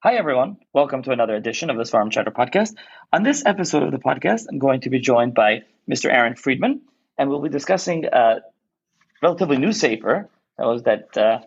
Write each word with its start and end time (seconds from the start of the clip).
Hi, 0.00 0.14
everyone. 0.14 0.58
Welcome 0.72 1.02
to 1.02 1.10
another 1.10 1.34
edition 1.34 1.70
of 1.70 1.76
the 1.76 1.82
Seforim 1.82 2.12
Chatter 2.12 2.30
podcast. 2.30 2.76
On 3.12 3.24
this 3.24 3.44
episode 3.44 3.82
of 3.82 3.90
the 3.90 3.98
podcast, 3.98 4.46
I'm 4.48 4.60
going 4.60 4.82
to 4.82 4.90
be 4.90 5.00
joined 5.00 5.34
by 5.34 5.62
Mr. 5.90 6.08
Aaron 6.08 6.36
Friedman, 6.36 6.82
and 7.18 7.28
we'll 7.28 7.42
be 7.42 7.48
discussing 7.48 8.04
a 8.04 8.36
relatively 9.20 9.56
new 9.56 9.72
sefer 9.72 10.30
that 10.56 10.66
was 10.68 10.84
that 10.84 11.18
uh, 11.18 11.40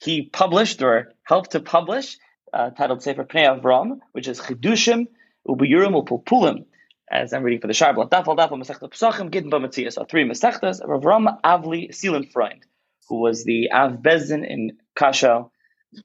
he 0.00 0.20
published 0.20 0.82
or 0.82 1.14
helped 1.22 1.52
to 1.52 1.60
publish, 1.60 2.18
uh, 2.52 2.68
titled 2.68 3.02
Sefer 3.02 3.24
Pnei 3.24 3.58
Avram, 3.58 4.00
which 4.12 4.28
is 4.28 4.38
Chidushim 4.38 5.06
Ubiyurim 5.48 5.94
Upulpulim. 5.98 6.66
As 7.10 7.32
I'm 7.32 7.42
reading 7.42 7.62
for 7.62 7.68
the 7.68 7.72
Sharbal, 7.72 8.10
Dafal 8.10 8.36
Dafal 8.36 8.62
Masechta 8.62 8.90
Pesachim 8.92 9.30
Gittin 9.30 9.50
B'Matzias, 9.50 9.94
so 9.94 10.04
three 10.04 10.28
Masechtas 10.28 10.82
Avram 10.82 11.40
Avli 11.40 11.88
Seelenfreund, 11.88 12.64
who 13.08 13.20
was 13.20 13.44
the 13.44 13.72
Av 13.72 13.92
Bezdin 14.02 14.46
in 14.46 14.76
Kasha 14.94 15.46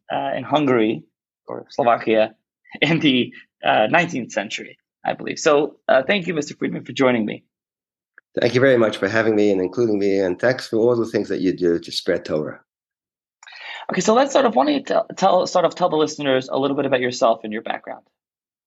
uh, 0.10 0.32
in 0.38 0.44
Hungary 0.44 1.04
or 1.50 1.66
Slovakia 1.70 2.36
in 2.82 3.00
the 3.00 3.34
uh, 3.64 3.88
19th 3.92 4.32
century, 4.32 4.78
I 5.04 5.14
believe. 5.14 5.40
So 5.40 5.78
uh, 5.88 6.04
thank 6.04 6.28
you, 6.28 6.34
Mr. 6.34 6.58
Friedman, 6.58 6.86
for 6.86 6.94
joining 6.94 7.26
me. 7.26 7.44
Thank 8.40 8.54
you 8.54 8.62
very 8.62 8.78
much 8.78 8.98
for 8.98 9.10
having 9.10 9.36
me 9.36 9.52
and 9.52 9.60
including 9.60 9.98
me, 9.98 10.20
and 10.20 10.40
thanks 10.40 10.68
for 10.68 10.78
all 10.78 10.96
the 10.96 11.08
things 11.08 11.30
that 11.30 11.42
you 11.42 11.52
do 11.52 11.80
to 11.80 11.92
spread 11.92 12.24
Torah. 12.26 12.62
Okay, 13.92 14.02
so 14.02 14.14
let's 14.14 14.34
sort 14.34 14.46
of. 14.46 14.54
Don't 14.54 14.68
you 14.68 14.84
tell, 14.84 15.08
tell 15.18 15.48
sort 15.48 15.66
of 15.66 15.74
tell 15.74 15.90
the 15.90 15.98
listeners 15.98 16.48
a 16.48 16.60
little 16.60 16.78
bit 16.78 16.86
about 16.86 17.00
yourself 17.02 17.42
and 17.44 17.52
your 17.52 17.64
background? 17.64 18.06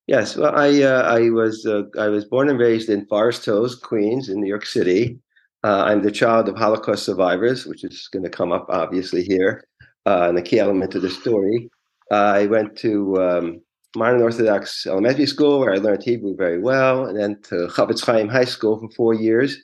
Yes, 0.09 0.37
well, 0.37 0.53
I 0.57 0.83
uh, 0.83 1.03
I 1.03 1.31
was 1.31 1.65
uh, 1.65 1.85
I 1.97 2.09
was 2.09 2.25
born 2.25 2.49
and 2.49 2.59
raised 2.59 2.89
in 2.89 3.07
Forest 3.07 3.45
Hills, 3.45 3.77
Queens, 3.77 4.29
in 4.29 4.41
New 4.41 4.49
York 4.49 4.67
City. 4.67 5.21
Uh, 5.63 5.85
I'm 5.87 6.03
the 6.03 6.11
child 6.11 6.49
of 6.49 6.57
Holocaust 6.57 7.05
survivors, 7.05 7.67
which 7.67 7.85
is 7.85 8.09
going 8.13 8.25
to 8.25 8.31
come 8.31 8.51
up 8.51 8.67
obviously 8.69 9.23
here, 9.23 9.63
uh, 10.07 10.27
and 10.29 10.37
a 10.37 10.43
key 10.43 10.59
element 10.59 10.97
of 10.97 11.03
the 11.03 11.11
story. 11.11 11.71
I 12.13 12.47
went 12.47 12.77
to 12.79 13.17
um, 13.23 13.63
modern 13.97 14.23
Orthodox 14.23 14.87
elementary 14.87 15.27
school 15.27 15.59
where 15.59 15.73
I 15.73 15.79
learned 15.79 16.03
Hebrew 16.03 16.37
very 16.37 16.59
well, 16.59 17.07
and 17.07 17.19
then 17.19 17.41
to 17.45 17.69
Chofetz 17.69 18.05
Chaim 18.05 18.29
High 18.29 18.45
School 18.45 18.79
for 18.79 18.91
four 18.91 19.15
years. 19.15 19.63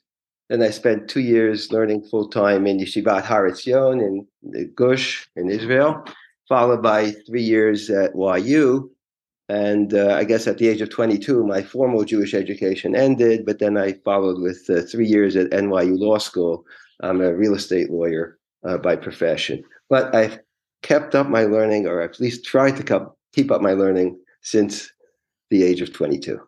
Then 0.48 0.62
I 0.62 0.70
spent 0.70 1.08
two 1.08 1.20
years 1.20 1.70
learning 1.72 2.04
full 2.04 2.28
time 2.28 2.66
in 2.66 2.78
Yeshivat 2.78 3.24
Har 3.24 3.48
Etzion 3.48 4.00
in 4.00 4.72
Gush 4.74 5.28
in 5.36 5.50
Israel, 5.50 6.02
followed 6.48 6.82
by 6.82 7.10
three 7.26 7.42
years 7.42 7.90
at 7.90 8.12
YU. 8.14 8.90
And 9.50 9.94
uh, 9.94 10.14
I 10.14 10.24
guess 10.24 10.46
at 10.46 10.58
the 10.58 10.68
age 10.68 10.80
of 10.80 10.90
22, 10.90 11.44
my 11.44 11.62
formal 11.62 12.04
Jewish 12.04 12.34
education 12.34 12.94
ended, 12.94 13.46
but 13.46 13.58
then 13.58 13.76
I 13.78 13.94
followed 14.04 14.40
with 14.40 14.68
uh, 14.68 14.82
three 14.82 15.06
years 15.06 15.36
at 15.36 15.50
NYU 15.50 15.98
Law 15.98 16.18
School. 16.18 16.64
I'm 17.00 17.20
a 17.20 17.34
real 17.34 17.54
estate 17.54 17.90
lawyer 17.90 18.38
uh, 18.66 18.76
by 18.78 18.96
profession. 18.96 19.64
But 19.88 20.14
I've 20.14 20.38
kept 20.82 21.14
up 21.14 21.28
my 21.28 21.44
learning, 21.44 21.86
or 21.86 22.00
at 22.00 22.20
least 22.20 22.44
tried 22.44 22.76
to 22.76 23.12
keep 23.32 23.50
up 23.50 23.60
my 23.60 23.72
learning 23.72 24.18
since 24.42 24.90
the 25.50 25.62
age 25.62 25.80
of 25.80 25.92
22. 25.92 26.40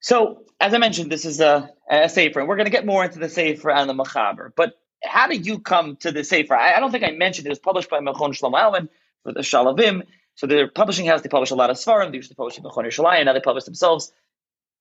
So, 0.00 0.44
as 0.60 0.72
I 0.72 0.78
mentioned, 0.78 1.10
this 1.10 1.24
is 1.24 1.40
a, 1.40 1.70
a 1.90 2.08
Sefer, 2.08 2.40
and 2.40 2.48
we're 2.48 2.56
going 2.56 2.66
to 2.66 2.72
get 2.72 2.86
more 2.86 3.04
into 3.04 3.18
the 3.18 3.28
Sefer 3.28 3.70
and 3.70 3.90
the 3.90 3.94
Machaber. 3.94 4.50
But 4.54 4.74
how 5.02 5.26
did 5.26 5.46
you 5.46 5.58
come 5.58 5.96
to 5.96 6.12
the 6.12 6.22
Sefer? 6.22 6.54
I, 6.54 6.74
I 6.74 6.80
don't 6.80 6.92
think 6.92 7.04
I 7.04 7.10
mentioned 7.10 7.46
it 7.46 7.50
was 7.50 7.58
published 7.58 7.90
by 7.90 7.98
Mechon 8.00 8.30
Shlomo 8.30 8.54
Aumann 8.54 8.88
for 9.24 9.32
the 9.32 9.40
Shaalvim. 9.40 10.02
So, 10.36 10.46
their 10.46 10.68
publishing 10.68 11.06
house, 11.06 11.22
they 11.22 11.28
publish 11.28 11.50
a 11.50 11.56
lot 11.56 11.70
of 11.70 11.76
Svarim. 11.76 12.10
They 12.10 12.18
used 12.18 12.30
to 12.30 12.36
publish 12.36 12.58
Mechon 12.58 12.84
Yerushalayim, 12.84 13.24
now 13.24 13.32
they 13.32 13.40
publish 13.40 13.64
themselves. 13.64 14.12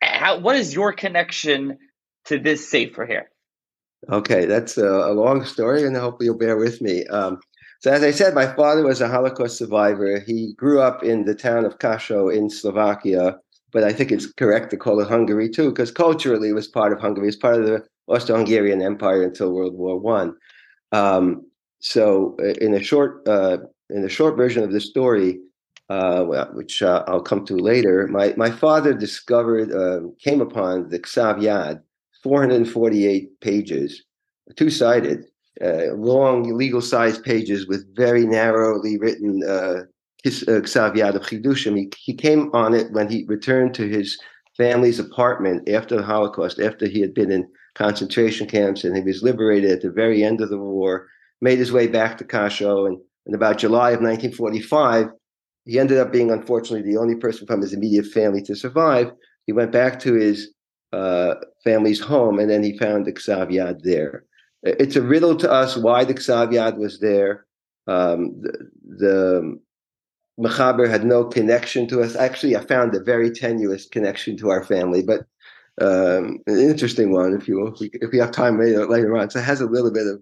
How, 0.02 0.38
what 0.38 0.56
is 0.56 0.73
your 0.73 0.94
connection 0.94 1.80
to 2.25 2.38
this 2.38 2.69
Sefer 2.69 3.06
here? 3.06 3.31
Okay, 4.11 4.45
that's 4.45 4.78
a, 4.78 4.88
a, 4.88 5.14
long 5.14 5.44
story, 5.45 5.84
and 5.84 5.95
hopefully 5.98 6.25
you'll 6.25 6.38
bear 6.38 6.58
with 6.58 6.80
me. 6.80 7.06
Um, 7.08 7.39
so, 7.80 7.92
as 7.92 8.03
I 8.03 8.12
said, 8.12 8.36
my 8.36 8.45
father 8.56 8.84
was 8.84 9.02
a 9.02 9.08
Holocaust 9.08 9.58
survivor. 9.58 10.20
He 10.20 10.53
grew 10.53 10.80
up 10.80 11.03
in 11.03 11.25
the 11.25 11.34
town 11.34 11.66
of 11.66 11.80
Kashau 11.80 12.36
in 12.36 12.50
Slovakia, 12.50 13.38
but 13.72 13.84
I 13.84 13.92
think 13.94 14.12
it's 14.12 14.31
correct 14.31 14.70
to 14.72 14.78
call 14.78 15.00
it 15.00 15.08
Hungary 15.08 15.50
too, 15.50 15.69
because 15.69 15.91
culturally 15.91 16.50
it 16.50 16.53
was 16.53 16.68
part 16.68 16.94
of 16.94 17.00
Hungary. 17.00 17.28
It's 17.28 17.38
part 17.38 17.56
of 17.56 17.66
the 17.66 17.84
Austro-Hungarian 18.07 18.81
Empire 18.81 19.24
until 19.24 19.53
World 19.53 19.75
War 19.75 19.97
One. 20.00 20.35
Um, 20.91 21.50
so, 21.79 22.35
in 22.62 22.75
a 22.75 22.84
short, 22.84 23.28
uh, 23.28 23.58
in 23.90 24.03
a 24.03 24.09
short 24.09 24.38
version 24.38 24.63
of 24.63 24.72
the 24.72 24.81
story, 24.81 25.40
uh, 25.90 26.25
which 26.53 26.84
uh, 26.84 27.03
I'll 27.08 27.22
come 27.22 27.44
to 27.47 27.56
later, 27.56 28.08
my 28.08 28.35
my 28.38 28.52
father 28.52 28.94
discovered, 28.94 29.72
um, 29.74 30.16
came 30.19 30.41
upon 30.41 30.90
the 30.90 31.00
Ksav 31.00 31.40
Yad, 31.40 31.81
448 32.25 33.40
pages, 33.40 34.03
two 34.56 34.72
sided, 34.72 35.25
uh, 35.63 35.94
long 35.94 36.58
legal 36.58 36.81
sized 36.81 37.24
pages 37.24 37.68
with 37.68 37.86
very 37.96 38.25
narrowly 38.25 38.97
written 38.97 39.44
uh, 39.47 39.81
Ksav 40.25 40.96
Yad 40.96 41.14
of 41.14 41.22
Chidushim. 41.22 41.78
He, 41.78 41.91
he 42.00 42.16
came 42.16 42.50
on 42.52 42.74
it 42.74 42.91
when 42.94 43.12
he 43.12 43.25
returned 43.28 43.75
to 43.75 43.88
his 43.88 44.19
family's 44.58 44.97
apartment 44.97 45.69
after 45.69 45.97
the 45.97 46.02
Holocaust, 46.02 46.59
after 46.59 46.88
he 46.88 47.00
had 47.00 47.14
been 47.14 47.31
in 47.31 47.47
concentration 47.75 48.47
camps 48.47 48.84
and 48.84 48.97
he 48.97 49.03
was 49.03 49.22
liberated 49.22 49.69
at 49.69 49.81
the 49.84 49.91
very 49.91 50.24
end 50.24 50.41
of 50.41 50.50
the 50.50 50.58
war, 50.58 51.08
made 51.41 51.59
his 51.59 51.72
way 51.72 51.85
back 51.85 52.18
to 52.18 52.24
Kashau. 52.24 52.88
And 52.88 52.97
in 53.28 53.35
about 53.35 53.59
July 53.59 53.91
of 53.91 54.02
1945, 54.02 55.09
he 55.66 55.78
ended 55.78 56.00
up 56.00 56.12
being, 56.12 56.31
unfortunately, 56.31 56.91
the 56.91 56.97
only 56.97 57.18
person 57.18 57.46
from 57.46 57.62
his 57.62 57.74
immediate 57.74 58.08
family 58.08 58.41
to 58.41 58.56
survive. 58.56 59.12
He 59.46 59.53
went 59.53 59.72
back 59.72 60.00
to 60.00 60.16
his 60.16 60.56
uh, 60.91 61.35
family's 61.66 62.00
home, 62.00 62.40
and 62.40 62.50
then 62.50 62.64
he 62.64 62.78
found 62.78 63.06
the 63.06 63.12
Ksav 63.12 63.50
Yad 63.52 63.81
there. 63.81 64.24
It's 64.64 64.96
a 64.96 65.02
riddle 65.02 65.36
to 65.38 65.52
us 65.52 65.76
why 65.76 66.06
the 66.06 66.14
Ksav 66.14 66.53
Yad 66.53 66.78
was 66.78 67.00
there. 67.00 67.46
Um, 67.88 68.42
the, 68.42 68.70
the 68.98 69.59
Mechaber 70.40 70.90
had 70.90 71.06
no 71.06 71.26
connection 71.26 71.88
to 71.88 72.02
us. 72.02 72.16
Actually, 72.16 72.56
I 72.56 72.62
found 72.62 72.96
a 72.96 73.03
very 73.03 73.31
tenuous 73.31 73.88
connection 73.88 74.38
to 74.38 74.50
our 74.50 74.64
family, 74.64 75.03
but 75.03 75.22
um, 75.81 76.40
an 76.48 76.59
interesting 76.59 77.12
one, 77.12 77.34
if 77.34 77.48
you 77.48 77.68
if 77.68 77.80
we, 77.80 77.90
if 77.94 78.12
we 78.12 78.18
have 78.20 78.32
time 78.32 78.59
later, 78.59 78.88
later 78.88 79.18
on. 79.18 79.30
So 79.30 79.40
it 79.40 79.46
has 79.46 79.62
a 79.62 79.66
little 79.66 79.92
bit 79.92 80.08
of 80.08 80.22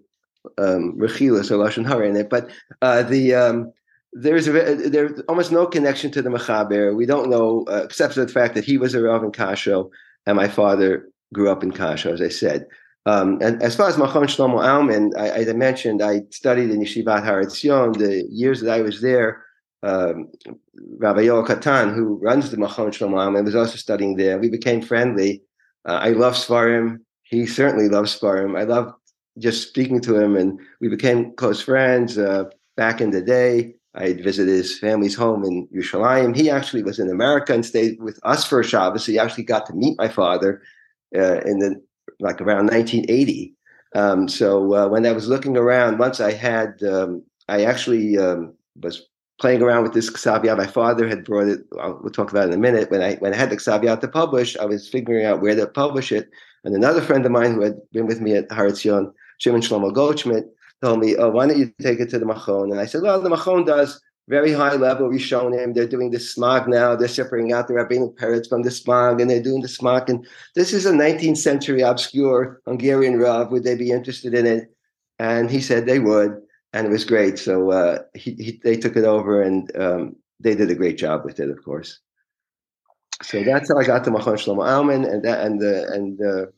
um, 0.58 0.96
or 1.00 1.06
Lashon 1.08 1.88
Hara 1.88 2.08
in 2.08 2.16
it, 2.16 2.30
but 2.30 2.50
uh, 2.82 3.04
the 3.04 3.34
um, 3.34 3.72
there's 4.14 4.48
a, 4.48 4.52
there's 4.52 5.22
almost 5.28 5.52
no 5.52 5.66
connection 5.66 6.12
to 6.12 6.22
the 6.22 6.30
Mechaber. 6.30 6.96
We 6.96 7.06
don't 7.06 7.30
know, 7.30 7.66
uh, 7.68 7.84
except 7.84 8.14
for 8.14 8.26
the 8.26 8.32
fact 8.32 8.56
that 8.56 8.66
he 8.66 8.78
was 8.78 8.94
a 8.94 9.02
Rav 9.02 9.24
in 9.24 9.32
Kashau, 9.32 9.90
and 10.26 10.36
my 10.36 10.48
father 10.48 11.08
grew 11.34 11.52
up 11.52 11.64
in 11.64 11.72
Kashau, 11.72 12.14
as 12.14 12.22
I 12.22 12.30
said. 12.30 12.68
Um, 13.06 13.40
and 13.42 13.62
as 13.62 13.76
far 13.76 13.90
as 13.90 13.98
Machon 13.98 14.24
Shlomo 14.24 14.64
Aumann, 14.64 15.12
I, 15.18 15.42
I 15.42 15.54
mentioned, 15.54 16.02
I 16.02 16.22
studied 16.30 16.70
in 16.70 16.80
Yeshivat 16.80 17.24
Har 17.24 17.44
Etzion. 17.44 17.98
The 17.98 18.26
years 18.30 18.62
that 18.62 18.72
I 18.72 18.82
was 18.82 19.02
there, 19.02 19.44
um, 19.84 20.30
Rabbi 20.98 21.24
Yoel 21.24 21.46
Katan, 21.46 21.94
who 21.94 22.18
runs 22.22 22.50
the 22.50 22.58
Machon 22.58 22.92
Shlomo 22.92 23.18
Aumann, 23.18 23.44
was 23.44 23.56
also 23.56 23.76
studying 23.76 24.16
there. 24.16 24.40
We 24.40 24.50
became 24.50 24.82
friendly. 24.82 25.42
Uh, 25.86 26.00
I 26.02 26.10
love 26.10 26.36
Svarim. 26.36 27.00
He 27.24 27.46
certainly 27.46 27.90
loves 27.90 28.18
Svarim. 28.18 28.58
I 28.58 28.64
love 28.64 28.94
just 29.38 29.68
speaking 29.68 30.00
to 30.02 30.18
him, 30.18 30.38
and 30.38 30.60
we 30.80 30.88
became 30.88 31.36
close 31.36 31.62
friends 31.62 32.18
uh, 32.18 32.46
back 32.78 33.02
in 33.02 33.12
the 33.12 33.22
day. 33.22 33.76
I 33.96 34.08
had 34.08 34.24
visited 34.24 34.52
his 34.52 34.80
family's 34.80 35.16
home 35.16 35.44
in 35.44 35.68
Yerushalayim. 35.68 36.36
He 36.36 36.50
actually 36.50 36.84
was 36.84 37.00
in 37.00 37.10
America 37.10 37.54
and 37.54 37.66
stayed 37.66 38.02
with 38.02 38.20
us 38.24 38.46
for 38.46 38.60
a 38.60 38.64
Shabbos. 38.64 39.06
So 39.06 39.12
he 39.12 39.20
actually 39.20 39.44
got 39.44 39.66
to 39.68 39.74
meet 39.74 39.98
my 40.00 40.08
father 40.08 40.62
uh, 41.16 41.42
in 41.42 41.60
the 41.60 41.82
like 42.20 42.42
around 42.42 42.68
1980. 42.68 43.54
Um, 43.96 44.28
so 44.28 44.74
uh, 44.74 44.88
when 44.88 45.06
I 45.06 45.12
was 45.12 45.28
looking 45.28 45.58
around, 45.58 46.00
once 46.00 46.20
I 46.20 46.32
had, 46.32 46.82
um, 46.84 47.24
I 47.48 47.64
actually 47.64 48.18
um, 48.18 48.54
was 48.82 49.08
playing 49.40 49.62
around 49.62 49.84
with 49.84 49.94
this 49.94 50.10
Ksav 50.10 50.46
My 50.58 50.68
father 50.68 51.08
had 51.08 51.24
brought 51.24 51.48
it. 51.48 51.62
We'll 51.72 52.12
talk 52.12 52.32
about 52.32 52.46
it 52.46 52.54
in 52.54 52.54
a 52.54 52.58
minute. 52.58 52.90
When 52.92 53.02
I 53.02 53.16
when 53.16 53.34
I 53.34 53.38
had 53.38 53.50
the 53.50 53.58
Ksav 53.58 54.00
to 54.00 54.08
publish, 54.08 54.58
I 54.58 54.66
was 54.66 54.90
figuring 54.90 55.26
out 55.26 55.42
where 55.42 55.56
to 55.56 55.68
publish 55.68 56.12
it. 56.12 56.30
And 56.64 56.76
another 56.76 57.02
friend 57.02 57.26
of 57.26 57.32
mine 57.32 57.54
who 57.54 57.62
had 57.62 57.78
been 57.92 58.08
with 58.08 58.22
me 58.22 58.36
at 58.36 58.52
Har 58.52 58.68
Etzion, 58.68 59.12
Shimon 59.40 59.62
Shlomo 59.62 59.94
Goldschmidt, 59.94 60.46
told 60.82 61.00
me, 61.00 61.16
"Oh, 61.18 61.30
why 61.30 61.48
don't 61.48 61.60
you 61.60 61.74
take 61.82 62.00
it 62.00 62.10
to 62.12 62.20
the 62.20 62.26
Machon?" 62.26 62.72
And 62.72 62.80
I 62.80 62.86
said, 62.86 63.02
"Well, 63.02 63.22
the 63.22 63.30
Machon 63.30 63.66
does 63.66 64.02
very 64.28 64.54
high 64.54 64.76
level 64.76 65.10
him. 65.12 65.74
They're 65.74 65.88
doing 65.88 66.12
the 66.12 66.18
Semag 66.18 66.68
now. 66.68 66.96
They're 66.96 67.08
separating 67.08 67.52
out 67.52 67.68
the 67.68 67.74
rabbinic 67.74 68.18
parrots 68.18 68.48
from 68.48 68.64
the 68.64 68.70
Semag, 68.70 69.22
and 69.22 69.30
they're 69.30 69.42
doing 69.42 69.62
the 69.62 69.68
Semag. 69.68 70.10
And 70.10 70.26
this 70.56 70.74
is 70.74 70.86
a 70.86 70.92
19th 70.92 71.38
century 71.38 71.82
obscure 71.82 72.62
Hungarian 72.66 73.20
rav. 73.20 73.52
Would 73.52 73.64
they 73.64 73.76
be 73.76 73.92
interested 73.92 74.34
in 74.34 74.46
it?" 74.46 74.74
And 75.20 75.50
he 75.50 75.62
said 75.62 75.86
they 75.86 76.00
would, 76.00 76.42
and 76.72 76.88
it 76.88 76.90
was 76.90 77.06
great. 77.06 77.38
So 77.38 77.72
uh, 77.72 78.00
he, 78.14 78.34
he, 78.36 78.62
they 78.64 78.78
took 78.78 78.96
it 78.96 79.06
over, 79.06 79.42
and 79.42 79.70
um, 79.78 80.16
they 80.40 80.56
did 80.56 80.72
a 80.72 80.76
great 80.76 80.98
job 80.98 81.26
with 81.26 81.40
it, 81.40 81.50
of 81.50 81.64
course. 81.64 82.00
So 83.22 83.44
that's 83.44 83.70
how 83.70 83.78
I 83.78 83.84
got 83.84 84.04
to 84.06 84.12
Machon 84.12 84.36
Shlomo 84.36 84.66
Aumann, 84.66 85.06
and 85.06 85.26
and 85.26 85.60
the 85.60 85.92
and 85.92 86.18
the 86.18 86.54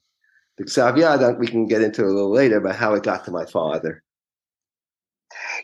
the 0.58 0.66
Ksav 0.66 0.98
Yad. 0.98 1.40
We 1.40 1.48
can 1.48 1.68
get 1.68 1.82
into 1.82 2.06
a 2.06 2.14
little 2.14 2.32
later 2.32 2.58
about 2.58 2.76
how 2.76 2.94
it 2.94 3.04
got 3.04 3.26
to 3.26 3.32
my 3.32 3.46
father. 3.46 4.04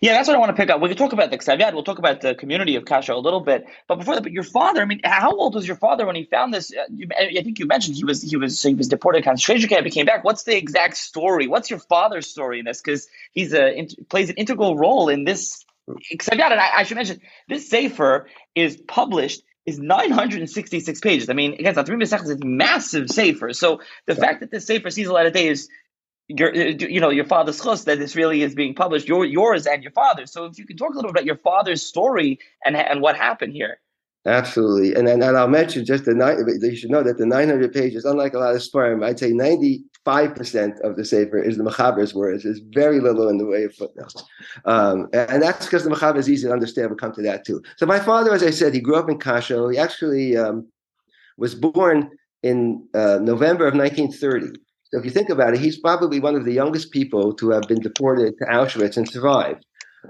Yeah, 0.01 0.13
that's 0.13 0.27
what 0.27 0.36
I 0.36 0.39
want 0.39 0.50
to 0.50 0.59
pick 0.59 0.71
up. 0.71 0.81
We 0.81 0.89
can 0.89 0.98
talk 0.98 1.13
about 1.13 1.30
the 1.30 1.38
Ksav 1.38 1.74
We'll 1.74 1.83
talk 1.83 2.00
about 2.00 2.21
the 2.21 2.33
community 2.33 2.75
of 2.75 2.86
Kasha 2.86 3.13
a 3.13 3.15
little 3.15 3.39
bit. 3.39 3.65
But 3.88 3.98
before 3.98 4.15
that, 4.15 4.24
but 4.24 4.31
your 4.31 4.44
father, 4.44 4.81
I 4.81 4.86
mean, 4.86 5.00
how 5.03 5.31
old 5.31 5.53
was 5.53 5.68
your 5.68 5.75
father 5.75 6.07
when 6.07 6.15
he 6.15 6.24
found 6.24 6.51
this? 6.51 6.74
Uh, 6.74 6.86
you, 6.92 7.07
I 7.15 7.44
think 7.44 7.59
you 7.59 7.68
mentioned 7.68 7.95
he 7.95 8.03
was 8.03 8.24
he 8.24 8.36
was 8.36 8.59
so 8.59 8.69
he 8.69 8.75
was 8.75 8.88
deported 8.88 9.19
to 9.19 9.25
concentration 9.25 9.69
camp. 9.69 9.86
He 9.86 9.92
came 9.92 10.07
back. 10.07 10.24
What's 10.24 10.42
the 10.42 10.57
exact 10.57 10.98
story? 10.98 11.48
What's 11.48 11.69
your 11.69 11.77
father's 11.77 12.27
story 12.27 12.57
in 12.57 12.65
this? 12.65 12.81
Because 12.81 13.07
he's 13.31 13.53
a 13.53 13.88
plays 14.09 14.31
an 14.31 14.38
integral 14.38 14.75
role 14.75 15.07
in 15.07 15.24
this 15.24 15.63
Ksav 15.88 16.39
I, 16.39 16.71
I 16.77 16.83
should 16.83 16.98
mention 16.98 17.21
this 17.48 17.69
sefer 17.69 18.27
is 18.56 18.77
published 18.77 19.44
is 19.68 19.77
966 19.77 21.00
pages. 21.01 21.30
I 21.30 21.33
mean, 21.33 21.53
again, 21.53 21.75
three 21.86 21.95
Masechtas 21.95 22.30
is 22.30 22.44
massive 22.44 23.09
sefer. 23.09 23.53
So 23.53 23.81
the 24.07 24.15
fact 24.15 24.39
that 24.39 24.50
this 24.50 24.65
sefer 24.65 24.89
sees 24.89 25.07
a 25.07 25.13
light 25.13 25.27
of 25.27 25.33
day 25.33 25.48
is 25.48 25.69
your, 26.37 26.53
you 26.53 26.99
know, 26.99 27.09
your 27.09 27.25
father's 27.25 27.61
chus 27.61 27.83
that 27.85 27.99
this 27.99 28.15
really 28.15 28.41
is 28.41 28.55
being 28.55 28.73
published, 28.73 29.07
your, 29.07 29.25
yours 29.25 29.67
and 29.67 29.83
your 29.83 29.91
father's. 29.91 30.31
So 30.31 30.45
if 30.45 30.57
you 30.57 30.65
could 30.65 30.77
talk 30.77 30.91
a 30.91 30.95
little 30.95 31.11
bit 31.11 31.21
about 31.21 31.25
your 31.25 31.37
father's 31.37 31.85
story 31.85 32.39
and 32.65 32.75
and 32.75 33.01
what 33.01 33.15
happened 33.15 33.53
here. 33.53 33.79
Absolutely, 34.25 34.93
and 34.93 35.07
then 35.07 35.23
and 35.23 35.35
I'll 35.35 35.47
mention 35.47 35.83
just 35.83 36.05
the 36.05 36.13
nine. 36.13 36.37
You 36.61 36.75
should 36.75 36.91
know 36.91 37.01
that 37.01 37.17
the 37.17 37.25
900 37.25 37.73
pages, 37.73 38.05
unlike 38.05 38.35
a 38.35 38.37
lot 38.37 38.53
of 38.53 38.61
Sfarim, 38.61 39.03
I'd 39.03 39.17
say 39.17 39.31
95 39.31 40.35
percent 40.35 40.79
of 40.81 40.95
the 40.95 41.03
sefer 41.03 41.41
is 41.41 41.57
the 41.57 41.63
mechaber's 41.63 42.13
words. 42.13 42.43
There's 42.43 42.59
very 42.59 42.99
little 42.99 43.29
in 43.29 43.39
the 43.39 43.47
way 43.47 43.63
of 43.63 43.73
footnotes, 43.73 44.23
um, 44.65 45.09
and 45.13 45.41
that's 45.41 45.65
because 45.65 45.83
the 45.83 45.89
mechaber 45.89 46.17
is 46.17 46.29
easy 46.29 46.47
to 46.47 46.53
understand. 46.53 46.89
We'll 46.89 46.97
come 46.97 47.13
to 47.13 47.23
that 47.23 47.45
too. 47.47 47.63
So 47.77 47.87
my 47.87 47.99
father, 47.99 48.31
as 48.31 48.43
I 48.43 48.51
said, 48.51 48.75
he 48.75 48.79
grew 48.79 48.95
up 48.95 49.09
in 49.09 49.17
Kasho. 49.17 49.73
He 49.73 49.79
actually 49.79 50.37
um, 50.37 50.67
was 51.37 51.55
born 51.55 52.11
in 52.43 52.87
uh, 52.93 53.17
November 53.21 53.65
of 53.65 53.73
1930. 53.73 54.59
So 54.91 54.99
if 54.99 55.05
you 55.05 55.11
think 55.11 55.29
about 55.29 55.53
it, 55.53 55.61
he's 55.61 55.79
probably 55.79 56.19
one 56.19 56.35
of 56.35 56.43
the 56.43 56.53
youngest 56.53 56.91
people 56.91 57.33
to 57.35 57.49
have 57.51 57.63
been 57.63 57.79
deported 57.79 58.38
to 58.38 58.45
Auschwitz 58.45 58.97
and 58.97 59.09
survived. 59.09 59.65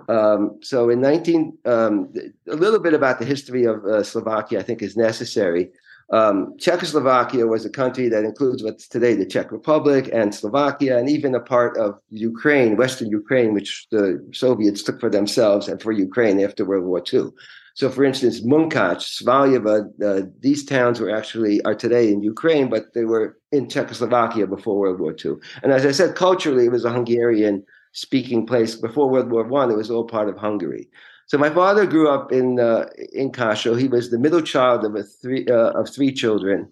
Um, 0.09 0.57
so 0.61 0.89
in 0.89 1.01
19, 1.01 1.57
um, 1.65 2.13
a 2.49 2.55
little 2.55 2.79
bit 2.79 2.93
about 2.93 3.19
the 3.19 3.25
history 3.25 3.65
of 3.65 3.85
uh, 3.85 4.03
Slovakia, 4.03 4.59
I 4.59 4.63
think, 4.63 4.81
is 4.81 4.97
necessary. 4.97 5.71
Um, 6.11 6.57
Czechoslovakia 6.57 7.47
was 7.47 7.63
a 7.65 7.69
country 7.69 8.09
that 8.09 8.25
includes 8.25 8.63
what's 8.63 8.87
today 8.87 9.15
the 9.15 9.25
Czech 9.25 9.51
Republic 9.51 10.09
and 10.11 10.33
Slovakia, 10.35 10.97
and 10.97 11.09
even 11.09 11.35
a 11.35 11.39
part 11.39 11.77
of 11.77 11.99
Ukraine, 12.09 12.75
Western 12.75 13.09
Ukraine, 13.09 13.53
which 13.53 13.87
the 13.91 14.21
Soviets 14.33 14.83
took 14.83 14.99
for 14.99 15.09
themselves 15.09 15.69
and 15.69 15.81
for 15.81 15.91
Ukraine 15.91 16.41
after 16.41 16.65
World 16.65 16.85
War 16.85 17.01
II. 17.13 17.29
So, 17.73 17.89
for 17.89 18.03
instance, 18.03 18.41
Munkac, 18.41 18.97
Svalyeva, 18.97 19.85
uh, 20.03 20.27
these 20.39 20.65
towns 20.65 20.99
were 20.99 21.15
actually 21.15 21.61
are 21.63 21.75
today 21.75 22.11
in 22.11 22.21
Ukraine, 22.21 22.69
but 22.69 22.93
they 22.93 23.05
were 23.05 23.37
in 23.51 23.69
Czechoslovakia 23.69 24.45
before 24.47 24.77
World 24.77 24.99
War 24.99 25.15
II. 25.23 25.35
And 25.63 25.71
as 25.71 25.85
I 25.85 25.91
said, 25.91 26.15
culturally, 26.15 26.65
it 26.65 26.71
was 26.71 26.85
a 26.85 26.91
Hungarian 26.91 27.63
speaking 27.93 28.45
place. 28.45 28.75
Before 28.75 29.09
World 29.09 29.31
War 29.31 29.43
One, 29.43 29.71
it 29.71 29.77
was 29.77 29.91
all 29.91 30.05
part 30.05 30.29
of 30.29 30.37
Hungary. 30.37 30.89
So 31.27 31.37
my 31.37 31.49
father 31.49 31.85
grew 31.85 32.09
up 32.09 32.33
in 32.33 32.59
uh, 32.59 32.87
in 33.13 33.31
Kasho. 33.31 33.79
He 33.79 33.87
was 33.87 34.09
the 34.09 34.19
middle 34.19 34.41
child 34.41 34.83
of 34.83 34.95
a 34.95 35.03
three 35.03 35.45
uh, 35.47 35.71
of 35.71 35.89
three 35.89 36.13
children. 36.13 36.69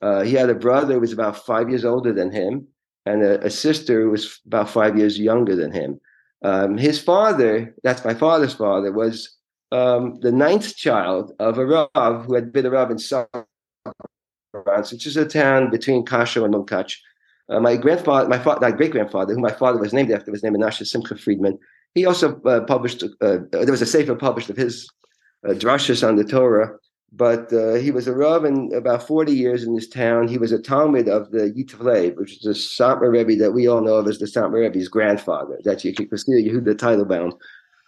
Uh, 0.00 0.22
he 0.22 0.34
had 0.34 0.50
a 0.50 0.56
brother 0.56 0.94
who 0.94 1.00
was 1.00 1.12
about 1.12 1.46
five 1.46 1.68
years 1.68 1.84
older 1.84 2.12
than 2.12 2.32
him, 2.32 2.66
and 3.06 3.22
a, 3.22 3.44
a 3.44 3.50
sister 3.50 4.02
who 4.02 4.10
was 4.10 4.40
about 4.44 4.68
five 4.68 4.98
years 4.98 5.20
younger 5.20 5.54
than 5.54 5.70
him. 5.70 6.00
Um, 6.44 6.76
his 6.76 7.00
father, 7.00 7.72
that's 7.84 8.04
my 8.04 8.14
father's 8.14 8.54
father, 8.54 8.90
was 8.90 9.38
um, 9.72 10.20
the 10.20 10.30
ninth 10.30 10.76
child 10.76 11.32
of 11.38 11.58
a 11.58 11.66
Rav 11.66 12.24
who 12.26 12.34
had 12.34 12.52
been 12.52 12.66
a 12.66 12.70
Rav 12.70 12.90
in 12.90 12.98
Saran, 12.98 13.44
which 14.92 15.06
is 15.06 15.16
a 15.16 15.26
town 15.26 15.70
between 15.70 16.04
Kasho 16.04 16.44
and 16.44 16.54
Munkac. 16.54 16.94
Uh, 17.48 17.58
my 17.58 17.76
grandfather, 17.76 18.28
my, 18.28 18.42
my 18.60 18.70
great 18.70 18.92
grandfather, 18.92 19.34
who 19.34 19.40
my 19.40 19.50
father 19.50 19.78
was 19.78 19.92
named 19.92 20.12
after, 20.12 20.30
was 20.30 20.42
named 20.42 20.56
Menashe 20.56 20.86
Simcha 20.86 21.16
Friedman. 21.16 21.58
He 21.94 22.06
also 22.06 22.40
uh, 22.42 22.60
published, 22.60 23.02
uh, 23.02 23.38
there 23.50 23.70
was 23.70 23.82
a 23.82 23.86
sefer 23.86 24.14
published 24.14 24.50
of 24.50 24.56
his 24.56 24.88
uh, 25.48 25.52
drashas 25.52 26.06
on 26.06 26.16
the 26.16 26.24
Torah, 26.24 26.76
but 27.10 27.52
uh, 27.52 27.74
he 27.74 27.90
was 27.90 28.06
a 28.06 28.14
Rav 28.14 28.44
in 28.44 28.72
about 28.74 29.06
40 29.06 29.32
years 29.32 29.64
in 29.64 29.74
this 29.74 29.88
town. 29.88 30.28
He 30.28 30.38
was 30.38 30.52
a 30.52 30.58
Talmud 30.58 31.08
of 31.08 31.30
the 31.30 31.50
Yetev 31.50 31.82
Lev, 31.82 32.16
which 32.16 32.32
is 32.32 32.42
the 32.42 32.50
Satmar 32.50 33.10
Rebbe 33.10 33.42
that 33.42 33.52
we 33.52 33.66
all 33.66 33.82
know 33.82 33.96
of 33.96 34.06
as 34.06 34.18
the 34.18 34.26
Satmar 34.26 34.60
Rebbe's 34.60 34.88
grandfather. 34.88 35.58
That's 35.64 35.84
Yehuda 35.84 36.10
Yehuda 36.28 36.74
Teitelbaum. 36.74 37.32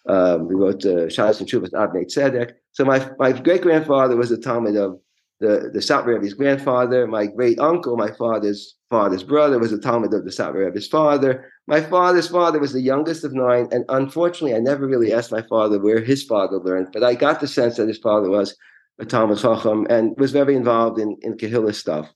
Um, 0.09 0.49
we 0.49 0.55
wrote 0.55 0.85
uh, 0.85 1.09
Shalas 1.09 1.41
and 1.41 1.49
Shuvas 1.49 1.71
Avnei 1.71 2.05
Tzedek. 2.05 2.53
So 2.73 2.85
my, 2.85 3.09
my 3.19 3.33
great 3.33 3.63
grandfather 3.63 4.17
was 4.17 4.31
a 4.31 4.39
Talmud 4.39 4.77
of 4.77 4.99
the, 5.41 5.71
the 5.73 5.81
Satmar 5.81 6.15
Rebbe's 6.15 6.35
grandfather. 6.35 7.07
My 7.07 7.27
great 7.27 7.59
uncle, 7.59 7.97
my 7.97 8.11
father's 8.13 8.77
father's 8.91 9.23
brother, 9.23 9.59
was 9.59 9.73
a 9.73 9.79
Talmud 9.79 10.13
of 10.13 10.25
the 10.25 10.31
Satmar 10.31 10.67
Rebbe's 10.67 10.89
father. 10.89 11.51
My 11.67 11.81
father's 11.81 12.29
father 12.29 12.59
was 12.59 12.73
the 12.73 12.81
youngest 12.81 13.25
of 13.25 13.33
nine. 13.33 13.69
And 13.73 13.85
unfortunately, 13.89 14.55
I 14.55 14.61
never 14.61 14.87
really 14.87 15.13
asked 15.13 15.33
my 15.33 15.43
father 15.43 15.79
where 15.81 16.01
his 16.01 16.23
father 16.23 16.59
learned, 16.59 16.89
but 16.93 17.03
I 17.03 17.15
got 17.15 17.41
the 17.41 17.49
sense 17.49 17.77
that 17.77 17.89
his 17.89 17.99
father 17.99 18.29
was 18.29 18.57
a 18.99 19.05
Talmud 19.05 19.39
Chacham 19.39 19.87
and 19.91 20.15
was 20.19 20.33
very 20.33 20.55
involved 20.55 21.01
in, 21.01 21.17
in 21.23 21.37
Kehillah 21.37 21.75
stuff. 21.75 22.13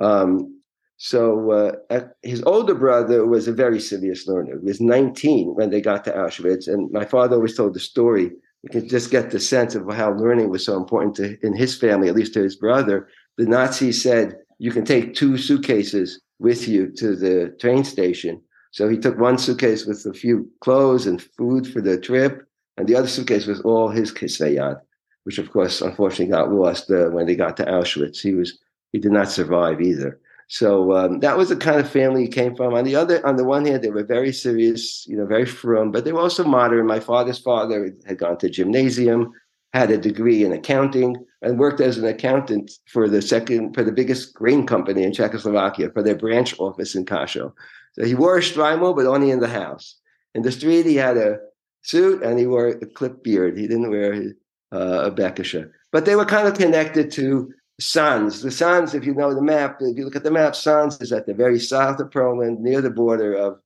Um, 0.00 0.57
so 0.98 1.52
uh, 1.90 2.00
his 2.22 2.42
older 2.42 2.74
brother 2.74 3.24
was 3.24 3.46
a 3.46 3.52
very 3.52 3.78
serious 3.78 4.26
learner. 4.26 4.58
He 4.58 4.66
was 4.66 4.80
19 4.80 5.54
when 5.54 5.70
they 5.70 5.80
got 5.80 6.04
to 6.04 6.12
Auschwitz, 6.12 6.66
and 6.66 6.90
my 6.90 7.04
father 7.04 7.36
always 7.36 7.56
told 7.56 7.74
the 7.74 7.80
story. 7.80 8.32
You 8.64 8.70
can 8.70 8.88
just 8.88 9.12
get 9.12 9.30
the 9.30 9.38
sense 9.38 9.76
of 9.76 9.88
how 9.94 10.12
learning 10.14 10.50
was 10.50 10.66
so 10.66 10.76
important 10.76 11.14
to 11.16 11.38
in 11.46 11.54
his 11.54 11.78
family, 11.78 12.08
at 12.08 12.16
least 12.16 12.34
to 12.34 12.42
his 12.42 12.56
brother. 12.56 13.08
The 13.36 13.46
Nazis 13.46 14.02
said 14.02 14.38
you 14.58 14.72
can 14.72 14.84
take 14.84 15.14
two 15.14 15.38
suitcases 15.38 16.20
with 16.40 16.66
you 16.66 16.90
to 16.96 17.14
the 17.14 17.56
train 17.60 17.84
station. 17.84 18.42
So 18.72 18.88
he 18.88 18.98
took 18.98 19.16
one 19.18 19.38
suitcase 19.38 19.86
with 19.86 20.04
a 20.04 20.12
few 20.12 20.50
clothes 20.60 21.06
and 21.06 21.22
food 21.22 21.72
for 21.72 21.80
the 21.80 22.00
trip, 22.00 22.44
and 22.76 22.88
the 22.88 22.96
other 22.96 23.06
suitcase 23.06 23.46
was 23.46 23.60
all 23.60 23.88
his 23.88 24.10
kisveyad, 24.10 24.80
which 25.22 25.38
of 25.38 25.52
course 25.52 25.80
unfortunately 25.80 26.32
got 26.32 26.52
lost 26.52 26.90
uh, 26.90 27.10
when 27.10 27.26
they 27.26 27.36
got 27.36 27.56
to 27.58 27.64
Auschwitz. 27.66 28.20
He 28.20 28.34
was 28.34 28.58
he 28.90 28.98
did 28.98 29.12
not 29.12 29.30
survive 29.30 29.80
either. 29.80 30.18
So 30.48 30.96
um, 30.96 31.20
that 31.20 31.36
was 31.36 31.50
the 31.50 31.56
kind 31.56 31.78
of 31.78 31.90
family 31.90 32.22
he 32.22 32.28
came 32.28 32.56
from. 32.56 32.74
On 32.74 32.84
the 32.84 32.96
other, 32.96 33.24
on 33.26 33.36
the 33.36 33.44
one 33.44 33.66
hand, 33.66 33.82
they 33.84 33.90
were 33.90 34.04
very 34.04 34.32
serious, 34.32 35.06
you 35.06 35.16
know, 35.16 35.26
very 35.26 35.44
firm, 35.44 35.92
but 35.92 36.04
they 36.04 36.12
were 36.12 36.20
also 36.20 36.42
modern. 36.42 36.86
My 36.86 37.00
father's 37.00 37.38
father 37.38 37.94
had 38.06 38.18
gone 38.18 38.38
to 38.38 38.48
gymnasium, 38.48 39.30
had 39.74 39.90
a 39.90 39.98
degree 39.98 40.44
in 40.44 40.52
accounting, 40.52 41.16
and 41.42 41.58
worked 41.58 41.82
as 41.82 41.98
an 41.98 42.06
accountant 42.06 42.72
for 42.86 43.10
the 43.10 43.20
second, 43.20 43.74
for 43.74 43.84
the 43.84 43.92
biggest 43.92 44.34
grain 44.34 44.66
company 44.66 45.02
in 45.02 45.12
Czechoslovakia, 45.12 45.90
for 45.90 46.02
their 46.02 46.16
branch 46.16 46.58
office 46.58 46.94
in 46.94 47.04
Kasho. 47.04 47.52
So 47.92 48.06
he 48.06 48.14
wore 48.14 48.38
a 48.38 48.40
shtreimel, 48.40 48.96
but 48.96 49.06
only 49.06 49.30
in 49.30 49.40
the 49.40 49.48
house. 49.48 49.96
In 50.34 50.42
the 50.42 50.52
street, 50.52 50.86
he 50.86 50.96
had 50.96 51.18
a 51.18 51.38
suit 51.82 52.22
and 52.22 52.38
he 52.38 52.46
wore 52.46 52.68
a 52.68 52.86
clipped 52.86 53.22
beard. 53.22 53.58
He 53.58 53.66
didn't 53.66 53.90
wear 53.90 54.32
uh, 54.72 55.08
a 55.08 55.10
bekisha. 55.10 55.70
But 55.92 56.04
they 56.04 56.16
were 56.16 56.24
kind 56.24 56.48
of 56.48 56.54
connected 56.54 57.10
to 57.12 57.52
Sanz. 57.80 58.42
The 58.42 58.50
Sanz, 58.50 58.94
if 58.94 59.04
you 59.04 59.14
know 59.14 59.34
the 59.34 59.42
map, 59.42 59.78
if 59.80 59.96
you 59.96 60.04
look 60.04 60.16
at 60.16 60.24
the 60.24 60.30
map, 60.30 60.56
Sanz 60.56 61.00
is 61.00 61.12
at 61.12 61.26
the 61.26 61.34
very 61.34 61.60
south 61.60 62.00
of 62.00 62.10
Poland, 62.10 62.60
near 62.60 62.80
the 62.80 62.90
border 62.90 63.34
of 63.34 63.60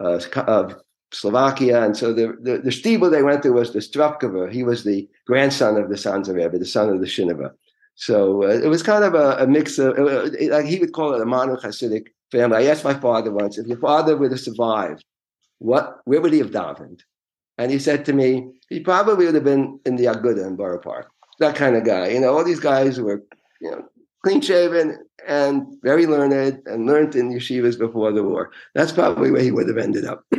uh, 0.00 0.18
of 0.46 0.76
Slovakia. 1.12 1.84
And 1.84 1.96
so 1.96 2.12
the, 2.12 2.36
the, 2.40 2.58
the 2.58 3.08
they 3.10 3.22
went 3.22 3.42
to 3.42 3.50
was 3.50 3.72
the 3.72 3.78
Stropkover. 3.80 4.50
He 4.50 4.62
was 4.62 4.82
the 4.82 5.08
grandson 5.26 5.76
of 5.76 5.88
the 5.90 5.96
Sanzer 5.96 6.34
Rebbe, 6.34 6.58
the 6.58 6.66
son 6.66 6.88
of 6.88 7.00
the 7.00 7.06
Shinova. 7.06 7.52
So 7.94 8.44
uh, 8.44 8.48
it 8.48 8.68
was 8.68 8.82
kind 8.82 9.04
of 9.04 9.14
a, 9.14 9.36
a 9.36 9.46
mix 9.46 9.78
of, 9.78 9.98
uh, 9.98 10.30
like 10.50 10.66
he 10.66 10.78
would 10.78 10.92
call 10.92 11.14
it 11.14 11.20
a 11.20 11.26
modern 11.26 11.56
Hasidic 11.56 12.06
family. 12.30 12.56
I 12.56 12.70
asked 12.70 12.84
my 12.84 12.94
father 12.94 13.30
once, 13.30 13.58
if 13.58 13.66
your 13.66 13.78
father 13.78 14.16
would 14.16 14.30
have 14.30 14.40
survived, 14.40 15.04
what, 15.58 16.00
where 16.06 16.20
would 16.20 16.32
he 16.32 16.38
have 16.38 16.50
davened? 16.50 17.00
And 17.58 17.70
he 17.70 17.78
said 17.78 18.06
to 18.06 18.14
me, 18.14 18.50
he 18.70 18.80
probably 18.80 19.26
would 19.26 19.34
have 19.34 19.44
been 19.44 19.78
in 19.84 19.96
the 19.96 20.06
Aguda 20.06 20.46
in 20.46 20.56
Borough 20.56 20.80
Park. 20.80 21.10
That 21.38 21.54
kind 21.54 21.76
of 21.76 21.84
guy. 21.84 22.08
You 22.08 22.20
know, 22.20 22.34
all 22.34 22.44
these 22.44 22.60
guys 22.60 22.98
were 22.98 23.22
you 23.62 23.70
know, 23.70 23.88
clean 24.24 24.40
shaven 24.40 24.98
and 25.26 25.66
very 25.82 26.06
learned 26.06 26.62
and 26.66 26.86
learned 26.86 27.14
in 27.14 27.32
yeshivas 27.32 27.78
before 27.78 28.12
the 28.12 28.24
war. 28.24 28.50
That's 28.74 28.92
probably 28.92 29.30
where 29.30 29.42
he 29.42 29.52
would 29.52 29.68
have 29.68 29.78
ended 29.78 30.04
up. 30.04 30.24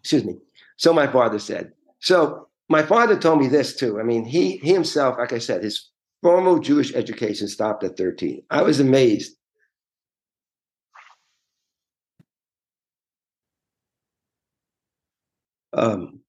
Excuse 0.00 0.24
me. 0.24 0.36
So 0.76 0.92
my 0.92 1.06
father 1.06 1.38
said. 1.38 1.72
So 2.00 2.48
my 2.68 2.82
father 2.82 3.16
told 3.16 3.40
me 3.40 3.48
this 3.48 3.76
too. 3.76 4.00
I 4.00 4.02
mean, 4.02 4.24
he 4.24 4.58
he 4.58 4.72
himself, 4.72 5.16
like 5.18 5.32
I 5.32 5.38
said, 5.38 5.62
his 5.62 5.90
formal 6.22 6.58
Jewish 6.58 6.94
education 6.94 7.46
stopped 7.48 7.84
at 7.84 7.96
13. 7.96 8.42
I 8.50 8.62
was 8.62 8.80
amazed. 8.80 9.36
Um, 15.72 16.20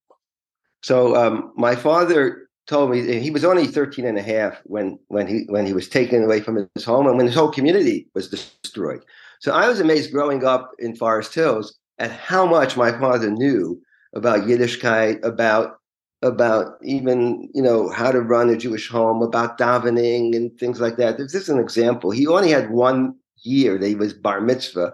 so 0.81 1.15
um, 1.15 1.53
my 1.55 1.75
father 1.75 2.44
told 2.67 2.91
me 2.91 3.19
he 3.19 3.31
was 3.31 3.45
only 3.45 3.67
13 3.67 4.05
and 4.05 4.17
a 4.17 4.22
half 4.22 4.60
when 4.65 4.98
when 5.07 5.27
he 5.27 5.45
when 5.50 5.65
he 5.65 5.74
was 5.74 5.88
taken 5.88 6.24
away 6.24 6.41
from 6.41 6.67
his 6.75 6.84
home 6.84 7.07
and 7.07 7.17
when 7.17 7.25
his 7.25 7.36
whole 7.36 7.51
community 7.51 8.07
was 8.13 8.29
destroyed. 8.29 9.03
So 9.39 9.53
I 9.53 9.67
was 9.67 9.79
amazed 9.79 10.12
growing 10.12 10.43
up 10.43 10.72
in 10.79 10.95
Forest 10.95 11.34
Hills 11.34 11.77
at 12.00 12.12
how 12.12 12.45
much 12.45 12.77
my 12.77 12.91
father 13.00 13.29
knew 13.29 13.81
about 14.15 14.48
Yiddishkeit, 14.48 15.24
about 15.24 15.77
about 16.22 16.77
even 16.81 17.50
you 17.53 17.62
know 17.62 17.89
how 17.89 18.12
to 18.12 18.22
run 18.22 18.50
a 18.50 18.57
Jewish 18.57 18.89
home, 18.89 19.22
about 19.22 19.57
davening 19.57 20.36
and 20.36 20.57
things 20.60 20.81
like 20.81 20.98
that. 20.98 21.17
This 21.17 21.36
is 21.36 21.50
an 21.50 21.60
example. 21.60 22.12
He 22.12 22.27
only 22.27 22.50
had 22.50 22.72
one 22.72 23.15
year 23.43 23.77
that 23.77 23.88
he 23.88 23.95
was 23.95 24.13
bar 24.13 24.41
mitzvah 24.41 24.93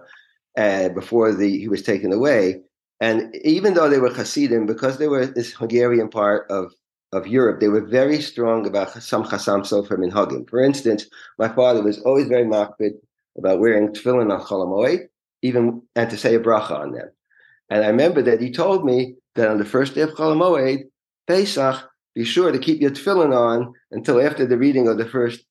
uh, 0.58 0.88
before 0.90 1.32
the 1.32 1.58
he 1.58 1.68
was 1.68 1.82
taken 1.82 2.12
away. 2.12 2.60
And 3.00 3.34
even 3.42 3.74
though 3.74 3.88
they 3.88 3.98
were 3.98 4.12
Hasidim, 4.12 4.66
because 4.66 4.98
they 4.98 5.08
were 5.08 5.26
this 5.26 5.52
Hungarian 5.52 6.08
part 6.08 6.48
of 6.50 6.72
of 7.12 7.26
Europe, 7.26 7.60
they 7.60 7.68
were 7.68 7.84
very 7.84 8.20
strong 8.20 8.66
about 8.66 8.90
some 9.02 9.24
Chassam 9.24 9.62
Sofer 9.62 9.98
Minhagim. 9.98 10.48
For 10.48 10.60
instance, 10.60 11.06
my 11.38 11.48
father 11.48 11.82
was 11.82 12.00
always 12.00 12.26
very 12.26 12.44
makbid 12.44 12.92
about 13.36 13.60
wearing 13.60 13.88
tefillin 13.88 14.32
on 14.32 14.40
Cholamoid, 14.40 15.08
even 15.42 15.82
and 15.94 16.10
to 16.10 16.16
say 16.16 16.34
a 16.34 16.40
bracha 16.40 16.72
on 16.72 16.92
them. 16.92 17.10
And 17.68 17.84
I 17.84 17.88
remember 17.88 18.22
that 18.22 18.40
he 18.40 18.50
told 18.50 18.84
me 18.84 19.16
that 19.34 19.48
on 19.48 19.58
the 19.58 19.64
first 19.64 19.94
day 19.94 20.02
of 20.02 20.10
Chol 20.10 20.36
Moed, 20.36 20.84
Pesach, 21.26 21.88
be 22.14 22.24
sure 22.24 22.52
to 22.52 22.58
keep 22.58 22.80
your 22.80 22.90
tefillin 22.90 23.36
on 23.36 23.72
until 23.90 24.20
after 24.20 24.46
the 24.46 24.58
reading 24.58 24.88
of 24.88 24.98
the 24.98 25.06
first 25.06 25.44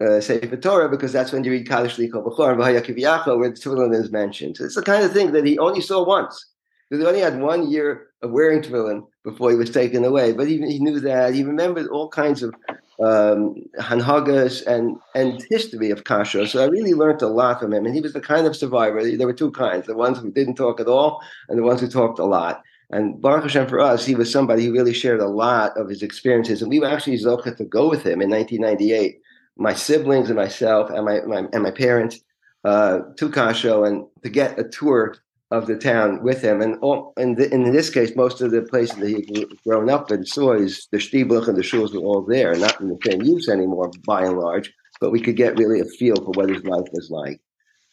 uh, 0.00 0.20
Sefer 0.20 0.56
Torah, 0.56 0.88
because 0.88 1.12
that's 1.12 1.32
when 1.32 1.44
you 1.44 1.50
read 1.50 1.68
Kaddish 1.68 1.96
Liko 1.96 2.24
B'chor 2.24 2.52
and 2.52 2.60
V'hayakiv 2.60 3.38
where 3.38 3.50
the 3.50 3.54
tefillin 3.54 3.94
is 3.94 4.10
mentioned. 4.10 4.56
So 4.56 4.64
it's 4.64 4.76
the 4.76 4.82
kind 4.82 5.04
of 5.04 5.12
thing 5.12 5.32
that 5.32 5.46
he 5.46 5.58
only 5.58 5.82
saw 5.82 6.04
once. 6.04 6.46
Because 6.88 7.04
he 7.04 7.08
only 7.08 7.20
had 7.20 7.38
one 7.38 7.70
year 7.70 8.08
of 8.22 8.30
wearing 8.30 8.62
tefillin 8.62 9.02
before 9.24 9.50
he 9.50 9.56
was 9.56 9.70
taken 9.70 10.04
away. 10.04 10.32
But 10.32 10.48
even 10.48 10.70
he 10.70 10.78
knew 10.78 11.00
that. 11.00 11.34
He 11.34 11.42
remembered 11.42 11.88
all 11.88 12.08
kinds 12.08 12.42
of 12.42 12.54
um, 13.00 13.56
hanhagas 13.78 14.66
and 14.66 14.98
and 15.14 15.44
history 15.50 15.90
of 15.90 16.04
kasha. 16.04 16.46
So 16.46 16.62
I 16.62 16.66
really 16.66 16.94
learned 16.94 17.22
a 17.22 17.28
lot 17.28 17.60
from 17.60 17.72
him. 17.72 17.86
And 17.86 17.94
he 17.94 18.00
was 18.00 18.12
the 18.12 18.20
kind 18.20 18.46
of 18.46 18.56
survivor. 18.56 19.04
There 19.04 19.26
were 19.26 19.32
two 19.32 19.50
kinds: 19.50 19.86
the 19.86 19.96
ones 19.96 20.18
who 20.18 20.30
didn't 20.30 20.56
talk 20.56 20.80
at 20.80 20.88
all, 20.88 21.20
and 21.48 21.58
the 21.58 21.62
ones 21.62 21.80
who 21.80 21.88
talked 21.88 22.18
a 22.18 22.24
lot. 22.24 22.62
And 22.92 23.20
Baruch 23.20 23.44
Hashem 23.44 23.68
for 23.68 23.78
us, 23.78 24.04
he 24.04 24.16
was 24.16 24.32
somebody 24.32 24.64
who 24.64 24.72
really 24.72 24.92
shared 24.92 25.20
a 25.20 25.28
lot 25.28 25.76
of 25.76 25.88
his 25.88 26.02
experiences. 26.02 26.60
And 26.60 26.70
we 26.70 26.80
were 26.80 26.88
actually 26.88 27.18
zocha 27.18 27.56
to 27.56 27.64
go 27.64 27.88
with 27.88 28.02
him 28.02 28.20
in 28.20 28.28
1998. 28.30 29.20
My 29.56 29.74
siblings 29.74 30.28
and 30.28 30.36
myself 30.36 30.90
and 30.90 31.04
my, 31.04 31.20
my 31.20 31.48
and 31.52 31.62
my 31.62 31.70
parents 31.70 32.20
uh, 32.64 33.00
to 33.16 33.28
Kasho 33.28 33.86
and 33.86 34.06
to 34.22 34.28
get 34.28 34.58
a 34.58 34.64
tour 34.64 35.14
of 35.50 35.66
the 35.66 35.76
town 35.76 36.22
with 36.22 36.42
him. 36.42 36.60
And 36.60 36.76
all, 36.80 37.12
in, 37.16 37.34
the, 37.34 37.52
in 37.52 37.72
this 37.72 37.90
case, 37.90 38.14
most 38.14 38.40
of 38.40 38.52
the 38.52 38.62
places 38.62 38.96
that 38.96 39.08
he 39.08 39.46
grown 39.66 39.90
up 39.90 40.10
and 40.10 40.26
saw 40.26 40.52
is 40.52 40.86
the 40.92 40.98
Stieblach 40.98 41.48
and 41.48 41.56
the 41.56 41.62
shuls 41.62 41.92
were 41.92 42.00
all 42.00 42.22
there, 42.22 42.54
not 42.56 42.80
in 42.80 42.88
the 42.88 42.98
same 43.04 43.22
use 43.22 43.48
anymore 43.48 43.90
by 44.06 44.24
and 44.24 44.38
large, 44.38 44.72
but 45.00 45.10
we 45.10 45.20
could 45.20 45.36
get 45.36 45.58
really 45.58 45.80
a 45.80 45.84
feel 45.84 46.16
for 46.16 46.30
what 46.32 46.50
his 46.50 46.64
life 46.64 46.86
was 46.92 47.10
like. 47.10 47.40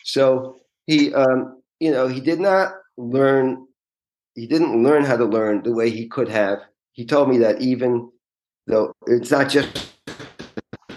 So 0.04 0.58
he, 0.86 1.14
um, 1.14 1.62
you 1.80 1.92
know, 1.92 2.08
he 2.08 2.22
did 2.22 2.40
not 2.40 2.74
learn, 2.98 3.66
he 4.36 4.46
didn't 4.46 4.84
learn 4.84 5.04
how 5.04 5.18
to 5.18 5.26
learn 5.26 5.64
the 5.64 5.74
way 5.74 5.90
he 5.90 6.08
could 6.08 6.30
have. 6.30 6.60
He 6.92 7.06
told 7.06 7.30
me 7.30 7.40
that 7.40 7.60
even 7.62 8.12
though 8.68 8.94
it's 9.08 9.32
not 9.32 9.50
just 9.50 9.94
the 10.88 10.96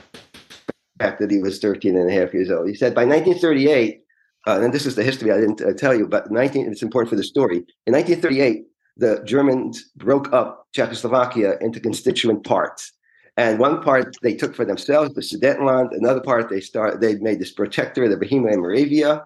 fact 0.99 1.21
that 1.21 1.31
he 1.31 1.39
was 1.39 1.59
13 1.59 1.97
and 1.97 2.11
a 2.11 2.13
half 2.13 2.35
years 2.35 2.51
old, 2.51 2.69
he 2.69 2.75
said 2.75 2.95
by 2.95 3.05
1938, 3.05 4.03
uh, 4.51 4.61
and 4.61 4.75
this 4.75 4.87
is 4.87 4.97
the 4.97 5.05
history 5.05 5.31
I 5.31 5.39
didn't 5.39 5.61
uh, 5.61 5.73
tell 5.75 5.95
you, 5.95 6.07
but 6.07 6.31
19, 6.31 6.67
it's 6.67 6.83
important 6.83 7.11
for 7.11 7.17
the 7.17 7.25
story. 7.25 7.59
In 7.87 7.93
1938, 7.95 8.65
the 8.97 9.23
Germans 9.25 9.91
broke 9.97 10.33
up 10.33 10.67
Czechoslovakia 10.73 11.57
into 11.61 11.79
constituent 11.81 12.45
parts. 12.45 12.93
And 13.37 13.59
one 13.59 13.81
part 13.81 14.17
they 14.23 14.35
took 14.35 14.55
for 14.55 14.65
themselves, 14.65 15.15
the 15.15 15.21
Sudetenland. 15.21 15.91
Another 15.93 16.21
part 16.21 16.51
they 16.51 16.61
start 16.61 17.01
they 17.01 17.15
made 17.17 17.39
this 17.39 17.53
protectorate 17.53 18.13
of 18.13 18.21
Bohemia 18.21 18.53
and 18.53 18.61
Moravia. 18.61 19.25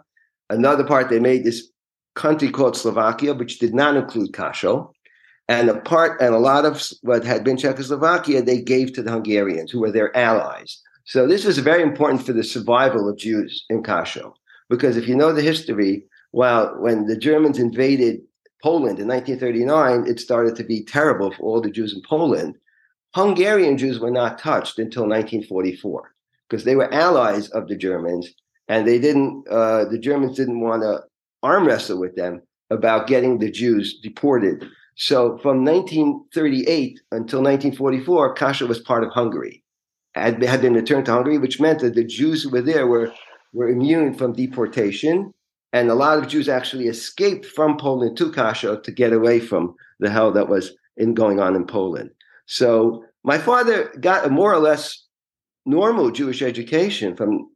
Another 0.51 0.85
part 0.85 1.09
they 1.09 1.19
made 1.19 1.43
this 1.43 1.71
country 2.15 2.51
called 2.51 2.77
Slovakia, 2.77 3.35
which 3.35 3.59
did 3.59 3.75
not 3.75 3.97
include 3.97 4.33
Kasho. 4.33 4.93
And 5.49 5.69
a 5.69 5.81
part 5.81 6.21
and 6.21 6.35
a 6.35 6.39
lot 6.39 6.65
of 6.65 6.83
what 7.03 7.25
had 7.25 7.45
been 7.45 7.57
Czechoslovakia 7.57 8.43
they 8.43 8.61
gave 8.61 8.93
to 8.93 9.03
the 9.03 9.11
Hungarians, 9.11 9.71
who 9.71 9.81
were 9.81 9.91
their 9.91 10.15
allies. 10.17 10.81
So 11.07 11.27
this 11.27 11.45
was 11.45 11.59
very 11.59 11.83
important 11.83 12.25
for 12.25 12.33
the 12.33 12.45
survival 12.45 13.09
of 13.09 13.17
Jews 13.17 13.65
in 13.71 13.83
Kasho. 13.83 14.35
Because 14.75 14.97
if 14.97 15.07
you 15.07 15.15
know 15.15 15.33
the 15.33 15.43
history, 15.43 16.05
well, 16.33 16.75
when 16.81 17.07
the 17.07 17.17
Germans 17.17 17.61
invaded 17.61 18.21
Poland 18.61 18.99
in 18.99 19.07
1939, 19.07 20.11
it 20.11 20.19
started 20.19 20.57
to 20.57 20.65
be 20.65 20.85
terrible 20.85 21.31
for 21.31 21.43
all 21.43 21.61
the 21.61 21.71
Jews 21.71 21.95
in 21.95 22.03
Poland. 22.03 22.57
Hungarian 23.15 23.79
Jews 23.79 24.01
were 24.01 24.11
not 24.11 24.39
touched 24.39 24.81
until 24.81 25.03
1944 25.03 26.13
because 26.49 26.65
they 26.65 26.75
were 26.75 26.93
allies 26.93 27.49
of 27.51 27.69
the 27.69 27.77
Germans, 27.77 28.29
and 28.67 28.85
they 28.85 28.99
didn't. 28.99 29.47
Uh, 29.49 29.85
the 29.85 29.99
Germans 29.99 30.37
didn't 30.37 30.61
want 30.61 30.83
to 30.83 31.03
arm 31.45 31.69
wrestle 31.69 32.01
with 32.01 32.17
them 32.17 32.43
about 32.71 33.07
getting 33.07 33.39
the 33.39 33.51
Jews 33.51 34.01
deported. 34.03 34.67
So 34.97 35.39
from 35.39 35.65
1938 35.65 37.01
until 37.13 37.43
1944, 37.43 38.35
Kasha 38.35 38.67
was 38.67 38.81
part 38.81 39.05
of 39.05 39.11
Hungary, 39.11 39.63
had, 40.15 40.43
had 40.43 40.63
been 40.63 40.75
returned 40.75 41.07
to 41.07 41.13
Hungary, 41.13 41.39
which 41.39 41.61
meant 41.61 41.81
that 41.81 41.95
the 41.95 42.05
Jews 42.05 42.43
who 42.43 42.51
were 42.51 42.63
there 42.63 42.87
were 42.87 43.13
were 43.55 43.69
immune 43.69 44.13
from 44.13 44.35
deportation. 44.35 45.33
And 45.73 45.91
a 45.91 45.95
lot 45.95 46.19
of 46.19 46.29
Jews 46.29 46.49
actually 46.49 46.89
escaped 46.89 47.47
from 47.47 47.79
Poland 47.79 48.17
to 48.19 48.31
Kasha 48.31 48.81
to 48.85 48.93
get 48.93 49.13
away 49.13 49.41
from 49.41 49.75
the 49.99 50.11
hell 50.11 50.31
that 50.33 50.49
was 50.49 50.73
in 50.97 51.15
going 51.15 51.41
on 51.41 51.57
in 51.57 51.67
Poland. 51.67 52.11
So 52.47 53.05
my 53.25 53.39
father 53.39 53.93
got 54.01 54.27
a 54.27 54.31
more 54.31 54.53
or 54.53 54.59
less 54.59 55.07
normal 55.65 56.11
Jewish 56.11 56.43
education 56.43 57.17
from 57.17 57.49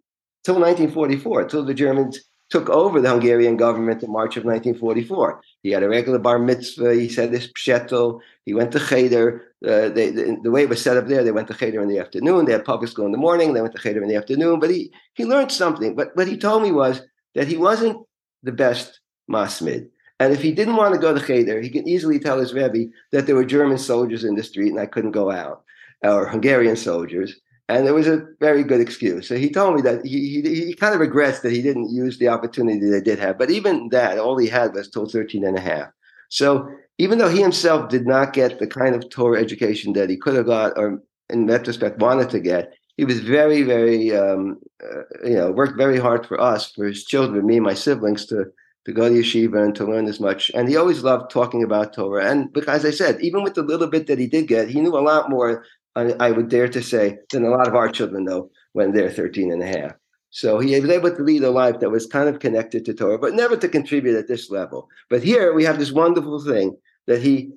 till 0.45 0.55
1944, 0.55 1.45
till 1.45 1.65
the 1.65 1.75
Germans 1.75 2.19
took 2.51 2.71
over 2.71 3.01
the 3.01 3.11
Hungarian 3.11 3.57
government 3.57 4.03
in 4.03 4.11
March 4.11 4.37
of 4.37 4.45
1944. 4.45 5.41
He 5.63 5.71
had 5.71 5.83
a 5.83 5.89
regular 5.89 6.19
bar 6.19 6.39
mitzvah. 6.39 6.95
He 6.95 7.09
said 7.09 7.31
this 7.31 7.49
pshetel. 7.53 8.21
He 8.45 8.55
went 8.55 8.73
to 8.73 8.81
cheder. 8.81 9.53
Uh, 9.65 9.89
the, 9.89 10.39
the, 10.43 10.51
way 10.51 10.63
it 10.63 10.69
was 10.69 10.81
set 10.81 10.97
up 10.97 11.09
there, 11.09 11.25
they 11.25 11.33
went 11.33 11.49
to 11.49 11.55
cheder 11.55 11.83
in 11.83 11.89
the 11.89 11.99
afternoon. 11.99 12.45
They 12.45 12.53
had 12.53 12.65
public 12.65 12.91
school 12.91 13.07
in 13.07 13.13
the 13.13 13.19
morning. 13.19 13.53
They 13.53 13.61
went 13.61 13.75
to 13.75 13.83
cheder 13.83 14.03
in 14.03 14.09
the 14.09 14.17
afternoon. 14.17 14.61
But 14.61 14.71
he 14.71 14.93
he 15.15 15.25
learned 15.25 15.53
something. 15.53 15.95
But 15.95 16.17
what 16.17 16.29
he 16.29 16.39
told 16.39 16.63
me 16.63 16.73
was 16.73 17.03
that 17.35 17.49
he 17.49 17.57
wasn't 17.57 18.07
the 18.43 18.53
best 18.53 19.01
masmid. 19.29 19.89
And 20.21 20.33
if 20.33 20.41
he 20.41 20.53
didn't 20.53 20.77
want 20.77 20.95
to 20.95 21.01
go 21.01 21.15
to 21.15 21.25
cheder, 21.25 21.61
he 21.61 21.71
could 21.71 21.87
easily 21.87 22.19
tell 22.19 22.39
his 22.39 22.55
rebbe 22.55 22.91
that 23.13 23.27
there 23.27 23.37
were 23.37 23.45
German 23.45 23.79
soldiers 23.79 24.25
in 24.25 24.35
the 24.35 24.43
street 24.43 24.71
and 24.71 24.81
I 24.81 24.87
couldn't 24.87 25.13
go 25.13 25.31
out, 25.31 25.63
or 26.03 26.27
Hungarian 26.27 26.77
soldiers 26.77 27.39
and 27.69 27.87
it 27.87 27.93
was 27.93 28.07
a 28.07 28.25
very 28.41 28.65
good 28.65 28.81
excuse. 28.81 29.29
So 29.29 29.37
he 29.37 29.51
told 29.51 29.77
me 29.77 29.83
that 29.83 30.05
he, 30.05 30.41
he, 30.43 30.67
he 30.67 30.75
kind 30.75 30.95
of 30.95 31.01
regrets 31.01 31.41
that 31.41 31.53
he 31.53 31.61
didn't 31.61 31.91
use 31.91 32.19
the 32.19 32.29
opportunity 32.29 32.89
they 32.89 33.01
did 33.01 33.19
have. 33.19 33.37
But 33.37 33.51
even 33.51 33.91
that, 33.91 34.19
all 34.19 34.39
he 34.39 34.49
had 34.49 34.75
was 34.75 34.89
till 34.89 35.07
13 35.07 35.45
and 35.45 35.57
a 35.57 35.61
half. 35.61 35.89
So 36.31 36.69
even 36.97 37.19
though 37.19 37.29
he 37.29 37.43
himself 37.43 37.91
did 37.91 38.07
not 38.07 38.33
get 38.33 38.59
the 38.59 38.67
kind 38.67 38.95
of 38.95 39.09
Torah 39.11 39.41
education 39.41 39.93
that 39.95 40.09
he 40.09 40.17
could 40.17 40.35
have 40.35 40.47
got, 40.47 40.79
or 40.79 41.03
in 41.29 41.47
retrospect 41.47 41.99
wanted 41.99 42.31
to 42.31 42.41
get, 42.41 42.73
he 42.97 43.05
was 43.05 43.21
very, 43.21 43.63
very, 43.63 44.17
um, 44.17 44.59
uh, 44.83 45.03
you 45.25 45.35
know, 45.35 45.53
worked 45.53 45.77
very 45.77 45.99
hard 45.99 46.27
for 46.27 46.41
us, 46.41 46.73
for 46.73 46.87
his 46.87 47.05
children, 47.05 47.47
me 47.47 47.57
and 47.57 47.65
my 47.65 47.75
siblings, 47.75 48.27
to 48.27 48.47
to 48.89 48.95
go 48.95 49.07
to 49.07 49.15
yeshiva 49.15 49.63
and 49.63 49.75
to 49.75 49.85
learn 49.85 50.07
as 50.07 50.19
much. 50.19 50.51
And 50.55 50.67
he 50.67 50.77
always 50.77 51.03
loved 51.03 51.31
talking 51.31 51.63
about 51.63 51.93
Torah. 51.93 52.31
And 52.31 52.51
because, 52.51 52.87
I 52.87 52.91
said, 52.91 53.21
even 53.21 53.43
with 53.43 53.53
the 53.53 53.63
little 53.63 53.87
bit 53.87 54.07
that 54.07 54.19
he 54.19 54.27
did 54.27 54.49
get, 54.49 54.71
he 54.71 54.81
knew 54.81 54.97
a 54.97 55.05
lot 55.05 55.29
more 55.29 55.67
I, 55.99 56.31
would 56.31 56.49
dare 56.49 56.69
to 56.69 56.83
say, 56.83 57.19
than 57.33 57.45
a 57.45 57.51
lot 57.51 57.67
of 57.67 57.75
our 57.75 57.89
children 57.89 58.25
know 58.25 58.51
when 58.73 58.93
they're 58.93 59.11
13 59.11 59.53
and 59.53 59.63
a 59.63 59.67
half. 59.67 59.93
So 60.31 60.59
he 60.59 60.79
was 60.79 60.91
able 60.91 61.15
to 61.15 61.23
lead 61.23 61.43
a 61.43 61.51
life 61.51 61.81
that 61.81 61.91
was 61.91 62.07
kind 62.07 62.29
of 62.29 62.39
connected 62.39 62.85
to 62.85 62.95
Torah, 62.95 63.19
but 63.19 63.35
never 63.35 63.57
to 63.57 63.69
contribute 63.69 64.17
at 64.17 64.29
this 64.29 64.51
level. 64.51 64.89
But 65.09 65.23
here 65.23 65.55
we 65.55 65.65
have 65.65 65.79
this 65.79 65.93
wonderful 65.93 66.45
thing 66.45 66.77
that 67.07 67.23
he, 67.23 67.51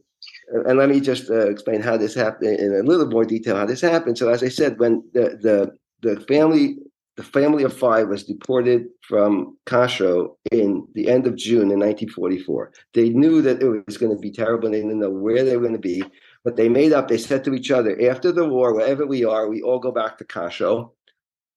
and 0.50 0.78
let 0.78 0.90
me 0.90 1.02
just 1.02 1.30
uh, 1.30 1.50
explain 1.50 1.82
how 1.82 1.98
this 1.98 2.16
happened 2.16 2.60
in 2.60 2.74
a 2.74 2.84
little 2.84 3.08
more 3.08 3.26
detail 3.26 3.58
how 3.58 3.66
this 3.66 3.82
happened. 3.82 4.18
So 4.18 4.30
as 4.30 4.42
I 4.42 4.50
said, 4.50 4.80
when 4.80 5.04
the 5.14 5.38
the, 5.42 6.16
the 6.16 6.22
family 6.22 6.78
the 7.18 7.24
family 7.24 7.64
of 7.64 7.78
five 7.78 8.08
was 8.08 8.24
deported 8.24 8.88
from 9.02 9.58
Kasho 9.66 10.36
in 10.52 10.88
the 10.94 11.10
end 11.10 11.28
of 11.28 11.36
June 11.36 11.70
in 11.70 11.80
1944. 11.80 12.72
They 12.94 13.10
knew 13.10 13.42
that 13.42 13.62
it 13.62 13.86
was 13.86 13.98
going 13.98 14.16
to 14.16 14.20
be 14.20 14.32
terrible. 14.32 14.72
They 14.72 14.82
didn't 14.82 15.00
know 15.00 15.10
where 15.10 15.44
they 15.44 15.58
were 15.58 15.68
going 15.68 15.74
to 15.74 15.80
be. 15.80 16.04
But 16.44 16.56
they 16.56 16.70
made 16.70 16.92
up, 16.92 17.08
they 17.08 17.18
said 17.18 17.44
to 17.44 17.54
each 17.54 17.70
other, 17.70 17.96
after 18.10 18.32
the 18.32 18.48
war, 18.48 18.74
wherever 18.74 19.06
we 19.06 19.24
are, 19.24 19.48
we 19.48 19.62
all 19.62 19.80
go 19.80 19.92
back 19.92 20.18
to 20.18 20.26
Kasho 20.26 20.92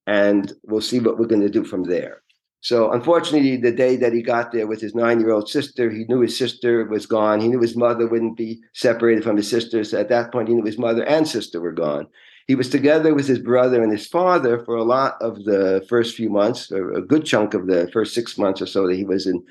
and 0.06 0.52
we'll 0.64 0.82
see 0.82 1.00
what 1.00 1.18
we're 1.18 1.26
going 1.26 1.40
to 1.40 1.48
do 1.48 1.64
from 1.64 1.84
there. 1.84 2.22
So, 2.60 2.92
unfortunately, 2.92 3.58
the 3.58 3.72
day 3.72 3.96
that 3.96 4.14
he 4.14 4.22
got 4.22 4.50
there 4.50 4.66
with 4.66 4.80
his 4.80 4.94
nine 4.94 5.20
year 5.20 5.32
old 5.32 5.50
sister, 5.50 5.90
he 5.90 6.04
knew 6.04 6.20
his 6.20 6.36
sister 6.36 6.86
was 6.86 7.04
gone. 7.04 7.40
He 7.40 7.48
knew 7.48 7.60
his 7.60 7.76
mother 7.76 8.06
wouldn't 8.06 8.38
be 8.38 8.62
separated 8.72 9.22
from 9.22 9.36
his 9.36 9.50
sister. 9.50 9.84
So, 9.84 10.00
at 10.00 10.08
that 10.08 10.32
point, 10.32 10.48
he 10.48 10.54
knew 10.54 10.64
his 10.64 10.78
mother 10.78 11.04
and 11.04 11.28
sister 11.28 11.60
were 11.60 11.72
gone. 11.72 12.06
He 12.46 12.54
was 12.54 12.70
together 12.70 13.14
with 13.14 13.26
his 13.26 13.38
brother 13.38 13.82
and 13.82 13.92
his 13.92 14.06
father 14.06 14.64
for 14.64 14.76
a 14.76 14.82
lot 14.82 15.16
of 15.20 15.44
the 15.44 15.84
first 15.90 16.14
few 16.14 16.30
months, 16.30 16.70
a 16.70 17.02
good 17.02 17.26
chunk 17.26 17.52
of 17.52 17.66
the 17.66 17.90
first 17.92 18.14
six 18.14 18.38
months 18.38 18.62
or 18.62 18.66
so 18.66 18.86
that 18.86 18.96
he 18.96 19.04
was 19.04 19.26
in 19.26 19.42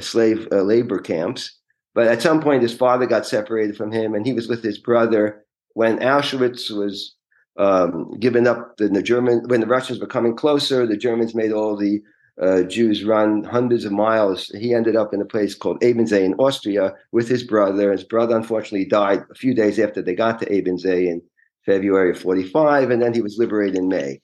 slave 0.00 0.46
uh, 0.52 0.62
labor 0.62 0.98
camps. 0.98 1.58
But 1.94 2.08
at 2.08 2.22
some 2.22 2.40
point, 2.40 2.62
his 2.62 2.74
father 2.74 3.06
got 3.06 3.26
separated 3.26 3.76
from 3.76 3.92
him, 3.92 4.14
and 4.14 4.24
he 4.26 4.32
was 4.32 4.48
with 4.48 4.62
his 4.62 4.78
brother 4.78 5.44
when 5.74 5.98
Auschwitz 5.98 6.70
was 6.70 7.14
um, 7.58 8.18
given 8.18 8.46
up. 8.46 8.76
The, 8.78 8.88
the 8.88 9.02
German, 9.02 9.42
when 9.48 9.60
the 9.60 9.66
Russians 9.66 10.00
were 10.00 10.06
coming 10.06 10.34
closer, 10.34 10.86
the 10.86 10.96
Germans 10.96 11.34
made 11.34 11.52
all 11.52 11.76
the 11.76 12.02
uh, 12.40 12.62
Jews 12.62 13.04
run 13.04 13.44
hundreds 13.44 13.84
of 13.84 13.92
miles. 13.92 14.46
He 14.48 14.74
ended 14.74 14.96
up 14.96 15.12
in 15.12 15.20
a 15.20 15.26
place 15.26 15.54
called 15.54 15.80
Ebensee 15.80 16.24
in 16.24 16.34
Austria 16.34 16.94
with 17.12 17.28
his 17.28 17.42
brother. 17.42 17.92
His 17.92 18.04
brother 18.04 18.36
unfortunately 18.36 18.86
died 18.86 19.24
a 19.30 19.34
few 19.34 19.54
days 19.54 19.78
after 19.78 20.00
they 20.00 20.14
got 20.14 20.38
to 20.40 20.46
Ebensee 20.46 21.08
in 21.08 21.20
February 21.66 22.10
of 22.10 22.18
45, 22.18 22.90
and 22.90 23.02
then 23.02 23.12
he 23.12 23.20
was 23.20 23.38
liberated 23.38 23.76
in 23.76 23.88
May. 23.88 24.20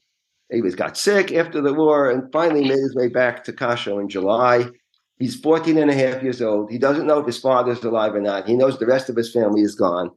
He 0.50 0.62
was 0.62 0.75
got 0.75 0.96
sick 0.96 1.32
after 1.32 1.60
the 1.60 1.75
war 1.75 2.10
and 2.10 2.32
finally 2.32 2.62
made 2.62 2.78
his 2.78 2.94
way 2.94 3.08
back 3.08 3.44
to 3.44 3.52
Kasho 3.52 4.00
in 4.00 4.08
July. 4.08 4.68
He's 5.18 5.40
14 5.40 5.76
and 5.78 5.90
a 5.90 5.94
half 5.94 6.22
years 6.22 6.40
old. 6.40 6.70
He 6.70 6.78
doesn't 6.78 7.06
know 7.06 7.18
if 7.18 7.26
his 7.26 7.40
father's 7.40 7.82
alive 7.82 8.14
or 8.14 8.20
not. 8.20 8.46
He 8.46 8.54
knows 8.54 8.78
the 8.78 8.87
rest 8.87 9.08
of 9.08 9.16
his 9.16 9.32
family 9.32 9.62
is 9.62 9.75
gone. 9.75 10.10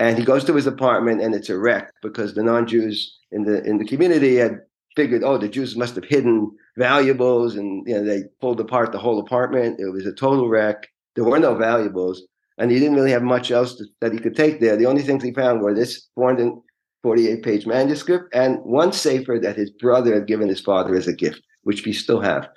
And 0.00 0.18
he 0.18 0.24
goes 0.24 0.44
to 0.44 0.54
his 0.54 0.66
apartment 0.66 1.22
and 1.22 1.34
it's 1.34 1.48
a 1.48 1.58
wreck 1.58 1.90
because 2.02 2.34
the 2.34 2.42
non-Jews 2.42 3.18
in 3.30 3.44
the 3.44 3.62
in 3.64 3.78
the 3.78 3.86
community 3.86 4.36
had 4.36 4.58
figured, 4.96 5.22
oh, 5.22 5.38
the 5.38 5.48
Jews 5.48 5.76
must 5.76 5.94
have 5.94 6.04
hidden 6.04 6.50
valuables 6.76 7.54
and 7.56 7.86
you 7.86 7.94
know 7.94 8.04
they 8.04 8.24
pulled 8.40 8.60
apart 8.60 8.92
the 8.92 8.98
whole 8.98 9.20
apartment. 9.20 9.80
It 9.80 9.90
was 9.90 10.06
a 10.06 10.12
total 10.12 10.48
wreck. 10.48 10.88
There 11.14 11.24
were 11.24 11.38
no 11.38 11.54
valuables, 11.54 12.22
and 12.58 12.70
he 12.70 12.80
didn't 12.80 12.96
really 12.96 13.12
have 13.12 13.22
much 13.22 13.52
else 13.52 13.76
to, 13.76 13.84
that 14.00 14.12
he 14.12 14.18
could 14.18 14.34
take 14.34 14.60
there. 14.60 14.76
The 14.76 14.86
only 14.86 15.02
things 15.02 15.22
he 15.22 15.32
found 15.32 15.60
were 15.60 15.72
this 15.72 16.08
448 16.16 17.42
page 17.44 17.66
manuscript 17.66 18.34
and 18.34 18.58
one 18.64 18.92
safer 18.92 19.38
that 19.40 19.56
his 19.56 19.70
brother 19.70 20.12
had 20.14 20.26
given 20.26 20.48
his 20.48 20.60
father 20.60 20.96
as 20.96 21.06
a 21.06 21.12
gift, 21.12 21.40
which 21.62 21.86
we 21.86 21.92
still 21.92 22.20
have 22.20 22.48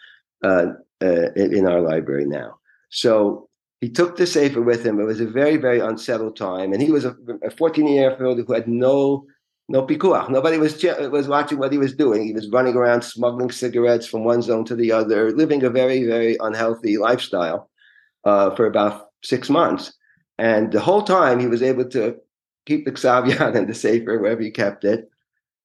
uh, 0.44 0.67
uh, 1.01 1.32
in 1.34 1.68
our 1.68 1.82
library 1.82 2.25
now. 2.25 2.58
So 2.89 3.50
he 3.82 3.89
took 3.89 4.18
the 4.18 4.25
sefer 4.25 4.62
with 4.62 4.86
him. 4.86 5.00
It 5.00 5.06
was 5.06 5.22
a 5.22 5.27
very, 5.27 5.58
very 5.58 5.80
unsettled 5.80 6.36
time, 6.36 6.74
and 6.74 6.82
he 6.82 6.92
was 6.92 7.06
a 7.06 7.16
14 7.58 7.88
year 7.88 8.18
old 8.24 8.39
who 8.39 8.54
had 8.54 8.68
no 8.68 9.25
no 9.70 9.86
pikuach. 9.86 10.30
Nobody 10.30 10.58
was 10.58 10.82
was 11.12 11.27
watching 11.27 11.60
what 11.60 11.72
he 11.72 11.77
was 11.77 11.94
doing. 11.94 12.25
He 12.25 12.34
was 12.34 12.50
running 12.50 12.75
around 12.75 13.04
smuggling 13.04 13.51
cigarettes 13.51 14.08
from 14.08 14.24
one 14.24 14.42
zone 14.42 14.66
to 14.66 14.75
the 14.75 14.92
other, 14.92 15.32
living 15.32 15.63
a 15.63 15.70
very, 15.70 16.06
very 16.06 16.38
unhealthy 16.39 16.98
lifestyle 16.98 17.70
uh, 18.24 18.56
for 18.56 18.66
about 18.66 19.08
six 19.24 19.50
months. 19.50 19.94
And 20.38 20.72
the 20.72 20.80
whole 20.80 21.04
time, 21.04 21.39
he 21.39 21.48
was 21.48 21.62
able 21.62 21.86
to 21.89 22.16
keep 22.66 22.86
the 22.86 22.92
Ksav 22.92 23.56
in 23.56 23.68
the 23.68 23.74
sefer 23.74 24.20
wherever 24.20 24.42
he 24.42 24.51
kept 24.51 24.86
it. 24.86 25.10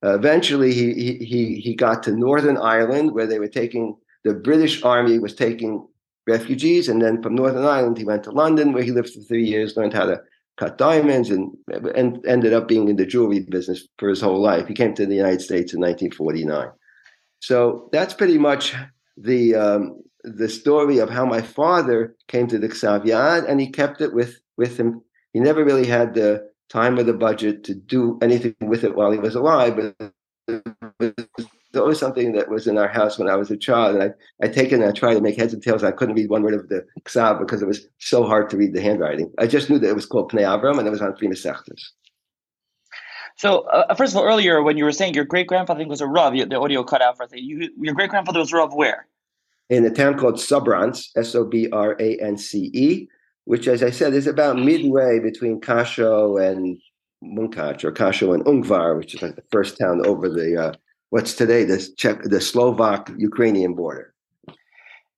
Uh, 0.05 0.15
eventually, 0.15 0.73
he 0.73 1.19
he 1.19 1.61
he 1.61 1.75
got 1.75 2.03
to 2.03 2.13
Northern 2.13 2.59
Ireland, 2.59 3.13
where 3.13 3.27
they 3.27 3.39
were 3.39 3.49
taking 3.49 3.97
the 4.25 4.35
British 4.35 4.83
Army 4.83 5.19
was 5.19 5.35
taking 5.35 5.87
refugees, 6.27 6.89
and 6.89 7.03
then 7.03 7.23
from 7.23 7.35
Northern 7.35 7.65
Ireland, 7.65 7.99
he 7.99 8.05
went 8.05 8.25
to 8.25 8.31
London, 8.31 8.73
where 8.73 8.83
he 8.83 8.93
lived 8.93 9.11
for 9.11 9.21
three 9.21 9.45
years, 9.45 9.77
learned 9.77 9.95
how 9.95 10.07
to 10.07 10.21
cut 10.59 10.79
diamonds 10.79 11.31
and 11.31 11.51
and 11.95 12.25
ended 12.27 12.53
up 12.53 12.69
being 12.69 12.89
in 12.89 12.97
the 12.97 13.07
jewelry 13.07 13.41
business 13.41 13.89
for 13.99 14.09
his 14.09 14.21
whole 14.21 14.41
life. 14.41 14.67
He 14.67 14.75
came 14.75 14.95
to 14.95 15.07
the 15.07 15.15
United 15.15 15.41
States 15.41 15.73
in 15.73 15.81
1949. 15.81 16.69
So 17.41 17.89
that's 17.93 18.15
pretty 18.15 18.39
much 18.39 18.75
the 19.17 19.55
um, 19.55 20.03
the 20.25 20.49
story 20.49 20.99
of 20.99 21.11
how 21.11 21.25
my 21.25 21.43
father 21.43 22.15
came 22.29 22.47
to 22.49 22.59
the 22.59 22.69
Ksav 22.69 23.05
Yad, 23.05 23.49
and 23.49 23.61
he 23.61 23.71
kept 23.71 24.01
it 24.01 24.15
with 24.15 24.41
with 24.57 24.79
him. 24.79 25.03
He 25.33 25.41
never 25.41 25.65
really 25.65 25.87
had 25.87 26.15
the 26.15 26.49
time 26.69 26.99
or 26.99 27.03
the 27.03 27.13
budget 27.13 27.65
to 27.65 27.75
do 27.75 28.19
anything 28.23 28.55
with 28.61 28.85
it 28.85 28.95
while 28.95 29.11
he 29.11 29.19
was 29.19 29.35
alive, 29.35 29.77
but 29.77 30.13
there 31.73 31.85
was 31.85 31.99
something 31.99 32.33
that 32.33 32.51
was 32.51 32.67
in 32.67 32.79
our 32.79 32.89
house 32.89 33.19
when 33.19 33.29
I 33.29 33.37
was 33.37 33.51
a 33.51 33.57
child, 33.57 33.97
and 33.97 34.05
I 34.05 34.45
I 34.45 34.49
take 34.49 34.73
it 34.73 34.75
and 34.75 34.85
I 34.85 34.93
try 34.93 35.15
to 35.15 35.21
make 35.21 35.37
heads 35.37 35.55
and 35.55 35.63
tails. 35.63 35.83
I 35.83 35.91
couldn't 35.91 36.15
read 36.15 36.31
one 36.31 36.43
word 36.43 36.55
of 36.55 36.69
the 36.69 36.87
Ksav 37.05 37.39
because 37.39 37.63
it 37.63 37.67
was 37.67 37.87
so 37.99 38.25
hard 38.25 38.51
to 38.51 38.57
read 38.57 38.75
the 38.75 38.83
handwriting. 38.83 39.33
I 39.39 39.47
just 39.47 39.71
knew 39.71 39.79
that 39.79 39.89
it 39.89 39.95
was 39.95 40.07
called 40.07 40.31
Pnei 40.31 40.43
Avram 40.43 40.79
and 40.79 40.87
it 40.87 40.91
was 40.91 41.03
on 41.03 41.17
three 41.17 41.29
Masechtas. 41.29 41.83
So, 43.37 43.61
uh, 43.69 43.95
first 43.95 44.13
of 44.13 44.19
all, 44.19 44.25
earlier 44.25 44.63
when 44.63 44.77
you 44.77 44.85
were 44.85 44.93
saying 44.93 45.15
your 45.15 45.25
great 45.25 45.47
grandfather 45.47 45.87
was 45.87 46.01
a 46.01 46.07
Rav, 46.07 46.35
the 46.35 46.59
audio 46.59 46.85
cut 46.85 47.03
out 47.03 47.17
for 47.17 47.27
that. 47.27 47.43
You, 47.43 47.71
your 47.81 47.95
great 47.95 48.11
grandfather 48.11 48.41
was 48.41 48.53
Rav 48.53 48.75
where? 48.75 49.07
In 49.71 49.85
a 49.85 49.91
town 49.91 50.19
called 50.19 50.35
Sobrance, 50.35 51.09
S 51.17 51.35
O 51.35 51.45
B 51.45 51.69
R 51.73 51.97
A 51.99 52.19
N 52.19 52.37
C 52.37 52.71
E, 52.75 53.09
which, 53.45 53.67
as 53.67 53.83
I 53.83 53.91
said, 53.91 54.13
is 54.13 54.27
about 54.27 54.59
midway 54.59 55.19
between 55.19 55.61
Kasho 55.61 56.41
and 56.41 56.79
Munkach, 57.25 57.83
or 57.85 57.93
Kasho 57.93 58.35
and 58.35 58.45
Ungvar, 58.45 58.99
which 58.99 59.15
is 59.15 59.23
like 59.23 59.37
the 59.37 59.45
first 59.51 59.79
town 59.79 60.05
over 60.05 60.29
the 60.29 60.69
uh, 60.69 60.73
what's 61.13 61.35
today 61.35 61.63
the 61.65 61.79
Czech, 61.99 62.23
the 62.23 62.41
Slovak 62.41 63.11
Ukrainian 63.19 63.75
border. 63.75 64.15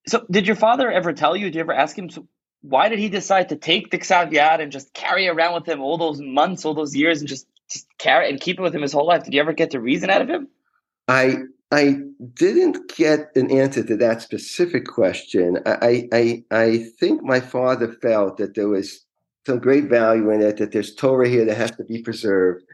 So, 0.08 0.26
did 0.28 0.44
your 0.44 0.56
father 0.56 0.90
ever 0.90 1.12
tell 1.12 1.36
you? 1.36 1.46
Did 1.46 1.54
you 1.54 1.60
ever 1.60 1.72
ask 1.72 1.96
him? 1.96 2.10
So 2.10 2.26
why 2.62 2.88
did 2.88 2.98
he 2.98 3.08
decide 3.08 3.48
to 3.50 3.56
take 3.56 3.90
the 3.92 3.98
Ksav 3.98 4.32
Yad 4.32 4.60
and 4.60 4.72
just 4.72 4.92
carry 4.92 5.28
around 5.28 5.54
with 5.54 5.68
him 5.68 5.80
all 5.80 5.96
those 5.96 6.20
months, 6.20 6.64
all 6.64 6.74
those 6.74 6.96
years, 6.96 7.20
and 7.20 7.28
just 7.28 7.46
just 7.70 7.86
carry 7.98 8.28
and 8.28 8.40
keep 8.40 8.58
it 8.58 8.62
with 8.62 8.74
him 8.74 8.82
his 8.82 8.92
whole 8.92 9.06
life? 9.06 9.22
Did 9.22 9.34
you 9.34 9.40
ever 9.40 9.52
get 9.52 9.70
the 9.70 9.80
reason 9.80 10.10
out 10.10 10.20
of 10.20 10.28
him? 10.28 10.48
I 11.06 11.36
I 11.70 11.98
didn't 12.34 12.88
get 12.96 13.30
an 13.36 13.52
answer 13.52 13.84
to 13.84 13.96
that 13.98 14.20
specific 14.20 14.86
question. 14.86 15.60
I 15.64 16.08
I 16.12 16.44
I 16.50 16.78
think 16.98 17.22
my 17.22 17.38
father 17.38 17.92
felt 18.02 18.38
that 18.38 18.54
there 18.56 18.68
was 18.68 19.06
some 19.46 19.60
great 19.60 19.84
value 19.84 20.30
in 20.30 20.42
it. 20.42 20.56
That 20.56 20.72
there's 20.72 20.92
Torah 20.92 21.28
here 21.28 21.44
that 21.44 21.56
has 21.56 21.70
to 21.76 21.84
be 21.84 22.02
preserved. 22.02 22.64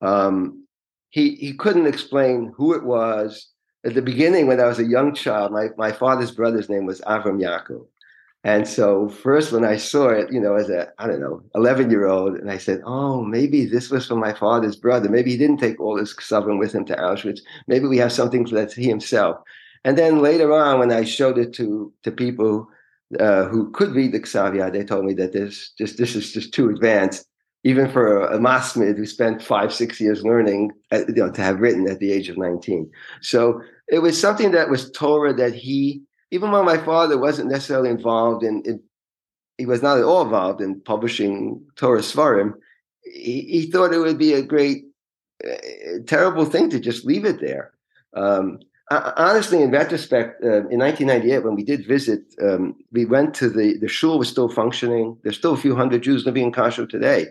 Um, 0.00 0.64
he 1.10 1.34
he 1.34 1.52
couldn't 1.52 1.86
explain 1.86 2.52
who 2.56 2.74
it 2.74 2.84
was. 2.84 3.48
At 3.84 3.94
the 3.94 4.02
beginning, 4.02 4.46
when 4.46 4.60
I 4.60 4.66
was 4.66 4.78
a 4.78 4.84
young 4.84 5.14
child, 5.14 5.52
my, 5.52 5.68
my 5.78 5.90
father's 5.90 6.30
brother's 6.30 6.68
name 6.68 6.84
was 6.84 7.00
Avram 7.02 7.40
Yaakov. 7.40 7.86
And 8.44 8.66
so 8.66 9.08
first 9.08 9.52
when 9.52 9.64
I 9.64 9.76
saw 9.76 10.08
it, 10.08 10.32
you 10.32 10.40
know, 10.40 10.54
as 10.54 10.70
a, 10.70 10.88
I 10.98 11.06
don't 11.06 11.20
know, 11.20 11.42
11 11.54 11.90
year 11.90 12.06
old, 12.06 12.36
and 12.36 12.50
I 12.50 12.56
said, 12.56 12.80
oh, 12.84 13.22
maybe 13.22 13.66
this 13.66 13.90
was 13.90 14.06
from 14.06 14.18
my 14.18 14.32
father's 14.32 14.76
brother. 14.76 15.08
Maybe 15.08 15.32
he 15.32 15.36
didn't 15.36 15.58
take 15.58 15.78
all 15.80 15.98
his 15.98 16.14
ksavim 16.14 16.58
with 16.58 16.74
him 16.74 16.84
to 16.86 16.96
Auschwitz. 16.96 17.40
Maybe 17.68 17.86
we 17.86 17.98
have 17.98 18.12
something 18.12 18.44
that's 18.44 18.74
he 18.74 18.88
himself. 18.88 19.38
And 19.84 19.96
then 19.96 20.20
later 20.20 20.52
on, 20.52 20.78
when 20.78 20.92
I 20.92 21.04
showed 21.04 21.38
it 21.38 21.52
to, 21.54 21.92
to 22.02 22.10
people 22.10 22.68
uh, 23.18 23.44
who 23.44 23.70
could 23.72 23.94
read 23.94 24.12
the 24.12 24.20
Ksavia, 24.20 24.70
they 24.72 24.84
told 24.84 25.06
me 25.06 25.14
that 25.14 25.32
this 25.32 25.72
just, 25.76 25.96
this 25.96 26.14
is 26.14 26.32
just 26.32 26.52
too 26.52 26.68
advanced 26.68 27.26
even 27.64 27.90
for 27.90 28.24
a, 28.26 28.38
masmid 28.38 28.96
who 28.96 29.04
spent 29.04 29.42
five, 29.42 29.72
six 29.72 30.00
years 30.00 30.24
learning, 30.24 30.72
uh, 30.92 31.00
you 31.08 31.14
know, 31.14 31.30
to 31.30 31.42
have 31.42 31.60
written 31.60 31.88
at 31.88 31.98
the 31.98 32.10
age 32.10 32.28
of 32.28 32.38
19. 32.38 32.90
So 33.20 33.60
it 33.88 33.98
was 33.98 34.18
something 34.18 34.52
that 34.52 34.70
was 34.70 34.90
Torah 34.92 35.34
that 35.34 35.54
he, 35.54 36.02
even 36.30 36.52
when 36.52 36.64
my 36.64 36.78
father 36.78 37.18
wasn't 37.18 37.50
necessarily 37.50 37.90
involved 37.90 38.44
in, 38.44 38.62
in 38.64 38.82
he 39.58 39.66
was 39.66 39.82
not 39.82 39.98
at 39.98 40.04
all 40.04 40.22
involved 40.22 40.62
in 40.62 40.80
publishing 40.80 41.62
Torah 41.76 42.00
Svarim, 42.00 42.54
he, 43.02 43.42
he 43.42 43.70
thought 43.70 43.92
it 43.92 43.98
would 43.98 44.16
be 44.16 44.32
a 44.32 44.42
great, 44.42 44.84
uh, 45.46 45.98
terrible 46.06 46.46
thing 46.46 46.70
to 46.70 46.80
just 46.80 47.04
leave 47.04 47.26
it 47.26 47.40
there. 47.42 47.72
Um, 48.14 48.60
honestly, 48.90 49.62
in 49.62 49.70
retrospect, 49.70 50.42
uh, 50.42 50.66
in 50.68 50.78
1998, 50.78 51.44
when 51.44 51.54
we 51.54 51.62
did 51.62 51.86
visit, 51.86 52.22
um, 52.42 52.74
we 52.90 53.04
went 53.04 53.34
to 53.34 53.48
the 53.48 53.76
the 53.78 53.88
shul 53.88 54.18
was 54.18 54.28
still 54.28 54.48
functioning. 54.48 55.16
There's 55.22 55.36
still 55.36 55.54
a 55.54 55.58
few 55.58 55.76
hundred 55.76 56.02
Jews 56.02 56.24
living 56.26 56.44
in 56.44 56.52
Kasho 56.52 56.88
today. 56.88 57.28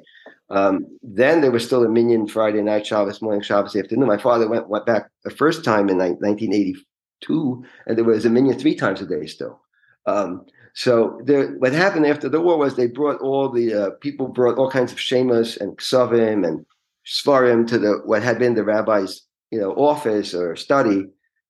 Um, 0.52 0.88
then 1.04 1.42
there 1.42 1.52
was 1.52 1.66
still 1.66 1.84
a 1.84 1.90
minyan 1.90 2.28
Friday 2.28 2.62
night, 2.62 2.88
Shabbos 2.88 3.22
morning, 3.22 3.42
Shabbos 3.42 3.76
afternoon. 3.76 4.08
My 4.08 4.18
father 4.18 4.48
went 4.48 4.68
went 4.68 4.86
back 4.86 5.10
the 5.24 5.30
first 5.30 5.64
time 5.64 5.90
in 5.90 5.98
1982, 5.98 7.66
and 7.86 7.98
there 7.98 8.06
was 8.06 8.26
a 8.26 8.30
minyan 8.30 8.58
three 8.58 8.76
times 8.76 9.02
a 9.02 9.06
day 9.06 9.28
still. 9.28 9.62
Um, 10.06 10.46
so 10.74 11.22
there, 11.26 11.52
what 11.58 11.74
happened 11.74 12.06
after 12.06 12.30
the 12.30 12.42
war 12.42 12.58
was 12.58 12.76
they 12.76 12.88
brought 12.88 13.22
all 13.22 13.50
the 13.50 13.74
uh, 13.74 13.90
people 14.02 14.28
brought 14.28 14.58
all 14.58 14.72
kinds 14.72 14.92
of 14.92 14.98
shemas 14.98 15.60
and 15.60 15.78
ksavim 15.78 16.48
and 16.48 16.66
svarim 17.06 17.68
to 17.68 17.78
the 17.78 18.02
what 18.06 18.24
had 18.24 18.40
been 18.40 18.56
the 18.56 18.64
rabbi's 18.64 19.24
you 19.52 19.60
know 19.60 19.74
office 19.74 20.34
or 20.34 20.56
study 20.56 21.06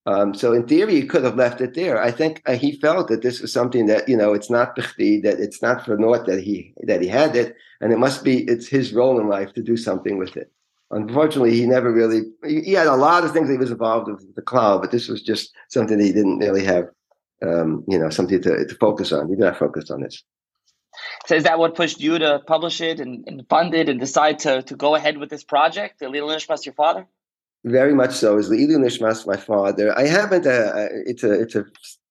um, 0.09 0.33
so 0.33 0.53
in 0.53 0.65
theory, 0.65 0.95
he 0.95 1.05
could 1.05 1.23
have 1.23 1.35
left 1.35 1.61
it 1.61 1.75
there. 1.75 2.01
I 2.01 2.09
think 2.09 2.41
uh, 2.47 2.55
he 2.55 2.71
felt 2.77 3.09
that 3.09 3.21
this 3.21 3.41
was 3.41 3.53
something 3.53 3.85
that 3.85 4.09
you 4.09 4.17
know 4.17 4.33
it's 4.33 4.49
not 4.49 4.75
that 4.75 4.95
it's 4.97 5.61
not 5.61 5.85
for 5.85 5.97
naught 5.97 6.25
that 6.25 6.41
he 6.41 6.73
that 6.87 7.01
he 7.01 7.07
had 7.07 7.35
it, 7.35 7.55
and 7.79 7.93
it 7.93 7.99
must 7.99 8.23
be 8.23 8.43
it's 8.45 8.67
his 8.67 8.91
role 8.91 9.19
in 9.19 9.29
life 9.29 9.53
to 9.53 9.61
do 9.61 9.77
something 9.77 10.17
with 10.17 10.35
it. 10.35 10.51
Unfortunately, 10.89 11.55
he 11.55 11.67
never 11.67 11.93
really 11.93 12.21
he, 12.43 12.73
had 12.73 12.87
a 12.87 12.95
lot 12.95 13.23
of 13.23 13.31
things 13.33 13.49
he 13.49 13.57
was 13.57 13.69
involved 13.69 14.07
with 14.09 14.35
the 14.35 14.41
cloud, 14.41 14.81
but 14.81 14.89
this 14.89 15.07
was 15.07 15.21
just 15.21 15.53
something 15.69 15.99
that 15.99 16.05
he 16.05 16.11
didn't 16.11 16.39
really 16.39 16.65
have, 16.65 16.85
um, 17.43 17.83
you 17.87 17.99
know, 17.99 18.09
something 18.09 18.41
to, 18.41 18.65
to 18.65 18.75
focus 18.75 19.11
on. 19.11 19.29
He 19.29 19.35
did 19.35 19.41
not 19.41 19.59
focus 19.59 19.91
on 19.91 20.01
this. 20.01 20.23
So 21.27 21.35
is 21.35 21.43
that 21.43 21.59
what 21.59 21.75
pushed 21.75 21.99
you 21.99 22.17
to 22.17 22.39
publish 22.47 22.81
it 22.81 22.99
and, 22.99 23.25
and 23.27 23.47
fund 23.47 23.75
it 23.75 23.89
and 23.89 23.99
decide 23.99 24.39
to 24.39 24.63
to 24.63 24.75
go 24.75 24.95
ahead 24.95 25.19
with 25.19 25.29
this 25.29 25.43
project, 25.43 25.99
the 25.99 26.09
Lil 26.09 26.29
Nishmas, 26.29 26.65
your 26.65 26.73
father? 26.73 27.05
Very 27.65 27.93
much 27.93 28.13
so. 28.13 28.37
Is 28.37 28.49
the 28.49 28.55
Ilu 28.55 28.77
Nishmas 28.77 29.27
my 29.27 29.35
father? 29.35 29.97
I 29.97 30.07
haven't. 30.07 30.47
Uh, 30.47 30.87
it's 31.05 31.23
a 31.23 31.41
it's 31.41 31.55
a 31.55 31.65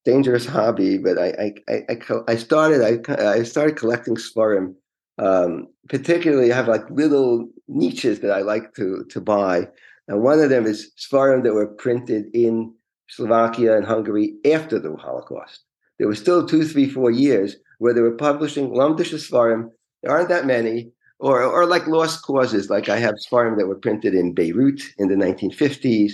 dangerous 0.05 0.45
hobby, 0.45 0.99
but 0.99 1.19
I 1.19 1.55
I 1.69 1.75
I, 1.89 1.97
I 2.29 2.37
started 2.37 2.83
I 2.83 3.39
I 3.39 3.43
started 3.45 3.77
collecting 3.77 4.17
Svarim. 4.17 4.75
Um, 5.19 5.67
particularly, 5.89 6.53
I 6.53 6.57
have 6.57 6.69
like 6.69 6.89
little 6.91 7.49
niches 7.67 8.21
that 8.21 8.31
I 8.31 8.43
like 8.43 8.75
to 8.75 9.05
to 9.09 9.21
buy, 9.21 9.69
and 10.07 10.23
one 10.23 10.39
of 10.41 10.51
them 10.51 10.67
is 10.67 10.93
Svarim 10.99 11.43
that 11.45 11.55
were 11.55 11.67
printed 11.67 12.27
in 12.35 12.75
Slovakia 13.09 13.77
and 13.77 13.87
Hungary 13.87 14.35
after 14.45 14.79
the 14.79 14.95
Holocaust. 14.97 15.65
There 15.99 16.09
were 16.09 16.15
still 16.15 16.47
two, 16.47 16.65
three, 16.65 16.89
four 16.89 17.11
years 17.11 17.57
where 17.79 17.95
they 17.95 18.03
were 18.03 18.17
publishing 18.17 18.69
Lamdish 18.69 19.15
Svarim. 19.15 19.71
There 20.03 20.13
aren't 20.13 20.29
that 20.29 20.47
many, 20.47 20.93
or 21.19 21.43
or 21.43 21.67
like 21.67 21.87
lost 21.87 22.23
causes. 22.23 22.71
Like 22.71 22.89
I 22.89 22.99
have 22.99 23.15
Svarim 23.17 23.57
that 23.59 23.67
were 23.67 23.75
printed 23.75 24.15
in 24.15 24.35
Beirut 24.35 24.83
in 24.99 25.09
the 25.09 25.15
1950s, 25.15 26.13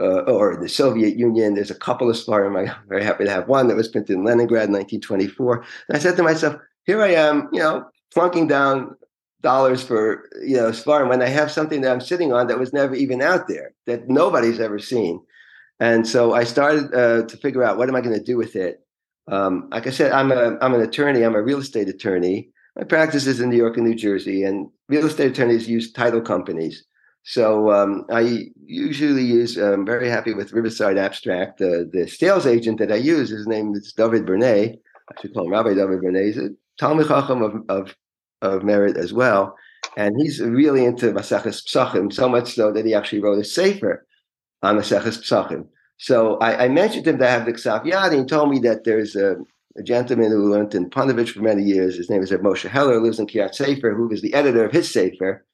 uh, 0.00 0.20
or 0.30 0.56
the 0.56 0.68
Soviet 0.68 1.16
Union. 1.16 1.54
There's 1.54 1.70
a 1.70 1.74
couple 1.74 2.10
of 2.10 2.16
Svarim. 2.16 2.58
I'm 2.58 2.74
very 2.88 3.04
happy 3.04 3.24
to 3.24 3.30
have 3.30 3.48
one 3.48 3.68
that 3.68 3.76
was 3.76 3.88
printed 3.88 4.16
in 4.16 4.24
Leningrad 4.24 4.68
in 4.68 4.72
1924. 4.72 5.64
And 5.88 5.96
I 5.96 6.00
said 6.00 6.16
to 6.16 6.22
myself, 6.22 6.56
here 6.84 7.02
I 7.02 7.12
am, 7.12 7.48
you 7.52 7.60
know, 7.60 7.84
flunking 8.12 8.46
down 8.46 8.96
dollars 9.42 9.82
for 9.82 10.28
you 10.42 10.56
know 10.56 10.70
Svarim 10.70 11.08
when 11.08 11.22
I 11.22 11.28
have 11.28 11.52
something 11.52 11.80
that 11.82 11.92
I'm 11.92 12.00
sitting 12.00 12.32
on 12.32 12.46
that 12.48 12.58
was 12.58 12.72
never 12.72 12.94
even 12.94 13.22
out 13.22 13.46
there 13.48 13.74
that 13.86 14.08
nobody's 14.08 14.60
ever 14.60 14.78
seen. 14.78 15.20
And 15.78 16.08
so 16.08 16.32
I 16.32 16.44
started 16.44 16.92
uh, 16.94 17.26
to 17.26 17.36
figure 17.36 17.62
out 17.62 17.76
what 17.76 17.88
am 17.88 17.96
I 17.96 18.00
going 18.00 18.18
to 18.18 18.24
do 18.24 18.36
with 18.36 18.56
it. 18.56 18.80
Um, 19.28 19.68
like 19.70 19.86
I 19.86 19.90
said, 19.90 20.12
I'm 20.12 20.32
a 20.32 20.58
I'm 20.60 20.74
an 20.74 20.80
attorney. 20.80 21.22
I'm 21.22 21.34
a 21.34 21.42
real 21.42 21.58
estate 21.58 21.88
attorney, 21.88 22.48
my 22.76 22.84
practice 22.84 23.26
is 23.26 23.40
in 23.40 23.48
New 23.48 23.56
York 23.56 23.76
and 23.76 23.86
New 23.86 23.94
Jersey, 23.94 24.44
and 24.44 24.68
real 24.88 25.06
estate 25.06 25.32
attorneys 25.32 25.68
use 25.68 25.92
title 25.92 26.20
companies. 26.20 26.84
So 27.24 27.72
um, 27.72 28.04
I 28.10 28.50
usually 28.64 29.24
use. 29.24 29.56
I'm 29.56 29.86
very 29.86 30.08
happy 30.08 30.34
with 30.34 30.52
Riverside 30.52 30.98
Abstract. 30.98 31.58
The 31.58 32.06
sales 32.08 32.46
agent 32.46 32.78
that 32.78 32.92
I 32.92 32.96
use, 32.96 33.30
his 33.30 33.46
name 33.46 33.74
is 33.74 33.92
David 33.92 34.26
Bernay. 34.26 34.76
I 35.10 35.20
should 35.20 35.34
call 35.34 35.46
him 35.46 35.52
Rabbi 35.52 35.74
David 35.74 36.02
Bernay. 36.02 36.26
He's 36.26 36.38
a 36.38 36.50
Talmud 36.78 37.08
Chacham 37.08 37.42
of, 37.42 37.54
of, 37.68 37.96
of 38.42 38.62
merit 38.62 38.96
as 38.96 39.12
well. 39.12 39.56
And 39.96 40.14
he's 40.18 40.40
really 40.40 40.84
into 40.84 41.12
Maseches 41.12 41.64
Psachim, 41.66 42.12
so 42.12 42.28
much 42.28 42.54
so 42.54 42.72
that 42.72 42.84
he 42.84 42.94
actually 42.94 43.22
wrote 43.22 43.38
a 43.38 43.44
sefer 43.44 44.06
on 44.62 44.76
Maseches 44.76 45.22
Psachim. 45.22 45.66
So 45.98 46.36
I, 46.38 46.64
I, 46.64 46.68
mentioned 46.68 47.06
him 47.06 47.18
to 47.18 47.26
have 47.26 47.46
the 47.46 47.52
Ksav 47.52 47.84
Yad, 47.84 48.12
and 48.12 48.28
told 48.28 48.50
me 48.50 48.58
that 48.60 48.84
there's 48.84 49.16
a, 49.16 49.36
a 49.78 49.82
gentleman 49.82 50.30
who 50.30 50.50
learned 50.50 50.74
in 50.74 50.90
Ponevezh 50.90 51.30
for 51.30 51.40
many 51.40 51.62
years. 51.62 51.96
His 51.96 52.10
name 52.10 52.22
is 52.22 52.30
Moshe 52.30 52.68
Heller, 52.68 53.00
lives 53.00 53.18
in 53.18 53.26
Kiryat 53.26 53.54
Sefer, 53.54 53.94
who 53.94 54.08
was 54.08 54.22
the 54.22 54.34
editor 54.34 54.64
of 54.64 54.72
his 54.72 54.90
sefer. 54.90 55.44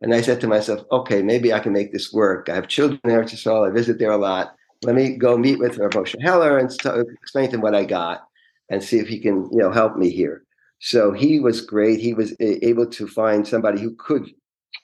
And 0.00 0.14
I 0.14 0.20
said 0.20 0.40
to 0.40 0.48
myself, 0.48 0.82
okay, 0.90 1.22
maybe 1.22 1.52
I 1.52 1.60
can 1.60 1.72
make 1.72 1.92
this 1.92 2.12
work. 2.12 2.48
I 2.48 2.54
have 2.56 2.68
children 2.68 3.00
there, 3.04 3.24
to 3.24 3.34
Israel. 3.34 3.64
I 3.64 3.70
visit 3.70 3.98
there 3.98 4.10
a 4.10 4.16
lot. 4.16 4.54
Let 4.84 4.96
me 4.96 5.16
go 5.16 5.38
meet 5.38 5.58
with 5.58 5.78
Moshe 5.78 6.20
Heller 6.20 6.58
and 6.58 6.70
explain 6.70 7.50
to 7.50 7.56
him 7.56 7.60
what 7.60 7.74
I 7.74 7.84
got 7.84 8.26
and 8.68 8.82
see 8.82 8.98
if 8.98 9.06
he 9.06 9.20
can, 9.20 9.48
you 9.52 9.58
know, 9.58 9.70
help 9.70 9.96
me 9.96 10.10
here. 10.10 10.44
So 10.80 11.12
he 11.12 11.38
was 11.38 11.60
great. 11.60 12.00
He 12.00 12.14
was 12.14 12.34
able 12.40 12.86
to 12.86 13.06
find 13.06 13.46
somebody 13.46 13.80
who 13.80 13.94
could 13.94 14.28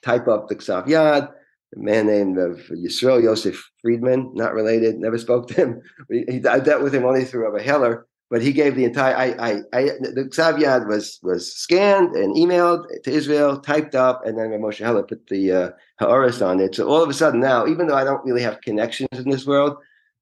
type 0.03 0.29
up 0.29 0.47
the 0.47 0.55
Ksav 0.55 0.87
Yad, 0.87 1.29
a 1.75 1.79
man 1.79 2.07
named 2.07 2.37
Yisrael 2.37 3.21
Yosef 3.21 3.69
Friedman, 3.81 4.31
not 4.33 4.53
related, 4.53 4.97
never 4.97 5.17
spoke 5.17 5.49
to 5.49 5.53
him. 5.53 5.81
I 6.49 6.59
dealt 6.59 6.81
with 6.81 6.95
him 6.95 7.05
only 7.05 7.25
through 7.25 7.49
Rabbi 7.49 7.61
Heller, 7.63 8.07
but 8.29 8.41
he 8.41 8.53
gave 8.53 8.75
the 8.75 8.85
entire. 8.85 9.15
I, 9.15 9.25
I, 9.39 9.51
I 9.73 9.83
the 9.99 10.29
Ksav 10.31 10.59
Yad 10.59 10.87
was 10.87 11.19
was 11.23 11.53
scanned 11.53 12.15
and 12.15 12.35
emailed 12.35 12.85
to 13.03 13.11
Israel, 13.11 13.59
typed 13.59 13.95
up, 13.95 14.25
and 14.25 14.37
then 14.37 14.49
Moshe 14.51 14.77
Heller 14.77 15.03
put 15.03 15.27
the 15.27 15.51
uh, 15.51 15.69
on 16.45 16.59
it. 16.59 16.75
So 16.75 16.87
all 16.87 17.01
of 17.01 17.09
a 17.09 17.13
sudden 17.13 17.39
now, 17.39 17.65
even 17.67 17.87
though 17.87 17.95
I 17.95 18.03
don't 18.03 18.23
really 18.23 18.43
have 18.43 18.61
connections 18.61 19.09
in 19.13 19.29
this 19.29 19.45
world, 19.45 19.77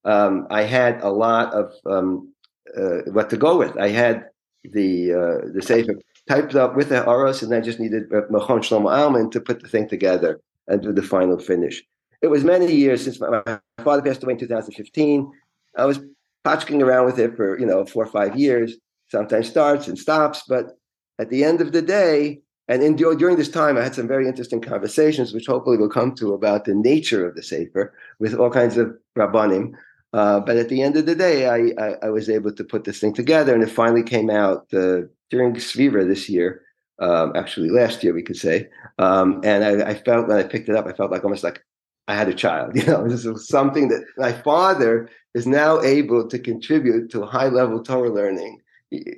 um, 0.06 0.48
I 0.50 0.64
had 0.64 1.02
a 1.02 1.10
lot 1.10 1.54
of 1.54 1.74
um, 1.86 2.34
uh, 2.78 3.12
what 3.12 3.30
to 3.32 3.38
go 3.38 3.58
with. 3.58 3.78
I 3.78 3.90
had 3.90 4.26
the 4.64 5.14
uh, 5.14 5.48
the 5.54 5.62
Sefer 5.62 5.96
typed 6.30 6.56
up 6.56 6.76
with 6.76 6.90
the 6.90 7.04
Ha'aris, 7.04 7.42
and 7.42 7.54
I 7.54 7.62
just 7.62 7.80
needed 7.80 8.10
Machon 8.10 8.62
Shlomo 8.62 8.90
Aumann 8.90 9.32
to 9.32 9.42
put 9.42 9.62
the 9.62 9.68
thing 9.68 9.88
together 9.88 10.40
and 10.68 10.82
do 10.82 10.94
the 10.94 11.02
final 11.02 11.40
finish. 11.40 11.84
It 12.22 12.28
was 12.28 12.44
many 12.44 12.74
years 12.74 13.04
since 13.04 13.20
my, 13.20 13.42
my 13.46 13.60
father 13.84 14.02
passed 14.02 14.24
away 14.24 14.34
in 14.34 14.40
2015. 14.40 15.32
I 15.78 15.86
was 15.86 16.00
patching 16.48 16.82
around 16.82 17.06
with 17.06 17.20
it 17.20 17.36
for 17.36 17.60
you 17.60 17.66
know 17.66 17.86
four 17.86 18.04
or 18.04 18.12
five 18.20 18.38
years. 18.38 18.76
Sometimes 19.10 19.48
starts 19.48 19.88
and 19.88 19.98
stops, 19.98 20.44
but 20.48 20.78
at 21.20 21.30
the 21.30 21.44
end 21.44 21.62
of 21.62 21.72
the 21.72 21.82
day, 21.82 22.42
and 22.68 22.84
in, 22.84 22.96
during 22.96 23.38
this 23.38 23.50
time, 23.50 23.78
I 23.78 23.84
had 23.84 23.96
some 23.96 24.08
very 24.08 24.28
interesting 24.28 24.62
conversations, 24.62 25.34
which 25.34 25.48
hopefully 25.48 25.78
we'll 25.78 25.90
come 26.00 26.14
to 26.16 26.34
about 26.34 26.66
the 26.66 26.76
nature 26.76 27.26
of 27.26 27.36
the 27.36 27.44
Sefer 27.44 27.94
with 28.20 28.34
all 28.36 28.50
kinds 28.50 28.78
of 28.78 28.94
rabbanim. 29.18 29.72
Uh, 30.14 30.40
but 30.40 30.58
at 30.58 30.70
the 30.70 30.82
end 30.82 30.98
of 30.98 31.06
the 31.06 31.16
day, 31.16 31.48
I, 31.48 31.60
I, 31.86 31.96
I, 32.04 32.10
was 32.10 32.30
able 32.30 32.54
to 32.54 32.64
put 32.64 32.86
this 32.86 33.00
thing 33.00 33.14
together, 33.14 33.54
and 33.54 33.62
it 33.62 33.70
finally 33.70 34.04
came 34.04 34.30
out 34.30 34.66
uh, 34.74 35.02
during 35.30 35.54
Sviva 35.56 36.08
this 36.08 36.30
year. 36.30 36.62
Um, 37.00 37.34
actually, 37.36 37.70
last 37.70 38.04
year 38.04 38.14
we 38.14 38.24
could 38.24 38.38
say. 38.38 38.70
Um, 38.98 39.42
and 39.44 39.64
I, 39.64 39.90
I, 39.90 39.94
felt 39.94 40.28
when 40.28 40.38
I 40.38 40.44
picked 40.44 40.70
it 40.70 40.76
up, 40.76 40.88
I 40.88 40.94
felt 40.94 41.12
like 41.12 41.24
almost 41.24 41.44
like 41.44 41.62
I 42.08 42.16
had 42.16 42.30
a 42.30 42.34
child. 42.34 42.72
You 42.76 42.86
know, 42.86 43.08
this 43.08 43.26
was 43.26 43.48
something 43.48 43.90
that 43.90 44.06
my 44.18 44.32
father 44.32 45.10
is 45.38 45.48
now 45.48 45.82
able 45.82 46.28
to 46.28 46.38
contribute 46.40 47.10
to 47.12 47.26
high 47.26 47.50
level 47.60 47.84
Torah 47.84 48.14
learning, 48.20 48.62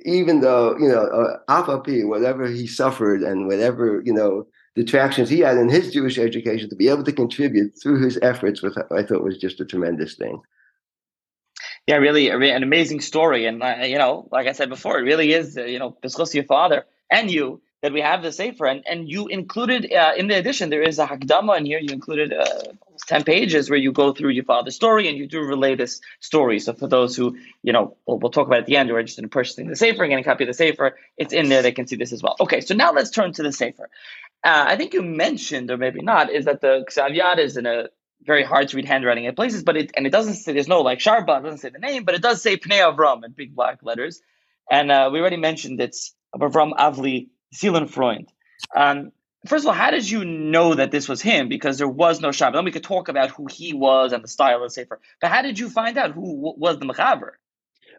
even 0.04 0.40
though 0.40 0.76
you 0.78 0.88
know 0.88 1.04
uh, 1.48 1.82
whatever 2.06 2.46
he 2.46 2.66
suffered 2.66 3.22
and 3.22 3.46
whatever 3.46 4.02
you 4.04 4.12
know 4.12 4.46
detractions 4.74 5.28
he 5.28 5.40
had 5.40 5.56
in 5.56 5.68
his 5.68 5.92
Jewish 5.92 6.18
education, 6.18 6.68
to 6.68 6.76
be 6.76 6.88
able 6.88 7.04
to 7.04 7.12
contribute 7.12 7.72
through 7.80 8.00
his 8.02 8.18
efforts, 8.22 8.62
was 8.62 8.76
I 8.90 9.02
thought 9.02 9.24
was 9.24 9.38
just 9.38 9.60
a 9.60 9.64
tremendous 9.64 10.14
thing 10.14 10.40
yeah, 11.86 11.96
really 11.96 12.28
an 12.30 12.62
amazing 12.62 13.00
story. 13.00 13.46
And, 13.46 13.62
uh, 13.62 13.78
you 13.82 13.98
know, 13.98 14.28
like 14.30 14.46
I 14.46 14.52
said 14.52 14.68
before, 14.68 14.98
it 14.98 15.02
really 15.02 15.32
is, 15.32 15.56
uh, 15.56 15.64
you 15.64 15.78
know, 15.78 15.96
Biscos, 16.02 16.34
your 16.34 16.44
father 16.44 16.86
and 17.10 17.30
you 17.30 17.60
that 17.82 17.92
we 17.92 18.00
have 18.00 18.22
the 18.22 18.32
Sefer. 18.32 18.66
And, 18.66 18.84
and 18.86 19.08
you 19.08 19.26
included, 19.28 19.92
uh, 19.92 20.12
in 20.16 20.26
the 20.26 20.36
addition, 20.36 20.70
there 20.70 20.82
is 20.82 20.98
a 20.98 21.06
Hakdama 21.06 21.58
in 21.58 21.66
here. 21.66 21.78
You 21.78 21.92
included 21.92 22.32
uh, 22.32 22.44
10 23.06 23.24
pages 23.24 23.70
where 23.70 23.78
you 23.78 23.92
go 23.92 24.12
through 24.12 24.30
your 24.30 24.44
father's 24.44 24.74
story 24.74 25.08
and 25.08 25.16
you 25.16 25.26
do 25.26 25.40
relay 25.40 25.74
this 25.74 26.00
story. 26.20 26.58
So 26.58 26.74
for 26.74 26.86
those 26.86 27.16
who, 27.16 27.36
you 27.62 27.72
know, 27.72 27.96
we'll, 28.06 28.18
we'll 28.18 28.30
talk 28.30 28.46
about 28.46 28.60
at 28.60 28.66
the 28.66 28.76
end 28.76 28.88
who 28.88 28.96
are 28.96 29.00
interested 29.00 29.24
in 29.24 29.30
purchasing 29.30 29.68
the 29.68 29.76
Sefer 29.76 30.02
and 30.02 30.10
getting 30.10 30.24
a 30.24 30.28
copy 30.28 30.44
of 30.44 30.48
the 30.48 30.54
Sefer, 30.54 30.96
it's 31.16 31.32
in 31.32 31.48
there. 31.48 31.62
They 31.62 31.72
can 31.72 31.86
see 31.86 31.96
this 31.96 32.12
as 32.12 32.22
well. 32.22 32.36
Okay, 32.40 32.60
so 32.60 32.74
now 32.74 32.92
let's 32.92 33.10
turn 33.10 33.32
to 33.32 33.42
the 33.42 33.52
Sefer. 33.52 33.88
Uh, 34.44 34.64
I 34.68 34.76
think 34.76 34.94
you 34.94 35.02
mentioned, 35.02 35.70
or 35.70 35.76
maybe 35.76 36.02
not, 36.02 36.30
is 36.30 36.46
that 36.46 36.60
the 36.60 36.84
Ksav 36.88 37.16
Yad 37.16 37.38
is 37.38 37.56
in 37.56 37.66
a 37.66 37.88
very 38.22 38.44
hard 38.44 38.68
to 38.68 38.76
read 38.76 38.84
handwriting 38.84 39.24
in 39.24 39.34
places, 39.34 39.62
but 39.62 39.76
it 39.76 39.92
and 39.96 40.06
it 40.06 40.10
doesn't 40.10 40.34
say 40.34 40.52
there's 40.52 40.68
no 40.68 40.82
like 40.82 40.98
Sharba, 40.98 41.40
it 41.40 41.42
doesn't 41.42 41.58
say 41.58 41.70
the 41.70 41.78
name, 41.78 42.04
but 42.04 42.14
it 42.14 42.22
does 42.22 42.42
say 42.42 42.56
Pnei 42.56 42.80
Avram 42.80 43.24
in 43.24 43.32
big 43.32 43.54
black 43.54 43.82
letters. 43.82 44.20
And 44.70 44.90
uh, 44.90 45.10
we 45.12 45.20
already 45.20 45.36
mentioned 45.36 45.80
it's 45.80 46.14
Avram 46.34 46.72
Avli 46.72 47.28
Seelenfreund. 47.54 48.26
Um, 48.76 49.12
first 49.46 49.64
of 49.64 49.68
all, 49.68 49.74
how 49.74 49.90
did 49.90 50.08
you 50.08 50.24
know 50.24 50.74
that 50.74 50.90
this 50.90 51.08
was 51.08 51.20
him? 51.22 51.48
Because 51.48 51.78
there 51.78 51.88
was 51.88 52.20
no 52.20 52.28
Sharba. 52.28 52.54
Then 52.54 52.64
we 52.64 52.72
could 52.72 52.84
talk 52.84 53.08
about 53.08 53.30
who 53.30 53.46
he 53.50 53.72
was 53.72 54.12
and 54.12 54.22
the 54.22 54.28
style 54.28 54.62
of 54.62 54.72
Sefer. 54.72 55.00
But 55.20 55.30
how 55.30 55.42
did 55.42 55.58
you 55.58 55.68
find 55.68 55.96
out 55.96 56.12
who 56.12 56.54
was 56.56 56.78
the 56.78 56.86
Mechaber? 56.86 57.32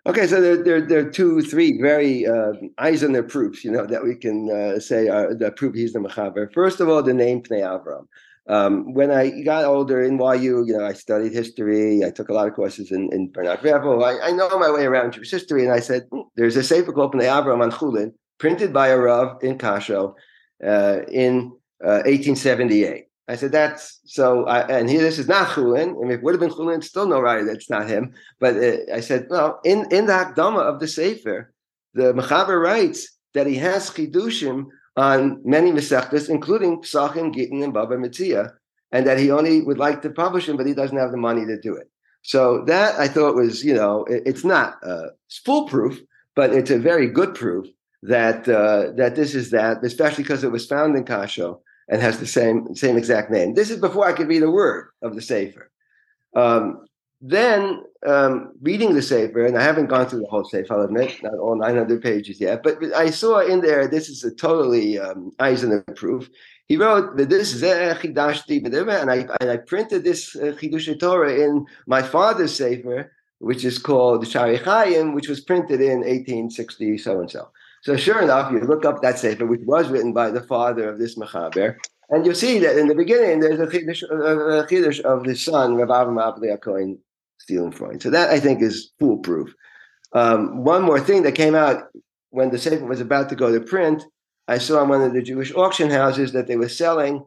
Okay, 0.07 0.25
so 0.25 0.41
there, 0.41 0.63
there, 0.63 0.81
there 0.81 0.99
are 1.05 1.09
two, 1.11 1.41
three 1.41 1.79
very 1.79 2.25
uh, 2.25 2.53
eyes 2.79 3.03
on 3.03 3.11
their 3.11 3.23
proofs, 3.23 3.63
you 3.63 3.69
know, 3.69 3.85
that 3.85 4.03
we 4.03 4.15
can 4.15 4.49
uh, 4.49 4.79
say 4.79 5.07
are, 5.07 5.35
that 5.35 5.57
prove 5.57 5.75
he's 5.75 5.93
the 5.93 5.99
Mechaber. 5.99 6.51
First 6.53 6.79
of 6.79 6.89
all, 6.89 7.03
the 7.03 7.13
name 7.13 7.43
Pnei 7.43 7.61
Avram. 7.61 8.07
Um, 8.47 8.95
when 8.95 9.11
I 9.11 9.41
got 9.43 9.65
older 9.65 10.01
in 10.01 10.17
YU, 10.17 10.65
you 10.65 10.75
know, 10.75 10.83
I 10.83 10.93
studied 10.93 11.31
history. 11.31 12.03
I 12.03 12.09
took 12.09 12.29
a 12.29 12.33
lot 12.33 12.47
of 12.47 12.55
courses 12.55 12.91
in, 12.91 13.13
in 13.13 13.31
Bernard 13.31 13.63
Revel. 13.63 14.03
I, 14.03 14.17
I 14.23 14.31
know 14.31 14.49
my 14.57 14.71
way 14.71 14.85
around 14.85 15.13
Jewish 15.13 15.29
history. 15.29 15.63
And 15.63 15.71
I 15.71 15.79
said, 15.79 16.07
hmm, 16.11 16.21
there's 16.35 16.57
a 16.57 16.63
Sefer 16.63 16.91
called 16.91 17.13
Pnei 17.13 17.25
Avram 17.25 17.61
on 17.61 17.71
Chulin, 17.71 18.13
printed 18.41 18.73
by 18.73 18.87
a 18.87 18.97
Rav 18.97 19.37
in 19.43 19.55
Kasho 19.59 20.15
uh, 20.65 21.01
in 21.11 21.53
uh, 21.83 22.01
1878. 22.09 23.05
I 23.27 23.35
said, 23.35 23.51
that's 23.51 23.99
so, 24.03 24.45
I, 24.45 24.67
and 24.67 24.89
here 24.89 25.03
this 25.03 25.19
is 25.19 25.27
not 25.27 25.49
Chulin. 25.49 25.89
I 25.89 26.01
mean, 26.01 26.11
it 26.11 26.23
would 26.23 26.33
have 26.33 26.41
been 26.41 26.49
Chulin, 26.49 26.83
still 26.83 27.07
no 27.07 27.21
right, 27.21 27.45
that's 27.45 27.69
not 27.69 27.87
him. 27.87 28.13
But 28.39 28.57
uh, 28.57 28.77
I 28.91 28.99
said, 28.99 29.27
well, 29.29 29.59
in, 29.63 29.85
in 29.91 30.07
the 30.07 30.13
Hakdama 30.13 30.59
of 30.59 30.79
the 30.79 30.87
Sefer, 30.87 31.53
the 31.93 32.13
Mechaber 32.13 32.59
writes 32.59 33.15
that 33.35 33.45
he 33.45 33.57
has 33.57 33.91
Chidushim 33.91 34.65
on 34.97 35.39
many 35.45 35.71
Masechtas, 35.71 36.27
including 36.27 36.81
Psachim, 36.81 37.31
Gittin, 37.31 37.61
and 37.61 37.73
Baba 37.73 37.95
Metzia, 37.95 38.53
and 38.91 39.05
that 39.05 39.19
he 39.19 39.29
only 39.29 39.61
would 39.61 39.77
like 39.77 40.01
to 40.01 40.09
publish 40.09 40.47
them, 40.47 40.57
but 40.57 40.65
he 40.65 40.73
doesn't 40.73 40.97
have 40.97 41.11
the 41.11 41.17
money 41.29 41.45
to 41.45 41.61
do 41.61 41.75
it. 41.75 41.87
So 42.23 42.65
that 42.65 42.99
I 42.99 43.07
thought 43.07 43.35
was, 43.35 43.63
you 43.63 43.75
know, 43.75 44.03
it, 44.05 44.23
it's 44.25 44.43
not 44.43 44.77
uh, 44.83 45.09
foolproof, 45.45 46.01
but 46.35 46.53
it's 46.53 46.71
a 46.71 46.79
very 46.79 47.07
good 47.07 47.35
proof 47.35 47.67
that 48.03 48.47
uh, 48.47 48.91
that 48.95 49.15
this 49.15 49.35
is 49.35 49.51
that, 49.51 49.83
especially 49.83 50.23
because 50.23 50.43
it 50.43 50.51
was 50.51 50.65
found 50.65 50.95
in 50.95 51.05
Kasho 51.05 51.59
and 51.87 52.01
has 52.01 52.19
the 52.19 52.27
same 52.27 52.73
same 52.75 52.97
exact 52.97 53.31
name. 53.31 53.53
This 53.53 53.69
is 53.69 53.79
before 53.79 54.07
I 54.07 54.13
could 54.13 54.27
read 54.27 54.43
a 54.43 54.51
word 54.51 54.89
of 55.01 55.15
the 55.15 55.21
Sefer. 55.21 55.71
Um, 56.35 56.85
then 57.21 57.83
um, 58.07 58.53
reading 58.61 58.95
the 58.95 59.01
Sefer, 59.01 59.45
and 59.45 59.55
I 59.55 59.61
haven't 59.61 59.87
gone 59.87 60.07
through 60.07 60.21
the 60.21 60.27
whole 60.27 60.43
Sefer, 60.43 60.73
I'll 60.73 60.81
admit, 60.81 61.21
not 61.21 61.35
all 61.35 61.55
900 61.55 62.01
pages 62.01 62.41
yet, 62.41 62.63
but 62.63 62.83
I 62.95 63.11
saw 63.11 63.39
in 63.39 63.61
there, 63.61 63.87
this 63.87 64.09
is 64.09 64.23
a 64.23 64.33
totally 64.33 64.97
um, 64.97 65.31
Eisner 65.39 65.83
proof. 65.95 66.29
He 66.67 66.77
wrote 66.77 67.17
that 67.17 67.29
this 67.29 67.53
is 67.53 67.61
Chidashti, 67.61 68.65
and 68.65 69.11
I, 69.11 69.27
and 69.39 69.51
I 69.51 69.57
printed 69.57 70.03
this 70.03 70.35
uh, 70.35 70.55
Torah 70.99 71.33
in 71.33 71.65
my 71.85 72.01
father's 72.01 72.55
Sefer, 72.55 73.11
which 73.37 73.65
is 73.65 73.77
called 73.77 74.27
Shari 74.27 74.57
Chaim, 74.57 75.13
which 75.13 75.27
was 75.27 75.41
printed 75.41 75.81
in 75.81 75.99
1860 75.99 76.97
so 76.97 77.19
and 77.19 77.29
so. 77.29 77.49
So 77.81 77.95
sure 77.95 78.21
enough, 78.21 78.51
you 78.51 78.59
look 78.59 78.85
up 78.85 79.01
that 79.01 79.17
Sefer, 79.17 79.45
which 79.45 79.61
was 79.65 79.89
written 79.89 80.13
by 80.13 80.29
the 80.29 80.41
father 80.41 80.87
of 80.87 80.99
this 80.99 81.17
Mechaber, 81.17 81.77
and 82.09 82.25
you 82.25 82.33
see 82.35 82.59
that 82.59 82.77
in 82.77 82.87
the 82.87 82.95
beginning 82.95 83.39
there's 83.39 83.59
a 83.59 83.65
Chiddush, 83.65 84.03
uh, 84.03 85.09
of 85.09 85.23
the 85.23 85.35
son, 85.35 85.75
Rav 85.75 85.89
Avram 85.89 86.17
Avli 86.17 86.55
Akoin, 86.55 86.97
Seelenfreund. 87.49 88.03
So 88.03 88.09
that 88.11 88.29
I 88.29 88.39
think 88.39 88.61
is 88.61 88.91
foolproof. 88.99 89.53
Um, 90.13 90.63
one 90.63 90.83
more 90.83 90.99
thing 90.99 91.23
that 91.23 91.33
came 91.33 91.55
out 91.55 91.85
when 92.29 92.51
the 92.51 92.59
Sefer 92.59 92.85
was 92.85 93.01
about 93.01 93.29
to 93.29 93.35
go 93.35 93.51
to 93.51 93.65
print, 93.65 94.03
I 94.47 94.57
saw 94.57 94.83
in 94.83 94.89
one 94.89 95.01
of 95.01 95.13
the 95.13 95.21
Jewish 95.21 95.53
auction 95.53 95.89
houses 95.89 96.33
that 96.33 96.47
they 96.47 96.57
were 96.57 96.69
selling 96.69 97.25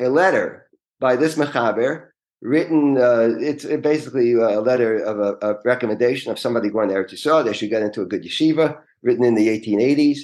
a 0.00 0.08
letter 0.08 0.68
by 1.00 1.16
this 1.16 1.36
Mechaber, 1.36 2.08
written, 2.40 2.98
uh, 2.98 3.30
it's 3.38 3.64
basically 3.64 4.34
a 4.34 4.60
letter 4.60 4.98
of 4.98 5.18
a, 5.18 5.46
a, 5.46 5.58
recommendation 5.64 6.30
of 6.30 6.38
somebody 6.38 6.68
going 6.68 6.88
to 6.88 6.94
Eretz 6.94 7.12
Yisrael. 7.12 7.44
They 7.44 7.52
should 7.52 7.70
get 7.70 7.82
into 7.82 8.02
a 8.02 8.06
good 8.06 8.24
yeshiva, 8.24 8.78
written 9.02 9.24
in 9.24 9.34
the 9.34 9.48
1880s. 9.48 10.20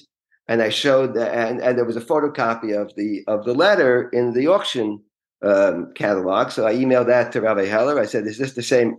And 0.47 0.61
I 0.61 0.69
showed 0.69 1.15
that, 1.15 1.33
and, 1.33 1.61
and 1.61 1.79
there 1.79 1.87
was 1.87 1.97
a 1.97 2.03
photocopy 2.03 2.79
of 2.79 2.95
the 2.97 3.25
of 3.27 3.45
the 3.45 3.55
letter 3.55 4.11
in 4.11 4.35
the 4.35 4.47
auction 4.47 5.03
um, 5.43 5.93
catalog. 5.95 6.51
So 6.51 6.67
I 6.67 6.75
emailed 6.75 7.07
that 7.07 7.33
to 7.33 7.41
Rabbi 7.41 7.65
Heller. 7.65 7.99
I 7.99 8.05
said, 8.05 8.27
"Is 8.27 8.37
this 8.37 8.53
the 8.53 8.63
same 8.63 8.99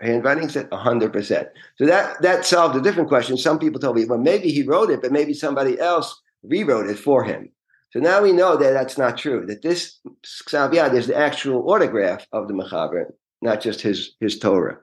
handwriting 0.00 0.48
said 0.48 0.70
100%. 0.70 1.48
So 1.76 1.86
that 1.86 2.20
that 2.22 2.44
solved 2.44 2.76
a 2.76 2.82
different 2.82 3.08
question. 3.08 3.36
Some 3.36 3.58
people 3.58 3.80
told 3.80 3.96
me, 3.96 4.04
well, 4.04 4.18
maybe 4.18 4.50
he 4.50 4.62
wrote 4.62 4.90
it, 4.90 5.02
but 5.02 5.12
maybe 5.12 5.34
somebody 5.34 5.78
else 5.80 6.20
rewrote 6.42 6.88
it 6.88 6.98
for 6.98 7.24
him. 7.24 7.50
So 7.92 8.00
now 8.00 8.22
we 8.22 8.32
know 8.32 8.56
that 8.56 8.72
that's 8.72 8.98
not 8.98 9.16
true, 9.16 9.46
that 9.46 9.62
this 9.62 9.98
Ksav 10.24 10.72
Yad 10.72 10.94
is 10.94 11.06
the 11.06 11.16
actual 11.16 11.70
autograph 11.70 12.26
of 12.32 12.48
the 12.48 12.54
Mechaber, 12.54 13.06
not 13.40 13.60
just 13.60 13.80
his, 13.80 14.16
his 14.20 14.38
Torah. 14.38 14.78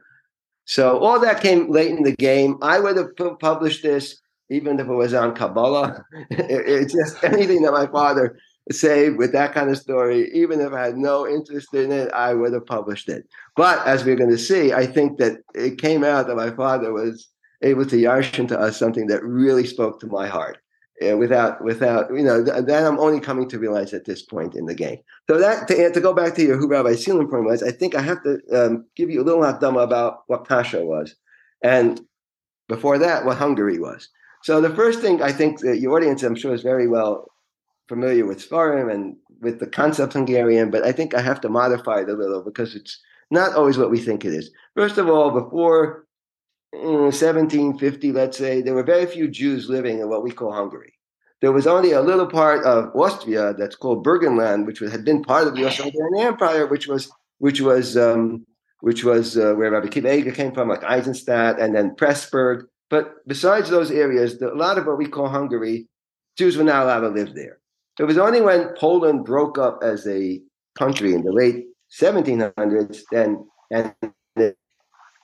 So 0.65 0.99
all 0.99 1.19
that 1.19 1.41
came 1.41 1.69
late 1.69 1.91
in 1.91 2.03
the 2.03 2.15
game. 2.15 2.57
I 2.61 2.79
would 2.79 2.97
have 2.97 3.15
published 3.39 3.83
this 3.83 4.21
even 4.49 4.79
if 4.79 4.87
it 4.87 4.93
was 4.93 5.13
on 5.13 5.35
Kabbalah. 5.35 6.05
it's 6.29 6.93
just 6.93 7.23
anything 7.23 7.63
that 7.63 7.71
my 7.71 7.87
father 7.87 8.37
saved 8.71 9.17
with 9.17 9.33
that 9.33 9.53
kind 9.53 9.69
of 9.69 9.77
story. 9.77 10.31
Even 10.33 10.61
if 10.61 10.71
I 10.71 10.85
had 10.85 10.97
no 10.97 11.27
interest 11.27 11.73
in 11.73 11.91
it, 11.91 12.11
I 12.13 12.33
would 12.33 12.53
have 12.53 12.65
published 12.65 13.09
it. 13.09 13.27
But 13.55 13.85
as 13.85 14.05
we're 14.05 14.15
going 14.15 14.29
to 14.29 14.37
see, 14.37 14.71
I 14.71 14.85
think 14.85 15.17
that 15.17 15.37
it 15.53 15.77
came 15.79 16.03
out 16.03 16.27
that 16.27 16.35
my 16.35 16.51
father 16.51 16.93
was 16.93 17.27
able 17.61 17.85
to 17.85 17.95
yarshin 17.95 18.47
to 18.49 18.59
us 18.59 18.77
something 18.77 19.07
that 19.07 19.23
really 19.23 19.65
spoke 19.65 19.99
to 19.99 20.07
my 20.07 20.27
heart. 20.27 20.59
Uh, 21.01 21.17
without, 21.17 21.63
without, 21.63 22.07
you 22.11 22.21
know, 22.21 22.45
th- 22.45 22.65
that 22.65 22.85
I'm 22.85 22.99
only 22.99 23.19
coming 23.19 23.49
to 23.49 23.57
realize 23.57 23.95
at 23.95 24.05
this 24.05 24.21
point 24.21 24.53
in 24.53 24.67
the 24.67 24.75
game. 24.75 24.99
So 25.27 25.39
that 25.39 25.67
to, 25.67 25.91
to 25.91 25.99
go 25.99 26.13
back 26.13 26.35
to 26.35 26.43
your 26.43 26.55
who 26.55 26.67
Rabbi 26.67 26.93
Sealing 26.93 27.27
point 27.27 27.45
was, 27.45 27.63
I 27.63 27.71
think 27.71 27.95
I 27.95 28.01
have 28.01 28.21
to 28.21 28.39
um, 28.53 28.85
give 28.95 29.09
you 29.09 29.19
a 29.21 29.25
little 29.25 29.41
hakdama 29.41 29.83
about 29.83 30.19
what 30.27 30.47
Pasha 30.47 30.85
was, 30.85 31.15
and 31.63 31.99
before 32.67 32.99
that, 32.99 33.25
what 33.25 33.37
Hungary 33.37 33.79
was. 33.79 34.07
So 34.43 34.61
the 34.61 34.75
first 34.75 34.99
thing 35.01 35.21
I 35.21 35.31
think 35.31 35.61
that 35.61 35.79
your 35.79 35.97
audience, 35.97 36.21
I'm 36.21 36.35
sure, 36.35 36.53
is 36.53 36.61
very 36.61 36.87
well 36.87 37.31
familiar 37.89 38.25
with 38.27 38.47
Sfarim 38.47 38.93
and 38.93 39.15
with 39.41 39.59
the 39.59 39.67
concept 39.67 40.13
Hungarian, 40.13 40.69
but 40.69 40.83
I 40.83 40.91
think 40.91 41.15
I 41.15 41.21
have 41.21 41.41
to 41.41 41.49
modify 41.49 42.01
it 42.01 42.09
a 42.09 42.13
little 42.13 42.43
because 42.43 42.75
it's 42.75 42.99
not 43.31 43.55
always 43.55 43.77
what 43.79 43.91
we 43.91 43.99
think 43.99 44.25
it 44.25 44.33
is. 44.33 44.51
First 44.75 44.97
of 44.99 45.09
all, 45.09 45.31
before 45.31 46.05
1750, 46.73 48.11
mm, 48.11 48.15
let's 48.15 48.37
say, 48.37 48.61
there 48.61 48.73
were 48.73 48.83
very 48.83 49.05
few 49.05 49.27
Jews 49.27 49.69
living 49.69 49.99
in 49.99 50.09
what 50.09 50.23
we 50.23 50.31
call 50.31 50.51
Hungary. 50.51 50.93
There 51.41 51.51
was 51.51 51.67
only 51.67 51.91
a 51.91 52.01
little 52.01 52.27
part 52.27 52.63
of 52.65 52.95
Austria 52.95 53.53
that's 53.57 53.75
called 53.75 54.05
Burgenland, 54.05 54.65
which 54.65 54.79
had 54.79 55.05
been 55.05 55.23
part 55.23 55.47
of 55.47 55.55
the 55.55 55.65
Austro-Hungarian 55.65 56.27
Empire, 56.27 56.67
which 56.67 56.87
was 56.87 57.11
which 57.39 57.59
was 57.59 57.97
um, 57.97 58.45
which 58.79 59.03
was 59.03 59.37
uh, 59.37 59.53
where 59.53 59.71
Rabbi 59.71 59.87
Eiger 59.87 60.31
came 60.31 60.53
from, 60.53 60.69
like 60.69 60.83
Eisenstadt, 60.83 61.59
and 61.59 61.75
then 61.75 61.95
Pressburg. 61.95 62.63
But 62.89 63.27
besides 63.27 63.69
those 63.69 63.91
areas, 63.91 64.39
the, 64.39 64.53
a 64.53 64.55
lot 64.55 64.77
of 64.77 64.85
what 64.85 64.97
we 64.97 65.07
call 65.07 65.27
Hungary, 65.27 65.87
Jews 66.37 66.57
were 66.57 66.63
not 66.63 66.83
allowed 66.83 67.01
to 67.01 67.09
live 67.09 67.35
there. 67.35 67.59
It 67.99 68.05
was 68.05 68.17
only 68.17 68.41
when 68.41 68.73
Poland 68.75 69.25
broke 69.25 69.57
up 69.57 69.79
as 69.83 70.07
a 70.07 70.41
country 70.75 71.13
in 71.13 71.23
the 71.23 71.31
late 71.31 71.65
1700s, 71.91 73.01
then 73.11 73.45
and 73.69 73.93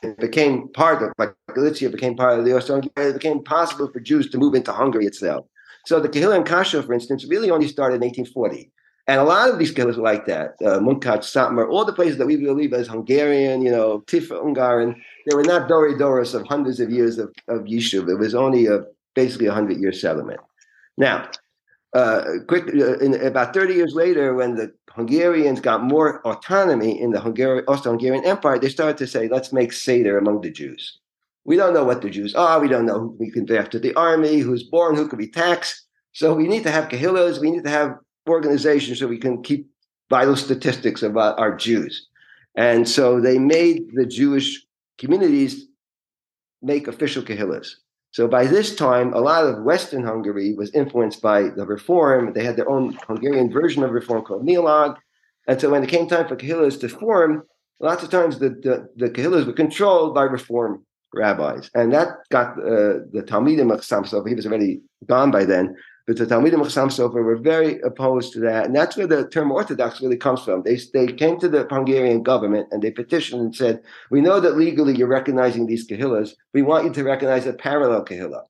it 0.02 0.18
became 0.18 0.70
part 0.70 1.02
of, 1.02 1.12
like 1.18 1.34
Galicia 1.54 1.90
became 1.90 2.16
part 2.16 2.40
of 2.40 2.46
the 2.46 2.56
Austro-Hungarian, 2.56 3.16
it 3.16 3.20
became 3.20 3.44
possible 3.44 3.90
for 3.92 4.00
Jews 4.00 4.30
to 4.30 4.38
move 4.38 4.56
into 4.56 4.72
Hungary 4.72 5.06
itself. 5.06 5.46
So 5.86 6.00
the 6.00 6.10
Kehillah 6.10 6.38
and 6.38 6.46
Kasha, 6.46 6.84
for 6.84 6.94
instance, 6.94 7.26
really 7.26 7.50
only 7.50 7.68
started 7.68 7.96
in 7.96 8.08
1840. 8.08 8.72
And 9.08 9.20
a 9.20 9.24
lot 9.24 9.50
of 9.50 9.58
these 9.58 9.74
kehillas 9.74 9.98
were 9.98 10.04
like 10.04 10.28
that. 10.28 10.54
Uh, 10.64 10.78
Munkat, 10.80 11.24
Satmar, 11.24 11.68
all 11.68 11.84
the 11.84 11.94
places 11.94 12.20
that 12.20 12.28
we 12.28 12.36
believe 12.36 12.74
as 12.74 12.88
Hungarian, 12.88 13.64
you 13.64 13.72
know, 13.72 14.02
Tif 14.02 14.28
Ungaran, 14.28 14.96
they 15.26 15.36
were 15.36 15.44
not 15.44 15.68
Dori 15.68 15.98
Doris 15.98 16.36
of 16.36 16.46
hundreds 16.46 16.80
of 16.80 16.92
years 16.92 17.18
of, 17.18 17.34
of 17.48 17.62
Yishuv. 17.62 18.08
It 18.08 18.20
was 18.20 18.36
only 18.36 18.68
a 18.68 18.82
basically 19.16 19.48
a 19.48 19.52
hundred 19.52 19.78
year 19.80 19.92
settlement. 19.92 20.40
Now, 20.96 21.28
uh, 21.94 22.24
quick, 22.48 22.68
uh, 22.68 23.00
in, 23.00 23.16
about 23.16 23.52
30 23.52 23.74
years 23.74 23.96
later, 23.96 24.36
when 24.36 24.56
the 24.56 24.72
Hungarians 25.00 25.62
got 25.62 25.82
more 25.82 26.22
autonomy 26.28 27.00
in 27.00 27.12
the 27.12 27.22
Hungarian, 27.22 27.64
Austro-Hungarian 27.68 28.26
Empire, 28.26 28.60
they 28.60 28.68
started 28.68 28.98
to 28.98 29.08
say, 29.08 29.30
let's 29.30 29.54
make 29.54 29.72
Seder 29.72 30.18
among 30.18 30.42
the 30.42 30.52
Jews. 30.52 31.00
We 31.46 31.56
don't 31.56 31.74
know 31.74 31.86
what 31.86 32.02
the 32.02 32.10
Jews 32.10 32.36
are. 32.36 32.60
We 32.60 32.68
don't 32.68 32.86
know 32.86 33.00
who 33.00 33.16
we 33.18 33.32
can 33.32 33.46
draft 33.46 33.72
to 33.72 33.80
the 33.80 33.94
army, 33.96 34.40
who's 34.40 34.64
born, 34.64 34.96
who 34.96 35.08
can 35.08 35.18
be 35.18 35.30
taxed. 35.30 35.86
So 36.12 36.34
we 36.34 36.48
need 36.48 36.64
to 36.64 36.72
have 36.72 36.90
kahillas. 36.90 37.40
We 37.40 37.50
need 37.50 37.64
to 37.64 37.70
have 37.70 37.96
organizations 38.28 39.00
so 39.00 39.08
we 39.08 39.18
can 39.18 39.42
keep 39.42 39.70
vital 40.10 40.36
statistics 40.36 41.02
about 41.02 41.40
our 41.40 41.56
Jews. 41.56 42.08
And 42.56 42.88
so 42.88 43.22
they 43.22 43.40
made 43.40 43.84
the 43.94 44.06
Jewish 44.06 44.66
communities 44.98 45.66
make 46.62 46.90
official 46.90 47.24
kahillas. 47.24 47.76
So 48.12 48.28
by 48.28 48.46
this 48.46 48.76
time, 48.76 49.14
a 49.14 49.20
lot 49.20 49.46
of 49.46 49.64
Western 49.64 50.04
Hungary 50.04 50.54
was 50.54 50.74
influenced 50.74 51.22
by 51.22 51.44
the 51.44 51.66
reform. 51.66 52.34
They 52.34 52.44
had 52.44 52.56
their 52.56 52.70
own 52.70 52.98
Hungarian 53.08 53.52
version 53.52 53.84
of 53.84 53.92
reform 53.92 54.24
called 54.24 54.46
Neolog. 54.46 54.96
And 55.48 55.62
so 55.62 55.70
when 55.70 55.84
it 55.84 55.90
came 55.90 56.08
time 56.08 56.28
for 56.28 56.36
kahillas 56.36 56.80
to 56.80 56.90
form, 56.90 57.44
lots 57.80 58.04
of 58.04 58.10
times 58.10 58.40
the, 58.40 58.50
the, 58.50 58.88
the 58.96 59.10
kahillas 59.12 59.46
were 59.46 59.54
controlled 59.54 60.16
by 60.16 60.24
reform 60.24 60.86
rabbis. 61.14 61.70
And 61.76 61.94
that 61.94 62.10
got 62.30 62.52
uh, 62.54 63.06
the 63.12 63.24
Talmidim 63.26 63.74
of 63.74 63.82
Samsov, 63.82 64.28
he 64.28 64.36
was 64.36 64.46
already 64.46 64.82
gone 65.08 65.32
by 65.32 65.46
then, 65.46 65.76
but 66.10 66.18
the 66.18 66.26
Talmidim 66.26 66.60
of 66.60 66.70
Sofer 66.70 67.24
were 67.24 67.36
very 67.36 67.80
opposed 67.82 68.34
to 68.34 68.40
that. 68.40 68.66
And 68.66 68.76
that's 68.76 68.98
where 68.98 69.06
the 69.06 69.30
term 69.30 69.52
Orthodox 69.52 70.02
really 70.02 70.18
comes 70.18 70.42
from. 70.42 70.64
They, 70.64 70.80
they 70.92 71.06
came 71.06 71.40
to 71.40 71.48
the 71.48 71.68
Hungarian 71.70 72.24
government 72.24 72.68
and 72.72 72.82
they 72.82 72.90
petitioned 72.90 73.42
and 73.42 73.56
said, 73.56 73.84
We 74.10 74.20
know 74.20 74.40
that 74.40 74.58
legally 74.58 74.96
you're 74.96 75.08
recognizing 75.08 75.68
these 75.68 75.88
Kahillas. 75.88 76.32
We 76.52 76.64
want 76.64 76.86
you 76.86 76.94
to 76.94 77.04
recognize 77.04 77.46
a 77.46 77.54
parallel 77.54 78.06
Kahillah. 78.06 78.42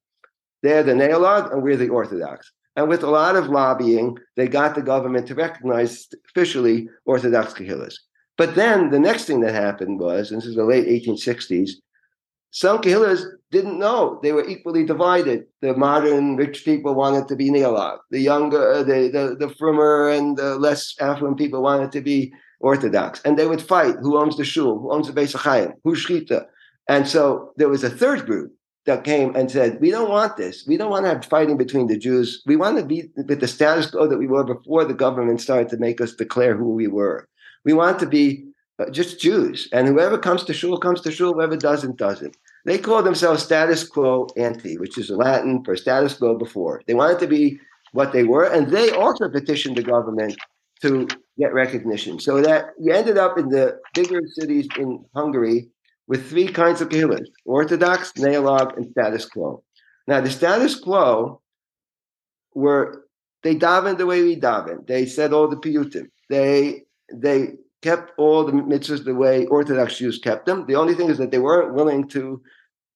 They're 0.63 0.83
the 0.83 0.93
Neolog 0.93 1.51
and 1.51 1.61
we're 1.61 1.75
the 1.75 1.89
Orthodox. 1.89 2.49
And 2.77 2.87
with 2.87 3.03
a 3.03 3.11
lot 3.11 3.35
of 3.35 3.49
lobbying, 3.49 4.17
they 4.37 4.47
got 4.47 4.73
the 4.73 4.81
government 4.81 5.27
to 5.27 5.35
recognize 5.35 6.07
officially 6.29 6.87
Orthodox 7.03 7.51
Kahillas. 7.51 7.95
But 8.37 8.55
then 8.55 8.89
the 8.89 9.01
next 9.01 9.25
thing 9.25 9.41
that 9.41 9.53
happened 9.53 9.99
was, 9.99 10.31
and 10.31 10.41
this 10.41 10.47
is 10.47 10.55
the 10.55 10.63
late 10.63 10.87
1860s, 10.87 11.71
some 12.51 12.79
Kahillas 12.79 13.23
didn't 13.51 13.79
know 13.79 14.19
they 14.23 14.31
were 14.31 14.47
equally 14.47 14.85
divided. 14.85 15.45
The 15.62 15.75
modern 15.75 16.35
rich 16.35 16.65
people 16.65 16.95
wanted 16.95 17.27
to 17.27 17.35
be 17.35 17.49
Neolog. 17.51 17.99
The 18.09 18.19
younger, 18.19 18.71
uh, 18.71 18.83
the, 18.83 19.09
the, 19.09 19.47
the 19.47 19.53
frummer 19.55 20.09
and 20.09 20.38
the 20.38 20.55
less 20.55 20.95
affluent 20.99 21.38
people 21.38 21.62
wanted 21.62 21.91
to 21.91 22.01
be 22.01 22.33
Orthodox. 22.59 23.21
And 23.23 23.38
they 23.38 23.47
would 23.47 23.62
fight 23.62 23.95
who 24.01 24.17
owns 24.17 24.38
the 24.38 24.43
shul, 24.43 24.79
who 24.79 24.91
owns 24.91 25.07
the 25.07 25.13
Beis 25.13 25.35
HaChaim, 25.35 25.73
who's 25.83 26.05
Shchita. 26.05 26.45
And 26.88 27.07
so 27.07 27.51
there 27.57 27.69
was 27.69 27.83
a 27.83 27.89
third 27.89 28.25
group 28.25 28.51
that 28.85 29.03
came 29.03 29.35
and 29.35 29.51
said, 29.51 29.79
We 29.79 29.91
don't 29.91 30.09
want 30.09 30.38
this. 30.38 30.65
We 30.67 30.75
don't 30.75 30.89
want 30.89 31.05
to 31.05 31.09
have 31.09 31.25
fighting 31.25 31.57
between 31.57 31.88
the 31.88 31.97
Jews. 31.97 32.41
We 32.47 32.55
want 32.55 32.77
to 32.77 32.85
be 32.85 33.09
with 33.15 33.39
the 33.39 33.47
status 33.47 33.91
quo 33.91 34.07
that 34.07 34.17
we 34.17 34.27
were 34.27 34.43
before 34.43 34.85
the 34.85 34.95
government 34.95 35.41
started 35.41 35.69
to 35.69 35.77
make 35.77 36.01
us 36.01 36.13
declare 36.13 36.57
who 36.57 36.71
we 36.73 36.88
were. 36.88 37.27
We 37.63 37.73
want 37.73 37.99
to 37.99 38.07
be 38.07 38.48
Uh, 38.79 38.89
just 38.89 39.19
Jews. 39.19 39.67
And 39.73 39.87
whoever 39.87 40.17
comes 40.17 40.43
to 40.45 40.53
shul 40.53 40.77
comes 40.77 41.01
to 41.01 41.11
shul, 41.11 41.33
whoever 41.33 41.57
doesn't, 41.57 41.97
doesn't. 41.97 42.37
They 42.65 42.77
call 42.77 43.03
themselves 43.03 43.43
status 43.43 43.87
quo 43.87 44.27
ante, 44.37 44.77
which 44.77 44.97
is 44.97 45.09
Latin 45.09 45.63
for 45.63 45.75
status 45.75 46.13
quo 46.13 46.37
before. 46.37 46.81
They 46.87 46.93
wanted 46.93 47.19
to 47.19 47.27
be 47.27 47.59
what 47.91 48.13
they 48.13 48.23
were, 48.23 48.45
and 48.45 48.69
they 48.69 48.91
also 48.91 49.29
petitioned 49.29 49.75
the 49.75 49.83
government 49.83 50.37
to 50.81 51.07
get 51.37 51.53
recognition. 51.53 52.19
So 52.19 52.41
that 52.41 52.67
you 52.79 52.93
ended 52.93 53.17
up 53.17 53.37
in 53.37 53.49
the 53.49 53.79
bigger 53.93 54.21
cities 54.27 54.67
in 54.77 55.03
Hungary 55.13 55.69
with 56.07 56.29
three 56.29 56.47
kinds 56.47 56.79
of 56.79 56.89
kehillas: 56.89 57.27
Orthodox, 57.45 58.13
Neolog, 58.13 58.77
and 58.77 58.89
status 58.91 59.25
quo. 59.25 59.63
Now, 60.07 60.21
the 60.21 60.31
status 60.31 60.79
quo 60.79 61.41
were 62.53 63.05
they 63.43 63.55
davened 63.55 63.97
the 63.97 64.05
way 64.05 64.21
we 64.21 64.39
daven. 64.39 64.87
They 64.87 65.05
said 65.05 65.33
all 65.33 65.47
the 65.47 65.57
piyutim. 65.57 66.07
They 66.29 66.83
they 67.11 67.53
kept 67.81 68.11
all 68.17 68.43
the 68.43 68.51
mitzvahs 68.51 69.05
the 69.05 69.15
way 69.15 69.45
Orthodox 69.45 69.97
Jews 69.97 70.19
kept 70.19 70.45
them. 70.45 70.65
The 70.65 70.75
only 70.75 70.93
thing 70.93 71.09
is 71.09 71.17
that 71.17 71.31
they 71.31 71.39
weren't 71.39 71.73
willing 71.73 72.07
to 72.09 72.41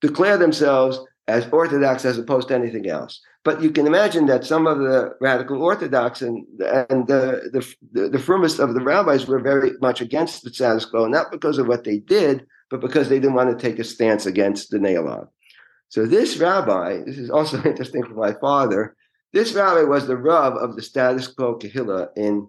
declare 0.02 0.38
themselves 0.38 1.00
as 1.28 1.48
Orthodox 1.52 2.04
as 2.04 2.18
opposed 2.18 2.50
to 2.50 2.56
anything 2.56 2.90
else. 2.90 3.22
But 3.46 3.62
you 3.62 3.72
can 3.72 3.88
imagine 3.88 4.26
that 4.28 4.46
some 4.46 4.68
of 4.68 4.80
the 4.80 5.16
radical 5.20 5.62
Orthodox 5.62 6.22
and 6.22 6.46
and 6.90 7.08
the 7.08 7.50
the, 7.52 7.76
the, 7.92 8.10
the 8.10 8.64
of 8.64 8.74
the 8.74 8.84
rabbis 8.84 9.28
were 9.28 9.40
very 9.40 9.72
much 9.82 10.02
against 10.02 10.44
the 10.44 10.50
status 10.50 10.86
quo, 10.86 11.08
not 11.08 11.32
because 11.32 11.58
of 11.58 11.68
what 11.68 11.84
they 11.84 11.98
did, 11.98 12.46
but 12.70 12.82
because 12.82 13.10
they 13.10 13.20
didn't 13.20 13.36
want 13.36 13.58
to 13.58 13.62
take 13.62 13.80
a 13.80 13.84
stance 13.84 14.26
against 14.26 14.70
the 14.70 14.78
Neolog. 14.78 15.28
So 15.90 16.06
this 16.06 16.38
rabbi, 16.38 17.04
this 17.06 17.18
is 17.18 17.30
also 17.30 17.62
interesting 17.66 18.04
for 18.04 18.16
my 18.16 18.34
father. 18.34 18.96
This 19.34 19.54
rabbi 19.54 19.84
was 19.84 20.08
the 20.08 20.18
Rav 20.18 20.54
of 20.56 20.76
the 20.76 20.82
status 20.82 21.28
quo 21.28 21.58
Kehillah 21.58 22.10
in 22.16 22.48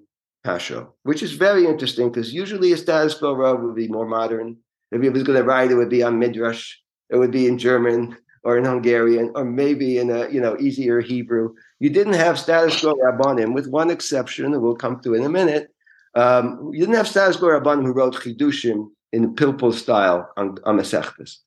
Which 1.02 1.22
is 1.22 1.32
very 1.32 1.66
interesting 1.66 2.10
because 2.10 2.32
usually 2.32 2.72
a 2.72 2.76
status 2.76 3.14
quo 3.14 3.34
Rav 3.34 3.60
would 3.62 3.74
be 3.74 3.88
more 3.88 4.06
modern. 4.06 4.56
If 4.92 5.02
he 5.02 5.08
was 5.08 5.22
going 5.22 5.38
to 5.38 5.44
write, 5.44 5.70
it 5.70 5.74
would 5.74 5.88
be 5.88 6.02
on 6.02 6.18
Midrash, 6.18 6.76
it 7.10 7.16
would 7.16 7.30
be 7.30 7.46
in 7.46 7.58
German 7.58 8.16
or 8.44 8.58
in 8.58 8.64
Hungarian, 8.64 9.32
or 9.34 9.44
maybe 9.44 9.98
in 9.98 10.10
a 10.10 10.28
you 10.28 10.40
know 10.40 10.56
easier 10.60 11.00
Hebrew. 11.00 11.54
You 11.80 11.90
didn't 11.90 12.12
have 12.12 12.38
status 12.38 12.80
quo 12.80 12.94
Rabbanim, 12.94 13.54
with 13.54 13.66
one 13.68 13.90
exception, 13.90 14.52
that 14.52 14.60
we'll 14.60 14.76
come 14.76 15.00
to 15.00 15.14
in 15.14 15.24
a 15.24 15.30
minute. 15.30 15.68
Um, 16.14 16.70
you 16.72 16.80
didn't 16.80 16.96
have 16.96 17.08
status 17.08 17.36
quo 17.36 17.48
Rabbanim 17.48 17.84
who 17.84 17.92
wrote 17.92 18.14
Chidushim 18.14 18.90
in 19.12 19.34
Pilpul 19.34 19.72
style 19.72 20.30
on, 20.36 20.58
on 20.64 20.78
Masechtas. 20.78 21.38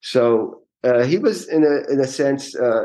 So 0.00 0.62
uh, 0.84 1.02
he 1.02 1.18
was 1.18 1.48
in 1.48 1.64
a 1.64 1.92
in 1.92 1.98
a 1.98 2.06
sense 2.06 2.54
uh, 2.54 2.84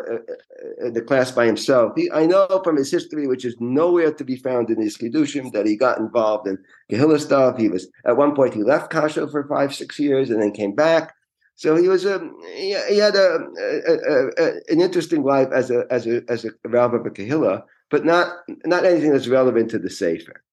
uh, 0.84 0.89
the 0.89 1.01
class 1.01 1.32
by 1.32 1.45
himself. 1.45 1.93
He, 1.95 2.10
I 2.12 2.25
know 2.25 2.62
from 2.63 2.77
his 2.77 2.91
history, 2.91 3.27
which 3.27 3.45
is 3.45 3.56
nowhere 3.60 4.12
to 4.12 4.23
be 4.23 4.36
found 4.36 4.71
in 4.71 4.82
his 4.82 4.97
kiddushim, 4.97 5.51
that 5.53 5.67
he 5.67 5.75
got 5.75 5.99
involved 5.99 6.47
in 6.47 6.58
Kehillah 6.91 7.19
stuff. 7.19 7.58
He 7.58 7.69
was 7.69 7.88
at 8.06 8.17
one 8.17 8.36
point 8.36 8.56
he 8.56 8.63
left 8.63 8.89
Kasha 8.89 9.27
for 9.27 9.47
five 9.47 9.75
six 9.75 9.99
years 9.99 10.32
and 10.32 10.41
then 10.41 10.51
came 10.51 10.73
back. 10.73 11.13
So 11.56 11.75
he 11.75 11.88
was 11.88 12.03
a 12.06 12.19
he, 12.56 12.75
he 12.89 12.97
had 12.97 13.15
a, 13.15 13.38
a, 13.60 13.93
a, 14.38 14.47
an 14.69 14.82
interesting 14.82 15.23
life 15.23 15.49
as 15.53 15.69
a 15.69 15.86
as 15.91 16.08
a 16.08 16.23
as 16.29 16.45
a 16.45 16.49
rabbi 16.65 16.97
of 16.97 17.06
a 17.06 17.12
Kehillah, 17.12 17.62
but 17.91 18.06
not 18.06 18.38
not 18.65 18.86
anything 18.86 19.12
that's 19.12 19.27
relevant 19.27 19.69
to 19.69 19.77
the 19.77 19.91
Sefer. 19.91 20.43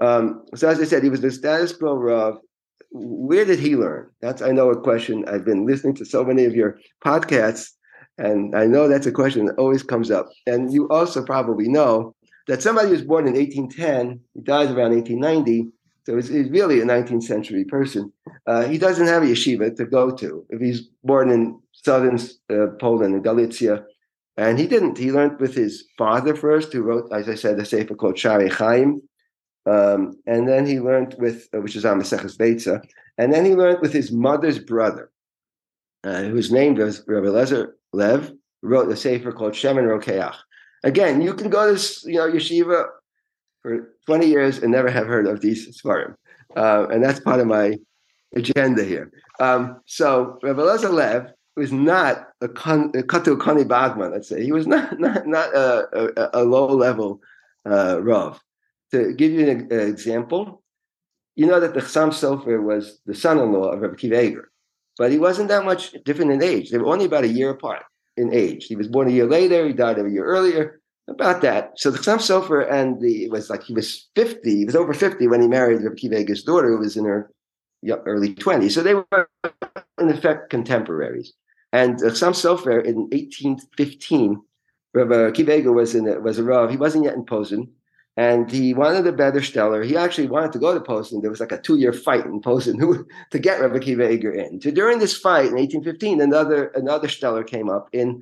Um, 0.00 0.44
so 0.54 0.68
as 0.68 0.78
I 0.78 0.84
said, 0.84 1.02
he 1.02 1.10
was 1.10 1.22
the 1.22 1.32
status 1.32 1.72
quo 1.72 1.96
Rav 1.96 2.38
where 2.90 3.44
did 3.44 3.58
he 3.58 3.76
learn? 3.76 4.10
That's 4.20 4.42
I 4.42 4.52
know 4.52 4.70
a 4.70 4.80
question. 4.80 5.24
I've 5.28 5.44
been 5.44 5.66
listening 5.66 5.94
to 5.96 6.04
so 6.04 6.24
many 6.24 6.44
of 6.44 6.54
your 6.54 6.78
podcasts, 7.04 7.72
And 8.18 8.56
I 8.56 8.66
know 8.66 8.88
that's 8.88 9.06
a 9.06 9.12
question 9.12 9.46
that 9.46 9.56
always 9.58 9.82
comes 9.82 10.10
up. 10.10 10.28
And 10.46 10.72
you 10.72 10.88
also 10.88 11.24
probably 11.24 11.68
know 11.68 12.14
that 12.48 12.62
somebody 12.62 12.90
was 12.90 13.02
born 13.02 13.28
in 13.28 13.34
1810, 13.34 14.20
he 14.34 14.40
dies 14.40 14.70
around 14.70 14.94
1890, 14.94 15.70
so 16.04 16.16
he's, 16.16 16.48
really 16.48 16.80
a 16.80 16.84
19th 16.84 17.24
century 17.24 17.64
person. 17.64 18.10
Uh, 18.46 18.64
he 18.64 18.78
doesn't 18.78 19.06
have 19.06 19.22
a 19.22 19.26
yeshiva 19.26 19.76
to 19.76 19.84
go 19.84 20.10
to. 20.10 20.46
If 20.48 20.60
he's 20.60 20.88
born 21.04 21.30
in 21.30 21.60
southern 21.72 22.18
uh, 22.50 22.68
Poland, 22.80 23.14
in 23.14 23.22
Galicia, 23.22 23.84
and 24.38 24.58
he 24.58 24.66
didn't. 24.66 24.96
He 24.96 25.12
learned 25.12 25.38
with 25.38 25.54
his 25.54 25.84
father 25.98 26.34
first, 26.34 26.72
who 26.72 26.82
wrote, 26.82 27.12
as 27.12 27.28
I 27.28 27.34
said, 27.34 27.58
a 27.58 27.64
sefer 27.66 27.94
called 27.94 28.18
Shari 28.18 28.48
Chaim, 28.48 29.02
um, 29.68 30.16
and 30.26 30.48
then 30.48 30.66
he 30.66 30.80
learned 30.80 31.14
with, 31.18 31.48
uh, 31.54 31.60
which 31.60 31.76
is 31.76 31.84
on 31.84 32.00
Maseches 32.00 32.36
Beitza, 32.36 32.82
and 33.18 33.32
then 33.32 33.44
he 33.44 33.54
learned 33.54 33.80
with 33.80 33.92
his 33.92 34.10
mother's 34.10 34.58
brother, 34.58 35.10
uh, 36.04 36.22
whose 36.22 36.50
name 36.50 36.74
was 36.74 37.02
Rabbi 37.06 37.26
Lezer 37.26 37.72
Lev, 37.92 38.32
wrote 38.62 38.90
a 38.90 38.96
sefer 38.96 39.32
called 39.32 39.52
Shemen 39.52 39.84
Rokeach. 39.84 40.36
Again, 40.84 41.20
you 41.20 41.34
can 41.34 41.50
go 41.50 41.74
to 41.74 42.10
you 42.10 42.16
know 42.16 42.30
yeshiva 42.30 42.86
for 43.62 43.94
20 44.06 44.26
years 44.26 44.58
and 44.58 44.72
never 44.72 44.90
have 44.90 45.06
heard 45.06 45.26
of 45.26 45.40
these 45.40 45.80
sfarim, 45.80 46.14
uh, 46.56 46.86
and 46.90 47.04
that's 47.04 47.20
part 47.20 47.40
of 47.40 47.46
my 47.46 47.76
agenda 48.34 48.84
here. 48.84 49.12
Um, 49.40 49.80
so 49.86 50.38
Rabbi 50.42 50.62
Lezer 50.62 50.92
Lev 50.92 51.32
was 51.56 51.72
not 51.72 52.28
a, 52.40 52.48
con, 52.48 52.92
a 52.94 53.02
Katu 53.02 53.36
Kani 53.36 53.66
Bagman, 53.66 54.12
let's 54.12 54.28
say. 54.28 54.42
He 54.42 54.52
was 54.52 54.66
not 54.66 54.98
not 54.98 55.26
not 55.26 55.54
a, 55.54 56.30
a, 56.36 56.42
a 56.42 56.44
low 56.44 56.68
level 56.68 57.20
uh, 57.66 58.00
Rav. 58.00 58.40
To 58.92 59.12
give 59.12 59.32
you 59.32 59.50
an, 59.50 59.68
an, 59.70 59.80
example, 59.80 60.62
you 61.36 61.46
know 61.46 61.60
that 61.60 61.74
the 61.74 61.80
Chassam 61.80 62.08
Sofer 62.08 62.62
was 62.62 63.00
the 63.04 63.14
son-in-law 63.14 63.72
of 63.72 63.80
Rabbi 63.80 63.94
Akiva 63.94 64.24
Eger, 64.24 64.50
but 64.96 65.10
he 65.10 65.18
wasn't 65.18 65.48
that 65.48 65.64
much 65.64 65.92
different 66.04 66.32
in 66.32 66.42
age. 66.42 66.70
They 66.70 66.78
were 66.78 66.92
only 66.92 67.04
about 67.04 67.24
a 67.24 67.28
year 67.28 67.50
apart 67.50 67.82
in 68.16 68.32
age. 68.32 68.66
He 68.66 68.76
was 68.76 68.88
born 68.88 69.08
a 69.08 69.12
year 69.12 69.26
later. 69.26 69.66
He 69.66 69.72
died 69.72 69.98
a 69.98 70.08
year 70.08 70.24
earlier. 70.24 70.80
About 71.08 71.40
that. 71.40 71.72
So 71.76 71.90
the 71.90 71.98
Chassam 71.98 72.18
Sofer 72.18 72.70
and 72.70 73.00
the 73.00 73.24
it 73.24 73.30
was 73.30 73.48
like 73.48 73.62
he 73.62 73.72
was 73.72 74.08
50. 74.14 74.56
He 74.56 74.64
was 74.66 74.76
over 74.76 74.92
50 74.92 75.26
when 75.28 75.40
he 75.40 75.48
married 75.48 75.82
Rabbi 75.82 75.96
Akiva 75.96 76.20
Eger's 76.20 76.42
daughter, 76.42 76.68
who 76.68 76.78
was 76.78 76.96
in 76.96 77.06
her 77.06 77.30
early 78.04 78.34
20s. 78.34 78.72
So 78.72 78.82
they 78.82 78.94
were 78.94 79.28
in 79.98 80.10
effect 80.10 80.50
contemporaries. 80.50 81.32
And 81.72 82.02
uh, 82.02 82.10
Chassam 82.10 82.32
Sofer 82.32 82.84
in 82.84 82.96
1815, 83.10 84.40
Rabbi 84.94 85.14
Akiva 85.14 85.58
Eger 85.58 85.72
was 85.72 85.94
in 85.94 86.08
a, 86.08 86.20
was 86.20 86.38
a 86.38 86.44
Rav. 86.44 86.70
He 86.70 86.76
wasn't 86.76 87.04
yet 87.04 87.14
in 87.14 87.24
Posen 87.24 87.68
and 88.18 88.50
he 88.50 88.74
wanted 88.74 89.06
a 89.06 89.12
better 89.12 89.40
stellar. 89.40 89.84
He 89.84 89.96
actually 89.96 90.26
wanted 90.26 90.50
to 90.50 90.58
go 90.58 90.74
to 90.74 90.80
Posen. 90.80 91.20
There 91.20 91.30
was 91.30 91.38
like 91.38 91.52
a 91.52 91.60
two-year 91.60 91.92
fight 91.92 92.26
in 92.26 92.40
Posen 92.40 92.76
to 93.30 93.38
get 93.38 93.60
Rebbe 93.60 93.78
Akiva 93.78 94.10
Eger 94.10 94.32
in. 94.32 94.60
So 94.60 94.72
during 94.72 94.98
this 94.98 95.16
fight 95.16 95.46
in 95.46 95.54
1815, 95.54 96.20
another 96.20 96.66
another 96.74 97.06
stellar 97.06 97.44
came 97.44 97.70
up 97.70 97.88
in 97.92 98.20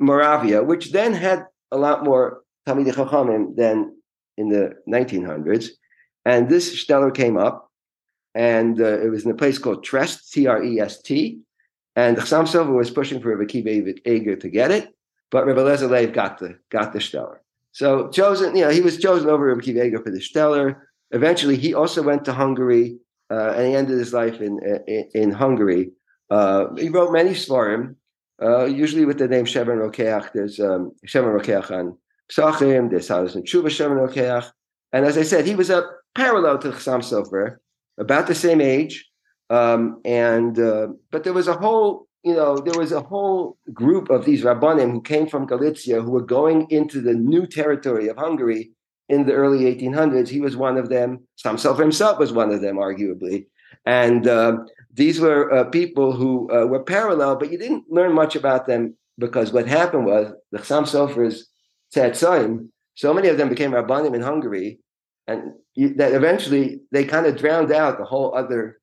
Moravia, 0.00 0.64
which 0.64 0.90
then 0.90 1.14
had 1.14 1.46
a 1.70 1.78
lot 1.78 2.02
more 2.02 2.42
Talmidei 2.66 2.92
Chachamim 2.92 3.54
than 3.54 3.96
in 4.36 4.48
the 4.48 4.72
1900s. 4.88 5.68
And 6.24 6.48
this 6.48 6.80
stellar 6.80 7.12
came 7.12 7.36
up, 7.36 7.70
and 8.34 8.80
uh, 8.80 9.00
it 9.00 9.10
was 9.10 9.24
in 9.24 9.30
a 9.30 9.34
place 9.34 9.58
called 9.58 9.84
Trest, 9.84 10.32
T-R-E-S-T. 10.32 11.38
And 11.94 12.16
Chassam 12.16 12.46
Sofer 12.48 12.74
was 12.74 12.90
pushing 12.90 13.20
for 13.20 13.36
Rebbe 13.36 13.52
Akiva 13.52 13.96
Eger 14.04 14.34
to 14.36 14.48
get 14.48 14.72
it, 14.72 14.88
but 15.30 15.46
Rebbe 15.46 15.62
Lezer 15.62 15.88
Lev 15.88 16.12
got 16.12 16.38
the 16.38 16.58
got 16.68 16.92
the 16.92 17.00
stellar. 17.00 17.42
So 17.72 18.08
chosen, 18.08 18.56
you 18.56 18.64
know, 18.64 18.70
he 18.70 18.80
was 18.80 18.98
chosen 18.98 19.28
over 19.28 19.46
Rabbi 19.46 19.60
Akiva 19.60 20.02
for 20.02 20.10
the 20.10 20.20
stellar. 20.20 20.88
Eventually, 21.12 21.56
he 21.56 21.74
also 21.74 22.02
went 22.02 22.24
to 22.24 22.32
Hungary, 22.32 22.98
uh, 23.30 23.54
and 23.56 23.68
he 23.68 23.74
ended 23.74 23.98
his 23.98 24.12
life 24.12 24.40
in 24.40 24.58
in, 24.86 25.08
in 25.14 25.30
Hungary. 25.30 25.92
Uh, 26.30 26.74
he 26.76 26.88
wrote 26.88 27.12
many 27.12 27.30
sfarim, 27.30 27.96
uh, 28.42 28.64
usually 28.64 29.04
with 29.04 29.18
the 29.18 29.28
name 29.28 29.44
Shemen 29.44 29.78
Rokeach. 29.78 30.32
There's 30.32 30.60
um, 30.60 30.92
Shemen 31.06 31.38
Rokeach 31.38 31.70
on 31.70 31.96
Psachim. 32.30 32.90
There's 32.90 33.08
Hadas 33.08 33.34
and 33.34 33.44
Tshuva 33.44 33.66
Shemen 33.66 34.08
Rokeach. 34.08 34.50
And 34.92 35.04
as 35.04 35.16
I 35.18 35.22
said, 35.22 35.46
he 35.46 35.54
was 35.54 35.70
a 35.70 35.84
parallel 36.14 36.58
to 36.58 36.70
Chassam 36.70 37.00
Sofer, 37.00 37.56
about 37.98 38.26
the 38.26 38.34
same 38.34 38.60
age. 38.60 39.06
Um, 39.48 40.00
and 40.04 40.58
uh, 40.58 40.88
but 41.10 41.24
there 41.24 41.32
was 41.32 41.48
a 41.48 41.54
whole 41.54 42.06
you 42.22 42.34
know, 42.34 42.58
there 42.58 42.78
was 42.78 42.92
a 42.92 43.00
whole 43.00 43.56
group 43.72 44.10
of 44.10 44.24
these 44.24 44.42
Rabbanim 44.42 44.90
who 44.92 45.00
came 45.00 45.26
from 45.26 45.46
Galicia 45.46 46.02
who 46.02 46.10
were 46.10 46.24
going 46.24 46.70
into 46.70 47.00
the 47.00 47.14
new 47.14 47.46
territory 47.46 48.08
of 48.08 48.16
Hungary 48.16 48.72
in 49.08 49.24
the 49.24 49.32
early 49.32 49.60
1800s. 49.74 50.28
He 50.28 50.40
was 50.40 50.56
one 50.56 50.76
of 50.76 50.88
them. 50.88 51.26
Samself 51.36 51.78
himself 51.78 52.18
was 52.18 52.32
one 52.32 52.52
of 52.52 52.60
them, 52.60 52.76
arguably. 52.76 53.46
And 53.86 54.26
uh, 54.26 54.58
these 54.92 55.18
were 55.18 55.52
uh, 55.52 55.64
people 55.64 56.12
who 56.12 56.50
uh, 56.50 56.66
were 56.66 56.82
parallel, 56.82 57.36
but 57.36 57.50
you 57.50 57.58
didn't 57.58 57.84
learn 57.90 58.12
much 58.12 58.36
about 58.36 58.66
them 58.66 58.96
because 59.18 59.52
what 59.52 59.66
happened 59.66 60.06
was 60.06 60.32
the 60.52 60.58
Chassam 60.58 60.86
Sofer's 60.86 61.48
Tzetzoim, 61.94 62.68
so 62.94 63.14
many 63.14 63.28
of 63.28 63.38
them 63.38 63.48
became 63.48 63.72
Rabbanim 63.72 64.14
in 64.14 64.22
Hungary, 64.22 64.78
and 65.26 65.52
you, 65.74 65.94
that 65.94 66.12
eventually 66.12 66.80
they 66.92 67.04
kind 67.04 67.26
of 67.26 67.36
drowned 67.36 67.72
out 67.72 67.98
the 67.98 68.04
whole 68.04 68.34
other 68.34 68.79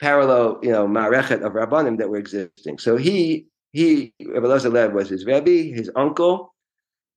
parallel, 0.00 0.58
you 0.62 0.70
know, 0.70 0.86
ma'arechet 0.86 1.42
of 1.42 1.52
rabbanim 1.52 1.98
that 1.98 2.08
were 2.08 2.18
existing. 2.18 2.78
So 2.78 2.96
he, 2.96 3.46
he, 3.72 4.12
Rabbi 4.24 4.46
Lev 4.46 4.92
was 4.92 5.08
his 5.08 5.26
rebbe, 5.26 5.74
his 5.74 5.90
uncle. 5.96 6.54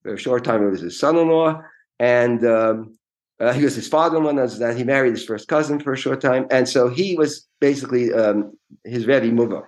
For 0.04 0.16
a 0.16 0.18
short 0.18 0.44
time, 0.44 0.66
it 0.66 0.70
was 0.72 0.82
his 0.82 1.00
son-in-law, 1.00 1.62
and 2.00 2.44
um, 2.44 2.98
uh, 3.40 3.54
he 3.54 3.64
was 3.64 3.76
his 3.76 3.88
father-in-law. 3.88 4.34
That 4.34 4.76
he 4.76 4.84
married 4.84 5.12
his 5.12 5.24
first 5.24 5.48
cousin 5.48 5.80
for 5.80 5.94
a 5.94 5.98
short 5.98 6.22
time, 6.22 6.48
and 6.50 6.68
so 6.68 6.90
he 6.90 7.16
was 7.16 7.48
basically 7.60 8.12
um, 8.12 8.58
his 8.84 9.06
rebbe 9.06 9.28
Muvak. 9.28 9.68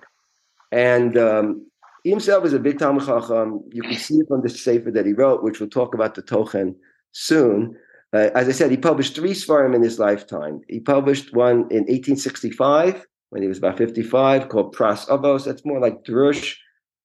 And 0.72 1.16
um, 1.16 1.70
he 2.02 2.10
himself 2.10 2.42
was 2.42 2.52
a 2.52 2.58
big 2.58 2.80
Talmud 2.80 3.06
Chacham. 3.06 3.62
You 3.70 3.82
can 3.82 3.94
see 3.94 4.16
it 4.16 4.26
from 4.26 4.42
the 4.42 4.48
sefer 4.48 4.90
that 4.90 5.06
he 5.06 5.12
wrote, 5.12 5.44
which 5.44 5.60
we'll 5.60 5.70
talk 5.70 5.94
about 5.94 6.16
the 6.16 6.22
Tochen 6.22 6.74
soon. 7.12 7.76
Uh, 8.14 8.30
as 8.36 8.48
I 8.48 8.52
said, 8.52 8.70
he 8.70 8.76
published 8.76 9.16
three 9.16 9.32
Sfarim 9.32 9.74
in 9.74 9.82
his 9.82 9.98
lifetime. 9.98 10.60
He 10.68 10.78
published 10.78 11.34
one 11.34 11.66
in 11.70 11.82
1865 11.88 13.04
when 13.30 13.42
he 13.42 13.48
was 13.48 13.58
about 13.58 13.76
55 13.76 14.48
called 14.48 14.74
Pras 14.74 15.08
Avos. 15.08 15.44
That's 15.44 15.64
more 15.64 15.80
like 15.80 16.04
Drush. 16.04 16.54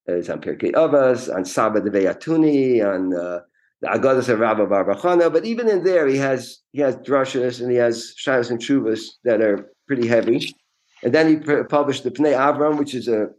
Uh, 0.08 0.14
it's 0.14 0.30
on 0.30 0.40
Pirkei 0.40 0.72
Avos, 0.74 1.34
on 1.34 1.46
Saba 1.46 1.82
de 1.82 1.90
Veyatuni, 1.90 2.86
on 2.86 3.16
uh, 3.16 3.40
the 3.82 3.88
Agadas 3.88 4.30
of 4.30 4.40
Rabba 4.40 4.68
bar 4.68 4.86
bar 4.86 4.96
Chana. 4.96 5.34
But 5.34 5.46
even 5.46 5.68
in 5.68 5.84
there, 5.84 6.08
he 6.08 6.18
has 6.18 6.60
he 6.74 6.82
has 6.82 6.96
drushes 6.98 7.60
and 7.60 7.72
he 7.72 7.78
has 7.78 8.14
shayos 8.24 8.52
and 8.52 8.60
chuvas 8.60 9.02
that 9.24 9.42
are 9.42 9.72
pretty 9.88 10.08
heavy. 10.08 10.54
And 11.02 11.14
then 11.14 11.28
he 11.28 11.36
pr- 11.38 11.64
published 11.64 12.04
the 12.04 12.12
Pnei 12.12 12.38
Avraham, 12.38 12.78
which 12.78 12.94
is 12.94 13.08
a 13.08 13.30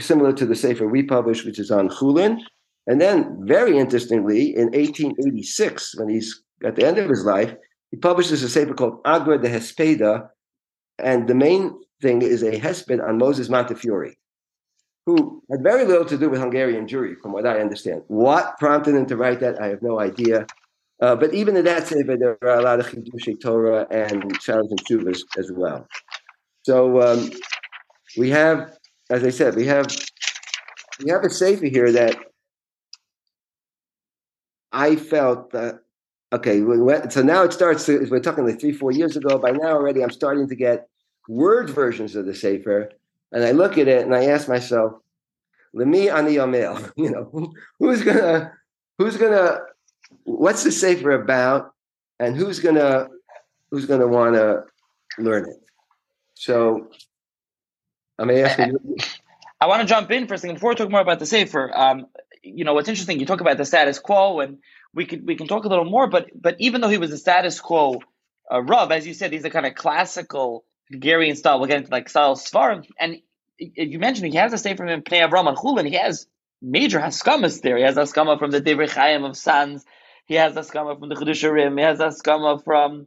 similar 0.00 0.34
to 0.34 0.44
the 0.44 0.54
Sefer 0.54 0.86
we 0.86 1.02
published, 1.02 1.46
which 1.46 1.58
is 1.58 1.70
on 1.70 1.88
Chulin. 1.88 2.40
And 2.86 3.00
then, 3.00 3.40
very 3.46 3.78
interestingly, 3.78 4.54
in 4.54 4.66
1886, 4.72 5.94
when 5.96 6.10
he's 6.10 6.43
at 6.64 6.76
the 6.76 6.84
end 6.84 6.98
of 6.98 7.08
his 7.08 7.24
life, 7.24 7.54
he 7.90 7.96
publishes 7.96 8.42
a 8.42 8.58
paper 8.58 8.74
called 8.74 9.00
Agra 9.04 9.38
de 9.40 9.48
Hespeda, 9.48 10.28
and 10.98 11.28
the 11.28 11.34
main 11.34 11.78
thing 12.02 12.22
is 12.22 12.42
a 12.42 12.58
hesped 12.58 13.06
on 13.06 13.18
Moses 13.18 13.48
Montefiore, 13.48 14.14
who 15.06 15.42
had 15.50 15.62
very 15.62 15.84
little 15.84 16.04
to 16.04 16.18
do 16.18 16.28
with 16.28 16.40
Hungarian 16.40 16.86
Jewry, 16.86 17.14
from 17.20 17.32
what 17.32 17.46
I 17.46 17.60
understand. 17.60 18.02
What 18.08 18.58
prompted 18.58 18.94
him 18.94 19.06
to 19.06 19.16
write 19.16 19.40
that, 19.40 19.60
I 19.60 19.68
have 19.68 19.82
no 19.82 20.00
idea. 20.00 20.46
Uh, 21.00 21.14
but 21.14 21.34
even 21.34 21.56
in 21.56 21.64
that 21.66 21.86
sefer, 21.86 22.16
there 22.16 22.38
are 22.42 22.58
a 22.58 22.62
lot 22.62 22.80
of 22.80 22.86
Chidushei 22.86 23.40
Torah 23.40 23.86
and 23.90 24.22
Shalos 24.38 24.70
and 24.70 24.84
Shuvas 24.84 25.20
as 25.36 25.52
well. 25.52 25.86
So 26.62 27.02
um, 27.02 27.30
we 28.16 28.30
have, 28.30 28.76
as 29.10 29.22
I 29.22 29.30
said, 29.30 29.54
we 29.54 29.66
have 29.66 29.86
we 31.02 31.10
have 31.10 31.24
a 31.24 31.30
sefer 31.30 31.66
here 31.66 31.92
that 31.92 32.16
I 34.72 34.96
felt 34.96 35.50
that 35.50 35.83
okay, 36.34 36.60
so 37.10 37.22
now 37.22 37.42
it 37.42 37.52
starts. 37.52 37.86
To, 37.86 38.06
we're 38.10 38.20
talking 38.20 38.46
like 38.46 38.60
three, 38.60 38.72
four 38.72 38.92
years 38.92 39.16
ago. 39.16 39.38
By 39.38 39.52
now 39.52 39.68
already, 39.68 40.02
I'm 40.02 40.10
starting 40.10 40.48
to 40.48 40.54
get 40.54 40.88
word 41.28 41.70
versions 41.70 42.16
of 42.16 42.26
the 42.26 42.34
Sefer, 42.34 42.90
and 43.32 43.44
I 43.44 43.52
look 43.52 43.78
at 43.78 43.88
it 43.88 44.04
and 44.04 44.14
I 44.14 44.26
ask 44.26 44.48
myself, 44.48 44.94
"Lemi 45.74 46.12
ani 46.12 46.34
yamel," 46.34 46.92
you 46.96 47.10
know, 47.10 47.52
who's 47.78 48.02
gonna, 48.02 48.52
who's 48.98 49.16
gonna, 49.16 49.60
what's 50.24 50.64
the 50.64 50.72
Sefer 50.72 51.12
about, 51.12 51.72
and 52.18 52.36
who's 52.36 52.60
gonna, 52.60 53.08
who's 53.70 53.86
gonna 53.86 54.08
want 54.08 54.34
to 54.34 54.64
learn 55.18 55.48
it? 55.48 55.62
So, 56.34 56.88
I'm 58.18 58.30
asking. 58.30 58.76
I 59.60 59.66
want 59.66 59.80
to 59.80 59.86
jump 59.86 60.10
in 60.10 60.26
for 60.26 60.34
a 60.34 60.38
second 60.38 60.56
before 60.56 60.70
we 60.70 60.76
talk 60.76 60.90
more 60.90 61.00
about 61.00 61.20
the 61.20 61.26
Sefer. 61.26 61.70
Um, 61.74 62.06
you 62.42 62.64
know, 62.64 62.74
what's 62.74 62.88
interesting, 62.88 63.18
you 63.18 63.24
talk 63.24 63.40
about 63.40 63.56
the 63.56 63.64
status 63.64 63.98
quo 63.98 64.40
and 64.40 64.58
we 64.94 65.06
could 65.06 65.26
we 65.26 65.36
can 65.36 65.46
talk 65.46 65.64
a 65.64 65.68
little 65.68 65.84
more. 65.84 66.06
But 66.06 66.30
but 66.34 66.56
even 66.58 66.80
though 66.80 66.88
he 66.88 66.98
was 66.98 67.12
a 67.12 67.18
status 67.18 67.60
quo 67.60 68.00
uh, 68.52 68.62
Rav, 68.62 68.92
as 68.92 69.06
you 69.06 69.14
said, 69.14 69.32
he's 69.32 69.44
a 69.44 69.50
kind 69.50 69.66
of 69.66 69.74
classical 69.74 70.64
Hungarian 70.90 71.36
style. 71.36 71.58
We'll 71.58 71.68
get 71.68 71.78
into 71.78 71.90
like 71.90 72.08
style 72.08 72.36
Sfarim, 72.36 72.86
and 73.00 73.18
you 73.58 73.98
mentioned 73.98 74.32
he 74.32 74.38
has 74.38 74.52
a 74.52 74.74
from 74.74 74.88
him 74.88 75.02
Pnei 75.02 75.28
Avraham 75.28 75.48
and 75.48 75.56
Chulin. 75.56 75.88
He 75.88 75.94
has 75.94 76.26
major 76.60 76.98
haskamas 76.98 77.62
there. 77.62 77.76
He 77.76 77.84
has 77.84 77.96
haskama 77.96 78.38
from 78.38 78.50
the 78.50 78.60
Divrei 78.60 78.90
Chaim 78.90 79.24
of 79.24 79.36
Sanz. 79.36 79.84
He 80.26 80.34
has 80.34 80.54
haskama 80.54 80.98
from 80.98 81.08
the 81.08 81.14
Chiddushei 81.14 81.50
HaRim. 81.50 81.78
He 81.78 81.84
has 81.84 81.98
haskama 81.98 82.62
from 82.64 83.06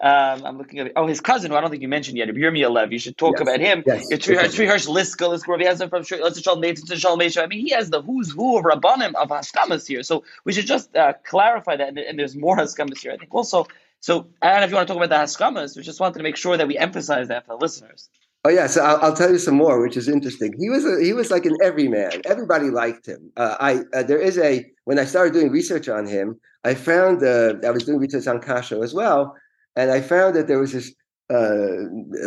Um, 0.00 0.44
I'm 0.44 0.58
looking 0.58 0.78
at 0.78 0.92
oh 0.94 1.06
his 1.08 1.20
cousin. 1.20 1.50
Who 1.50 1.56
I 1.56 1.60
don't 1.60 1.70
think 1.70 1.82
you 1.82 1.88
mentioned 1.88 2.16
yet. 2.18 2.28
Yirmiyah 2.28 2.70
Lev. 2.70 2.92
You 2.92 3.00
should 3.00 3.18
talk 3.18 3.34
Yes. 3.34 3.42
about 3.42 3.60
him. 3.60 3.82
Yes. 3.84 4.06
It's 4.10 4.26
Hirsch 4.26 4.86
Liska. 4.86 5.28
Let's 5.28 5.44
He 5.44 5.64
has 5.64 5.80
it 5.80 5.90
from 5.90 6.04
Let's 6.20 7.36
I 7.36 7.46
mean, 7.46 7.60
he 7.66 7.70
has 7.70 7.90
the 7.90 8.00
who's 8.00 8.30
who 8.30 8.58
of 8.58 8.64
Rabbanim 8.64 9.14
of 9.16 9.28
Haskamas 9.28 9.88
here. 9.88 10.04
So 10.04 10.22
we 10.44 10.52
should 10.52 10.66
just 10.66 10.94
uh, 10.96 11.14
clarify 11.24 11.76
that. 11.76 11.88
And, 11.88 11.98
and 11.98 12.18
there's 12.18 12.36
more 12.36 12.56
Haskamas 12.56 12.98
here. 12.98 13.12
I 13.12 13.16
think 13.16 13.34
also. 13.34 13.66
So 14.00 14.28
I 14.40 14.50
don't 14.50 14.60
know 14.60 14.64
if 14.66 14.70
you 14.70 14.76
want 14.76 14.86
to 14.86 14.94
talk 14.94 15.02
about 15.04 15.10
the 15.10 15.24
Haskamas. 15.24 15.76
We 15.76 15.82
just 15.82 15.98
wanted 15.98 16.18
to 16.18 16.22
make 16.22 16.36
sure 16.36 16.56
that 16.56 16.68
we 16.68 16.78
emphasize 16.78 17.26
that 17.28 17.46
for 17.46 17.56
the 17.56 17.60
listeners. 17.60 18.08
Oh 18.44 18.50
yeah, 18.50 18.68
so 18.68 18.84
I'll, 18.84 18.98
I'll 18.98 19.16
tell 19.16 19.32
you 19.32 19.38
some 19.38 19.56
more, 19.56 19.82
which 19.82 19.96
is 19.96 20.08
interesting. 20.08 20.54
He 20.56 20.70
was 20.70 20.84
a, 20.86 21.02
he 21.02 21.12
was 21.12 21.30
like 21.32 21.44
an 21.44 21.56
everyman. 21.60 22.22
Everybody 22.24 22.70
liked 22.70 23.06
him. 23.06 23.32
Uh, 23.36 23.56
I 23.58 23.80
uh, 23.92 24.04
there 24.04 24.20
is 24.20 24.38
a 24.38 24.64
when 24.84 25.00
I 25.00 25.04
started 25.04 25.32
doing 25.32 25.50
research 25.50 25.88
on 25.88 26.06
him, 26.06 26.38
I 26.64 26.74
found 26.74 27.22
uh, 27.24 27.54
I 27.66 27.70
was 27.70 27.84
doing 27.84 27.98
research 27.98 28.28
on 28.28 28.40
Kasho 28.40 28.84
as 28.84 28.94
well, 28.94 29.36
and 29.78 29.92
I 29.92 30.00
found 30.00 30.34
that 30.34 30.48
there 30.48 30.58
was 30.58 30.72
this 30.72 30.92
uh, 31.30 31.84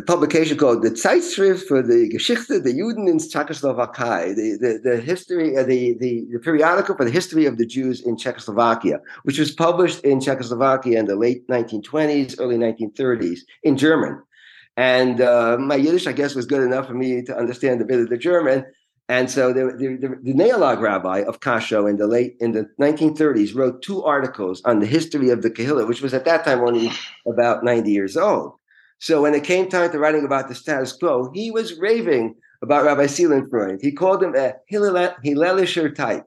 publication 0.08 0.58
called 0.58 0.84
the 0.84 0.92
Zeitschrift 0.92 1.64
for 1.68 1.82
the 1.82 2.08
Geschichte 2.10 2.62
der 2.62 2.72
Juden 2.72 3.10
in 3.10 3.20
Czechoslovakia, 3.20 4.34
the, 4.36 4.58
the, 4.62 4.80
the 4.84 5.02
history, 5.02 5.58
uh, 5.58 5.64
the, 5.64 5.98
the, 6.00 6.28
the 6.32 6.40
periodical 6.40 6.96
for 6.96 7.04
the 7.04 7.12
history 7.12 7.46
of 7.46 7.58
the 7.58 7.66
Jews 7.66 8.02
in 8.02 8.16
Czechoslovakia, 8.16 9.00
which 9.24 9.38
was 9.38 9.52
published 9.52 10.02
in 10.06 10.22
Czechoslovakia 10.22 11.00
in 11.00 11.08
the 11.08 11.16
late 11.16 11.46
1920s, 11.50 12.36
early 12.40 12.58
1930s 12.58 13.40
in 13.64 13.76
German. 13.76 14.22
And 14.78 15.20
uh, 15.20 15.58
my 15.60 15.76
Yiddish, 15.76 16.08
I 16.08 16.14
guess, 16.14 16.34
was 16.34 16.46
good 16.46 16.64
enough 16.64 16.88
for 16.88 16.94
me 16.94 17.22
to 17.24 17.36
understand 17.36 17.82
a 17.82 17.86
bit 17.86 18.00
of 18.00 18.10
the 18.10 18.18
German. 18.18 18.64
And 19.12 19.30
so 19.30 19.52
the, 19.52 19.76
the, 19.78 20.18
the, 20.24 20.34
Neolog 20.34 20.80
rabbi 20.80 21.24
of 21.24 21.42
Kasho 21.42 21.90
in 21.90 21.98
the 21.98 22.08
late 22.08 22.38
in 22.40 22.54
the 22.54 22.70
1930s 22.80 23.54
wrote 23.54 23.82
two 23.82 24.02
articles 24.06 24.62
on 24.64 24.80
the 24.80 24.86
history 24.86 25.32
of 25.32 25.42
the 25.42 25.52
Kehillah, 25.52 25.86
which 25.86 26.02
was 26.02 26.14
at 26.14 26.24
that 26.24 26.46
time 26.46 26.62
only 26.62 26.90
about 27.28 27.62
90 27.62 27.92
years 27.92 28.16
old. 28.16 28.54
So 29.00 29.22
when 29.22 29.34
it 29.34 29.44
came 29.44 29.68
time 29.68 29.92
to 29.92 30.00
writing 30.00 30.24
about 30.24 30.48
the 30.48 30.56
status 30.56 30.94
quo, 30.94 31.30
he 31.34 31.52
was 31.52 31.78
raving 31.78 32.36
about 32.62 32.86
Rabbi 32.86 33.04
Seelenfreund. 33.04 33.80
He 33.82 33.92
called 33.92 34.24
him 34.24 34.34
a 34.34 34.54
Hillelischer 34.72 35.94
type. 35.94 36.26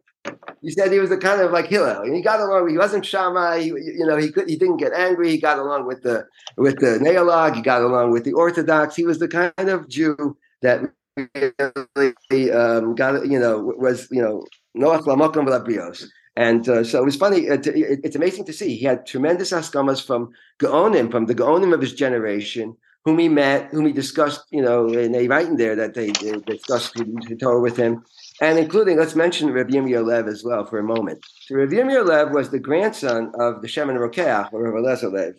He 0.60 0.70
said 0.70 0.92
he 0.92 0.98
was 0.98 1.10
a 1.10 1.16
kind 1.16 1.40
of 1.40 1.52
like 1.52 1.68
Hillel, 1.68 2.04
he 2.04 2.20
got 2.20 2.40
along. 2.40 2.68
He 2.68 2.76
wasn't 2.76 3.06
Shammai. 3.06 3.60
He, 3.60 3.68
you 3.68 4.04
know, 4.06 4.18
he 4.18 4.30
could, 4.30 4.46
he 4.46 4.56
didn't 4.56 4.76
get 4.76 4.92
angry. 4.92 5.30
He 5.30 5.40
got 5.40 5.58
along 5.58 5.86
with 5.86 6.02
the 6.02 6.26
with 6.58 6.80
the 6.80 6.98
Neolog. 6.98 7.54
He 7.54 7.62
got 7.62 7.80
along 7.80 8.10
with 8.10 8.24
the 8.24 8.34
Orthodox. 8.34 8.94
He 8.94 9.06
was 9.06 9.20
the 9.20 9.28
kind 9.28 9.70
of 9.70 9.88
Jew 9.88 10.36
that 10.60 10.82
really 11.16 12.50
um, 12.52 12.94
got 12.94 13.26
you 13.26 13.38
know 13.38 13.60
was 13.60 14.08
you 14.10 14.22
know 14.22 14.44
Noach 14.76 15.02
Lamokim 15.02 15.46
Labrios. 15.46 16.04
And 16.36 16.68
uh, 16.68 16.82
so 16.82 17.00
it 17.00 17.04
was 17.04 17.14
funny. 17.14 17.42
It, 17.42 17.64
it, 17.68 18.00
it's 18.02 18.16
amazing 18.16 18.44
to 18.46 18.52
see. 18.52 18.74
He 18.74 18.84
had 18.84 19.06
tremendous 19.06 19.52
askamas 19.52 20.04
from 20.04 20.30
Gaonim, 20.58 21.08
from 21.10 21.26
the 21.26 21.34
Gaonim 21.34 21.72
of 21.72 21.80
his 21.80 21.94
generation, 21.94 22.76
whom 23.04 23.18
he 23.18 23.28
met, 23.28 23.70
whom 23.70 23.86
he 23.86 23.92
discussed, 23.92 24.42
you 24.50 24.60
know, 24.60 24.88
and 24.88 25.14
they 25.14 25.28
write 25.28 25.46
in 25.46 25.56
there 25.56 25.76
that 25.76 25.94
they, 25.94 26.10
they 26.10 26.32
discussed 26.40 26.94
the 26.94 27.36
Torah 27.38 27.60
with 27.60 27.76
him, 27.76 28.02
and 28.40 28.58
including, 28.58 28.98
let's 28.98 29.14
mention 29.14 29.52
Rabbi 29.52 29.74
Yirmiyah 29.74 30.04
Lev 30.04 30.26
as 30.26 30.42
well 30.42 30.64
for 30.64 30.78
a 30.78 30.82
moment. 30.82 31.24
So 31.42 31.54
Rabbi 31.54 31.74
Yirmiyah 31.74 32.04
Lev 32.04 32.30
was 32.32 32.50
the 32.50 32.58
grandson 32.58 33.30
of 33.38 33.62
the 33.62 33.68
Shemen 33.68 33.96
Rokeach, 33.96 34.52
or 34.52 34.62
Rabbi 34.64 34.78
Eliezer 34.78 35.10
Lev. 35.10 35.34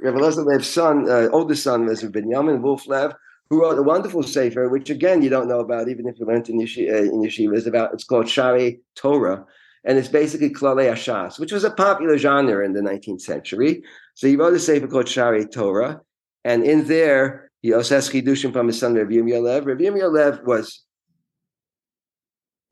Rabbi 0.00 0.18
Lev's 0.18 0.68
son, 0.68 1.08
uh, 1.08 1.28
oldest 1.30 1.62
son, 1.62 1.86
was 1.86 2.02
Binyamin 2.02 2.60
Wolf 2.60 2.88
Lev, 2.88 3.14
who 3.50 3.60
wrote 3.60 3.78
a 3.78 3.82
wonderful 3.82 4.22
sefer, 4.22 4.68
which 4.68 4.88
again 4.90 5.22
you 5.22 5.28
don't 5.28 5.48
know 5.48 5.58
about, 5.58 5.88
even 5.88 6.06
if 6.06 6.18
you 6.18 6.24
learned 6.24 6.48
in, 6.48 6.60
Yeshi, 6.60 6.90
uh, 6.90 7.02
in 7.02 7.20
yeshiva. 7.20 7.66
about. 7.66 7.92
It's 7.92 8.04
called 8.04 8.26
Shaarei 8.26 8.78
Torah, 8.94 9.44
and 9.84 9.98
it's 9.98 10.08
basically 10.08 10.50
Klalei 10.50 10.90
Ashas, 10.92 11.38
which 11.38 11.52
was 11.52 11.64
a 11.64 11.70
popular 11.70 12.16
genre 12.16 12.64
in 12.64 12.72
the 12.72 12.80
19th 12.80 13.22
century. 13.22 13.82
So 14.14 14.28
he 14.28 14.36
wrote 14.36 14.54
a 14.54 14.60
sefer 14.60 14.86
called 14.86 15.06
Shaarei 15.06 15.50
Torah, 15.50 16.00
and 16.44 16.62
in 16.62 16.86
there 16.86 17.50
he 17.60 17.74
also 17.74 17.96
has 17.96 18.08
chidushim 18.08 18.52
from 18.52 18.68
his 18.68 18.78
son 18.78 18.94
Rabbi 18.94 19.14
Yirmiyah 19.14 19.42
Lev. 19.42 19.66
Rabbi 19.66 19.82
Yirmiyah 19.82 20.44
was 20.44 20.84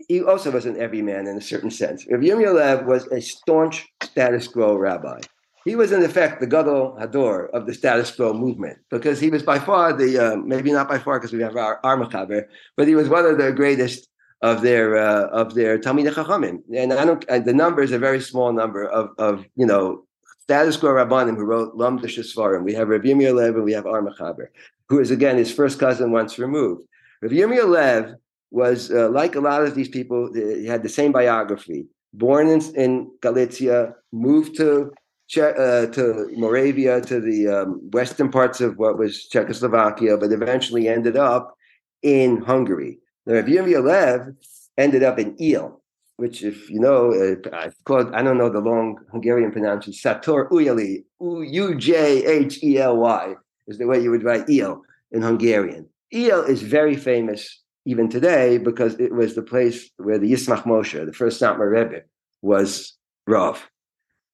he 0.07 0.23
also 0.23 0.53
was 0.53 0.65
an 0.65 0.81
everyman 0.81 1.27
in 1.27 1.37
a 1.37 1.41
certain 1.41 1.73
sense. 1.73 2.07
Rabbi 2.09 2.27
Yirmiyah 2.27 2.87
was 2.87 3.09
a 3.09 3.21
staunch 3.21 3.85
status 4.01 4.47
quo 4.47 4.77
rabbi. 4.77 5.21
He 5.69 5.77
was, 5.77 5.93
in 5.93 6.03
effect, 6.03 6.41
the 6.41 6.47
Gadol 6.47 6.97
Hador 6.99 7.51
of 7.51 7.67
the 7.67 7.75
status 7.75 8.11
quo 8.17 8.33
movement 8.33 8.79
because 8.91 9.21
he 9.21 9.29
was 9.29 9.43
by 9.43 9.59
far 9.59 9.93
the, 9.93 10.11
uh, 10.19 10.37
maybe 10.37 10.73
not 10.73 10.89
by 10.89 10.99
far 10.99 11.19
because 11.19 11.35
we 11.35 11.43
have 11.43 11.57
our, 11.57 11.79
our 11.85 11.97
Machaber, 12.03 12.45
but 12.77 12.89
he 12.89 12.95
was 12.95 13.11
one 13.11 13.27
of 13.27 13.37
the 13.37 13.53
greatest 13.53 14.09
of 14.41 14.63
their 14.63 14.97
uh, 14.97 15.27
of 15.41 15.55
their 15.55 15.79
Talmidei 15.79 16.15
Chachamim. 16.15 16.57
And 16.75 16.95
I 16.95 17.05
don't, 17.05 17.23
and 17.29 17.45
the 17.45 17.53
number 17.53 17.83
is 17.83 17.93
a 17.93 17.99
very 17.99 18.21
small 18.31 18.51
number 18.53 18.83
of, 18.85 19.11
of 19.19 19.45
you 19.57 19.67
know, 19.67 20.07
status 20.45 20.79
quo 20.79 20.89
rabbanim 20.91 21.37
who 21.37 21.45
wrote 21.45 21.75
Lam 21.75 21.99
Sfarim. 21.99 22.63
We 22.65 22.73
have 22.73 22.89
Rabbi 22.89 23.09
Yirmiyah 23.09 23.35
Lev 23.35 23.57
and 23.57 23.65
we 23.65 23.73
have 23.73 23.87
our 23.87 24.01
Machaber, 24.01 24.47
who 24.89 25.01
is, 25.01 25.11
again, 25.11 25.37
his 25.37 25.53
first 25.53 25.79
cousin 25.79 26.13
once 26.13 26.39
removed. 26.39 26.83
Rabbi 27.21 27.35
Yirmiyah 27.35 27.69
Lev 27.69 28.15
was 28.51 28.91
uh, 28.91 29.11
like 29.11 29.35
a 29.35 29.41
lot 29.41 29.63
of 29.65 29.75
these 29.75 29.91
people. 29.91 30.33
He 30.33 30.65
had 30.65 30.83
the 30.83 30.89
same 30.89 31.13
biography. 31.13 31.89
Born 32.15 32.49
in, 32.49 32.61
in 32.75 33.11
Galicia, 33.21 33.95
moved 34.13 34.57
to 34.57 34.93
uh, 35.37 35.87
to 35.87 36.31
Moravia, 36.37 37.01
to 37.03 37.21
the 37.21 37.49
um, 37.49 37.91
western 37.91 38.31
parts 38.31 38.61
of 38.61 38.79
what 38.79 38.99
was 38.99 39.27
Czechoslovakia, 39.29 40.17
but 40.17 40.33
eventually 40.33 40.89
ended 40.89 41.17
up 41.17 41.55
in 42.03 42.41
Hungary. 42.43 42.99
Now, 43.27 43.35
Yirmiyah 43.35 43.85
Lev 43.85 44.35
ended 44.79 45.03
up 45.03 45.19
in 45.19 45.37
Il, 45.39 45.81
which, 46.17 46.43
if 46.43 46.71
you 46.71 46.81
know, 46.81 47.13
uh, 47.13 47.71
called 47.85 48.15
I 48.15 48.23
don't 48.23 48.39
know 48.39 48.49
the 48.49 48.61
long 48.61 48.97
Hungarian 49.11 49.53
pronunciation. 49.53 49.93
Sator 49.93 50.49
Ujeli, 50.51 51.05
U 51.21 51.75
J 51.75 52.25
H 52.25 52.63
E 52.63 52.79
L 52.79 52.97
Y 52.97 53.35
is 53.67 53.79
the 53.79 53.87
way 53.87 54.01
you 54.01 54.11
would 54.11 54.25
write 54.25 54.49
Il 54.49 54.83
in 55.13 55.23
Hungarian. 55.23 55.87
Il 56.11 56.41
is 56.43 56.63
very 56.63 56.97
famous 56.97 57.63
even 57.85 58.09
today 58.09 58.59
because 58.59 58.95
it 58.95 59.13
was 59.15 59.35
the 59.35 59.43
place 59.43 59.91
where 59.97 60.19
the 60.19 60.31
Yismach 60.31 60.65
Moshe, 60.65 61.05
the 61.05 61.13
first 61.13 61.41
Satmar 61.41 61.71
Rebbe, 61.71 62.03
was 62.43 62.97
Rav. 63.27 63.69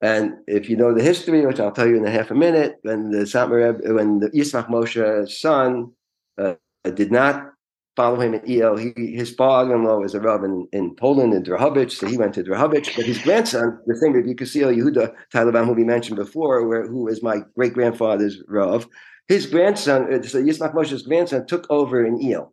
And 0.00 0.34
if 0.46 0.68
you 0.68 0.76
know 0.76 0.92
the 0.92 1.02
history, 1.02 1.46
which 1.46 1.60
I'll 1.60 1.72
tell 1.72 1.86
you 1.86 1.96
in 1.96 2.06
a 2.06 2.10
half 2.10 2.30
a 2.30 2.34
minute, 2.34 2.76
when 2.82 3.10
the 3.10 3.18
Satmar 3.18 3.74
Rebbe, 3.74 3.94
when 3.94 4.18
the 4.20 4.30
Yismach 4.30 4.68
Moshe's 4.68 5.40
son 5.40 5.92
uh, 6.36 6.54
did 6.94 7.10
not 7.10 7.50
follow 7.96 8.20
him 8.20 8.34
at 8.34 8.48
El, 8.48 8.76
he, 8.76 8.92
his 8.96 9.32
father-in-law 9.34 9.98
was 9.98 10.14
a 10.14 10.20
Rav 10.20 10.42
in, 10.42 10.66
in 10.72 10.94
Poland, 10.96 11.32
in 11.32 11.44
Drohobych, 11.44 11.92
so 11.92 12.06
he 12.06 12.18
went 12.18 12.34
to 12.34 12.42
Drohobych. 12.42 12.96
But 12.96 13.06
his 13.06 13.18
grandson, 13.18 13.78
the 13.86 13.96
same 13.96 14.12
Rabbi 14.12 14.32
Kusil 14.32 14.76
Yehuda 14.76 15.14
Teitelbaum, 15.32 15.66
who 15.66 15.72
we 15.72 15.84
mentioned 15.84 16.16
before, 16.16 16.66
where, 16.66 16.86
who 16.86 17.04
was 17.04 17.22
my 17.22 17.38
great-grandfather's 17.54 18.42
Rav, 18.48 18.88
his 19.28 19.46
grandson, 19.46 20.12
uh, 20.12 20.22
so 20.22 20.42
Yismach 20.42 20.74
Moshe's 20.74 21.02
grandson, 21.02 21.46
took 21.46 21.66
over 21.70 22.04
in 22.04 22.20
El 22.30 22.52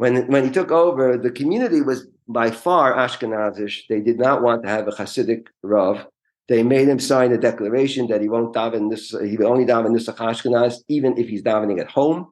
when 0.00 0.26
when 0.28 0.44
he 0.44 0.50
took 0.50 0.70
over, 0.70 1.18
the 1.18 1.30
community 1.30 1.82
was 1.82 2.06
by 2.26 2.50
far 2.50 2.96
Ashkenazish. 2.96 3.82
They 3.86 4.00
did 4.00 4.18
not 4.18 4.40
want 4.40 4.62
to 4.62 4.68
have 4.70 4.88
a 4.88 4.92
Hasidic 4.92 5.48
Rav. 5.62 6.06
They 6.50 6.64
made 6.64 6.88
him 6.88 6.98
sign 6.98 7.30
a 7.30 7.38
declaration 7.38 8.08
that 8.08 8.20
he 8.20 8.28
won't 8.28 8.52
daven 8.52 8.90
this. 8.90 9.10
He 9.10 9.36
will 9.36 9.46
only 9.46 9.64
daven 9.64 9.92
Nusach 9.94 10.16
Ashkenaz, 10.16 10.82
even 10.88 11.16
if 11.16 11.28
he's 11.28 11.44
davening 11.44 11.80
at 11.80 11.88
home. 11.88 12.28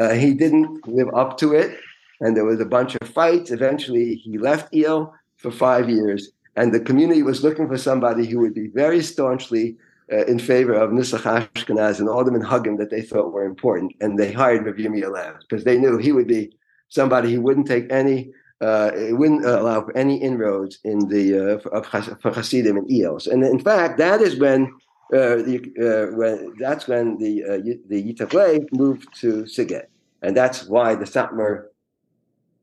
Uh, 0.00 0.10
he 0.10 0.32
didn't 0.34 0.86
live 0.86 1.12
up 1.12 1.36
to 1.38 1.52
it, 1.54 1.76
and 2.20 2.36
there 2.36 2.44
was 2.44 2.60
a 2.60 2.64
bunch 2.64 2.94
of 2.94 3.08
fights. 3.08 3.50
Eventually, 3.50 4.14
he 4.14 4.38
left 4.38 4.72
El 4.72 5.12
for 5.36 5.50
five 5.50 5.90
years, 5.90 6.30
and 6.54 6.72
the 6.72 6.78
community 6.78 7.24
was 7.24 7.42
looking 7.42 7.66
for 7.66 7.76
somebody 7.76 8.24
who 8.24 8.38
would 8.38 8.54
be 8.54 8.68
very 8.68 9.02
staunchly 9.02 9.76
uh, 10.12 10.24
in 10.26 10.38
favor 10.38 10.74
of 10.74 10.90
Nusach 10.90 11.24
Ashkenaz 11.52 11.98
and 11.98 12.08
all 12.08 12.22
them 12.22 12.36
in 12.36 12.76
that 12.76 12.90
they 12.92 13.02
thought 13.02 13.32
were 13.32 13.44
important, 13.44 13.92
and 14.00 14.16
they 14.16 14.30
hired 14.30 14.64
Rav 14.64 14.76
Yirmiyah 14.76 15.12
Lev 15.12 15.34
because 15.40 15.64
they 15.64 15.76
knew 15.76 15.98
he 15.98 16.12
would 16.12 16.28
be 16.28 16.52
somebody 16.88 17.34
who 17.34 17.40
wouldn't 17.40 17.66
take 17.66 17.90
any, 17.90 18.32
uh, 18.60 18.90
wouldn't 19.10 19.44
allow 19.44 19.82
for 19.82 19.96
any 19.96 20.16
inroads 20.16 20.78
in 20.84 21.08
the 21.08 21.60
uh, 21.64 21.70
of, 21.70 21.86
for 22.20 22.32
Hasidim 22.32 22.76
and 22.76 22.90
Eos. 22.90 23.26
And 23.26 23.42
in 23.42 23.58
fact, 23.58 23.98
that 23.98 24.20
is 24.20 24.38
when 24.38 24.72
uh, 25.12 25.36
the 25.42 25.58
uh, 25.80 26.16
when 26.16 26.54
that's 26.58 26.86
when 26.86 27.18
the 27.18 27.44
uh, 27.44 27.58
the 27.88 28.12
Yetev 28.12 28.32
Lev 28.32 28.62
moved 28.72 29.08
to 29.20 29.44
Siget, 29.44 29.86
and 30.22 30.36
that's 30.36 30.66
why 30.66 30.94
the 30.94 31.04
Satmar 31.04 31.66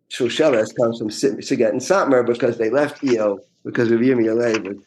Shusheles 0.09 0.75
comes 0.75 0.99
from 0.99 1.09
Siget 1.09 1.69
and 1.69 1.81
Satmar 1.81 2.25
because 2.25 2.57
they 2.57 2.69
left 2.69 3.03
Eo 3.03 3.39
because 3.65 3.89
Rabbi 3.89 4.03
Yirmiyah 4.03 4.65
was 4.65 4.77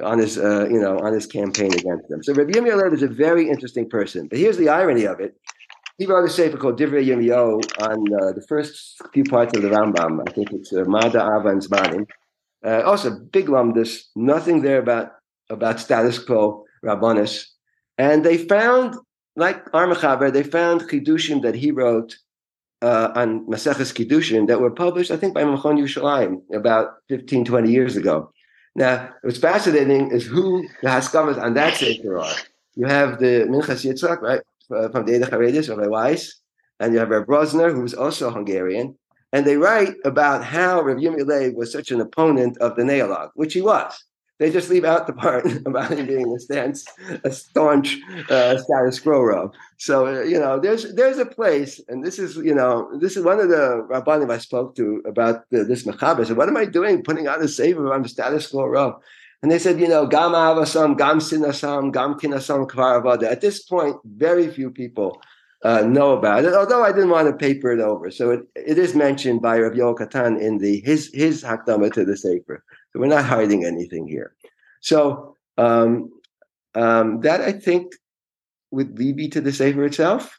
on 0.00 0.18
his 0.18 0.38
uh, 0.38 0.68
you 0.70 0.80
know 0.80 0.98
on 1.00 1.12
his 1.12 1.26
campaign 1.26 1.72
against 1.72 2.08
them. 2.08 2.22
So 2.22 2.34
Rabbi 2.34 2.52
Yirmiyah 2.52 2.92
is 2.92 3.02
a 3.02 3.08
very 3.08 3.48
interesting 3.48 3.88
person. 3.88 4.28
But 4.28 4.38
here's 4.38 4.58
the 4.58 4.68
irony 4.68 5.04
of 5.04 5.18
it: 5.18 5.34
he 5.98 6.06
wrote 6.06 6.24
a 6.24 6.30
sefer 6.30 6.56
called 6.56 6.78
Divrei 6.78 7.04
Yirmiyahu 7.04 7.60
on 7.88 7.98
uh, 8.14 8.32
the 8.32 8.44
first 8.48 9.00
few 9.12 9.24
parts 9.24 9.56
of 9.56 9.62
the 9.62 9.68
Rambam. 9.68 10.22
I 10.26 10.32
think 10.32 10.52
it's 10.52 10.72
uh, 10.72 10.84
Mada 10.84 11.18
Ahava 11.18 11.50
and 11.50 11.62
Zmanim. 11.62 12.06
Uh, 12.64 12.82
also, 12.82 13.10
big 13.18 13.46
lumdus, 13.46 14.04
nothing 14.16 14.62
there 14.62 14.78
about 14.78 15.12
about 15.50 15.80
status 15.80 16.18
quo 16.18 16.64
Rabbanis. 16.84 17.46
And 17.96 18.24
they 18.24 18.38
found, 18.38 18.94
like 19.34 19.64
Armachaber, 19.72 20.32
they 20.32 20.44
found 20.44 20.82
chidushim 20.82 21.42
that 21.42 21.56
he 21.56 21.72
wrote 21.72 22.16
uh, 22.82 23.10
on 23.14 23.46
Maseches 23.46 23.92
Kiddushin 23.92 24.46
that 24.46 24.60
were 24.60 24.70
published, 24.70 25.10
I 25.10 25.16
think, 25.16 25.34
by 25.34 25.42
Machon 25.42 25.78
Yerushalayim 25.78 26.42
about 26.54 26.94
15, 27.08 27.44
20 27.44 27.72
years 27.72 27.96
ago. 27.96 28.30
Now, 28.76 29.10
what's 29.22 29.38
fascinating 29.38 30.12
is 30.12 30.26
who 30.26 30.62
the 30.82 30.88
Haskamas 30.88 31.40
on 31.42 31.54
that 31.54 31.74
sefer 31.74 32.18
are. 32.18 32.34
you 32.76 32.86
have 32.86 33.18
the 33.18 33.46
Minchas 33.48 33.84
Yitzhak, 33.84 34.20
right, 34.20 34.40
from 34.68 35.06
the 35.06 35.12
Eidah 35.12 35.30
HaChareidis, 35.30 35.68
Rabbi 35.68 35.88
Weiss, 35.88 36.40
and 36.80 36.92
you 36.92 37.00
have 37.00 37.10
Rabbi 37.10 37.26
Brosner, 37.26 37.72
who's 37.72 37.94
also 37.94 38.30
Hungarian, 38.30 38.96
and 39.32 39.46
they 39.46 39.56
write 39.56 39.94
about 40.04 40.44
how 40.44 40.80
Rabbi 40.80 41.00
Yirmiyah 41.00 41.54
was 41.54 41.72
such 41.72 41.90
an 41.90 42.00
opponent 42.00 42.56
of 42.58 42.76
the 42.76 42.82
Neolog, 42.82 43.30
which 43.34 43.54
he 43.54 43.60
was. 43.60 43.92
They 44.38 44.52
just 44.52 44.70
leave 44.70 44.84
out 44.84 45.06
the 45.06 45.12
part 45.12 45.44
about 45.66 45.90
him 45.90 46.06
being 46.06 46.32
a, 46.32 46.38
stance, 46.38 46.84
a 47.24 47.30
staunch 47.30 47.98
uh, 48.30 48.56
status 48.56 49.00
quo 49.00 49.20
Rav. 49.20 49.52
So 49.78 50.06
uh, 50.06 50.22
you 50.22 50.38
know, 50.38 50.60
there's 50.60 50.94
there's 50.94 51.18
a 51.18 51.26
place, 51.26 51.80
and 51.88 52.04
this 52.04 52.18
is 52.18 52.36
you 52.36 52.54
know 52.54 52.88
this 53.00 53.16
is 53.16 53.24
one 53.24 53.40
of 53.40 53.48
the 53.48 53.86
rabbanim 53.90 54.30
I 54.30 54.38
spoke 54.38 54.76
to 54.76 55.02
about 55.06 55.50
the, 55.50 55.64
this 55.64 55.84
mechaber. 55.84 56.24
So 56.26 56.34
what 56.34 56.48
am 56.48 56.56
I 56.56 56.66
doing, 56.66 57.02
putting 57.02 57.26
out 57.26 57.42
a 57.42 57.48
saver 57.48 57.92
on 57.92 58.02
the 58.02 58.08
status 58.08 58.46
quo 58.46 58.66
Rav? 58.66 59.02
And 59.42 59.52
they 59.52 59.58
said, 59.58 59.78
you 59.78 59.88
know, 59.88 60.06
gam 60.06 60.32
avasam, 60.32 60.98
gam 60.98 61.20
sinasam, 61.20 61.92
gam 61.92 62.14
kinasam 62.14 62.68
kvar 62.68 63.22
At 63.22 63.40
this 63.40 63.62
point, 63.62 63.96
very 64.04 64.48
few 64.48 64.70
people 64.70 65.20
uh, 65.64 65.82
know 65.82 66.12
about 66.12 66.44
it, 66.44 66.54
although 66.54 66.84
I 66.84 66.92
didn't 66.92 67.10
want 67.10 67.28
to 67.28 67.34
paper 67.34 67.72
it 67.72 67.80
over. 67.80 68.10
So 68.10 68.30
it, 68.30 68.40
it 68.54 68.78
is 68.78 68.94
mentioned 68.94 69.42
by 69.42 69.58
Rav 69.58 69.72
Yoel 69.72 70.40
in 70.40 70.58
the 70.58 70.80
his 70.80 71.10
his 71.12 71.42
hakdama 71.42 71.92
to 71.92 72.04
the 72.04 72.16
Sefer. 72.16 72.64
So 72.92 73.00
we're 73.00 73.06
not 73.06 73.24
hiding 73.24 73.64
anything 73.64 74.06
here. 74.06 74.34
So 74.80 75.36
um, 75.56 76.10
um, 76.74 77.20
that 77.20 77.40
I 77.40 77.52
think 77.52 77.92
would 78.70 78.98
lead 78.98 79.16
me 79.16 79.28
to 79.30 79.40
the 79.40 79.52
Sefer 79.52 79.84
itself. 79.84 80.37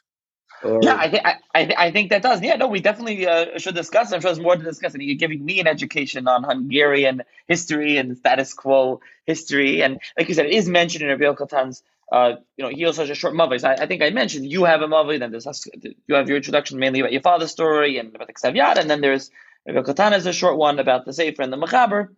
Or... 0.62 0.80
Yeah, 0.82 0.96
I 0.96 1.10
think 1.10 1.24
I, 1.26 1.38
I 1.86 1.90
think 1.90 2.10
that 2.10 2.22
does. 2.22 2.42
Yeah, 2.42 2.56
no, 2.56 2.68
we 2.68 2.80
definitely 2.80 3.26
uh, 3.26 3.58
should 3.58 3.74
discuss. 3.74 4.12
I'm 4.12 4.20
sure 4.20 4.30
there's 4.30 4.40
more 4.40 4.56
to 4.56 4.62
discuss. 4.62 4.94
And 4.94 5.02
you're 5.02 5.16
giving 5.16 5.44
me 5.44 5.60
an 5.60 5.66
education 5.66 6.28
on 6.28 6.44
Hungarian 6.44 7.22
history 7.48 7.96
and 7.96 8.16
status 8.16 8.52
quo 8.54 9.00
history, 9.26 9.82
and 9.82 10.00
like 10.18 10.28
you 10.28 10.34
said, 10.34 10.46
it 10.46 10.52
is 10.52 10.68
mentioned 10.68 11.02
in 11.02 11.08
Rabbi 11.08 11.34
Katan's 11.34 11.82
uh, 12.10 12.36
you 12.56 12.64
know, 12.64 12.70
he 12.70 12.84
also 12.86 13.02
has 13.02 13.10
a 13.10 13.14
short 13.14 13.34
mavi. 13.34 13.60
So 13.60 13.68
I, 13.68 13.74
I, 13.74 13.86
think 13.86 14.02
I 14.02 14.10
mentioned 14.10 14.50
you 14.50 14.64
have 14.64 14.82
a 14.82 14.88
mavi, 14.88 15.18
then 15.20 15.30
there's 15.30 15.46
you 16.08 16.14
have 16.14 16.28
your 16.28 16.36
introduction 16.36 16.78
mainly 16.78 17.00
about 17.00 17.12
your 17.12 17.20
father's 17.20 17.52
story 17.52 17.98
and 17.98 18.14
about 18.14 18.26
the 18.26 18.32
Ksav 18.32 18.78
and 18.78 18.90
then 18.90 19.00
there's 19.00 19.30
Rabbi 19.66 19.80
Katan 19.80 20.16
is 20.16 20.26
a 20.26 20.32
short 20.32 20.56
one 20.56 20.78
about 20.78 21.04
the 21.04 21.12
Sefer 21.12 21.42
and 21.42 21.52
the 21.52 21.56
Machaber. 21.56 22.08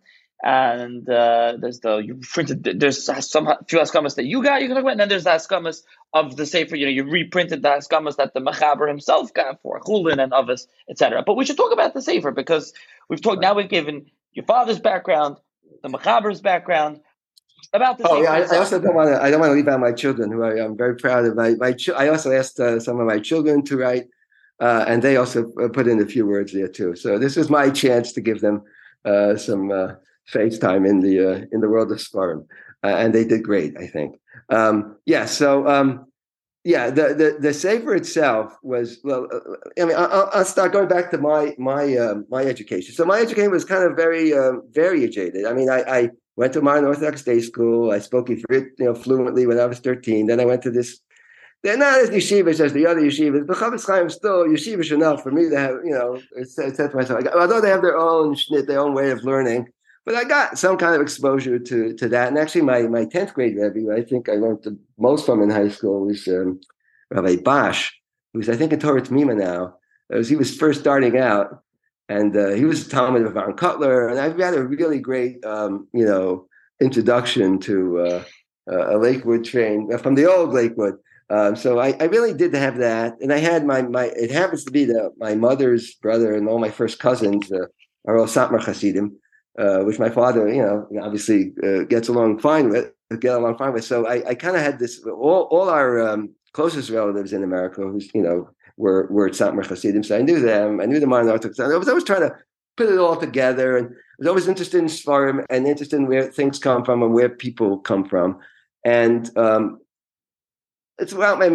And 0.43 1.09
uh, 1.09 1.55
there's 1.57 1.79
the 1.79 1.97
you 1.97 2.19
printed 2.21 2.63
there's 2.77 3.05
some 3.05 3.47
few 3.67 3.79
askamas 3.79 4.15
that 4.15 4.25
you 4.25 4.43
got 4.43 4.61
you 4.61 4.67
can 4.67 4.75
talk 4.75 4.83
about, 4.83 4.91
and 4.91 4.99
then 4.99 5.07
there's 5.07 5.23
the 5.23 5.29
askamas 5.29 5.83
of 6.13 6.35
the 6.35 6.45
Sefer. 6.45 6.75
You 6.75 6.85
know, 6.85 6.91
you 6.91 7.05
reprinted 7.05 7.61
the 7.61 7.69
askamas 7.69 8.17
that 8.17 8.33
the 8.33 8.41
Machaber 8.41 8.85
himself 8.85 9.33
got 9.33 9.61
for 9.61 9.79
Chulin 9.79 10.21
and 10.21 10.33
others, 10.33 10.67
etc. 10.89 11.23
But 11.25 11.35
we 11.35 11.45
should 11.45 11.55
talk 11.55 11.71
about 11.71 11.93
the 11.93 12.01
Sefer 12.01 12.31
because 12.31 12.73
we've 13.07 13.21
talked 13.21 13.41
now. 13.41 13.53
We've 13.53 13.69
given 13.69 14.07
your 14.33 14.43
father's 14.45 14.79
background, 14.79 15.37
the 15.81 15.87
Machaber's 15.87 16.41
background, 16.41 16.99
about 17.71 17.97
the 17.97 18.09
oh 18.09 18.21
yeah, 18.21 18.33
I, 18.33 18.55
I, 18.55 18.57
also 18.57 18.81
don't 18.81 18.95
want 18.95 19.09
to. 19.11 19.21
I 19.21 19.31
don't 19.31 19.39
want 19.39 19.51
to 19.51 19.55
leave 19.55 19.69
out 19.69 19.79
my 19.79 19.93
children, 19.93 20.29
who 20.29 20.43
I, 20.43 20.63
am 20.63 20.75
very 20.75 20.97
proud 20.97 21.23
of. 21.23 21.37
My 21.37 21.55
my. 21.55 21.73
I 21.95 22.09
also 22.09 22.33
asked 22.33 22.59
uh, 22.59 22.81
some 22.81 22.99
of 22.99 23.07
my 23.07 23.19
children 23.19 23.63
to 23.63 23.77
write, 23.77 24.07
uh, 24.59 24.83
and 24.87 25.01
they 25.01 25.15
also 25.15 25.53
uh, 25.61 25.69
put 25.69 25.87
in 25.87 26.01
a 26.01 26.05
few 26.05 26.27
words 26.27 26.51
there 26.51 26.67
too. 26.67 26.97
So 26.97 27.17
this 27.17 27.37
is 27.37 27.49
my 27.49 27.69
chance 27.69 28.11
to 28.11 28.21
give 28.21 28.41
them 28.41 28.63
uh, 29.05 29.37
some 29.37 29.71
uh, 30.27 30.31
face 30.31 30.57
time 30.57 30.85
in 30.85 30.99
the 30.99 31.19
uh, 31.19 31.45
in 31.51 31.61
the 31.61 31.69
world 31.69 31.91
of 31.91 31.99
Sparm, 32.01 32.47
and 32.81 33.13
they 33.13 33.25
did 33.25 33.43
great. 33.43 33.77
I 33.77 33.87
think. 33.87 34.19
Um, 34.49 34.97
yeah. 35.05 35.25
So. 35.25 35.67
Um, 35.67 36.05
yeah, 36.65 36.89
the, 36.89 37.13
the 37.13 37.37
the 37.41 37.53
Sefer 37.53 37.93
itself 37.93 38.57
was 38.63 39.01
well. 39.03 39.27
I 39.77 39.83
mean, 39.83 39.97
I'll, 39.97 40.29
I'll 40.33 40.45
start 40.45 40.71
going 40.71 40.87
back 40.87 41.11
to 41.11 41.17
my 41.17 41.53
my 41.57 41.97
um, 41.97 42.25
my 42.29 42.43
education. 42.43 42.95
So 42.95 43.03
my 43.03 43.19
education 43.19 43.51
was 43.51 43.65
kind 43.65 43.83
of 43.83 43.97
very 43.97 44.33
um, 44.33 44.61
variegated. 44.71 45.45
I 45.45 45.51
mean, 45.51 45.69
I, 45.69 45.81
I 45.81 46.09
went 46.35 46.53
to 46.53 46.61
modern 46.61 46.85
Orthodox 46.85 47.23
day 47.23 47.41
school. 47.41 47.91
I 47.91 47.99
spoke 47.99 48.29
Hebrew, 48.29 48.65
you 48.77 48.85
know, 48.85 48.95
fluently 48.95 49.45
when 49.45 49.59
I 49.59 49.65
was 49.65 49.79
13. 49.79 50.27
Then 50.27 50.39
I 50.39 50.45
went 50.45 50.61
to 50.63 50.71
this, 50.71 50.99
they're 51.61 51.77
not 51.77 51.99
as 51.99 52.09
yeshivish 52.09 52.59
as 52.59 52.73
the 52.73 52.87
other 52.87 53.01
yeshivas, 53.01 53.47
but 53.47 53.57
Chofetz 53.57 53.87
Chaim 53.87 54.09
still 54.09 54.45
yeshivish 54.45 54.91
enough 54.91 55.21
for 55.23 55.31
me 55.31 55.49
to 55.49 55.57
have, 55.57 55.75
you 55.83 55.91
know, 55.91 56.19
I 56.39 56.43
said 56.43 56.75
to 56.75 56.95
myself, 56.95 57.23
although 57.35 57.61
they 57.61 57.69
have 57.69 57.81
their 57.81 57.97
own 57.97 58.35
schnit, 58.35 58.67
their 58.67 58.79
own 58.79 58.93
way 58.93 59.11
of 59.11 59.23
learning, 59.23 59.67
but 60.05 60.15
I 60.15 60.23
got 60.25 60.57
some 60.57 60.77
kind 60.77 60.95
of 60.95 61.01
exposure 61.01 61.59
to 61.59 61.93
to 61.93 62.09
that. 62.09 62.27
And 62.27 62.37
actually, 62.37 62.61
my 62.61 62.83
my 62.83 63.05
10th 63.05 63.33
grade 63.33 63.55
Rebbe, 63.57 63.93
I 63.93 64.01
think 64.01 64.29
I 64.29 64.33
learned 64.33 64.63
the 64.63 64.77
most 64.97 65.25
from 65.25 65.41
in 65.41 65.49
high 65.49 65.69
school 65.69 66.05
was 66.05 66.27
um, 66.27 66.59
Rabbi 67.09 67.37
Bosch, 67.37 67.91
who's 68.33 68.49
I 68.49 68.55
think 68.55 68.73
in 68.73 68.79
Torah 68.79 69.09
Mima 69.11 69.35
now. 69.35 69.75
As 70.11 70.29
he 70.29 70.35
was 70.35 70.55
first 70.55 70.81
starting 70.81 71.17
out, 71.17 71.63
and 72.09 72.35
uh, 72.35 72.49
he 72.49 72.65
was 72.65 72.85
a 72.85 72.89
Talmud 72.89 73.23
of 73.23 73.37
Aaron 73.37 73.55
Kotler, 73.55 74.09
and 74.09 74.19
I've 74.19 74.37
had 74.37 74.53
a 74.53 74.63
really 74.63 74.99
great, 74.99 75.43
um, 75.45 75.87
you 75.93 76.05
know, 76.05 76.47
introduction 76.81 77.59
to 77.61 77.99
uh, 77.99 78.23
a 78.67 78.97
Lakewood 78.97 79.45
train 79.45 79.89
uh, 79.91 79.97
from 79.97 80.15
the 80.15 80.29
old 80.29 80.53
Lakewood. 80.53 80.95
Um, 81.29 81.55
so 81.55 81.79
I, 81.79 81.95
I, 81.99 82.03
really 82.05 82.33
did 82.33 82.53
have 82.53 82.77
that, 82.77 83.15
and 83.21 83.31
I 83.31 83.37
had 83.37 83.65
my 83.65 83.81
my. 83.81 84.05
It 84.15 84.29
happens 84.29 84.65
to 84.65 84.71
be 84.71 84.85
that 84.85 85.13
my 85.17 85.35
mother's 85.35 85.95
brother 85.95 86.35
and 86.35 86.47
all 86.47 86.59
my 86.59 86.69
first 86.69 86.99
cousins 86.99 87.51
uh, 87.51 87.65
are 88.05 88.17
all 88.17 88.27
Satmar 88.27 88.63
Hasidim, 88.63 89.15
uh, 89.57 89.79
which 89.79 89.99
my 89.99 90.09
father, 90.09 90.51
you 90.51 90.61
know, 90.61 90.87
obviously 91.01 91.53
uh, 91.63 91.83
gets 91.83 92.07
along 92.07 92.39
fine 92.39 92.69
with, 92.69 92.91
get 93.19 93.35
along 93.35 93.57
fine 93.57 93.73
with. 93.73 93.85
So 93.85 94.07
I, 94.07 94.29
I 94.29 94.35
kind 94.35 94.55
of 94.55 94.61
had 94.61 94.79
this. 94.79 95.03
All 95.05 95.43
all 95.51 95.69
our 95.69 96.01
um, 96.01 96.29
closest 96.53 96.89
relatives 96.89 97.33
in 97.33 97.43
America, 97.43 97.81
who's 97.81 98.09
you 98.13 98.21
know 98.21 98.49
were 98.77 99.07
were 99.11 99.29
Satmar 99.29 99.65
Hasidim. 99.65 100.03
So 100.03 100.17
I 100.17 100.21
knew 100.21 100.39
them. 100.39 100.81
I 100.81 100.85
knew 100.85 100.99
the 100.99 101.07
modern 101.07 101.29
Orthodox. 101.29 101.59
I 101.59 101.77
was 101.77 101.89
always 101.89 102.03
trying 102.03 102.21
to 102.21 102.35
put 102.77 102.89
it 102.89 102.97
all 102.97 103.15
together, 103.15 103.77
and 103.77 103.87
I 103.87 104.15
was 104.19 104.27
always 104.27 104.47
interested 104.47 104.79
in 104.79 104.85
Sfarim 104.85 105.45
and 105.49 105.67
interested 105.67 105.97
in 105.97 106.07
where 106.07 106.23
things 106.23 106.59
come 106.59 106.83
from 106.83 107.03
and 107.03 107.13
where 107.13 107.29
people 107.29 107.79
come 107.79 108.05
from. 108.05 108.39
And 108.83 109.35
um, 109.37 109.79
throughout 111.05 111.39
my 111.39 111.49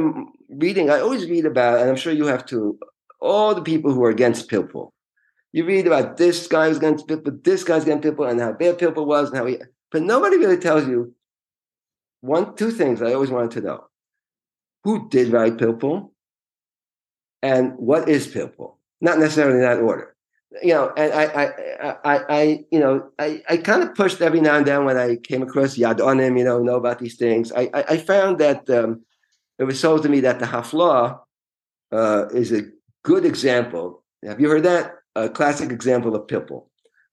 reading, 0.49 0.91
I 0.91 1.01
always 1.01 1.29
read 1.29 1.47
about, 1.47 1.81
and 1.81 1.91
I'm 1.91 1.97
sure 1.97 2.13
you 2.13 2.27
have 2.27 2.47
to, 2.47 2.79
all 3.21 3.55
the 3.55 3.63
people 3.63 3.93
who 3.93 4.05
are 4.05 4.11
against 4.11 4.49
Pilpul. 4.49 4.91
You 5.53 5.65
read 5.65 5.87
about 5.87 6.17
this 6.17 6.47
guy 6.47 6.69
was 6.69 6.77
against 6.77 7.07
Pilpul, 7.07 7.43
this 7.43 7.65
guy's 7.65 7.85
against 7.85 8.07
Pilpul, 8.07 8.31
and 8.31 8.41
how 8.41 8.53
bad 8.53 8.79
Pilpul 8.79 9.07
was, 9.07 9.31
and 9.31 9.39
how 9.39 9.47
he. 9.47 9.59
But 9.91 10.03
nobody 10.03 10.37
really 10.37 10.59
tells 10.59 10.87
you 10.87 11.15
one, 12.21 12.55
two 12.55 12.71
things 12.71 13.01
I 13.01 13.15
always 13.15 13.31
wanted 13.31 13.53
to 13.53 13.61
know: 13.63 13.85
who 14.85 15.09
did 15.09 15.33
write 15.33 15.57
Pilpul, 15.57 16.11
and 17.43 17.73
what 17.77 18.09
is 18.09 18.27
Pilpul? 18.29 18.75
Not 19.01 19.19
necessarily 19.19 19.57
in 19.57 19.63
that 19.63 19.79
order. 19.79 20.15
You 20.63 20.75
know, 20.75 20.93
and 20.97 21.13
I, 21.13 21.25
I, 21.25 21.97
I, 22.05 22.21
I 22.29 22.65
you 22.71 22.81
know, 22.81 23.11
I, 23.19 23.43
I 23.49 23.59
kind 23.59 23.83
of 23.83 23.95
pushed 23.95 24.21
every 24.21 24.41
now 24.41 24.57
and 24.57 24.67
then 24.67 24.85
when 24.85 24.97
I 24.97 25.17
came 25.17 25.43
across 25.43 25.77
Yad 25.77 25.99
Onim, 25.99 26.39
you 26.39 26.45
know, 26.45 26.59
know 26.59 26.77
about 26.77 26.99
these 26.99 27.17
things. 27.17 27.53
I, 27.53 27.71
I, 27.75 27.85
I 27.91 27.97
found 27.99 28.39
that 28.39 28.69
um, 28.71 29.03
it 29.59 29.65
was 29.65 29.81
told 29.81 30.03
to 30.03 30.09
me 30.09 30.21
that 30.21 30.39
the 30.41 30.47
Haflah 30.47 31.21
uh, 31.93 32.27
is 32.33 32.53
a 32.53 32.63
good 33.05 33.25
example. 33.25 34.05
Have 34.25 34.41
you 34.41 34.49
heard 34.49 34.65
that? 34.65 34.98
A 35.25 35.29
classic 35.29 35.71
example 35.73 36.15
of 36.15 36.27
Pilpul, 36.27 36.67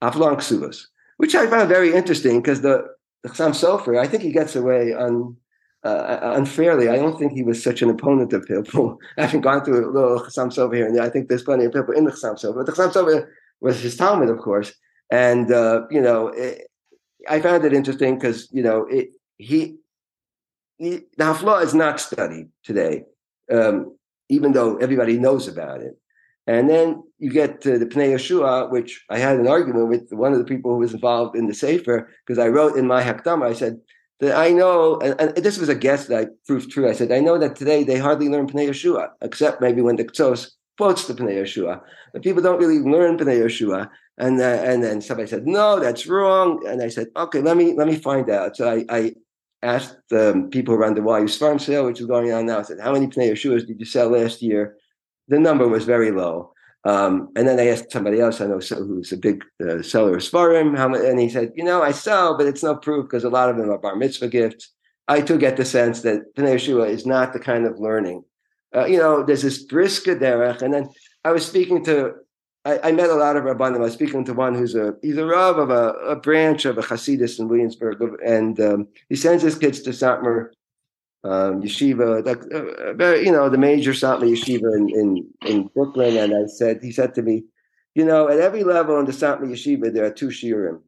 Haflah 0.03 0.29
and 0.29 0.37
Ksuvas, 0.37 0.85
which 1.17 1.33
I 1.33 1.47
found 1.47 1.69
very 1.69 1.93
interesting 1.93 2.41
because 2.41 2.61
the, 2.61 2.85
the 3.23 3.29
Chassam 3.29 3.51
Sofer, 3.51 3.99
I 3.99 4.07
think 4.07 4.21
he 4.21 4.31
gets 4.31 4.55
away 4.55 4.93
on 4.93 5.35
uh, 5.83 6.33
unfairly. 6.35 6.89
I 6.89 6.97
don't 6.97 7.17
think 7.17 7.31
he 7.33 7.43
was 7.43 7.63
such 7.63 7.81
an 7.81 7.89
opponent 7.89 8.33
of 8.33 8.45
Pilpul. 8.45 8.97
Having 9.17 9.41
gone 9.41 9.63
through 9.63 9.89
a 9.89 9.91
little 9.91 10.19
Chassam 10.19 10.49
Sofer 10.53 10.75
here 10.75 10.87
and 10.87 10.95
there, 10.95 11.03
I 11.03 11.09
think 11.09 11.29
there's 11.29 11.43
plenty 11.43 11.65
of 11.65 11.71
Pilpul 11.71 11.95
in 11.95 12.05
the 12.05 12.11
Chassam 12.11 12.35
Sofer. 12.35 12.55
But 12.55 12.65
the 12.65 12.71
Chassam 12.71 12.91
Sofer 12.91 13.27
was 13.61 13.81
his 13.81 13.95
Talmud, 13.95 14.29
of 14.29 14.39
course. 14.39 14.73
And, 15.11 15.51
uh, 15.51 15.83
you 15.89 16.01
know, 16.01 16.27
it, 16.29 16.67
I 17.27 17.39
found 17.39 17.65
it 17.65 17.73
interesting 17.73 18.15
because, 18.15 18.47
you 18.51 18.63
know, 18.63 18.85
it, 18.89 19.09
he, 19.37 19.77
he, 20.77 21.01
the 21.17 21.23
Haflah 21.23 21.63
is 21.63 21.73
not 21.73 21.99
studied 21.99 22.49
today, 22.63 23.03
um, 23.51 23.95
even 24.29 24.51
though 24.51 24.77
everybody 24.77 25.17
knows 25.17 25.47
about 25.47 25.81
it. 25.81 25.97
And 26.47 26.69
then 26.69 27.03
you 27.17 27.31
get 27.31 27.61
to 27.61 27.79
the 27.79 27.85
Pnei 27.85 28.13
Yeshua, 28.13 28.71
which 28.71 29.03
I 29.09 29.17
had 29.17 29.39
an 29.39 29.47
argument 29.47 29.89
with 29.89 30.07
one 30.11 30.31
of 30.31 30.37
the 30.37 30.45
people 30.45 30.71
who 30.71 30.79
was 30.79 30.93
involved 30.93 31.35
in 31.35 31.47
the 31.47 31.53
Sefer, 31.53 32.09
because 32.25 32.37
I 32.37 32.49
wrote 32.49 32.77
in 32.77 32.85
my 32.85 33.03
Hakdama, 33.03 33.47
I 33.47 33.53
said, 33.53 33.79
that 34.19 34.37
I 34.37 34.51
know, 34.51 34.97
and, 34.99 35.19
and, 35.19 35.35
this 35.43 35.57
was 35.57 35.69
a 35.69 35.75
guess 35.75 36.07
that 36.07 36.19
I 36.19 36.27
proved 36.47 36.71
true. 36.71 36.89
I 36.89 36.93
said, 36.93 37.11
I 37.11 37.19
know 37.19 37.37
that 37.37 37.55
today 37.55 37.83
they 37.83 37.97
hardly 37.97 38.29
learn 38.29 38.47
Pnei 38.47 38.69
Yeshua, 38.69 39.09
except 39.21 39.59
maybe 39.59 39.81
when 39.81 39.97
the 39.97 40.05
Ktsos 40.05 40.51
quotes 40.77 41.07
the 41.07 41.13
Pnei 41.13 41.41
Yeshua. 41.41 41.81
But 42.13 42.23
people 42.23 42.41
don't 42.41 42.59
really 42.59 42.79
learn 42.79 43.17
Pnei 43.17 43.43
Yeshua. 43.43 43.89
And 44.17 44.39
uh, 44.39 44.45
and 44.45 44.81
then 44.81 45.01
somebody 45.01 45.27
said, 45.27 45.45
no, 45.45 45.79
that's 45.79 46.07
wrong. 46.07 46.65
And 46.65 46.81
I 46.81 46.87
said, 46.87 47.07
okay, 47.17 47.41
let 47.41 47.57
me 47.57 47.73
let 47.73 47.87
me 47.87 47.97
find 47.97 48.29
out. 48.29 48.55
So 48.55 48.71
I, 48.71 48.85
I 48.89 49.13
asked 49.61 49.97
um, 50.13 50.49
people 50.49 50.73
around 50.73 50.95
the 50.95 51.01
YU 51.01 51.27
farm 51.27 51.59
sale, 51.59 51.85
which 51.85 51.99
is 51.99 52.05
going 52.05 52.31
on 52.31 52.45
now. 52.45 52.59
I 52.59 52.61
said, 52.61 52.79
how 52.79 52.93
many 52.93 53.07
Pnei 53.07 53.31
Yeshuas 53.31 53.67
did 53.67 53.79
you 53.79 53.85
sell 53.85 54.09
last 54.09 54.41
year? 54.41 54.77
The 55.27 55.39
number 55.39 55.67
was 55.67 55.85
very 55.85 56.11
low. 56.11 56.53
Um, 56.85 57.29
and 57.35 57.47
then 57.47 57.59
I 57.59 57.67
asked 57.67 57.91
somebody 57.91 58.21
else 58.21 58.39
I 58.39 58.45
know 58.45 58.59
who's 58.59 59.11
a 59.11 59.17
big 59.17 59.43
uh, 59.59 59.81
seller 59.81 60.17
of 60.17 60.21
Sfarim, 60.21 60.77
how 60.77 60.93
and 60.93 61.19
he 61.19 61.29
said, 61.29 61.51
you 61.55 61.63
know, 61.63 61.81
I 61.81 61.91
sell, 61.91 62.37
but 62.37 62.45
it's 62.45 62.61
no 62.61 62.75
proof 62.75 63.05
because 63.05 63.23
a 63.23 63.29
lot 63.29 63.49
of 63.49 63.57
them 63.57 63.71
are 63.71 63.79
bar 63.79 63.95
mitzvah 63.95 64.27
gifts. 64.27 64.71
I 65.07 65.21
too 65.21 65.39
get 65.39 65.57
the 65.57 65.65
sense 65.65 66.01
that 66.01 66.35
Pnei 66.35 66.55
Yeshua 66.55 66.89
is 66.89 67.05
not 67.05 67.33
the 67.33 67.39
kind 67.39 67.65
of 67.65 67.79
learning. 67.79 68.23
Uh, 68.75 68.85
you 68.85 68.97
know, 68.97 69.23
there's 69.23 69.41
this 69.41 69.63
Brisker 69.63 70.15
derech, 70.15 70.61
and 70.61 70.73
then 70.73 70.89
I 71.23 71.31
was 71.31 71.45
speaking 71.45 71.83
to, 71.85 72.13
I, 72.65 72.79
I, 72.89 72.91
met 72.91 73.09
a 73.09 73.15
lot 73.15 73.37
of 73.37 73.43
rabbanim. 73.43 73.77
I 73.77 73.79
was 73.79 73.93
speaking 73.93 74.25
to 74.25 74.33
one 74.33 74.53
who's 74.53 74.75
a 74.75 74.95
he's 75.01 75.17
a 75.17 75.25
rav 75.25 75.57
of 75.57 75.69
a, 75.69 75.93
a 76.09 76.15
branch 76.15 76.65
of 76.65 76.77
a 76.77 76.81
Hasidus 76.81 77.39
in 77.39 77.47
Williamsburg, 77.47 78.01
and 78.23 78.59
um, 78.59 78.87
he 79.09 79.15
sends 79.15 79.41
his 79.41 79.57
kids 79.57 79.81
to 79.83 79.91
Satmar 79.91 80.49
um, 81.25 81.63
yeshiva, 81.63 82.25
uh, 82.27 83.15
you 83.15 83.31
know, 83.31 83.49
the 83.49 83.57
major 83.57 83.91
Satmar 83.93 84.29
yeshiva 84.29 84.75
in, 84.77 84.89
in, 84.89 85.27
in 85.47 85.67
Brooklyn. 85.73 86.17
And 86.17 86.35
I 86.35 86.45
said, 86.45 86.79
he 86.83 86.91
said 86.91 87.15
to 87.15 87.23
me, 87.23 87.43
you 87.95 88.05
know, 88.05 88.29
at 88.29 88.39
every 88.39 88.63
level 88.63 88.99
in 88.99 89.05
the 89.05 89.11
Satmar 89.11 89.47
yeshiva, 89.47 89.91
there 89.91 90.05
are 90.05 90.11
two 90.11 90.27
shiurim, 90.27 90.81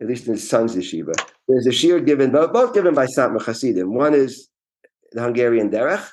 at 0.00 0.08
least 0.08 0.26
in 0.26 0.32
his 0.32 0.48
son's 0.48 0.74
yeshiva. 0.74 1.14
There's 1.46 1.66
a 1.66 1.70
shiur 1.70 2.04
given, 2.04 2.32
both 2.32 2.74
given 2.74 2.94
by 2.94 3.06
Satmar 3.06 3.40
Hasidim. 3.40 3.94
One 3.94 4.14
is 4.14 4.48
the 5.12 5.22
Hungarian 5.22 5.70
Derech, 5.70 6.06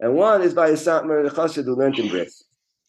and 0.00 0.14
one 0.14 0.40
is 0.40 0.54
by 0.54 0.68
a 0.68 0.74
Satmar 0.74 1.28
Chassid 1.28 1.64
who 1.64 1.76
learned 1.76 1.98
in 1.98 2.08
Bris, 2.08 2.42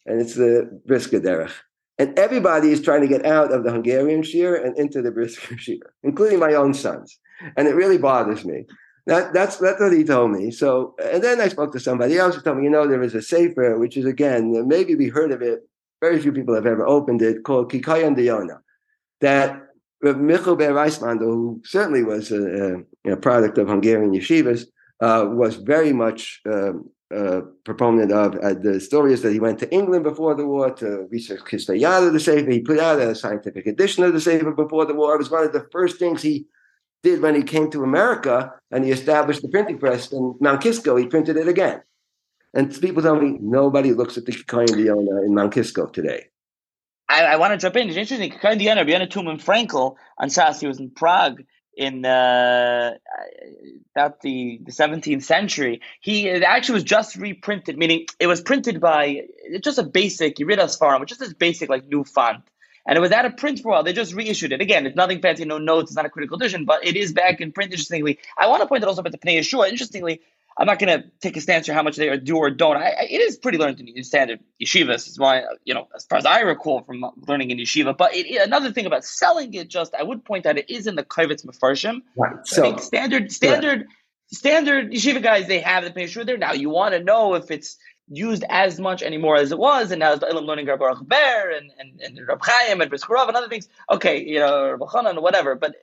and 0.06 0.20
it's 0.20 0.34
the 0.34 0.80
Brisker 0.86 1.20
Derech. 1.20 1.52
And 1.98 2.18
everybody 2.18 2.70
is 2.70 2.82
trying 2.82 3.02
to 3.02 3.08
get 3.08 3.24
out 3.24 3.52
of 3.52 3.64
the 3.64 3.72
Hungarian 3.72 4.22
shiur 4.22 4.62
and 4.64 4.76
into 4.78 5.02
the 5.02 5.10
Brisker 5.10 5.54
shiur, 5.56 5.80
including 6.02 6.38
my 6.38 6.54
own 6.54 6.72
sons. 6.72 7.18
And 7.56 7.68
it 7.68 7.74
really 7.74 7.98
bothers 7.98 8.44
me. 8.44 8.64
That, 9.06 9.32
that's 9.32 9.58
that's 9.58 9.80
what 9.80 9.92
he 9.92 10.02
told 10.02 10.32
me. 10.32 10.50
So, 10.50 10.96
and 11.12 11.22
then 11.22 11.40
I 11.40 11.48
spoke 11.48 11.72
to 11.72 11.80
somebody 11.80 12.18
else 12.18 12.34
who 12.34 12.42
told 12.42 12.58
me, 12.58 12.64
you 12.64 12.70
know, 12.70 12.88
there 12.88 13.02
is 13.02 13.14
a 13.14 13.22
sefer, 13.22 13.78
which 13.78 13.96
is 13.96 14.04
again, 14.04 14.66
maybe 14.66 14.96
we 14.96 15.08
heard 15.08 15.30
of 15.30 15.42
it. 15.42 15.60
Very 16.00 16.20
few 16.20 16.32
people 16.32 16.54
have 16.54 16.66
ever 16.66 16.84
opened 16.84 17.22
it, 17.22 17.44
called 17.44 17.70
Kikayon 17.70 18.16
D'Yonah. 18.16 18.60
That 19.20 19.62
Rav 20.02 20.18
Michal 20.18 20.56
Ber 20.56 20.72
Weissmandl, 20.72 21.20
who 21.20 21.62
certainly 21.64 22.02
was 22.02 22.32
a, 22.32 22.82
a, 23.06 23.16
product 23.16 23.58
of 23.58 23.68
Hungarian 23.68 24.12
yeshivas, 24.12 24.66
uh, 25.00 25.26
was 25.28 25.54
very 25.56 25.92
much 25.92 26.42
um, 26.44 26.90
proponent 27.64 28.10
of. 28.10 28.34
Uh, 28.36 28.54
the 28.54 28.80
story 28.80 29.12
is 29.12 29.22
that 29.22 29.32
he 29.32 29.40
went 29.40 29.60
to 29.60 29.72
England 29.72 30.02
before 30.02 30.34
the 30.34 30.46
war 30.46 30.72
to 30.74 31.06
research 31.10 31.40
Kisvayad 31.40 32.08
of 32.08 32.12
the 32.12 32.20
Sefer. 32.20 32.50
He 32.50 32.60
put 32.60 32.80
out 32.80 33.00
a 33.00 33.14
scientific 33.14 33.66
edition 33.66 34.02
of 34.02 34.12
the 34.12 34.20
Sefer 34.20 34.50
before 34.50 34.84
the 34.84 34.94
war. 34.94 35.14
It 35.14 35.18
was 35.18 35.30
one 35.30 35.44
of 35.44 35.52
the 35.52 35.68
first 35.70 35.98
things 35.98 36.22
he 36.22 36.46
did 37.02 37.20
when 37.22 37.34
he 37.34 37.42
came 37.42 37.70
to 37.70 37.82
America 37.82 38.54
and 38.70 38.84
he 38.84 38.90
established 38.90 39.42
the 39.42 39.48
printing 39.48 39.78
press 39.78 40.12
in 40.12 40.34
Mount 40.40 40.62
Kisco. 40.62 40.96
He 40.96 41.06
printed 41.06 41.36
it 41.36 41.48
again. 41.48 41.82
And 42.54 42.72
people 42.80 43.02
tell 43.02 43.16
me 43.16 43.36
nobody 43.40 43.92
looks 43.92 44.16
at 44.16 44.24
the 44.24 44.32
Kikayon 44.32 44.76
D'Yonah 44.76 45.22
in 45.22 45.34
Mount 45.34 45.52
Kisco 45.52 45.86
today. 45.86 46.26
I, 47.08 47.24
I, 47.24 47.36
want 47.36 47.52
to 47.52 47.58
jump 47.58 47.76
in. 47.76 47.88
It's 47.88 47.96
interesting. 47.96 48.30
Kikayon 48.30 48.58
D'Yonah, 48.58 48.84
Biana 48.84 49.08
Teomim 49.08 49.42
Frankel 49.42 49.96
on 50.18 50.28
Shas, 50.28 50.60
he 50.60 50.66
was 50.66 50.80
in 50.80 50.90
Prague 50.90 51.42
in 51.76 52.06
uh, 52.06 52.94
about 53.94 54.22
the, 54.22 54.58
the 54.64 54.72
17th 54.72 55.22
century. 55.22 55.82
He 56.00 56.28
it 56.28 56.42
actually 56.42 56.74
was 56.74 56.84
just 56.84 57.16
reprinted, 57.16 57.76
meaning 57.76 58.06
it 58.18 58.26
was 58.26 58.40
printed 58.40 58.80
by 58.80 59.26
just 59.60 59.78
a 59.78 59.82
basic 59.82 60.36
Yeridas 60.36 60.78
farm, 60.78 61.00
which 61.00 61.12
is 61.12 61.18
this 61.18 61.34
basic 61.34 61.68
like 61.68 61.86
new 61.86 62.04
font 62.04 62.42
and 62.86 62.96
it 62.96 63.00
was 63.00 63.12
out 63.12 63.24
of 63.24 63.36
print 63.36 63.60
for 63.60 63.68
a 63.68 63.72
while. 63.72 63.82
They 63.82 63.92
just 63.92 64.14
reissued 64.14 64.52
it. 64.52 64.60
Again, 64.60 64.86
it's 64.86 64.96
nothing 64.96 65.20
fancy, 65.20 65.44
no 65.44 65.58
notes, 65.58 65.90
it's 65.90 65.96
not 65.96 66.06
a 66.06 66.10
critical 66.10 66.36
edition, 66.36 66.64
but 66.64 66.86
it 66.86 66.96
is 66.96 67.12
back 67.12 67.40
in 67.40 67.52
print. 67.52 67.72
Interestingly, 67.72 68.18
I 68.38 68.46
want 68.48 68.62
to 68.62 68.66
point 68.66 68.84
out 68.84 68.88
also 68.88 69.00
about 69.00 69.12
the 69.12 69.18
Pnei 69.18 69.38
Yeshua. 69.38 69.68
Interestingly, 69.68 70.20
I'm 70.58 70.66
not 70.66 70.78
going 70.78 71.02
to 71.02 71.08
take 71.20 71.36
a 71.36 71.40
stance 71.40 71.66
here 71.66 71.74
how 71.74 71.82
much 71.82 71.96
they 71.96 72.08
are 72.08 72.16
do 72.16 72.36
or 72.36 72.48
don't. 72.50 72.76
I, 72.76 72.88
I, 72.88 73.06
it 73.10 73.20
is 73.20 73.36
pretty 73.36 73.58
learned 73.58 73.78
in 73.80 74.04
standard 74.04 74.40
yeshivas. 74.62 75.06
Is 75.06 75.18
why 75.18 75.42
you 75.64 75.74
know, 75.74 75.88
as 75.94 76.06
far 76.06 76.18
as 76.18 76.24
I 76.24 76.40
recall 76.40 76.82
from 76.82 77.04
learning 77.28 77.50
in 77.50 77.58
yeshiva. 77.58 77.96
But 77.96 78.14
it, 78.14 78.40
another 78.40 78.72
thing 78.72 78.86
about 78.86 79.04
selling 79.04 79.52
it, 79.52 79.68
just 79.68 79.94
I 79.94 80.02
would 80.02 80.24
point 80.24 80.46
out, 80.46 80.56
it 80.56 80.70
is 80.70 80.86
in 80.86 80.94
the 80.94 81.04
Kovitz 81.04 81.44
Mefarshim. 81.44 82.02
Right. 82.16 82.36
So 82.44 82.76
standard, 82.78 83.30
standard, 83.32 83.80
right. 83.80 83.88
standard 84.32 84.92
yeshiva 84.92 85.22
guys, 85.22 85.46
they 85.46 85.60
have 85.60 85.84
the 85.84 85.90
Pnei 85.90 86.04
Yeshua 86.04 86.24
there. 86.24 86.38
Now 86.38 86.52
you 86.52 86.70
want 86.70 86.94
to 86.94 87.02
know 87.02 87.34
if 87.34 87.50
it's 87.50 87.76
used 88.08 88.44
as 88.48 88.78
much 88.78 89.02
anymore 89.02 89.36
as 89.36 89.52
it 89.52 89.58
was, 89.58 89.90
and 89.90 90.00
now 90.00 90.12
it's 90.12 90.20
the 90.20 90.26
Ilam 90.26 90.46
learning 90.46 90.66
Rabbi 90.66 90.92
Ber 91.02 91.50
and 91.50 91.70
and 91.78 92.00
and 92.00 92.28
Rab 92.28 92.40
Chaim 92.42 92.80
and 92.80 92.90
Brisker 92.90 93.14
Rov 93.14 93.28
and 93.28 93.36
other 93.36 93.48
things. 93.48 93.68
Okay, 93.90 94.22
you 94.22 94.38
know 94.38 94.70
Rabbi 94.70 94.86
Chanan, 94.86 95.22
whatever, 95.22 95.54
but 95.54 95.76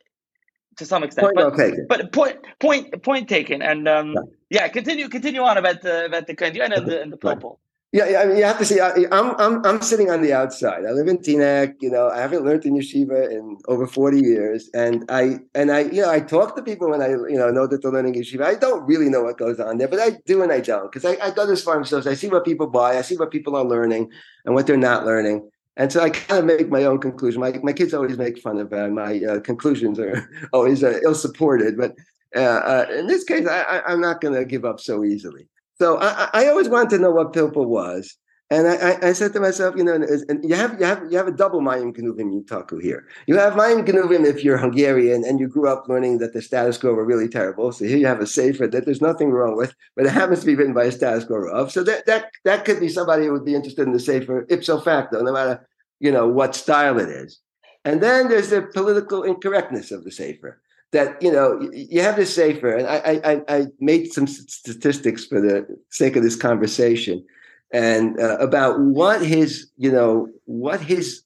to 0.78 0.86
some 0.86 1.04
extent. 1.04 1.26
Point 1.26 1.36
but, 1.36 1.58
taken. 1.58 1.86
but 1.88 2.12
point 2.12 2.38
point 2.60 3.04
point 3.04 3.30
taken. 3.30 3.62
And 3.62 3.88
um, 3.88 4.14
yeah. 4.14 4.22
yeah, 4.62 4.68
continue 4.70 5.10
continue 5.10 5.42
on 5.42 5.58
about 5.58 5.82
the 5.82 6.06
about 6.06 6.28
the 6.28 6.36
kind 6.36 6.56
and 6.58 6.88
the 6.88 7.02
and 7.02 7.12
the 7.12 7.18
purple. 7.18 7.60
Yeah, 7.60 7.63
yeah, 7.94 8.22
I 8.22 8.26
mean, 8.26 8.38
you 8.38 8.44
have 8.44 8.58
to 8.58 8.66
see. 8.66 8.80
I, 8.80 8.90
am 9.12 9.36
I'm, 9.38 9.64
I'm 9.64 9.80
sitting 9.84 10.10
on 10.10 10.24
the 10.24 10.34
outside. 10.34 10.84
I 10.84 10.92
live 10.94 11.08
in 11.08 11.20
Teaneck. 11.20 11.76
You 11.80 11.92
know, 11.92 12.10
I 12.10 12.22
haven't 12.22 12.44
learned 12.44 12.66
in 12.66 12.74
yeshiva 12.74 13.30
in 13.30 13.60
over 13.68 13.86
40 13.86 14.20
years, 14.20 14.68
and 14.74 15.06
I 15.10 15.38
and 15.54 15.72
I, 15.72 15.82
you 15.82 16.02
know, 16.02 16.10
I 16.10 16.20
talk 16.20 16.56
to 16.56 16.64
people 16.64 16.90
when 16.90 17.04
I, 17.04 17.10
you 17.10 17.38
know, 17.38 17.52
know 17.52 17.68
that 17.68 17.84
they're 17.84 17.92
learning 17.92 18.16
yeshiva. 18.16 18.42
I 18.46 18.56
don't 18.56 18.84
really 18.88 19.10
know 19.10 19.22
what 19.22 19.38
goes 19.38 19.60
on 19.60 19.78
there, 19.78 19.88
but 19.88 20.00
I 20.00 20.18
do 20.26 20.42
and 20.42 20.52
I 20.52 20.60
don't 20.60 20.92
because 20.92 21.06
I, 21.06 21.24
I 21.24 21.30
go 21.30 21.46
to 21.46 21.56
farm 21.56 21.86
stores. 21.86 22.08
I 22.08 22.16
see 22.16 22.30
what 22.30 22.46
people 22.46 22.66
buy. 22.66 22.98
I 22.98 23.04
see 23.04 23.16
what 23.16 23.30
people 23.30 23.56
are 23.56 23.64
learning 23.64 24.10
and 24.46 24.56
what 24.56 24.66
they're 24.66 24.76
not 24.76 25.06
learning, 25.06 25.48
and 25.78 25.94
so 25.94 26.02
I 26.02 26.10
kind 26.10 26.40
of 26.40 26.46
make 26.46 26.70
my 26.70 26.86
own 26.86 27.00
conclusion. 27.00 27.42
My 27.42 27.52
my 27.62 27.74
kids 27.74 27.94
always 27.94 28.18
make 28.18 28.40
fun 28.40 28.58
of 28.58 28.74
uh, 28.74 28.88
my 28.88 29.22
uh, 29.24 29.40
conclusions 29.42 30.00
are 30.00 30.28
always 30.52 30.84
uh, 30.84 31.00
ill 31.04 31.14
supported, 31.14 31.78
but 31.78 31.94
uh, 32.36 32.40
uh, 32.40 32.86
in 32.98 33.06
this 33.06 33.24
case, 33.24 33.48
I, 33.48 33.84
I'm 33.86 34.02
not 34.02 34.20
going 34.20 34.34
to 34.34 34.46
give 34.46 34.66
up 34.66 34.80
so 34.80 35.04
easily. 35.04 35.48
So 35.84 35.98
I, 36.00 36.30
I 36.34 36.48
always 36.48 36.70
wanted 36.70 36.92
to 36.92 37.00
know 37.00 37.12
what 37.12 37.34
pilpul 37.34 37.68
was. 37.68 38.16
And 38.50 38.70
I, 38.70 38.98
I, 39.02 39.12
said 39.12 39.34
to 39.34 39.42
myself, 39.42 39.76
you 39.76 39.84
know, 39.84 39.96
and 39.96 40.42
you 40.42 40.56
have 40.56 40.80
you 40.80 40.86
have 40.86 41.12
you 41.12 41.18
have 41.18 41.28
a 41.28 41.32
double 41.32 41.60
mayim 41.60 41.94
kenuvim 41.94 42.32
yutaku 42.32 42.82
here. 42.82 43.06
You 43.28 43.36
have 43.38 43.56
mayim 43.56 43.86
kenuvim 43.86 44.24
if 44.26 44.46
you're 44.46 44.58
Hungarian 44.58 45.26
and 45.26 45.42
you 45.42 45.50
grew 45.50 45.68
up 45.68 45.90
learning 45.90 46.20
that 46.20 46.32
the 46.32 46.42
status 46.42 46.78
quo 46.78 46.94
were 46.94 47.04
really 47.04 47.28
terrible. 47.28 47.74
So 47.74 47.84
here 47.84 47.98
you 47.98 48.08
have 48.08 48.22
a 48.22 48.28
safer 48.28 48.66
that 48.68 48.86
there's 48.86 49.02
nothing 49.02 49.32
wrong 49.32 49.58
with, 49.58 49.76
but 49.98 50.06
it 50.06 50.14
happens 50.14 50.40
to 50.40 50.46
be 50.46 50.56
written 50.56 50.74
by 50.74 50.86
a 50.86 50.92
status 50.92 51.26
quo 51.26 51.50
of. 51.50 51.70
So 51.70 51.84
that 51.84 52.06
that 52.06 52.32
that 52.46 52.64
could 52.64 52.80
be 52.80 52.88
somebody 52.88 53.26
who 53.26 53.34
would 53.34 53.44
be 53.44 53.56
interested 53.56 53.86
in 53.86 53.92
the 53.92 54.00
sefer 54.00 54.46
ipso 54.50 54.80
facto, 54.80 55.22
no 55.22 55.34
matter 55.34 55.68
you 56.00 56.14
know 56.14 56.30
what 56.30 56.56
style 56.56 56.98
it 56.98 57.10
is. 57.10 57.42
And 57.84 58.02
then 58.02 58.30
there's 58.30 58.52
the 58.52 58.62
political 58.62 59.24
incorrectness 59.24 59.92
of 59.92 60.06
the 60.06 60.12
sefer 60.12 60.62
that 60.94 61.22
you 61.22 61.32
know 61.32 61.60
you 61.74 62.02
have 62.02 62.16
to 62.16 62.26
say 62.26 62.54
safer, 62.54 62.70
and 62.70 62.88
I, 62.88 63.20
I 63.24 63.42
I 63.56 63.68
made 63.80 64.14
some 64.14 64.28
statistics 64.28 65.26
for 65.26 65.42
the 65.42 65.68
sake 65.90 66.16
of 66.16 66.24
this 66.24 66.36
conversation, 66.36 67.26
and 67.72 68.20
uh, 68.20 68.38
about 68.38 68.80
what 68.80 69.22
his 69.22 69.70
you 69.76 69.92
know 69.92 70.30
what 70.46 70.80
his 70.80 71.24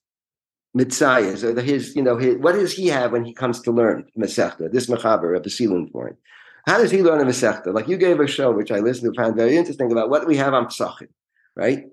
mitzvah 0.74 1.18
is, 1.20 1.44
or 1.44 1.62
his 1.62 1.96
you 1.96 2.02
know 2.02 2.18
his, 2.18 2.38
what 2.38 2.54
does 2.54 2.74
he 2.74 2.88
have 2.88 3.12
when 3.12 3.26
he 3.26 3.34
comes 3.34 3.62
to 3.62 3.72
learn 3.72 4.06
Masechta, 4.18 4.72
this 4.72 4.88
mechaber 4.88 5.36
of 5.36 5.44
the 5.44 5.50
Silun 5.50 5.92
point. 5.92 6.16
How 6.66 6.78
does 6.78 6.92
he 6.92 7.04
learn 7.04 7.22
a 7.22 7.26
Masechta? 7.26 7.74
Like 7.74 7.88
you 7.88 7.98
gave 7.98 8.20
a 8.20 8.28
show 8.28 8.52
which 8.52 8.72
I 8.72 8.80
listened 8.80 9.14
to, 9.14 9.22
found 9.22 9.36
very 9.36 9.56
interesting 9.56 9.92
about 9.92 10.10
what 10.10 10.28
we 10.28 10.38
have 10.38 10.54
on 10.54 10.66
Psachim, 10.66 11.10
right? 11.56 11.86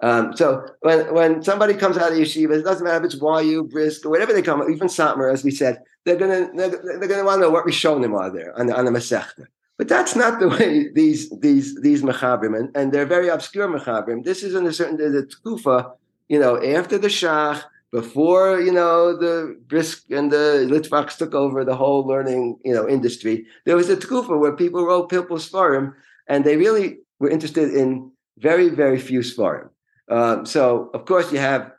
Um, 0.00 0.36
so 0.36 0.64
when 0.80 1.12
when 1.12 1.42
somebody 1.42 1.74
comes 1.74 1.98
out 1.98 2.12
of 2.12 2.18
yeshiva, 2.18 2.58
it 2.58 2.62
doesn't 2.62 2.84
matter 2.84 3.04
if 3.04 3.12
it's 3.12 3.20
YU, 3.20 3.64
Brisk, 3.64 4.06
or 4.06 4.10
whatever 4.10 4.32
they 4.32 4.42
come, 4.42 4.62
even 4.70 4.88
Satmar, 4.88 5.32
as 5.32 5.42
we 5.42 5.50
said, 5.50 5.82
they're 6.04 6.16
gonna 6.16 6.50
they're, 6.54 6.98
they're 6.98 7.08
gonna 7.08 7.24
want 7.24 7.40
to 7.40 7.46
know 7.46 7.50
what 7.50 7.66
Rishonim 7.66 8.18
are 8.18 8.30
there 8.30 8.58
on 8.58 8.66
the, 8.66 8.76
on 8.76 8.84
the 8.84 8.90
Masechta. 8.90 9.46
But 9.76 9.88
that's 9.88 10.16
not 10.16 10.40
the 10.40 10.48
way 10.48 10.88
these 10.94 11.30
these 11.38 11.80
these 11.80 12.02
mechabrim, 12.02 12.58
and, 12.58 12.76
and 12.76 12.92
they're 12.92 13.06
very 13.06 13.28
obscure 13.28 13.68
mechabrim. 13.68 14.24
This 14.24 14.42
is 14.42 14.54
in 14.54 14.66
a 14.66 14.72
certain 14.72 14.96
the 14.96 15.22
tkufa, 15.22 15.92
you 16.28 16.38
know, 16.38 16.62
after 16.62 16.98
the 16.98 17.08
Shach, 17.08 17.62
before 17.92 18.60
you 18.60 18.72
know 18.72 19.16
the 19.16 19.58
Brisk 19.66 20.10
and 20.10 20.30
the 20.30 20.66
Litvaks 20.70 21.16
took 21.16 21.34
over 21.34 21.64
the 21.64 21.76
whole 21.76 22.06
learning 22.06 22.58
you 22.64 22.74
know 22.74 22.88
industry. 22.88 23.46
There 23.64 23.76
was 23.76 23.88
a 23.88 23.96
tkufa 23.96 24.38
where 24.38 24.56
people 24.56 24.84
wrote 24.84 25.10
Pilpul 25.10 25.38
Sfarim, 25.38 25.94
and 26.26 26.44
they 26.44 26.56
really 26.56 26.98
were 27.20 27.30
interested 27.30 27.72
in 27.74 28.10
very 28.38 28.68
very 28.68 28.98
few 28.98 29.20
Sfarim. 29.20 29.70
Um, 30.10 30.46
so, 30.46 30.90
of 30.94 31.04
course, 31.04 31.30
you 31.32 31.38
have 31.38 31.70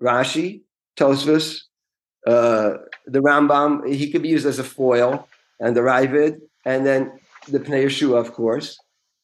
Rashi, 0.00 0.62
Tosfos, 0.96 1.62
uh, 2.26 2.74
the 3.06 3.20
Rambam. 3.20 3.92
He 3.92 4.10
could 4.10 4.22
be 4.22 4.28
used 4.28 4.46
as 4.46 4.58
a 4.58 4.64
foil, 4.64 5.28
and 5.60 5.76
the 5.76 5.80
Raavad, 5.80 6.40
and 6.64 6.86
then 6.86 7.12
the 7.48 7.60
Pnei 7.60 7.84
Yeshua, 7.86 8.18
of 8.18 8.32
course. 8.32 8.78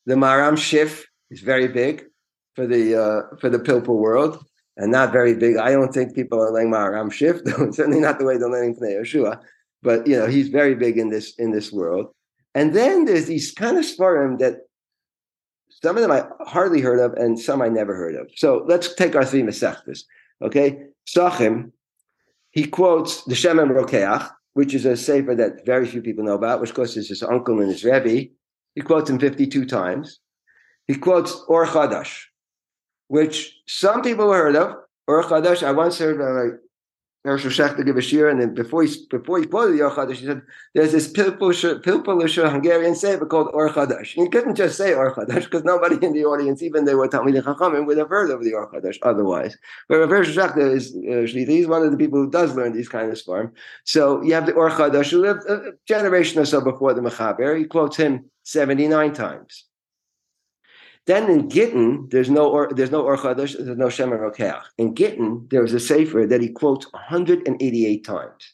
The 0.07 0.15
Maharam 0.15 0.55
Shif 0.55 1.05
is 1.31 1.41
very 1.41 1.69
big 1.69 2.05
for 2.55 2.67
the 2.67 2.95
uh, 3.01 3.37
for 3.41 3.49
the 3.49 3.59
Pilpul 3.59 3.99
world, 3.99 4.45
and 4.77 4.91
not 4.91 5.13
very 5.13 5.35
big. 5.35 5.57
I 5.57 5.73
don't 5.73 5.93
think 5.93 6.15
people 6.15 6.43
are 6.43 6.53
learning 6.53 6.73
Maharam 6.73 7.11
Shif, 7.11 7.37
certainly 7.75 8.01
not 8.01 8.19
the 8.19 8.25
way 8.25 8.39
they're 8.39 8.51
learning 8.51 8.77
Pnei 8.77 9.01
Yeshua. 9.01 9.41
But 9.83 10.07
you 10.07 10.17
know, 10.19 10.27
he's 10.27 10.49
very 10.49 10.75
big 10.75 10.99
in 10.99 11.11
this 11.11 11.35
in 11.39 11.53
this 11.53 11.71
world. 11.73 12.07
And 12.55 12.75
then 12.75 13.05
there's 13.05 13.27
these 13.27 13.53
kind 13.53 13.77
of 13.77 13.85
sfarim 13.85 14.39
that 14.39 14.63
some 15.71 15.97
of 15.97 16.03
them 16.03 16.11
I 16.11 16.25
hardly 16.47 16.81
heard 16.81 16.99
of, 16.99 17.13
and 17.15 17.39
some 17.39 17.63
I 17.63 17.69
never 17.69 17.95
heard 17.95 18.15
of. 18.15 18.31
So 18.35 18.65
let's 18.67 18.95
take 18.95 19.15
our 19.15 19.25
three 19.25 19.43
Masechtas. 19.43 20.01
Okay, 20.43 20.87
Psachim, 21.07 21.73
he 22.59 22.67
quotes 22.67 23.23
the 23.23 23.37
Shemen 23.37 23.71
Rokeach, 23.71 24.29
which 24.55 24.75
is 24.75 24.85
a 24.85 24.97
sefer 24.97 25.33
that 25.37 25.65
very 25.65 25.87
few 25.87 26.03
people 26.03 26.25
know 26.25 26.35
about, 26.35 26.61
which 26.61 26.71
of 26.71 26.77
course 26.77 26.97
is 26.97 27.09
his 27.09 27.23
uncle 27.23 27.61
and 27.61 27.71
his 27.71 27.85
rebbe. 27.85 28.31
He 28.75 28.81
quotes 28.81 29.09
him 29.09 29.21
52 29.21 29.65
times. 29.65 30.19
He 30.89 30.97
quotes 30.97 31.41
Or 31.47 31.67
Chadash, 31.67 32.25
which 33.07 33.55
some 33.69 34.03
people 34.03 34.33
heard 34.33 34.57
of. 34.57 34.75
Or 35.07 35.23
Chadash, 35.23 35.63
I 35.63 35.71
once 35.71 36.01
heard 36.01 36.21
uh, 36.21 36.57
Hershel 37.29 37.51
Schachter 37.51 37.85
give 37.85 37.97
a 37.97 38.01
shir, 38.01 38.29
and 38.29 38.41
then 38.41 38.55
before 38.55 38.83
he 38.83 38.95
before 39.11 39.39
he 39.39 39.47
quoted 39.47 39.79
the 39.79 39.83
Or 39.83 39.91
Chadash, 39.91 40.17
he 40.17 40.27
said, 40.27 40.43
"There's 40.75 40.93
this 40.93 41.13
Pilpulisha 41.13 42.51
Hungarian 42.51 42.95
sefer 42.95 43.27
called 43.27 43.51
Or 43.53 43.69
Chadash." 43.71 44.17
And 44.17 44.25
he 44.25 44.29
couldn't 44.29 44.57
just 44.57 44.77
say 44.77 44.95
Or 44.95 45.15
Chadash 45.15 45.45
because 45.45 45.65
nobody 45.65 46.05
in 46.05 46.13
the 46.13 46.25
audience, 46.25 46.63
even 46.63 46.85
they 46.85 46.95
were 46.95 47.09
Talmidei 47.09 47.43
Chachamim, 47.43 47.87
would 47.87 47.99
have 47.99 48.09
heard 48.09 48.31
of 48.31 48.43
the 48.43 48.55
Or 48.55 48.71
Chadash 48.73 48.99
otherwise. 49.03 49.57
But 49.89 49.99
Rav 49.99 50.09
Hershel 50.09 50.73
is 50.73 50.97
uh, 50.97 51.39
he's 51.39 51.67
one 51.67 51.85
of 51.85 51.93
the 51.93 51.99
people 51.99 52.19
who 52.19 52.31
does 52.31 52.55
learn 52.55 52.73
these 52.73 52.89
kind 52.89 53.11
of 53.13 53.21
form. 53.21 53.53
So 53.85 54.23
you 54.23 54.35
have 54.35 54.47
the 54.47 54.55
Or 54.55 54.71
Chadash, 54.71 55.11
who 55.11 55.21
lived 55.21 55.45
a 55.49 55.73
generation 55.87 56.41
or 56.41 56.47
so 56.47 56.61
before 56.61 56.95
the 56.95 57.03
Mechaber. 57.03 57.59
He 57.59 57.65
quotes 57.65 57.97
him 57.97 58.31
79 58.43 59.13
times. 59.13 59.68
Then 61.09 61.31
in 61.31 61.49
Gittin, 61.49 62.07
there's 62.11 62.29
no 62.29 62.51
or, 62.51 62.69
there's 62.71 62.91
no 62.91 63.01
Or 63.01 63.17
there's 63.35 63.57
no 63.59 63.87
Shemen 63.87 64.21
Rokeach. 64.21 64.63
In 64.77 64.95
Gittin, 64.95 65.49
there's 65.51 65.73
a 65.73 65.81
sefer 65.81 66.27
that 66.27 66.43
he 66.43 66.51
quotes 66.51 66.85
188 66.93 68.05
times. 68.05 68.53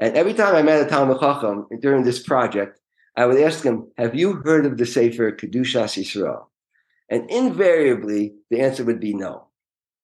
And 0.00 0.16
every 0.16 0.34
time 0.34 0.56
I 0.56 0.62
met 0.62 0.84
a 0.84 0.90
Talmud 0.90 1.20
Chacham 1.20 1.68
during 1.80 2.02
this 2.02 2.20
project, 2.20 2.80
I 3.16 3.26
would 3.26 3.40
ask 3.40 3.62
him, 3.62 3.86
"Have 3.98 4.16
you 4.16 4.32
heard 4.44 4.66
of 4.66 4.78
the 4.78 4.86
sefer 4.86 5.30
Kedushas 5.30 5.96
Yisrael?" 5.96 6.46
And 7.08 7.30
invariably, 7.30 8.34
the 8.50 8.60
answer 8.60 8.82
would 8.84 8.98
be 8.98 9.14
no. 9.14 9.46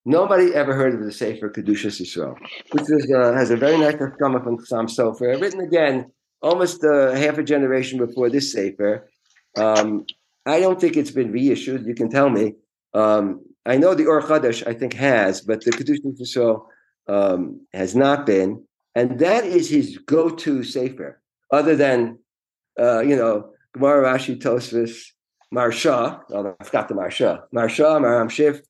Nobody 0.04 0.54
ever 0.54 0.74
heard 0.74 0.94
of 0.94 1.02
the 1.02 1.12
Sefer 1.12 1.50
Kedushas 1.50 2.00
Yisrael, 2.00 2.36
which 2.72 2.88
is, 2.96 3.10
uh, 3.10 3.32
has 3.32 3.50
a 3.50 3.56
very 3.56 3.76
nice 3.76 3.96
coming 4.20 4.42
from 4.42 4.58
Chassam 4.58 4.86
Sofer, 4.86 5.40
written 5.40 5.60
again 5.60 6.12
almost 6.42 6.84
uh, 6.84 7.12
half 7.12 7.38
a 7.38 7.42
generation 7.42 7.98
before 7.98 8.30
this 8.30 8.52
Sefer. 8.52 9.08
Um, 9.56 10.06
I 10.48 10.60
don't 10.60 10.80
think 10.80 10.96
it's 10.96 11.10
been 11.10 11.30
reissued. 11.30 11.86
You 11.86 11.94
can 11.94 12.10
tell 12.10 12.30
me. 12.30 12.54
Um, 12.94 13.42
I 13.66 13.76
know 13.76 13.94
the 13.94 14.06
Or 14.06 14.22
Chadash, 14.22 14.66
I 14.66 14.72
think, 14.72 14.94
has, 14.94 15.42
but 15.42 15.62
the 15.62 15.72
Kedushas 15.72 16.18
Yisrael 16.20 16.66
um, 17.06 17.60
has 17.74 17.94
not 17.94 18.24
been. 18.24 18.64
And 18.94 19.18
that 19.18 19.44
is 19.44 19.68
his 19.68 19.98
go-to 19.98 20.64
Sefer, 20.64 21.20
other 21.52 21.76
than, 21.76 22.18
uh, 22.80 23.00
you 23.00 23.14
know, 23.14 23.50
Gemara 23.74 24.00
Rashi 24.08 24.40
Tosfos, 24.40 24.92
Maharsha, 25.54 26.20
oh, 26.30 26.56
I 26.58 26.64
forgot 26.64 26.88
the 26.88 26.94
Maharsha, 26.94 27.42
Maharsha, 27.54 28.00
Maharam 28.00 28.30
Shif, 28.36 28.62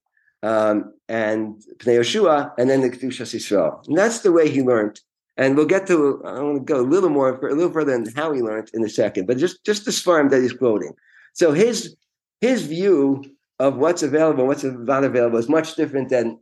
um, 0.42 0.92
and 1.08 1.62
Pnei 1.78 2.00
Yeshua, 2.00 2.52
and 2.58 2.68
then 2.68 2.80
the 2.80 2.90
Kedushas 2.90 3.34
Yisrael. 3.34 3.86
And 3.86 3.96
that's 3.96 4.20
the 4.20 4.32
way 4.32 4.50
he 4.50 4.62
learned. 4.62 5.00
And 5.36 5.56
we'll 5.56 5.66
get 5.66 5.86
to, 5.86 6.20
I 6.24 6.40
want 6.40 6.66
to 6.66 6.72
go 6.74 6.80
a 6.80 6.88
little 6.94 7.10
more, 7.10 7.38
a 7.46 7.54
little 7.54 7.72
further 7.72 7.92
than 7.92 8.12
how 8.14 8.32
he 8.32 8.42
learned 8.42 8.70
in 8.74 8.84
a 8.84 8.88
second, 8.88 9.26
but 9.26 9.38
just, 9.38 9.64
just 9.64 9.84
the 9.84 9.92
farm 9.92 10.28
that 10.30 10.42
he's 10.42 10.52
quoting. 10.52 10.94
So 11.34 11.52
his, 11.52 11.96
his 12.40 12.62
view 12.62 13.24
of 13.58 13.76
what's 13.76 14.02
available, 14.02 14.46
what's 14.46 14.64
not 14.64 15.04
available 15.04 15.38
is 15.38 15.48
much 15.48 15.74
different 15.74 16.08
than 16.08 16.38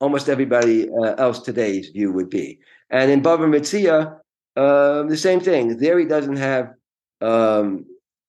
almost 0.00 0.28
everybody 0.28 0.88
uh, 0.90 1.14
else 1.14 1.40
today's 1.40 1.88
view 1.88 2.12
would 2.12 2.30
be. 2.30 2.58
And 2.90 3.10
in 3.10 3.22
Bava 3.22 3.46
Metzia, 3.48 4.18
uh, 4.56 5.02
the 5.04 5.16
same 5.16 5.40
thing. 5.40 5.76
There 5.78 5.98
he 5.98 6.06
doesn't 6.06 6.36
have, 6.36 6.72
um, 7.20 7.84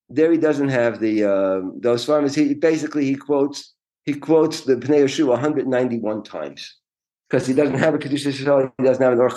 there 0.09 0.31
he 0.31 0.37
doesn't 0.37 0.69
have 0.69 0.99
the 0.99 1.23
uh, 1.23 1.61
those 1.79 2.05
farmers. 2.05 2.35
He 2.35 2.53
basically 2.53 3.05
he 3.05 3.15
quotes 3.15 3.73
he 4.03 4.13
quotes 4.13 4.61
the 4.61 4.75
Pnei 4.75 5.03
Yeshua 5.03 5.29
191 5.29 6.23
times 6.23 6.75
because 7.29 7.45
he 7.45 7.53
doesn't 7.53 7.77
have 7.77 7.93
a 7.93 7.97
Kedusha 7.97 8.31
Yisrael, 8.31 8.71
he 8.77 8.83
doesn't 8.83 9.03
have 9.03 9.13
an 9.13 9.19
Or 9.19 9.29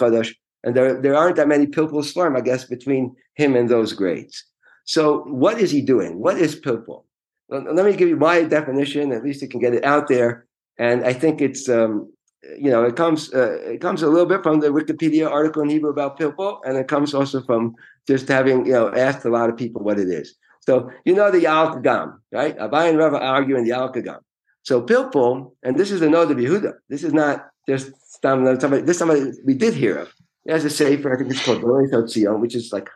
and 0.62 0.76
there, 0.76 1.00
there 1.00 1.16
aren't 1.16 1.36
that 1.36 1.48
many 1.48 1.66
Pilpul 1.66 2.04
Sfarim, 2.04 2.36
I 2.36 2.40
guess, 2.40 2.64
between 2.64 3.16
him 3.34 3.56
and 3.56 3.68
those 3.68 3.92
grades. 3.92 4.44
So 4.90 5.20
what 5.20 5.60
is 5.60 5.70
he 5.70 5.82
doing? 5.82 6.18
What 6.18 6.36
is 6.36 6.60
Pilpul? 6.60 7.04
Well, 7.48 7.62
let 7.72 7.86
me 7.86 7.94
give 7.94 8.08
you 8.08 8.16
my 8.16 8.42
definition, 8.42 9.12
at 9.12 9.22
least 9.22 9.40
you 9.40 9.46
can 9.46 9.60
get 9.60 9.72
it 9.72 9.84
out 9.84 10.08
there. 10.08 10.46
And 10.78 11.04
I 11.04 11.12
think 11.12 11.40
it's, 11.40 11.68
um, 11.68 12.12
you 12.58 12.72
know, 12.72 12.82
it 12.82 12.96
comes 12.96 13.32
uh, 13.32 13.58
it 13.74 13.80
comes 13.80 14.02
a 14.02 14.08
little 14.08 14.26
bit 14.26 14.42
from 14.42 14.58
the 14.58 14.70
Wikipedia 14.78 15.30
article 15.30 15.62
in 15.62 15.68
Hebrew 15.68 15.90
about 15.90 16.18
Pilpul, 16.18 16.58
and 16.64 16.76
it 16.76 16.88
comes 16.88 17.14
also 17.14 17.40
from 17.42 17.76
just 18.08 18.26
having, 18.26 18.66
you 18.66 18.72
know, 18.72 18.92
asked 18.92 19.24
a 19.24 19.30
lot 19.30 19.48
of 19.48 19.56
people 19.56 19.80
what 19.80 20.00
it 20.00 20.08
is. 20.08 20.34
So 20.66 20.90
you 21.04 21.14
know 21.14 21.30
the 21.30 21.44
Kagam, 21.44 22.18
right? 22.32 22.58
Abai 22.58 22.88
and 22.88 22.98
Rava 22.98 23.20
argue 23.20 23.56
in 23.56 23.64
the 23.64 23.70
Kagam. 23.70 24.18
So 24.64 24.82
Pilpul, 24.82 25.52
and 25.62 25.76
this 25.78 25.92
is 25.92 26.00
the 26.00 26.06
Noda 26.06 26.34
Yehuda. 26.34 26.72
This 26.88 27.04
is 27.04 27.12
not 27.12 27.46
just 27.68 27.92
somebody. 28.22 28.82
This 28.82 28.98
somebody 28.98 29.30
we 29.44 29.54
did 29.54 29.74
hear 29.74 29.98
of. 29.98 30.08
He 30.44 30.50
has 30.50 30.64
a 30.64 30.70
sefer. 30.70 31.14
I 31.14 31.18
think 31.18 31.30
it's 31.30 31.44
called 31.44 31.62
Zion, 32.10 32.40
which 32.40 32.56
is 32.56 32.72
like 32.72 32.88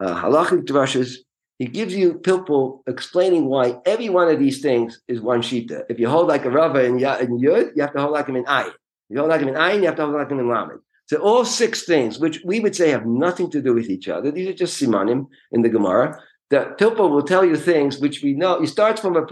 uh, 0.00 0.20
halachic 0.22 0.64
drushes. 0.64 1.16
He 1.58 1.66
gives 1.66 1.94
you 1.94 2.14
Pilpul 2.14 2.82
explaining 2.86 3.46
why 3.46 3.78
every 3.84 4.08
one 4.08 4.28
of 4.28 4.38
these 4.38 4.60
things 4.60 5.00
is 5.08 5.20
one 5.20 5.42
shita. 5.42 5.82
If 5.88 5.98
you 5.98 6.08
hold 6.08 6.28
like 6.28 6.44
a 6.44 6.50
Rava 6.50 6.84
in, 6.84 6.94
in 6.98 7.40
Yud, 7.40 7.72
you 7.74 7.82
have 7.82 7.92
to 7.94 8.00
hold 8.00 8.12
like 8.12 8.28
him 8.28 8.36
in 8.36 8.44
Ayin. 8.44 8.68
If 8.68 8.74
you 9.10 9.18
hold 9.18 9.30
like 9.30 9.40
him 9.40 9.48
in 9.48 9.54
Ayin, 9.54 9.80
you 9.80 9.86
have 9.86 9.96
to 9.96 10.02
hold 10.02 10.14
like 10.14 10.30
him 10.30 10.38
in 10.38 10.48
Lamed. 10.48 10.80
So 11.06 11.16
all 11.16 11.44
six 11.44 11.84
things, 11.84 12.20
which 12.20 12.40
we 12.44 12.60
would 12.60 12.76
say 12.76 12.90
have 12.90 13.06
nothing 13.06 13.50
to 13.50 13.62
do 13.62 13.74
with 13.74 13.88
each 13.88 14.08
other, 14.08 14.30
these 14.30 14.48
are 14.48 14.52
just 14.52 14.80
simanim 14.80 15.26
in 15.50 15.62
the 15.62 15.68
Gemara 15.68 16.20
that 16.50 16.78
Pilpul 16.78 17.10
will 17.10 17.22
tell 17.22 17.44
you 17.44 17.56
things 17.56 17.98
which 17.98 18.22
we 18.22 18.34
know. 18.34 18.60
He 18.60 18.66
starts 18.66 19.00
from 19.00 19.16
a 19.16 19.26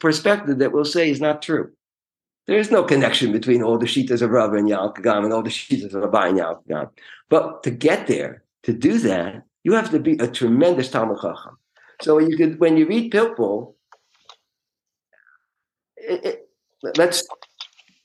perspective 0.00 0.58
that 0.58 0.72
we'll 0.72 0.84
say 0.84 1.10
is 1.10 1.20
not 1.20 1.42
true. 1.42 1.70
There 2.46 2.58
is 2.58 2.70
no 2.70 2.84
connection 2.84 3.32
between 3.32 3.62
all 3.62 3.76
the 3.76 3.86
shitas 3.86 4.22
of 4.22 4.30
Rav 4.30 4.54
and 4.54 4.68
Yalkagam 4.68 5.24
and 5.24 5.32
all 5.32 5.42
the 5.42 5.50
shitas 5.50 5.94
of 5.94 6.02
Rabbi 6.02 6.28
and 6.28 6.38
Yalkagam. 6.38 6.90
But 7.28 7.62
to 7.64 7.70
get 7.70 8.06
there, 8.06 8.44
to 8.62 8.72
do 8.72 8.98
that, 8.98 9.42
you 9.66 9.72
have 9.72 9.90
to 9.90 9.98
be 9.98 10.12
a 10.26 10.28
tremendous 10.28 10.88
Talmud 10.92 11.18
Chacham. 11.20 11.58
So 12.00 12.18
you 12.18 12.36
could, 12.36 12.60
when 12.60 12.76
you 12.76 12.86
read 12.86 13.12
Pilpul, 13.12 13.74
it, 15.96 16.24
it, 16.24 16.48
let's 16.96 17.26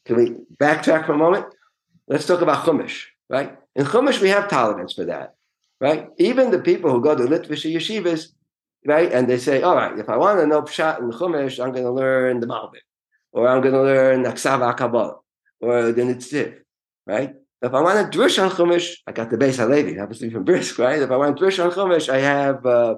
can 0.06 0.16
we 0.16 0.26
backtrack 0.60 1.06
for 1.06 1.14
a 1.14 1.18
moment? 1.26 1.46
Let's 2.08 2.26
talk 2.26 2.42
about 2.42 2.66
Chumash, 2.66 2.98
right? 3.30 3.56
In 3.76 3.86
Chumash, 3.86 4.20
we 4.20 4.30
have 4.30 4.48
tolerance 4.48 4.94
for 4.94 5.06
that, 5.06 5.36
right? 5.80 6.08
Even 6.18 6.50
the 6.50 6.58
people 6.58 6.90
who 6.90 7.00
go 7.00 7.16
to 7.16 7.26
Litvish 7.26 7.72
yeshivas, 7.72 8.30
right? 8.88 9.12
And 9.12 9.30
they 9.30 9.38
say, 9.38 9.62
all 9.62 9.76
right, 9.76 9.96
if 10.00 10.10
I 10.10 10.18
want 10.18 10.40
to 10.40 10.48
know 10.48 10.64
Pshat 10.64 10.98
in 10.98 11.12
Chumash, 11.12 11.64
I'm 11.64 11.74
going 11.74 11.86
to 11.86 11.92
learn 11.92 12.40
the 12.40 12.48
Malbim, 12.48 12.88
or 13.34 13.48
I'm 13.48 13.62
going 13.62 13.76
to 13.76 13.84
learn 13.84 14.24
Aksav 14.24 14.76
Kabbalah, 14.78 15.18
or 15.60 15.92
the 15.92 16.02
Nitziv, 16.02 16.58
right? 17.06 17.36
If 17.62 17.74
I 17.74 17.82
want 17.82 18.12
to 18.12 18.18
drush 18.18 18.42
on 18.44 18.50
Chumash, 18.50 18.96
I 19.06 19.12
got 19.12 19.30
the 19.30 19.38
Beis 19.38 19.60
HaLevi, 19.60 19.96
to 19.96 20.20
be 20.20 20.30
from 20.32 20.44
Brisk, 20.44 20.80
right? 20.80 21.02
If 21.02 21.12
I 21.12 21.16
want 21.16 21.38
drush 21.38 21.64
on 21.64 21.72
Chumash, 21.72 22.10
I 22.10 22.18
have, 22.18 22.66
uh, 22.66 22.96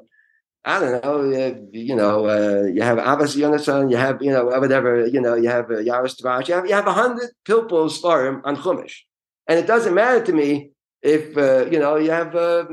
I 0.64 0.80
don't 0.80 1.04
know, 1.04 1.68
you 1.72 1.96
know, 1.96 2.28
uh, 2.28 2.64
you 2.68 2.82
have 2.82 2.98
Abbas 2.98 3.36
Yonason, 3.36 3.92
you 3.92 3.98
have, 3.98 4.22
you 4.22 4.32
know, 4.32 4.46
whatever, 4.46 5.06
you 5.06 5.20
know, 5.20 5.36
you 5.36 5.50
have 5.50 5.66
uh, 5.66 5.76
Yaaros 5.76 6.16
Devash, 6.20 6.48
you 6.48 6.54
have, 6.54 6.66
you 6.66 6.74
have 6.74 6.88
a 6.88 6.94
hundred 6.94 7.32
pilpul 7.46 7.92
sfarim 7.92 8.40
on 8.46 8.56
Chumash. 8.56 9.00
And 9.48 9.60
it 9.60 9.68
doesn't 9.68 9.94
matter 9.94 10.24
to 10.24 10.32
me 10.32 10.72
if, 11.02 11.36
uh, 11.38 11.66
you 11.70 11.80
know, 11.80 11.98
you 11.98 12.12
have, 12.12 12.34
uh, 12.34 12.66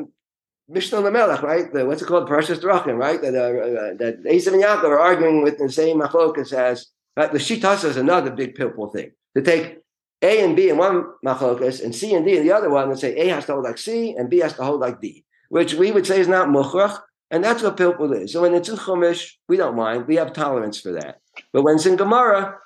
Mishneh 0.70 1.02
LaMelech, 1.02 1.42
right? 1.42 1.72
The, 1.72 1.84
what's 1.84 2.00
it 2.00 2.06
called? 2.06 2.28
Parashas 2.28 2.60
Derachim, 2.60 2.96
right? 2.96 3.20
That 3.20 3.34
uh, 3.34 3.96
that 3.98 4.22
Esav 4.22 4.52
and 4.52 4.62
Yaakov 4.62 4.84
are 4.84 5.00
arguing 5.00 5.42
with 5.42 5.58
the 5.58 5.68
same 5.68 6.00
machlokas 6.00 6.52
as 6.52 6.86
right? 7.16 7.32
the 7.32 7.38
Shitas 7.38 7.84
is 7.84 7.96
another 7.96 8.30
big 8.30 8.54
pilpul 8.54 8.92
thing. 8.92 9.10
To 9.36 9.42
take 9.42 9.79
A 10.22 10.44
and 10.44 10.54
B 10.54 10.68
in 10.68 10.76
one 10.76 11.04
machlokas 11.24 11.82
and 11.82 11.94
C 11.94 12.14
and 12.14 12.26
D 12.26 12.36
in 12.36 12.44
the 12.44 12.52
other 12.52 12.70
one 12.70 12.90
and 12.90 12.98
say 12.98 13.16
A 13.16 13.28
has 13.28 13.46
to 13.46 13.52
hold 13.52 13.64
like 13.64 13.78
C 13.78 14.14
and 14.16 14.28
B 14.28 14.38
has 14.38 14.54
to 14.54 14.64
hold 14.64 14.80
like 14.80 15.00
D, 15.00 15.24
which 15.48 15.74
we 15.74 15.90
would 15.92 16.06
say 16.06 16.20
is 16.20 16.28
not 16.28 16.48
mukhrach, 16.48 16.98
and 17.30 17.42
that's 17.42 17.62
what 17.62 17.76
pilpul 17.76 18.14
is. 18.20 18.32
So 18.32 18.42
when 18.42 18.54
it's 18.54 18.68
in 18.68 18.76
Chumash, 18.76 19.32
we 19.48 19.56
don't 19.56 19.76
mind. 19.76 20.06
We 20.06 20.16
have 20.16 20.32
tolerance 20.32 20.80
for 20.80 20.92
that. 20.92 21.20
But 21.52 21.62
when 21.62 21.76
it's 21.76 21.86
in 21.86 21.96
Gemara, 21.96 22.58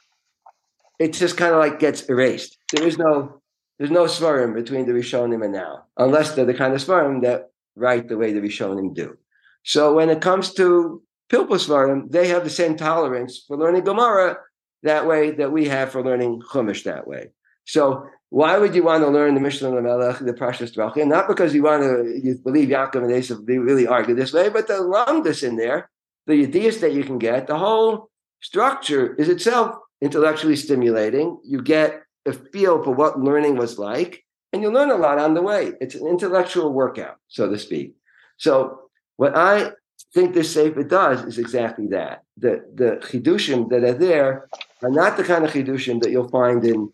it 0.99 1.13
just 1.13 1.37
kind 1.37 1.53
of 1.53 1.61
like 1.61 1.79
gets 1.79 2.03
erased. 2.09 2.59
There 2.73 2.87
is 2.87 2.99
no 2.99 3.41
there's 3.79 3.91
no 3.91 4.05
sfarim 4.05 4.55
between 4.55 4.87
the 4.87 4.93
Rishonim 4.93 5.45
and 5.45 5.53
now, 5.53 5.85
unless 5.97 6.35
they're 6.35 6.45
the 6.45 6.55
kind 6.55 6.75
of 6.75 6.81
sfarim 6.81 7.23
that 7.23 7.51
write 7.77 8.09
the 8.09 8.17
way 8.17 8.33
the 8.33 8.41
Rishonim 8.41 8.95
do. 8.95 9.17
So 9.65 9.95
when 9.95 10.11
it 10.11 10.21
comes 10.21 10.55
to 10.55 11.03
pilpul 11.31 11.59
sfarim, 11.59 12.11
they 12.11 12.29
have 12.29 12.45
the 12.45 12.51
same 12.51 12.77
tolerance 12.77 13.45
for 13.47 13.57
learning 13.57 13.85
Gemara 13.85 14.39
that 14.83 15.07
way 15.07 15.33
that 15.33 15.51
we 15.51 15.67
have 15.69 15.91
for 15.91 16.03
learning 16.03 16.43
Chumash 16.43 16.85
that 16.85 17.07
way. 17.07 17.31
So 17.65 18.07
why 18.31 18.59
would 18.59 18.75
you 18.75 18.83
want 18.83 19.05
to 19.05 19.11
learn 19.11 19.35
the 19.35 19.41
Mishnah 19.41 19.69
and 19.69 19.79
the 19.79 19.83
Melech, 19.83 20.19
the 20.19 20.33
Parashas 20.33 20.75
Derachim? 20.75 21.07
Not 21.07 21.29
because 21.29 21.55
you 21.55 21.63
want 21.63 21.83
to 21.83 22.21
you 22.23 22.37
believe 22.37 22.69
Yaakov 22.69 22.97
and 22.97 23.11
Esav 23.11 23.47
really 23.47 23.87
argue 23.87 24.15
this 24.15 24.33
way, 24.33 24.49
but 24.49 24.67
the 24.67 24.75
lumdus 24.75 25.43
in 25.47 25.57
there, 25.57 25.91
the 26.27 26.43
ideas 26.43 26.81
that 26.81 26.93
you 26.93 27.05
can 27.05 27.19
get, 27.19 27.47
the 27.47 27.59
whole 27.59 28.11
structure 28.41 29.15
is 29.15 29.29
itself 29.29 29.77
intellectually 30.01 30.57
stimulating. 30.57 31.39
You 31.45 31.63
get 31.63 32.03
a 32.27 32.33
feel 32.33 32.83
for 32.83 32.91
what 32.91 33.21
learning 33.21 33.57
was 33.57 33.79
like, 33.79 34.25
and 34.53 34.63
you 34.63 34.71
learn 34.71 34.91
a 34.91 34.97
lot 34.97 35.19
on 35.19 35.35
the 35.35 35.43
way. 35.43 35.73
It's 35.81 35.95
an 35.95 36.07
intellectual 36.07 36.73
workout, 36.73 37.17
so 37.29 37.51
to 37.51 37.59
speak. 37.59 37.95
So 38.37 38.81
what 39.17 39.37
I 39.37 39.73
think 40.13 40.35
this 40.35 40.53
sefer 40.53 40.83
does 40.83 41.25
is 41.25 41.39
exactly 41.39 41.87
that. 41.89 42.23
The 42.37 42.65
the 42.75 43.01
chidushim 43.07 43.69
that 43.71 43.85
are 43.85 43.93
there 43.93 44.49
are 44.83 44.91
not 44.91 45.17
the 45.17 45.25
kind 45.25 45.45
of 45.45 45.53
chidushim 45.53 46.03
that 46.03 46.11
you'll 46.11 46.29
find 46.29 46.65
in 46.65 46.93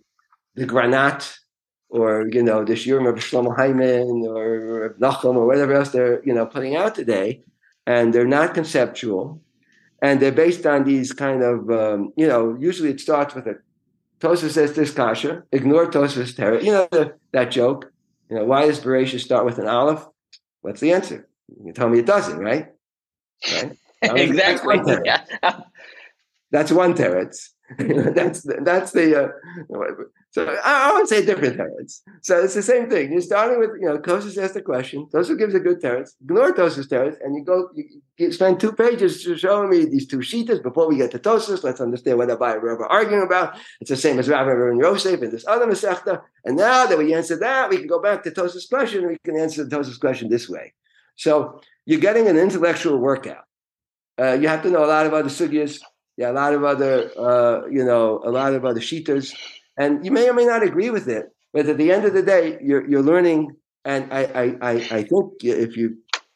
the 0.55 0.67
Granat 0.67 1.37
or 1.89 2.29
you 2.33 2.43
know 2.43 2.65
the 2.65 2.75
Shiurim 2.75 3.09
of 3.09 3.17
Shlomo 3.17 3.57
Heiman 3.57 4.25
or 4.27 4.97
Nachum 5.01 5.37
or 5.37 5.47
whatever 5.47 5.75
else 5.75 5.91
they're 5.91 6.23
you 6.25 6.33
know 6.33 6.47
putting 6.47 6.77
out 6.77 6.95
today, 6.95 7.43
and 7.87 8.13
they're 8.15 8.27
not 8.27 8.55
conceptual, 8.55 9.43
and 10.03 10.21
they're 10.21 10.33
based 10.33 10.67
on 10.67 10.85
these 10.85 11.13
kind 11.13 11.43
of 11.43 11.71
um, 11.71 12.13
you 12.17 12.27
know 12.27 12.57
usually 12.59 12.91
it 12.91 13.01
starts 13.01 13.35
with 13.35 13.47
a 13.47 13.57
Tosfos 14.21 14.51
says 14.51 14.75
this 14.75 14.93
kasha. 14.93 15.45
Ignore 15.51 15.91
Tosfos 15.91 16.37
Terra. 16.37 16.63
You 16.63 16.73
know 16.73 16.89
the, 16.91 17.15
that 17.33 17.51
joke. 17.51 17.93
You 18.29 18.37
know 18.37 18.45
why 18.45 18.67
does 18.67 18.81
Bereshit 18.81 19.21
start 19.21 19.45
with 19.45 19.59
an 19.59 19.67
olive? 19.67 20.07
What's 20.61 20.81
the 20.81 20.93
answer? 20.93 21.29
You 21.65 21.73
tell 21.73 21.89
me 21.89 22.01
it 22.01 22.07
doesn't, 22.07 22.39
right? 22.39 22.69
Right. 23.53 23.73
exactly. 24.03 24.77
That's 24.77 24.87
one, 24.89 25.05
yeah. 25.05 25.61
that's 26.51 26.73
one 26.73 26.95
teretz. 26.95 27.49
that's 28.15 28.47
that's 28.63 28.93
the 28.93 29.25
uh, 29.25 29.29
So 30.33 30.47
I, 30.47 30.91
I 30.91 30.93
would 30.95 31.09
say 31.09 31.25
different 31.25 31.57
teretz. 31.57 32.03
So 32.23 32.41
it's 32.41 32.55
the 32.55 32.63
same 32.63 32.89
thing. 32.89 33.11
You're 33.11 33.21
starting 33.21 33.59
with, 33.59 33.71
you 33.81 33.89
know, 33.89 33.99
Tosus 33.99 34.41
asks 34.41 34.55
the 34.55 34.63
question. 34.63 35.09
Tosus 35.13 35.37
gives 35.37 35.55
a 35.55 35.61
good 35.61 35.83
teretz. 35.83 36.11
Ignore 36.23 36.55
Tosus 36.55 36.87
teretz, 36.87 37.17
and 37.21 37.35
you 37.35 37.45
go, 37.45 37.69
you, 38.17 38.31
spend 38.31 38.61
two 38.61 38.73
pages 38.73 39.23
showing 39.37 39.71
me 39.71 39.87
these 39.87 40.07
two 40.07 40.19
shitas 40.19 40.63
before 40.63 40.89
we 40.89 40.97
get 40.97 41.11
to 41.11 41.19
Tosus. 41.19 41.65
Let's 41.65 41.81
understand 41.81 42.19
what 42.19 42.29
Rabbi 42.29 42.53
and 42.53 42.63
Rabbi 42.63 42.83
are 42.83 42.87
arguing 42.87 43.25
about. 43.25 43.59
It's 43.81 43.91
the 43.91 43.97
same 43.97 44.21
as 44.21 44.29
Rabbi 44.29 44.53
and 44.53 44.79
Yosef 44.79 45.21
and 45.21 45.33
this 45.33 45.47
other 45.49 45.67
Masechta. 45.67 46.23
And 46.45 46.57
now 46.57 46.87
that 46.87 46.97
we 46.97 47.13
answer 47.13 47.37
that, 47.39 47.69
we 47.69 47.79
can 47.79 47.89
go 47.89 48.01
back 48.01 48.23
to 48.23 48.31
Tosus' 48.31 48.69
question. 48.69 49.09
We 49.09 49.19
can 49.25 49.37
answer 49.37 49.65
the 49.65 49.77
Tosus 49.77 49.99
question 49.99 50.29
this 50.29 50.49
way. 50.49 50.75
So 51.17 51.61
you're 51.87 51.99
getting 51.99 52.29
an 52.29 52.39
intellectual 52.39 52.99
workout. 52.99 53.45
Uh, 54.17 54.35
you 54.35 54.47
have 54.47 54.63
to 54.63 54.71
know 54.71 54.85
a 54.85 54.87
lot 54.87 55.07
of 55.07 55.15
other 55.15 55.29
sugyas, 55.29 55.81
yeah, 56.17 56.31
a 56.31 56.33
lot 56.33 56.53
of 56.53 56.63
other, 56.63 57.11
uh, 57.19 57.67
you 57.67 57.85
know, 57.85 58.21
a 58.25 58.31
lot 58.31 58.53
of 58.53 58.65
other 58.65 58.81
shitas 58.81 59.35
and 59.81 60.05
you 60.05 60.13
may 60.17 60.29
or 60.29 60.35
may 60.35 60.45
not 60.45 60.63
agree 60.63 60.91
with 60.91 61.09
it, 61.09 61.25
but 61.55 61.67
at 61.67 61.79
the 61.79 61.91
end 61.91 62.05
of 62.05 62.13
the 62.13 62.23
day, 62.35 62.45
you're 62.69 62.85
you're 62.91 63.07
learning. 63.13 63.41
And 63.93 64.03
I 64.13 64.23
I 64.43 64.45
I, 64.71 64.73
I 64.99 65.03
think 65.11 65.27
if 65.43 65.77
you 65.79 65.87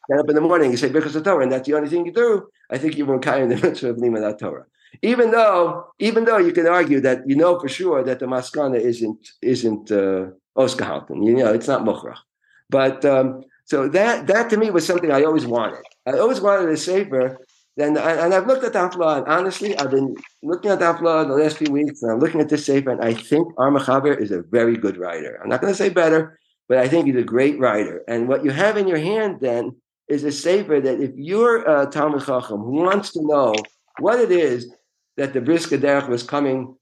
get 0.09 0.19
up 0.21 0.29
in 0.29 0.35
the 0.35 0.47
morning 0.49 0.71
and 0.71 0.79
say 0.79 0.89
because 0.89 1.15
of 1.15 1.23
Torah, 1.23 1.43
and 1.43 1.51
that's 1.51 1.67
the 1.67 1.75
only 1.77 1.89
thing 1.89 2.05
you 2.07 2.15
do, 2.25 2.29
I 2.73 2.77
think 2.79 2.97
you 2.97 3.05
won't 3.05 3.23
carry 3.29 3.45
the 3.47 3.57
mitzvah 3.63 3.91
of 3.91 3.97
Limanat 3.97 4.39
Torah. 4.39 4.65
Even 5.11 5.27
though 5.31 5.85
even 5.99 6.25
though 6.25 6.41
you 6.47 6.53
can 6.57 6.67
argue 6.79 6.99
that 7.07 7.17
you 7.29 7.35
know 7.41 7.59
for 7.61 7.69
sure 7.79 8.03
that 8.03 8.19
the 8.19 8.25
maskana 8.25 8.79
isn't 8.91 9.21
isn't 9.53 9.91
uh, 9.91 10.23
Oskahalten, 10.63 11.17
you 11.27 11.35
know 11.39 11.51
it's 11.57 11.67
not 11.67 11.85
mochrach. 11.89 12.21
But 12.69 13.05
um, 13.05 13.27
so 13.71 13.77
that 13.89 14.27
that 14.27 14.49
to 14.51 14.57
me 14.57 14.71
was 14.71 14.85
something 14.87 15.11
I 15.11 15.23
always 15.23 15.45
wanted. 15.45 15.85
I 16.07 16.13
always 16.23 16.41
wanted 16.41 16.69
a 16.69 16.77
safer 16.77 17.37
then 17.77 17.97
and 17.97 18.33
I've 18.33 18.47
looked 18.47 18.63
at 18.63 18.73
the 18.73 18.79
Hafla, 18.79 19.17
and 19.17 19.27
honestly, 19.27 19.77
I've 19.77 19.91
been 19.91 20.15
looking 20.41 20.71
at 20.71 20.79
the 20.79 20.85
Hafla 20.85 21.27
the 21.27 21.35
last 21.35 21.57
few 21.57 21.71
weeks, 21.71 22.01
and 22.01 22.11
I'm 22.11 22.19
looking 22.19 22.39
at 22.39 22.47
this 22.47 22.65
Sefer, 22.65 22.91
and 22.91 23.03
I 23.03 23.13
think 23.13 23.53
Armachaber 23.55 24.17
is 24.19 24.31
a 24.31 24.43
very 24.43 24.77
good 24.77 24.97
writer. 24.97 25.39
I'm 25.43 25.49
not 25.49 25.59
going 25.59 25.73
to 25.73 25.77
say 25.77 25.89
better, 25.89 26.39
but 26.69 26.77
I 26.77 26.87
think 26.87 27.05
he's 27.05 27.17
a 27.17 27.23
great 27.23 27.59
writer. 27.59 28.01
And 28.07 28.29
what 28.29 28.45
you 28.45 28.51
have 28.51 28.77
in 28.77 28.87
your 28.87 28.97
hand 28.97 29.39
then 29.41 29.75
is 30.07 30.23
a 30.23 30.31
Sefer 30.31 30.79
that 30.79 31.01
if 31.01 31.11
you're 31.15 31.63
a 31.69 31.87
Talmud 31.87 32.25
Chacham 32.25 32.61
who 32.61 32.83
wants 32.83 33.11
to 33.11 33.21
know 33.23 33.53
what 33.99 34.19
it 34.19 34.31
is 34.31 34.73
that 35.17 35.33
the 35.33 35.41
Brisker 35.41 35.77
Derech 35.77 36.07
was 36.07 36.23
coming 36.23 36.75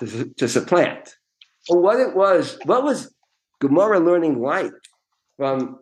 to, 0.00 0.30
to 0.36 0.48
supplant, 0.48 1.16
or 1.70 1.80
what 1.80 2.00
it 2.00 2.14
was, 2.14 2.58
what 2.64 2.84
was 2.84 3.14
Gemara 3.60 3.98
learning 3.98 4.42
like 4.42 4.72
from 5.38 5.78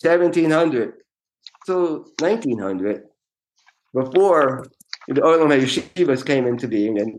1700 0.00 0.94
to 1.66 2.06
1900, 2.18 3.02
before 3.94 4.66
the 5.08 5.20
Olam 5.20 5.50
Yeshivas 5.50 6.24
came 6.24 6.46
into 6.46 6.68
being 6.68 6.98
and 6.98 7.18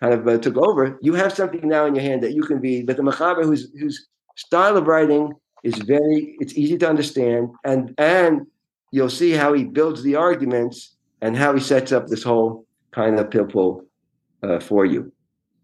kind 0.00 0.14
of 0.14 0.26
uh, 0.26 0.38
took 0.38 0.56
over, 0.56 0.98
you 1.02 1.14
have 1.14 1.32
something 1.32 1.66
now 1.68 1.86
in 1.86 1.94
your 1.94 2.04
hand 2.04 2.22
that 2.22 2.32
you 2.32 2.42
can 2.42 2.60
be. 2.60 2.82
But 2.82 2.96
the 2.96 3.02
Machaber, 3.02 3.44
whose 3.44 3.72
whose 3.78 4.06
style 4.36 4.76
of 4.76 4.86
writing 4.86 5.32
is 5.62 5.76
very, 5.78 6.36
it's 6.40 6.54
easy 6.54 6.78
to 6.78 6.88
understand, 6.88 7.48
and 7.64 7.94
and 7.98 8.46
you'll 8.92 9.10
see 9.10 9.32
how 9.32 9.52
he 9.52 9.64
builds 9.64 10.02
the 10.02 10.16
arguments 10.16 10.96
and 11.20 11.36
how 11.36 11.54
he 11.54 11.60
sets 11.60 11.92
up 11.92 12.06
this 12.06 12.22
whole 12.22 12.66
kind 12.92 13.18
of 13.18 13.30
pilpul 13.30 13.84
uh, 14.42 14.60
for 14.60 14.84
you. 14.84 15.12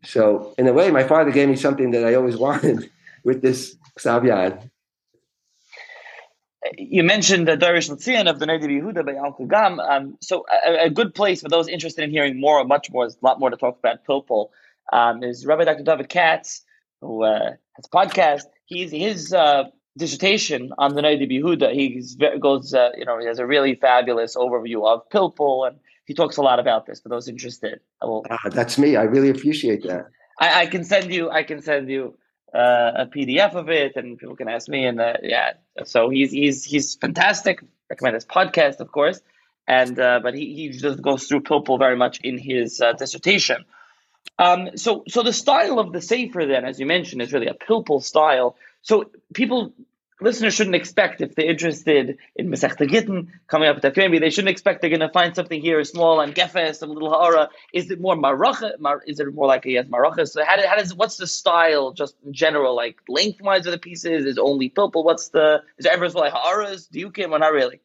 So 0.05 0.55
in 0.59 0.66
a 0.66 0.73
way, 0.73 0.91
my 0.91 1.05
father 1.05 1.31
gave 1.31 1.49
me 1.49 1.57
something 1.57 1.91
that 1.93 2.05
I 2.05 2.14
always 2.14 2.37
wanted 2.47 2.91
with 3.25 3.43
this 3.43 3.77
Ksav 3.99 4.70
you 6.79 7.03
mentioned 7.03 7.49
the 7.49 7.57
Darish 7.57 7.91
Latzian 7.91 8.29
of 8.29 8.39
the 8.39 8.47
Noda 8.47 8.65
Yehuda 8.65 9.05
by 9.05 9.15
Al 9.15 9.37
Gam. 9.47 9.81
Um, 9.81 10.17
so 10.21 10.45
a, 10.67 10.87
a, 10.87 10.91
good 10.91 11.15
place 11.15 11.43
for 11.43 11.49
those 11.49 11.69
interested 11.69 12.05
in 12.05 12.11
hearing 12.11 12.41
more, 12.41 12.65
much 12.65 12.91
more, 12.91 13.07
a 13.07 13.11
lot 13.21 13.41
more 13.41 13.51
to 13.51 13.57
talk 13.57 13.79
about 13.79 14.05
Pilpul, 14.05 14.51
um, 14.93 15.23
is 15.23 15.45
Rabbi 15.45 15.65
Dr. 15.65 15.83
David 15.83 16.09
Katz, 16.09 16.63
who 17.01 17.25
uh, 17.25 17.51
has 17.75 17.85
a 17.85 17.89
podcast. 17.89 18.45
He's 18.67 18.91
his 18.91 19.33
uh, 19.33 19.65
dissertation 19.97 20.73
on 20.79 20.95
the 20.95 21.03
Noda 21.03 21.29
Yehuda. 21.29 21.73
He 21.73 22.01
goes, 22.39 22.73
uh, 22.75 22.91
you 22.97 23.05
know, 23.05 23.19
he 23.19 23.27
has 23.27 23.39
a 23.39 23.47
really 23.47 23.75
fabulous 23.75 24.37
overview 24.37 24.87
of 24.87 25.09
Pilpul, 25.11 25.67
and 25.67 25.79
he 26.05 26.15
talks 26.15 26.37
a 26.37 26.43
lot 26.43 26.61
about 26.61 26.87
this 26.87 27.01
for 27.01 27.09
those 27.09 27.29
interested. 27.29 27.81
Will, 28.03 28.25
ah, 28.31 28.39
that's 28.51 28.79
me. 28.79 28.97
I 28.97 29.03
really 29.03 29.31
appreciate 29.31 29.83
that. 29.85 30.07
I, 30.39 30.63
I 30.63 30.67
can 30.67 30.85
send 30.85 31.13
you. 31.13 31.31
I 31.31 31.43
can 31.43 31.61
send 31.61 31.91
you 31.91 32.15
uh, 32.55 32.92
a 32.96 33.07
PDF 33.07 33.55
of 33.55 33.68
it, 33.70 33.96
and 33.96 34.18
people 34.18 34.36
can 34.36 34.48
ask 34.48 34.68
me. 34.68 34.86
And 34.86 35.00
uh, 35.00 35.14
yeah, 35.22 35.53
so 35.84 36.11
he's 36.11 36.30
he's 36.30 36.64
he's 36.64 36.94
fantastic. 36.96 37.62
Recommend 37.88 38.14
his 38.14 38.26
podcast, 38.26 38.80
of 38.80 38.90
course. 38.92 39.20
And 39.66 39.98
uh, 39.98 40.20
but 40.22 40.34
he, 40.34 40.55
he 40.55 40.68
just 40.70 41.00
goes 41.00 41.26
through 41.26 41.42
Pilpul 41.42 41.78
very 41.78 41.96
much 41.96 42.20
in 42.20 42.38
his 42.38 42.80
uh, 42.80 42.92
dissertation. 42.92 43.64
Um, 44.38 44.76
so 44.76 45.05
so 45.09 45.22
the 45.22 45.32
style 45.32 45.78
of 45.78 45.92
the 45.92 46.00
safer 46.00 46.46
then, 46.46 46.64
as 46.64 46.80
you 46.80 46.86
mentioned, 46.86 47.22
is 47.22 47.32
really 47.32 47.46
a 47.46 47.55
Pilpul 47.55 48.03
style. 48.03 48.57
So 48.82 49.11
people 49.32 49.72
listeners 50.23 50.55
shouldn't 50.55 50.77
expect 50.77 51.20
if 51.20 51.35
they're 51.35 51.51
interested 51.51 52.16
in 52.37 52.49
Masechta 52.49 52.89
Gittin 52.89 53.33
coming 53.49 53.68
up 53.68 53.85
at 53.85 53.97
maybe 53.97 54.18
they 54.18 54.31
shouldn't 54.31 54.51
expect 54.51 54.81
they're 54.81 54.91
going 54.91 55.01
to 55.01 55.09
find 55.09 55.35
something 55.35 55.61
here 55.61 55.83
small 55.85 56.20
and 56.20 56.35
gefes, 56.35 56.83
a 56.83 56.87
little 56.87 57.11
ha'ara. 57.11 57.49
Is 57.73 57.91
it 57.91 58.01
more 58.01 58.16
maracha? 58.16 58.79
Mar, 58.79 59.03
is 59.07 59.20
it 59.20 59.35
more 59.35 59.47
like 59.47 59.66
a 59.66 59.70
yes 59.70 59.87
maracha? 59.87 60.29
So 60.29 60.45
how, 60.45 60.57
how 60.66 60.77
does 60.77 60.95
what's 60.95 61.16
the 61.16 61.27
style 61.27 61.93
just 61.93 62.16
in 62.25 62.33
general 62.33 62.75
like 62.75 63.01
lengthwise 63.09 63.66
of 63.66 63.73
the 63.73 63.79
pieces? 63.79 64.25
Is 64.25 64.39
only 64.39 64.70
pilpul? 64.70 65.05
What's 65.05 65.29
the 65.29 65.62
is 65.79 65.85
there 65.85 65.93
ever 65.93 66.05
as 66.05 66.14
well 66.14 66.25
like 66.25 66.33
ha'aras? 66.33 66.87
Do 66.87 66.99
you 66.99 67.11
can 67.11 67.33
or 67.33 67.39
not 67.39 67.53
really? 67.53 67.81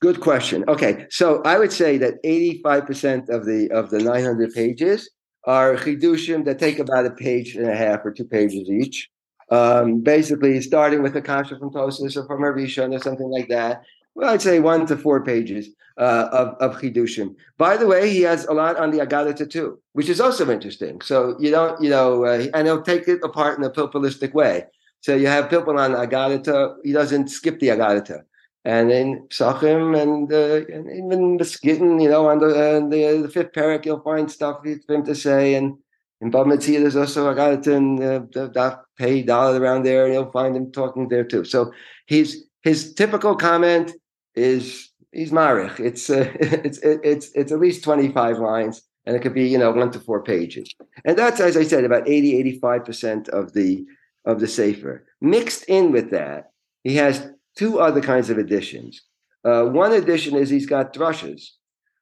Good 0.00 0.20
question. 0.20 0.64
Okay, 0.66 1.06
so 1.10 1.42
I 1.44 1.58
would 1.58 1.72
say 1.72 1.96
that 1.98 2.14
eighty-five 2.24 2.86
percent 2.86 3.28
of 3.28 3.46
the 3.46 3.70
of 3.70 3.90
the 3.90 4.00
nine 4.00 4.24
hundred 4.24 4.52
pages 4.52 5.08
are 5.44 5.76
chidushim 5.76 6.44
that 6.44 6.58
take 6.58 6.78
about 6.78 7.06
a 7.06 7.10
page 7.10 7.56
and 7.56 7.68
a 7.68 7.76
half 7.76 8.04
or 8.04 8.12
two 8.12 8.24
pages 8.24 8.68
each 8.68 9.10
um, 9.52 10.00
basically 10.00 10.60
starting 10.62 11.02
with 11.02 11.14
a 11.14 11.22
from 11.22 11.70
Tosis 11.70 12.16
or 12.16 12.26
from 12.26 12.42
a 12.42 12.46
Rishon 12.46 12.96
or 12.96 13.00
something 13.00 13.28
like 13.28 13.48
that. 13.48 13.82
Well, 14.14 14.30
I'd 14.30 14.40
say 14.40 14.60
one 14.60 14.86
to 14.86 14.96
four 14.96 15.22
pages 15.22 15.68
uh, 15.98 16.28
of, 16.32 16.48
of 16.64 16.80
Chidushim. 16.80 17.36
By 17.58 17.76
the 17.76 17.86
way, 17.86 18.08
he 18.08 18.22
has 18.22 18.46
a 18.46 18.54
lot 18.54 18.78
on 18.78 18.90
the 18.90 18.98
Agadata 18.98 19.48
too, 19.48 19.78
which 19.92 20.08
is 20.08 20.20
also 20.20 20.50
interesting. 20.50 21.02
So 21.02 21.36
you 21.38 21.50
don't, 21.50 21.80
you 21.82 21.90
know, 21.90 22.24
uh, 22.24 22.46
and 22.54 22.66
he'll 22.66 22.82
take 22.82 23.08
it 23.08 23.20
apart 23.22 23.58
in 23.58 23.64
a 23.64 23.70
pilpulistic 23.70 24.32
way. 24.32 24.64
So 25.00 25.14
you 25.14 25.26
have 25.26 25.50
Pilpul 25.50 25.78
on 25.78 25.92
Agadata, 25.92 26.76
he 26.82 26.92
doesn't 26.92 27.28
skip 27.28 27.60
the 27.60 27.68
Agadata. 27.68 28.22
And 28.64 28.90
then 28.90 29.26
Psachim 29.28 30.00
and, 30.00 30.32
uh, 30.32 30.64
and 30.72 30.88
even 30.88 32.00
you 32.00 32.08
know, 32.08 32.28
on 32.28 32.38
the, 32.38 32.46
uh, 32.46 32.80
the, 32.88 33.22
the 33.22 33.28
fifth 33.28 33.52
parak, 33.52 33.84
you'll 33.84 34.00
find 34.00 34.30
stuff 34.30 34.60
for 34.62 34.94
him 34.94 35.04
to 35.04 35.14
say. 35.14 35.56
And 35.56 35.76
in 36.22 36.30
Bava 36.30 36.46
Metzia, 36.46 36.78
there's 36.80 36.94
also 36.94 37.28
a 37.28 37.34
guy 37.34 37.56
that 37.56 38.52
uh, 38.56 38.76
pay 38.96 39.22
dollar 39.22 39.60
around 39.60 39.82
there, 39.82 40.04
and 40.04 40.14
you'll 40.14 40.30
find 40.30 40.56
him 40.56 40.70
talking 40.70 41.08
there 41.08 41.24
too. 41.24 41.44
So 41.44 41.72
he's 42.06 42.44
his 42.62 42.94
typical 42.94 43.34
comment 43.34 43.90
is 44.36 44.92
he's 45.10 45.32
marich. 45.32 45.80
It's 45.80 46.08
uh, 46.08 46.32
it's 46.40 46.78
it's 46.82 47.30
it's 47.34 47.50
at 47.50 47.58
least 47.58 47.82
25 47.82 48.38
lines, 48.38 48.82
and 49.04 49.16
it 49.16 49.18
could 49.18 49.34
be 49.34 49.48
you 49.48 49.58
know 49.58 49.72
one 49.72 49.90
to 49.90 49.98
four 49.98 50.22
pages. 50.22 50.72
And 51.04 51.18
that's 51.18 51.40
as 51.40 51.56
I 51.56 51.64
said, 51.64 51.82
about 51.82 52.08
80 52.08 52.38
85 52.38 52.84
percent 52.84 53.28
of 53.30 53.52
the 53.52 53.84
of 54.24 54.38
the 54.38 54.46
sefer. 54.46 55.04
Mixed 55.20 55.64
in 55.64 55.90
with 55.90 56.12
that, 56.12 56.52
he 56.84 56.94
has 56.96 57.30
two 57.58 57.80
other 57.80 58.00
kinds 58.00 58.30
of 58.30 58.38
additions. 58.38 59.02
Uh, 59.44 59.64
one 59.64 59.90
addition 59.92 60.36
is 60.36 60.48
he's 60.48 60.66
got 60.66 60.94
drushes. 60.94 61.48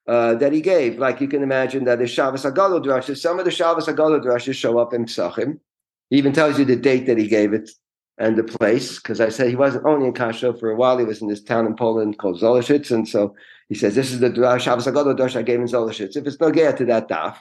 Uh, 0.06 0.34
that 0.34 0.52
he 0.52 0.60
gave. 0.60 0.98
Like 0.98 1.20
you 1.20 1.28
can 1.28 1.42
imagine 1.42 1.84
that 1.84 1.98
the 1.98 2.06
Shabbos 2.06 2.42
HaGadol 2.42 2.84
drushes, 2.84 3.18
some 3.18 3.38
of 3.38 3.44
the 3.44 3.50
Shabbos 3.50 3.86
HaGadol 3.86 4.24
drushes 4.24 4.54
show 4.54 4.78
up 4.78 4.92
in 4.92 5.04
Psachim. 5.04 5.60
He 6.08 6.16
even 6.16 6.32
tells 6.32 6.58
you 6.58 6.64
the 6.64 6.74
date 6.74 7.06
that 7.06 7.18
he 7.18 7.28
gave 7.28 7.52
it 7.52 7.70
and 8.18 8.36
the 8.36 8.42
place, 8.42 8.96
because 8.98 9.20
I 9.20 9.28
said 9.28 9.48
he 9.48 9.56
wasn't 9.56 9.86
only 9.86 10.06
in 10.06 10.12
Kasha 10.12 10.54
for 10.54 10.70
a 10.70 10.74
while. 10.74 10.98
He 10.98 11.04
was 11.04 11.22
in 11.22 11.28
this 11.28 11.42
town 11.42 11.66
in 11.66 11.76
Poland 11.76 12.18
called 12.18 12.40
Zoleshitz, 12.40 12.90
and 12.90 13.08
so 13.08 13.34
he 13.68 13.74
says, 13.74 13.94
"This 13.94 14.10
is 14.10 14.20
the 14.20 14.58
Shabbos 14.58 14.86
HaGadol 14.86 15.16
drush 15.16 15.36
I 15.36 15.42
gave 15.42 15.60
in 15.60 15.66
Zoleshitz." 15.66 16.16
If 16.16 16.26
it's 16.26 16.40
no 16.40 16.50
get 16.50 16.76
to 16.78 16.86
that 16.86 17.08
daf, 17.08 17.36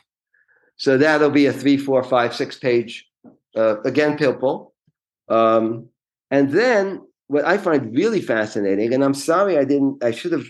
so 0.76 0.98
that'll 0.98 1.32
be 1.32 1.48
a 1.48 1.54
three, 1.54 1.78
four, 1.78 2.04
five, 2.04 2.36
six 2.36 2.58
page 2.58 3.10
uh, 3.56 3.82
again 3.82 4.18
pilpul. 4.18 4.72
Um, 5.28 5.90
and 6.30 6.52
then 6.52 7.02
what 7.28 7.46
I 7.46 7.58
find 7.58 7.96
really 7.96 8.22
fascinating, 8.22 8.94
and 8.94 9.04
I'm 9.04 9.14
sorry 9.14 9.58
I 9.58 9.64
didn't, 9.64 10.04
I 10.04 10.12
should 10.12 10.34
have 10.34 10.46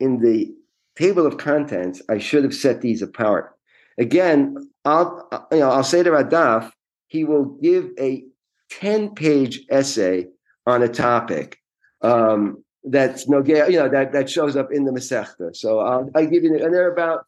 in 0.00 0.18
the 0.20 0.52
table 0.96 1.26
of 1.26 1.38
contents, 1.38 2.02
I 2.08 2.18
should 2.18 2.44
have 2.44 2.54
set 2.54 2.80
these 2.80 3.02
apart. 3.02 3.54
Again, 3.98 4.56
I'll 4.84 5.28
you 5.52 5.58
know 5.58 5.70
I'll 5.70 5.84
say 5.84 6.02
to 6.02 6.10
Radaf, 6.10 6.70
he 7.06 7.24
will 7.24 7.44
give 7.62 7.90
a 7.98 8.24
10-page 8.72 9.64
essay 9.70 10.26
on 10.66 10.82
a 10.82 10.88
topic 10.88 11.58
um, 12.02 12.62
that's 12.84 13.28
no 13.28 13.42
you 13.44 13.78
know 13.78 13.88
that 13.88 14.12
that 14.12 14.30
shows 14.30 14.56
up 14.56 14.72
in 14.72 14.84
the 14.84 14.92
Masechta. 14.92 15.54
So 15.54 15.80
I'll, 15.80 16.10
I'll 16.14 16.26
give 16.26 16.44
you 16.44 16.54
and 16.54 16.72
there 16.72 16.86
are 16.88 16.92
about 16.92 17.24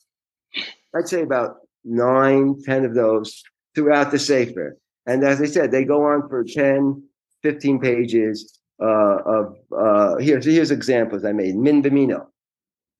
I'd 0.94 1.08
say 1.08 1.22
about 1.22 1.56
nine, 1.84 2.60
ten 2.64 2.84
of 2.84 2.94
those 2.94 3.42
throughout 3.74 4.10
the 4.10 4.18
Sefer. 4.18 4.76
And 5.06 5.24
as 5.24 5.40
I 5.40 5.46
said, 5.46 5.70
they 5.70 5.84
go 5.84 6.04
on 6.04 6.28
for 6.28 6.44
10, 6.44 7.02
15 7.42 7.80
pages 7.80 8.58
uh, 8.80 9.16
of 9.24 9.56
uh, 9.76 10.16
here's 10.18 10.44
here's 10.44 10.70
examples 10.70 11.24
I 11.24 11.32
made. 11.32 11.56
Min 11.56 11.82
Bimino 11.82 12.26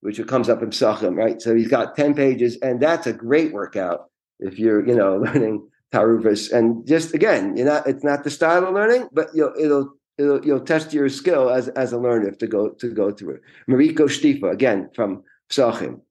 which 0.01 0.25
comes 0.27 0.49
up 0.49 0.61
in 0.61 0.69
Psachim, 0.69 1.15
right? 1.15 1.41
So 1.41 1.55
he's 1.55 1.67
got 1.67 1.95
10 1.95 2.13
pages, 2.13 2.57
and 2.61 2.79
that's 2.79 3.07
a 3.07 3.13
great 3.13 3.53
workout 3.53 4.09
if 4.39 4.57
you're, 4.57 4.87
you 4.87 4.95
know, 4.95 5.17
learning 5.25 5.67
taruvas, 5.91 6.51
and 6.51 6.85
just 6.87 7.13
again, 7.13 7.57
you're 7.57 7.65
not 7.65 7.87
it's 7.87 8.03
not 8.03 8.23
the 8.23 8.29
style 8.29 8.65
of 8.65 8.73
learning, 8.73 9.09
but 9.11 9.27
you'll 9.33 9.53
it'll 9.59 9.93
it'll 10.17 10.45
you'll 10.45 10.59
test 10.59 10.93
your 10.93 11.09
skill 11.09 11.49
as 11.49 11.67
as 11.69 11.93
a 11.93 11.97
learner 11.97 12.31
to 12.31 12.47
go 12.47 12.69
to 12.69 12.93
go 12.93 13.11
through 13.11 13.35
it. 13.35 13.41
Mariko 13.67 14.05
Shtifa 14.07 14.51
again 14.51 14.89
from 14.93 15.23
Psachim. 15.49 16.01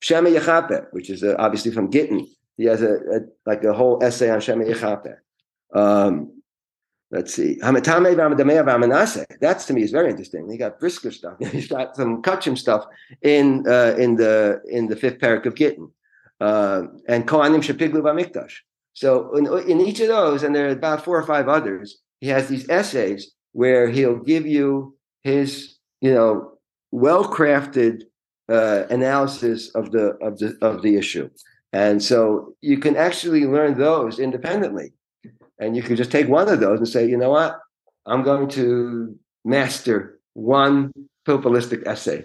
Shema 0.00 0.30
Yechape, 0.30 0.86
which 0.92 1.10
is 1.10 1.24
uh, 1.24 1.34
obviously 1.38 1.70
from 1.70 1.90
Gittin. 1.90 2.28
He 2.56 2.64
has 2.66 2.82
a, 2.82 2.94
a, 2.94 3.20
like 3.46 3.64
a 3.64 3.72
whole 3.72 4.02
essay 4.04 4.30
on 4.30 4.40
Shema 4.40 4.64
Yechape. 4.64 5.16
Um, 5.74 6.33
let's 7.10 7.34
see. 7.34 7.58
That's 7.62 7.96
to 9.66 9.72
me 9.72 9.82
is 9.82 9.90
very 9.90 10.10
interesting. 10.10 10.50
He 10.50 10.56
got 10.56 10.80
Brisker 10.80 11.10
stuff. 11.10 11.34
He's 11.52 11.68
got 11.68 11.96
some 11.96 12.22
Kachim 12.22 12.56
stuff 12.56 12.84
in 13.22 13.66
uh, 13.68 13.94
in 13.98 14.16
the 14.16 14.60
in 14.68 14.86
the 14.88 14.96
fifth 14.96 15.18
parak 15.18 15.46
of 15.46 15.54
Gittin. 15.54 15.90
Uh, 16.40 16.82
and 17.08 17.26
Kohanim 17.26 17.62
Shepiglu 17.62 18.02
Bamikdash. 18.02 18.52
So 18.94 19.34
in, 19.34 19.46
in 19.68 19.80
each 19.80 20.00
of 20.00 20.08
those, 20.08 20.42
and 20.42 20.54
there 20.54 20.66
are 20.68 20.72
about 20.72 21.04
four 21.04 21.18
or 21.18 21.26
five 21.26 21.48
others, 21.48 22.00
he 22.20 22.28
has 22.28 22.48
these 22.48 22.68
essays 22.68 23.32
where 23.52 23.88
he'll 23.88 24.18
give 24.18 24.46
you 24.46 24.96
his, 25.22 25.76
you 26.00 26.12
know, 26.12 26.52
well-crafted 26.90 28.02
uh, 28.48 28.84
analysis 28.90 29.74
of 29.74 29.90
the 29.90 30.16
of 30.20 30.38
the 30.38 30.56
of 30.60 30.82
the 30.82 30.96
issue, 30.96 31.28
and 31.72 32.02
so 32.02 32.54
you 32.60 32.78
can 32.78 32.94
actually 32.94 33.46
learn 33.46 33.78
those 33.78 34.18
independently, 34.18 34.92
and 35.64 35.76
you 35.76 35.82
can 35.82 35.96
just 35.96 36.12
take 36.12 36.28
one 36.28 36.48
of 36.48 36.60
those 36.60 36.78
and 36.78 36.88
say, 36.88 37.08
you 37.08 37.16
know 37.16 37.30
what, 37.30 37.58
I'm 38.06 38.22
going 38.22 38.48
to 38.50 39.16
master 39.44 40.18
one 40.34 40.92
pilpulistic 41.26 41.86
essay 41.86 42.24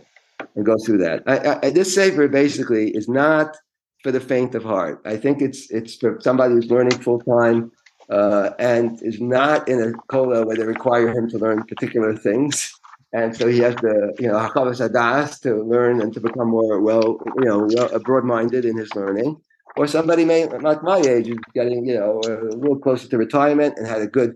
and 0.55 0.65
go 0.65 0.75
through 0.85 0.97
that. 0.99 1.23
I, 1.25 1.67
I, 1.67 1.69
this 1.69 1.95
sefer 1.95 2.27
basically 2.27 2.91
is 2.91 3.07
not 3.07 3.55
for 4.03 4.11
the 4.11 4.19
faint 4.19 4.55
of 4.55 4.63
heart. 4.63 5.01
I 5.05 5.17
think 5.17 5.41
it's 5.41 5.69
it's 5.71 5.95
for 5.95 6.17
somebody 6.21 6.53
who's 6.53 6.71
learning 6.71 6.99
full 6.99 7.19
time 7.19 7.71
uh, 8.09 8.51
and 8.59 9.01
is 9.03 9.19
not 9.21 9.67
in 9.67 9.81
a 9.81 9.93
kola 10.07 10.45
where 10.45 10.55
they 10.55 10.63
require 10.63 11.09
him 11.09 11.29
to 11.29 11.37
learn 11.37 11.63
particular 11.63 12.15
things. 12.15 12.73
And 13.11 13.35
so 13.35 13.47
he 13.47 13.59
has 13.59 13.75
to, 13.75 14.13
you 14.19 14.27
know, 14.27 14.35
hakavas 14.35 14.87
adas 14.87 15.39
to 15.41 15.63
learn 15.63 15.99
and 16.01 16.13
to 16.13 16.19
become 16.21 16.49
more 16.49 16.79
well, 16.79 17.19
you 17.39 17.45
know, 17.45 17.67
well, 17.73 17.99
broad-minded 17.99 18.65
in 18.65 18.77
his 18.77 18.93
learning. 18.95 19.41
Or 19.79 19.87
somebody 19.87 20.25
may, 20.25 20.45
like 20.45 20.83
my 20.83 20.97
age, 20.97 21.29
is 21.29 21.37
getting, 21.55 21.85
you 21.85 21.93
know, 21.93 22.19
a 22.25 22.51
little 22.53 22.77
closer 22.77 23.07
to 23.07 23.17
retirement 23.17 23.75
and 23.77 23.87
had 23.87 24.01
a 24.01 24.07
good 24.07 24.35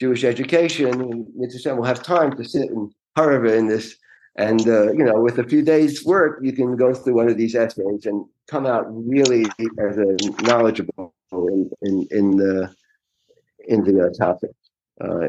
Jewish 0.00 0.24
education. 0.24 1.26
Mitzvah 1.36 1.76
will 1.76 1.84
have 1.84 2.02
time 2.02 2.34
to 2.38 2.42
sit 2.42 2.70
and 2.70 2.90
however 3.14 3.54
in 3.54 3.66
this. 3.68 3.96
And 4.36 4.66
uh, 4.66 4.92
you 4.92 5.04
know, 5.04 5.20
with 5.20 5.38
a 5.38 5.44
few 5.44 5.60
days' 5.60 6.06
work, 6.06 6.40
you 6.42 6.54
can 6.54 6.74
go 6.74 6.94
through 6.94 7.16
one 7.16 7.28
of 7.28 7.36
these 7.36 7.54
essays 7.54 8.06
and 8.06 8.24
come 8.46 8.64
out 8.64 8.86
really 8.88 9.44
as 9.78 9.98
a 9.98 10.16
knowledgeable 10.44 11.12
in 11.32 11.70
in, 11.82 12.08
in 12.10 12.30
the 12.38 12.74
in 13.66 13.84
the 13.84 14.06
uh, 14.06 14.10
topic. 14.24 14.52
Uh, 15.04 15.28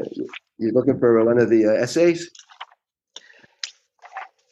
you're 0.56 0.72
looking 0.72 0.98
for 0.98 1.22
one 1.22 1.36
of 1.36 1.50
the 1.50 1.66
uh, 1.66 1.82
essays. 1.82 2.30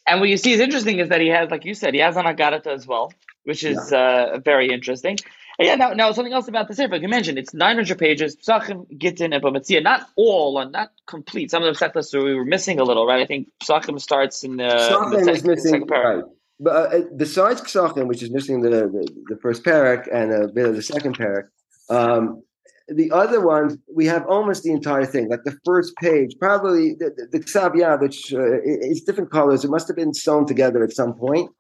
And 0.06 0.20
what 0.20 0.28
you 0.28 0.36
see 0.36 0.52
is 0.52 0.61
interesting 0.61 0.98
is 0.98 1.09
that 1.09 1.22
he 1.22 1.28
has, 1.28 1.50
like 1.50 1.64
you 1.64 1.72
said, 1.72 1.94
he 1.94 2.00
has 2.00 2.18
an 2.18 2.26
Agarata 2.26 2.66
as 2.66 2.86
well, 2.86 3.11
which 3.49 3.64
is 3.64 3.78
yeah. 3.90 4.34
uh, 4.34 4.38
very 4.44 4.68
interesting. 4.68 5.16
And 5.59 5.66
yeah, 5.66 5.74
now, 5.74 5.94
now 5.94 6.12
something 6.12 6.34
else 6.34 6.49
about 6.49 6.68
the 6.68 6.74
Sefer, 6.74 6.92
like 6.92 7.03
you 7.03 7.09
mentioned, 7.09 7.38
it's 7.38 7.55
900 7.55 7.99
pages, 7.99 8.36
Psachim, 8.36 8.86
Gittin, 8.96 9.32
and 9.32 9.42
Bava 9.42 9.57
Metzia, 9.57 9.82
not 9.82 10.07
all 10.16 10.59
and 10.59 10.70
not 10.70 10.90
complete. 11.07 11.51
Some 11.51 11.64
of 11.64 11.76
the 11.76 11.84
Psachim 11.84 12.24
we 12.24 12.34
were 12.34 12.44
missing 12.44 12.78
a 12.78 12.84
little, 12.84 13.07
right? 13.07 13.22
I 13.22 13.26
think 13.26 13.49
Psachim 13.61 13.99
starts 13.99 14.44
in 14.44 14.59
the, 14.59 14.64
Psachim 14.64 15.18
in 15.18 15.24
the 15.24 15.32
is 15.32 15.44
missing, 15.44 15.86
right. 15.86 16.24
But 16.61 16.94
uh, 16.94 17.01
besides 17.16 17.62
Psachim, 17.62 18.07
which 18.07 18.22
is 18.22 18.30
missing 18.30 18.61
the, 18.61 18.68
the, 18.68 19.09
the 19.30 19.36
first 19.40 19.64
parak 19.64 20.07
and 20.12 20.30
a 20.30 20.49
bit 20.49 20.66
of 20.66 20.76
the 20.76 20.82
second 20.82 21.18
parak, 21.18 21.49
um, 21.88 22.42
the 22.86 23.11
other 23.11 23.40
ones 23.44 23.78
we 23.92 24.05
have 24.07 24.26
almost 24.26 24.62
the 24.62 24.72
entire 24.72 25.05
thing 25.05 25.28
like 25.28 25.44
the 25.44 25.59
first 25.62 25.94
page 25.96 26.34
probably 26.40 26.94
the, 26.94 27.11
the, 27.16 27.38
the 27.38 27.44
Ksav 27.44 27.74
Yad, 27.74 28.01
which 28.01 28.32
uh, 28.32 28.62
is 28.62 29.03
different 29.03 29.30
colors 29.30 29.62
it 29.62 29.70
must 29.70 29.88
have 29.88 29.96
been 29.96 30.14
sewn 30.14 30.46
together 30.46 30.82
at 30.82 30.92
some 30.92 31.12
point 31.12 31.51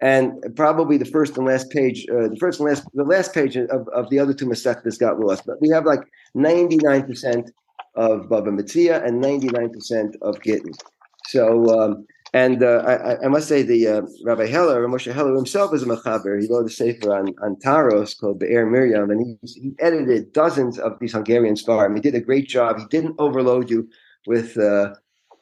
and 0.00 0.32
probably 0.56 0.96
the 0.96 1.04
first 1.04 1.36
and 1.36 1.46
last 1.46 1.70
page 1.70 2.06
uh, 2.10 2.28
the 2.28 2.36
first 2.38 2.60
and 2.60 2.68
last 2.68 2.84
the 2.94 3.04
last 3.04 3.32
page 3.32 3.56
of, 3.56 3.88
of 3.88 4.10
the 4.10 4.18
other 4.18 4.34
two 4.34 4.46
Masechtas 4.46 4.98
got 4.98 5.18
lost 5.20 5.44
but 5.46 5.60
we 5.60 5.68
have 5.68 5.84
like 5.84 6.00
99% 6.36 7.50
of 7.96 8.28
Baba 8.28 8.50
Metzia 8.50 9.04
and 9.06 9.22
99% 9.22 10.14
of 10.22 10.40
Gittin 10.42 10.72
so 11.26 11.80
um, 11.80 12.06
and 12.34 12.64
uh, 12.64 12.82
I, 12.84 13.24
I, 13.24 13.28
must 13.28 13.46
say, 13.46 13.62
the 13.62 13.86
uh, 13.86 14.02
Rabbi 14.24 14.48
Heller, 14.48 14.84
Moshe 14.88 15.14
Heller 15.14 15.36
himself 15.36 15.72
is 15.72 15.84
a 15.84 15.86
mechaber. 15.86 16.42
He 16.42 16.48
wrote 16.50 16.66
a 16.66 16.68
sefer 16.68 17.14
on, 17.14 17.32
on 17.40 17.54
Taros 17.64 18.18
called 18.18 18.40
Be'er 18.40 18.66
Miriam, 18.66 19.08
and 19.12 19.24
he, 19.24 19.60
he 19.60 19.72
edited 19.78 20.32
dozens 20.32 20.80
of 20.80 20.98
these 20.98 21.12
Hungarian 21.12 21.54
sfarim. 21.54 21.94
He 21.94 22.00
did 22.00 22.16
a 22.16 22.20
great 22.20 22.48
job. 22.48 22.80
He 22.80 22.86
didn't 22.86 23.14
overload 23.20 23.70
you 23.70 23.88
with 24.26 24.58
uh, 24.58 24.94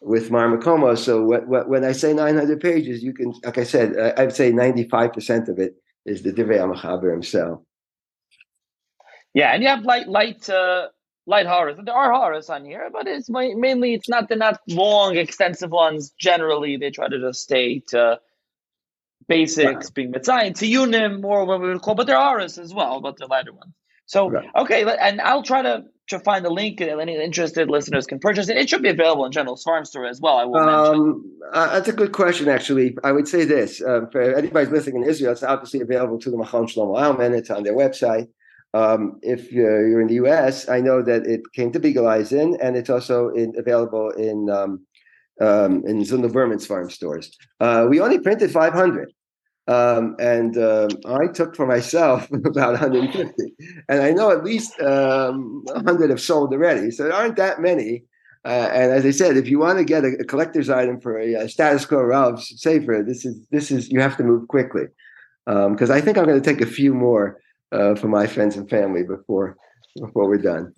with 0.03 0.31
Marmakoma. 0.31 0.99
So 0.99 1.23
what, 1.23 1.47
what, 1.47 1.69
when 1.69 1.85
I 1.85 1.93
say 1.93 2.13
900 2.13 2.61
pages, 2.61 3.03
you 3.03 3.15
can, 3.15 3.33
like 3.45 3.59
I 3.59 3.65
said, 3.65 3.97
I'd 4.19 4.35
say 4.35 4.53
95% 4.53 5.49
of 5.49 5.59
it 5.59 5.75
is 6.05 6.23
the 6.23 6.33
Divrei 6.33 6.59
Amachaber 6.59 7.11
himself. 7.11 7.61
Yeah, 9.35 9.55
and 9.55 9.63
you 9.63 9.69
have 9.69 9.85
light, 9.85 10.09
light, 10.09 10.49
uh, 10.51 10.89
light 11.27 11.47
horrors. 11.47 11.79
There 11.83 11.95
are 11.95 12.13
horrors 12.13 12.51
on 12.51 12.65
here, 12.65 12.91
but 12.93 13.07
it's 13.07 13.31
mainly 13.31 13.95
it's 13.95 14.09
not 14.09 14.29
they're 14.29 14.37
not 14.37 14.61
long, 14.69 15.17
extensive 15.17 15.71
ones. 15.71 16.13
Generally, 16.19 16.79
they 16.79 16.91
try 16.91 17.09
to 17.09 17.19
just 17.19 17.41
stay 17.41 17.81
to 17.89 18.21
basics, 19.29 19.87
right. 19.87 19.95
being 19.95 20.13
mitzayin, 20.13 20.59
to 20.59 20.67
unim, 20.67 21.25
or 21.25 21.45
what 21.47 21.61
we 21.61 21.69
would 21.69 21.81
call. 21.81 21.95
But 21.95 22.07
there 22.07 22.17
are 22.17 22.31
horrors 22.31 22.59
as 22.59 22.75
well, 22.75 23.01
but 23.01 23.17
the 23.17 23.27
lighter 23.27 23.53
ones. 23.53 23.73
So 24.13 24.31
okay, 24.55 24.85
and 25.01 25.23
I'll 25.23 25.43
try 25.43 25.63
to 25.63 25.85
to 26.11 26.19
find 26.19 26.45
the 26.45 26.51
link, 26.51 26.83
and 26.83 27.01
any 27.01 27.17
interested 27.17 27.71
listeners 27.71 28.07
can 28.07 28.19
purchase 28.19 28.51
it. 28.51 28.59
It 28.59 28.69
should 28.69 28.83
be 28.83 28.91
available 28.91 29.25
in 29.25 29.33
General 29.33 29.57
Farm 29.57 29.87
Store 29.87 30.05
as 30.05 30.21
well. 30.21 30.37
I 30.37 30.45
will 30.45 30.59
um, 30.59 31.25
uh, 31.55 31.73
that's 31.73 31.89
a 31.89 31.95
good 31.95 32.13
question, 32.13 32.47
actually. 32.47 32.95
I 33.03 33.13
would 33.13 33.27
say 33.27 33.47
this 33.47 33.81
uh, 33.81 34.03
for 34.13 34.21
anybody 34.21 34.71
listening 34.71 35.03
in 35.03 35.09
Israel, 35.09 35.33
it's 35.33 35.43
obviously 35.43 35.81
available 35.81 36.19
to 36.19 36.31
the 36.31 36.37
Machon 36.37 36.67
Shlomo 36.71 36.95
Aumann. 37.01 37.33
It's 37.33 37.49
on 37.49 37.63
their 37.63 37.75
website. 37.75 38.29
Um, 38.75 39.19
if 39.23 39.51
you're, 39.51 39.89
you're, 39.89 40.03
in 40.03 40.09
the 40.09 40.21
U.S., 40.27 40.69
I 40.69 40.81
know 40.81 41.03
that 41.03 41.27
it 41.27 41.41
came 41.55 41.73
to 41.73 41.81
Biegeleisen, 41.81 42.59
and 42.61 42.77
it's 42.77 42.91
also 42.91 43.31
in, 43.31 43.55
available 43.59 44.11
in 44.11 44.51
um, 44.51 44.87
um, 45.41 45.83
in 45.87 46.03
Zundel 46.03 46.31
Berman's 46.31 46.67
farm 46.67 46.91
stores. 46.91 47.35
Uh, 47.61 47.87
we 47.89 47.99
only 47.99 48.19
printed 48.19 48.51
500, 48.51 49.11
um, 49.73 50.17
and 50.19 50.57
um, 50.59 50.91
I 51.07 51.27
took 51.29 51.57
for 51.57 51.67
myself 51.67 52.31
about 52.33 52.73
150, 52.73 53.55
and 53.89 54.03
I 54.03 54.11
know 54.11 54.31
at 54.31 54.45
least 54.45 54.79
100 54.79 55.31
um, 55.31 56.11
have 56.11 56.21
sold 56.21 56.53
already. 56.53 56.91
So 56.91 57.05
there 57.05 57.15
aren't 57.15 57.37
that 57.37 57.61
many. 57.61 58.05
Uh, 58.45 58.69
and 58.73 58.93
as 58.93 59.07
I 59.07 59.13
said, 59.13 59.37
if 59.37 59.49
you 59.49 59.61
want 59.61 59.79
to 59.79 59.85
get 59.85 60.05
a, 60.05 60.17
a 60.21 60.25
collector's 60.25 60.69
item 60.69 61.01
for 61.01 61.19
a, 61.19 61.35
a 61.35 61.49
status 61.49 61.87
quo 61.87 62.03
Ralph's 62.03 62.61
sefer, 62.61 63.05
this 63.07 63.25
is 63.25 63.47
this 63.51 63.71
is 63.71 63.89
you 63.89 64.01
have 64.01 64.17
to 64.17 64.25
move 64.25 64.49
quickly 64.49 64.87
because 65.47 65.91
I 65.91 66.01
think 66.01 66.19
I'm 66.19 66.25
going 66.25 66.41
to 66.41 66.53
take 66.53 66.61
a 66.61 66.67
few 66.67 66.95
more 66.95 67.41
uh, 67.73 67.95
for 67.95 68.09
my 68.09 68.27
friends 68.27 68.57
and 68.57 68.69
family 68.69 69.03
before 69.05 69.57
before 69.97 70.29
we're 70.29 70.39
done. 70.39 70.73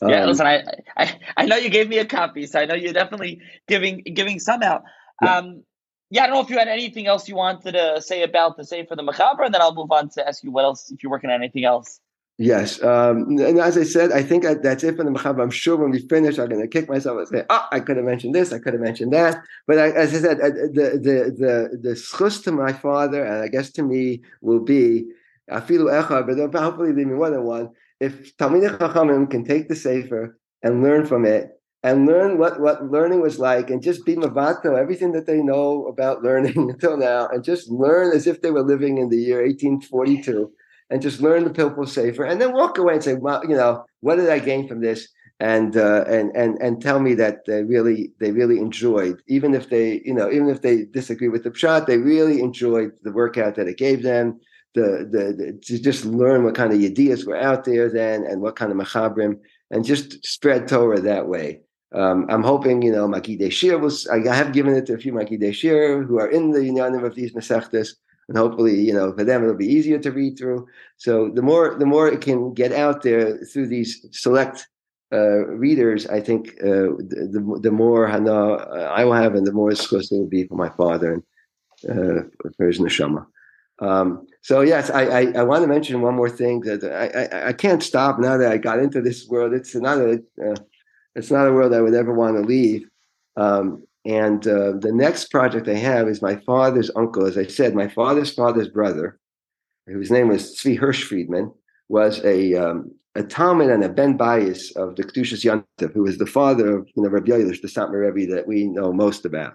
Um, 0.00 0.10
yeah, 0.10 0.26
listen, 0.26 0.46
I, 0.46 0.62
I 0.96 1.18
I 1.36 1.46
know 1.46 1.56
you 1.56 1.70
gave 1.70 1.88
me 1.88 1.98
a 1.98 2.04
copy, 2.04 2.46
so 2.46 2.60
I 2.60 2.64
know 2.66 2.74
you're 2.74 2.92
definitely 2.92 3.40
giving 3.66 4.02
giving 4.14 4.38
some 4.38 4.62
out. 4.62 4.82
Yeah. 5.22 5.38
Um, 5.38 5.64
yeah, 6.10 6.24
I 6.24 6.26
don't 6.26 6.36
know 6.36 6.42
if 6.42 6.50
you 6.50 6.58
had 6.58 6.68
anything 6.68 7.06
else 7.06 7.28
you 7.28 7.36
wanted 7.36 7.72
to 7.72 8.00
say 8.00 8.22
about 8.22 8.56
the 8.56 8.64
say 8.64 8.86
for 8.86 8.96
the 8.96 9.02
Machaber, 9.02 9.44
and 9.44 9.54
then 9.54 9.60
I'll 9.60 9.74
move 9.74 9.92
on 9.92 10.08
to 10.10 10.26
ask 10.26 10.42
you 10.42 10.50
what 10.50 10.64
else 10.64 10.90
if 10.90 11.02
you're 11.02 11.10
working 11.10 11.30
on 11.30 11.36
anything 11.36 11.64
else. 11.64 12.00
Yes, 12.40 12.80
um, 12.84 13.36
and 13.38 13.58
as 13.58 13.76
I 13.76 13.82
said, 13.82 14.12
I 14.12 14.22
think 14.22 14.44
that's 14.44 14.84
it 14.84 14.96
for 14.96 15.02
the 15.02 15.10
Machaber. 15.10 15.42
I'm 15.42 15.50
sure 15.50 15.76
when 15.76 15.90
we 15.90 15.98
finish, 15.98 16.38
I'm 16.38 16.48
going 16.48 16.60
to 16.60 16.68
kick 16.68 16.88
myself 16.88 17.18
and 17.18 17.28
say, 17.28 17.44
"Oh, 17.50 17.66
I 17.72 17.80
could 17.80 17.96
have 17.96 18.06
mentioned 18.06 18.34
this, 18.34 18.52
I 18.52 18.60
could 18.60 18.74
have 18.74 18.82
mentioned 18.82 19.12
that." 19.12 19.42
But 19.66 19.78
I, 19.78 19.90
as 19.90 20.14
I 20.14 20.18
said, 20.18 20.40
uh, 20.40 20.48
the 20.48 21.00
the 21.02 21.16
the 21.36 21.78
the 21.82 21.90
schus 21.90 22.42
to 22.44 22.52
my 22.52 22.72
father, 22.72 23.24
and 23.24 23.42
I 23.42 23.48
guess 23.48 23.70
to 23.72 23.82
me, 23.82 24.22
will 24.40 24.60
be 24.60 25.06
afilu 25.50 25.90
echad, 25.90 26.52
but 26.52 26.62
hopefully 26.62 26.92
there 26.92 27.06
me 27.06 27.14
more 27.14 27.30
than 27.30 27.42
one. 27.42 27.70
If 28.00 28.36
Talmidei 28.36 28.78
Chachamim 28.78 29.28
can 29.28 29.44
take 29.44 29.68
the 29.68 29.74
Sefer 29.74 30.38
and 30.62 30.82
learn 30.82 31.06
from 31.06 31.24
it, 31.24 31.57
and 31.82 32.06
learn 32.06 32.38
what, 32.38 32.60
what 32.60 32.90
learning 32.90 33.20
was 33.20 33.38
like, 33.38 33.70
and 33.70 33.82
just 33.82 34.04
be 34.04 34.16
mavato, 34.16 34.78
everything 34.78 35.12
that 35.12 35.26
they 35.26 35.42
know 35.42 35.86
about 35.86 36.22
learning 36.28 36.70
until 36.70 36.96
now, 36.96 37.28
and 37.28 37.44
just 37.44 37.70
learn 37.70 38.14
as 38.14 38.26
if 38.26 38.42
they 38.42 38.50
were 38.50 38.62
living 38.62 38.98
in 38.98 39.08
the 39.08 39.16
year 39.16 39.42
1842, 39.42 40.50
and 40.90 41.02
just 41.02 41.20
learn 41.20 41.44
the 41.44 41.50
Pilpul 41.50 41.88
Sefer, 41.88 42.24
and 42.24 42.40
then 42.40 42.52
walk 42.52 42.78
away 42.78 42.94
and 42.94 43.04
say, 43.04 43.14
well, 43.14 43.42
you 43.44 43.54
know, 43.54 43.84
what 44.00 44.16
did 44.16 44.30
I 44.30 44.38
gain 44.38 44.66
from 44.66 44.80
this? 44.80 45.08
And 45.40 45.76
uh, 45.76 46.02
and 46.08 46.34
and 46.34 46.58
and 46.60 46.82
tell 46.82 46.98
me 46.98 47.14
that 47.14 47.44
they 47.46 47.62
really 47.62 48.10
they 48.18 48.32
really 48.32 48.58
enjoyed, 48.58 49.22
even 49.28 49.54
if 49.54 49.70
they 49.70 50.02
you 50.04 50.12
know 50.12 50.28
even 50.28 50.48
if 50.48 50.62
they 50.62 50.86
disagree 50.86 51.28
with 51.28 51.44
the 51.44 51.52
pshat, 51.52 51.86
they 51.86 51.98
really 51.98 52.40
enjoyed 52.40 52.90
the 53.04 53.12
workout 53.12 53.54
that 53.54 53.68
it 53.68 53.78
gave 53.78 54.02
them 54.02 54.40
the, 54.74 55.08
the, 55.10 55.32
the, 55.32 55.60
to 55.62 55.78
just 55.80 56.04
learn 56.04 56.44
what 56.44 56.54
kind 56.54 56.72
of 56.72 56.80
ideas 56.80 57.24
were 57.24 57.36
out 57.36 57.64
there 57.64 57.88
then 57.88 58.24
and 58.24 58.40
what 58.40 58.56
kind 58.56 58.70
of 58.70 58.78
machabrim 58.78 59.38
and 59.70 59.84
just 59.84 60.24
spread 60.24 60.68
Torah 60.68 61.00
that 61.00 61.28
way. 61.28 61.60
Um, 61.94 62.26
I'm 62.28 62.42
hoping, 62.42 62.82
you 62.82 62.92
know, 62.92 63.08
Makidei 63.08 63.50
Shir 63.50 63.78
was, 63.78 64.06
I 64.08 64.18
have 64.34 64.52
given 64.52 64.74
it 64.74 64.86
to 64.86 64.94
a 64.94 64.98
few 64.98 65.12
Makidei 65.12 65.54
Shir 65.54 66.02
who 66.02 66.18
are 66.18 66.28
in 66.28 66.50
the 66.50 66.64
union 66.64 67.04
of 67.04 67.14
these 67.14 67.32
Masechtas. 67.32 67.94
and 68.28 68.36
hopefully, 68.36 68.78
you 68.78 68.92
know, 68.92 69.12
for 69.12 69.24
them 69.24 69.42
it'll 69.42 69.56
be 69.56 69.66
easier 69.66 69.98
to 69.98 70.12
read 70.12 70.38
through. 70.38 70.66
So 70.98 71.30
the 71.30 71.42
more 71.42 71.76
the 71.78 71.86
more 71.86 72.08
it 72.08 72.20
can 72.20 72.52
get 72.52 72.72
out 72.72 73.02
there 73.02 73.38
through 73.38 73.68
these 73.68 74.06
select 74.12 74.68
uh, 75.12 75.46
readers, 75.46 76.06
I 76.06 76.20
think 76.20 76.48
uh, 76.62 76.92
the, 77.32 77.58
the 77.62 77.70
more 77.70 78.06
hana 78.06 78.56
I 79.00 79.04
will 79.04 79.14
have, 79.14 79.34
and 79.34 79.46
the 79.46 79.52
more 79.52 79.70
schus 79.70 80.12
it 80.12 80.18
will 80.18 80.26
be 80.26 80.46
for 80.46 80.56
my 80.56 80.68
father 80.68 81.14
and 81.14 81.22
uh, 81.90 82.22
for 82.56 82.66
his 82.66 82.78
neshama. 82.78 83.24
Um, 83.80 84.26
so 84.42 84.60
yes, 84.60 84.90
I, 84.90 85.04
I, 85.04 85.20
I, 85.36 85.42
want 85.44 85.62
to 85.62 85.68
mention 85.68 86.02
one 86.02 86.16
more 86.16 86.28
thing 86.28 86.60
that 86.62 86.82
I, 86.82 87.36
I, 87.36 87.48
I, 87.50 87.52
can't 87.52 87.80
stop 87.80 88.18
now 88.18 88.36
that 88.36 88.50
I 88.50 88.56
got 88.58 88.80
into 88.80 89.00
this 89.00 89.28
world. 89.28 89.52
It's 89.54 89.76
another. 89.76 90.20
uh, 90.44 90.56
it's 91.18 91.30
not 91.30 91.48
a 91.48 91.52
world 91.52 91.74
I 91.74 91.80
would 91.80 91.94
ever 91.94 92.14
want 92.14 92.36
to 92.36 92.42
leave. 92.42 92.88
Um, 93.36 93.84
and 94.04 94.46
uh, 94.46 94.72
the 94.78 94.92
next 94.92 95.30
project 95.30 95.68
I 95.68 95.74
have 95.74 96.08
is 96.08 96.22
my 96.22 96.36
father's 96.36 96.90
uncle. 96.96 97.26
As 97.26 97.36
I 97.36 97.46
said, 97.46 97.74
my 97.74 97.88
father's 97.88 98.32
father's 98.32 98.68
brother, 98.68 99.18
whose 99.86 100.10
name 100.10 100.28
was 100.28 100.56
Tzvi 100.56 100.78
Hirsch 100.78 101.04
Friedman, 101.04 101.52
was 101.88 102.24
a 102.24 102.54
um, 102.54 102.90
a 103.16 103.22
Talmud 103.22 103.70
and 103.70 103.82
a 103.82 103.88
Ben 103.88 104.16
Bias 104.16 104.70
of 104.76 104.94
the 104.96 105.02
Kedushas 105.02 105.44
Yontif, 105.44 105.92
who 105.92 106.04
was 106.04 106.18
the 106.18 106.26
father 106.26 106.78
of 106.78 106.88
you 106.94 107.02
know 107.02 107.08
Rabbi 107.08 107.32
Yoelish, 107.32 107.60
the 107.60 107.68
Satmar 107.68 108.12
Rebbe 108.12 108.32
that 108.32 108.46
we 108.46 108.66
know 108.66 108.92
most 108.92 109.24
about. 109.24 109.54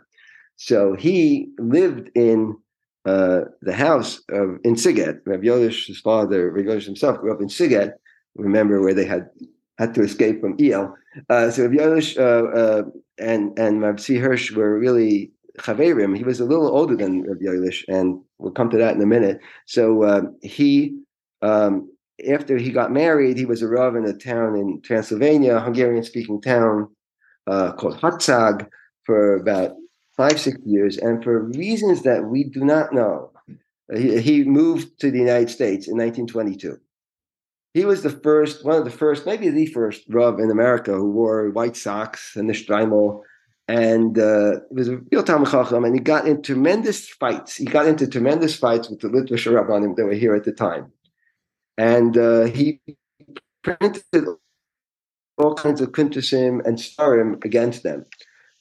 So 0.58 0.96
he 0.96 1.50
lived 1.58 2.12
in 2.14 2.56
uh, 3.06 3.42
the 3.62 3.74
house 3.74 4.22
of 4.30 4.60
in 4.64 4.76
Siget. 4.76 5.22
Rabbi 5.26 5.46
Yoelish's 5.46 6.02
father, 6.02 6.52
Rabbi 6.52 6.68
Yoelish 6.68 6.86
himself, 6.86 7.20
grew 7.20 7.34
up 7.34 7.42
in 7.42 7.48
Siget. 7.48 7.94
Remember 8.36 8.82
where 8.82 8.94
they 8.94 9.06
had 9.06 9.30
had 9.78 9.94
to 9.96 10.04
escape 10.04 10.42
from 10.42 10.58
El. 10.60 10.96
Uh, 11.30 11.52
so 11.52 11.64
Rabbi 11.64 11.76
Yoelish 11.76 12.18
uh, 12.18 12.58
uh, 12.58 12.84
and 13.18 13.58
and 13.58 13.82
Rabbi 13.82 14.16
Hirsch 14.16 14.52
were 14.52 14.78
really 14.80 15.32
chaverim. 15.60 16.18
He 16.18 16.24
was 16.24 16.40
a 16.40 16.46
little 16.46 16.68
older 16.68 16.96
than 16.96 17.24
Rabbi 17.24 17.46
Yoelish, 17.46 17.84
and 17.88 18.22
we'll 18.40 18.52
come 18.52 18.70
to 18.72 18.78
that 18.78 18.96
in 18.96 19.02
a 19.02 19.06
minute. 19.06 19.40
So 19.66 20.04
uh, 20.04 20.22
he, 20.42 20.98
um, 21.42 21.92
after 22.28 22.58
he 22.58 22.72
got 22.72 22.92
married, 22.92 23.38
he 23.38 23.46
was 23.46 23.62
a 23.62 23.68
rav 23.68 23.96
in 23.96 24.06
a 24.06 24.14
town 24.14 24.56
in 24.56 24.82
Transylvania, 24.82 25.56
a 25.56 25.62
Hungarian-speaking 25.62 26.42
town 26.42 26.90
called 27.48 28.00
Hatzag, 28.00 28.68
for 29.06 29.36
about 29.36 29.76
five 30.16 30.40
six 30.40 30.58
years, 30.66 30.98
and 30.98 31.24
for 31.24 31.44
reasons 31.44 32.04
that 32.04 32.26
we 32.26 32.44
do 32.44 32.64
not 32.64 32.94
know, 32.94 33.32
he 33.96 34.44
moved 34.44 35.00
to 35.00 35.12
the 35.12 35.20
United 35.20 35.50
States 35.50 35.88
in 35.88 35.98
1922 35.98 36.80
he 37.74 37.86
was 37.86 38.04
the 38.04 38.10
first, 38.10 38.64
one 38.64 38.78
of 38.78 38.86
the 38.86 38.92
first, 38.92 39.26
maybe 39.26 39.50
the 39.50 39.66
first 39.68 40.04
Rav 40.08 40.40
in 40.40 40.52
America 40.52 40.92
who 40.92 41.12
wore 41.12 41.50
white 41.50 41.76
socks 41.76 42.36
and 42.36 42.48
the 42.48 42.54
shtreimel. 42.54 43.22
And 43.68 44.20
uh, 44.20 44.58
it 44.58 44.72
was 44.72 44.90
a 44.90 44.98
real 45.12 45.24
Talmud 45.24 45.50
Chacham, 45.50 45.86
and 45.86 45.96
he 45.96 46.02
got 46.02 46.28
in 46.28 46.42
tremendous 46.42 47.08
fights. 47.08 47.56
He 47.56 47.66
got 47.66 47.88
into 47.88 48.08
tremendous 48.08 48.56
fights 48.56 48.90
with 48.90 49.00
the 49.00 49.08
Litvish 49.08 49.50
Rabbanim 49.50 49.96
that 49.96 50.06
were 50.06 50.14
here 50.14 50.36
at 50.36 50.44
the 50.44 50.52
time. 50.52 50.92
And 51.78 52.18
uh, 52.18 52.44
he 52.44 52.82
printed 53.64 54.04
all 55.38 55.56
kinds 55.56 55.82
of 55.82 55.94
kuntusim 55.94 56.64
and 56.66 56.78
sfarim 56.78 57.44
against 57.44 57.84
them. 57.84 58.04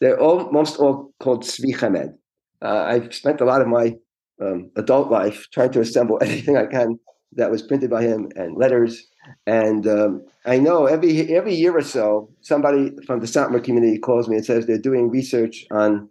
They're 0.01 0.19
almost 0.19 0.79
all 0.79 1.13
called 1.21 1.43
Tzvi 1.43 1.79
Chamed. 1.79 2.15
Uh, 2.63 2.85
I've 2.89 3.13
spent 3.13 3.41
a 3.41 3.45
lot 3.45 3.61
of 3.61 3.67
my 3.67 3.97
um, 4.41 4.71
adult 4.77 5.11
life 5.11 5.49
trying 5.53 5.73
to 5.73 5.81
assemble 5.81 6.19
anything 6.23 6.57
I 6.57 6.67
can 6.67 6.99
that 7.37 7.51
was 7.51 7.63
printed 7.63 7.91
by 7.91 8.03
him 8.03 8.31
and 8.37 8.57
letters. 8.57 9.07
And 9.47 9.87
um, 9.87 10.25
I 10.45 10.59
know 10.59 10.87
every 10.87 11.35
every 11.35 11.55
year 11.55 11.77
or 11.77 11.83
so, 11.83 12.29
somebody 12.41 12.93
from 13.07 13.21
the 13.21 13.27
Satmar 13.27 13.63
community 13.63 13.99
calls 13.99 14.29
me 14.29 14.37
and 14.37 14.45
says 14.45 14.67
they're 14.67 14.79
doing 14.79 15.11
research 15.11 15.67
on 15.71 16.09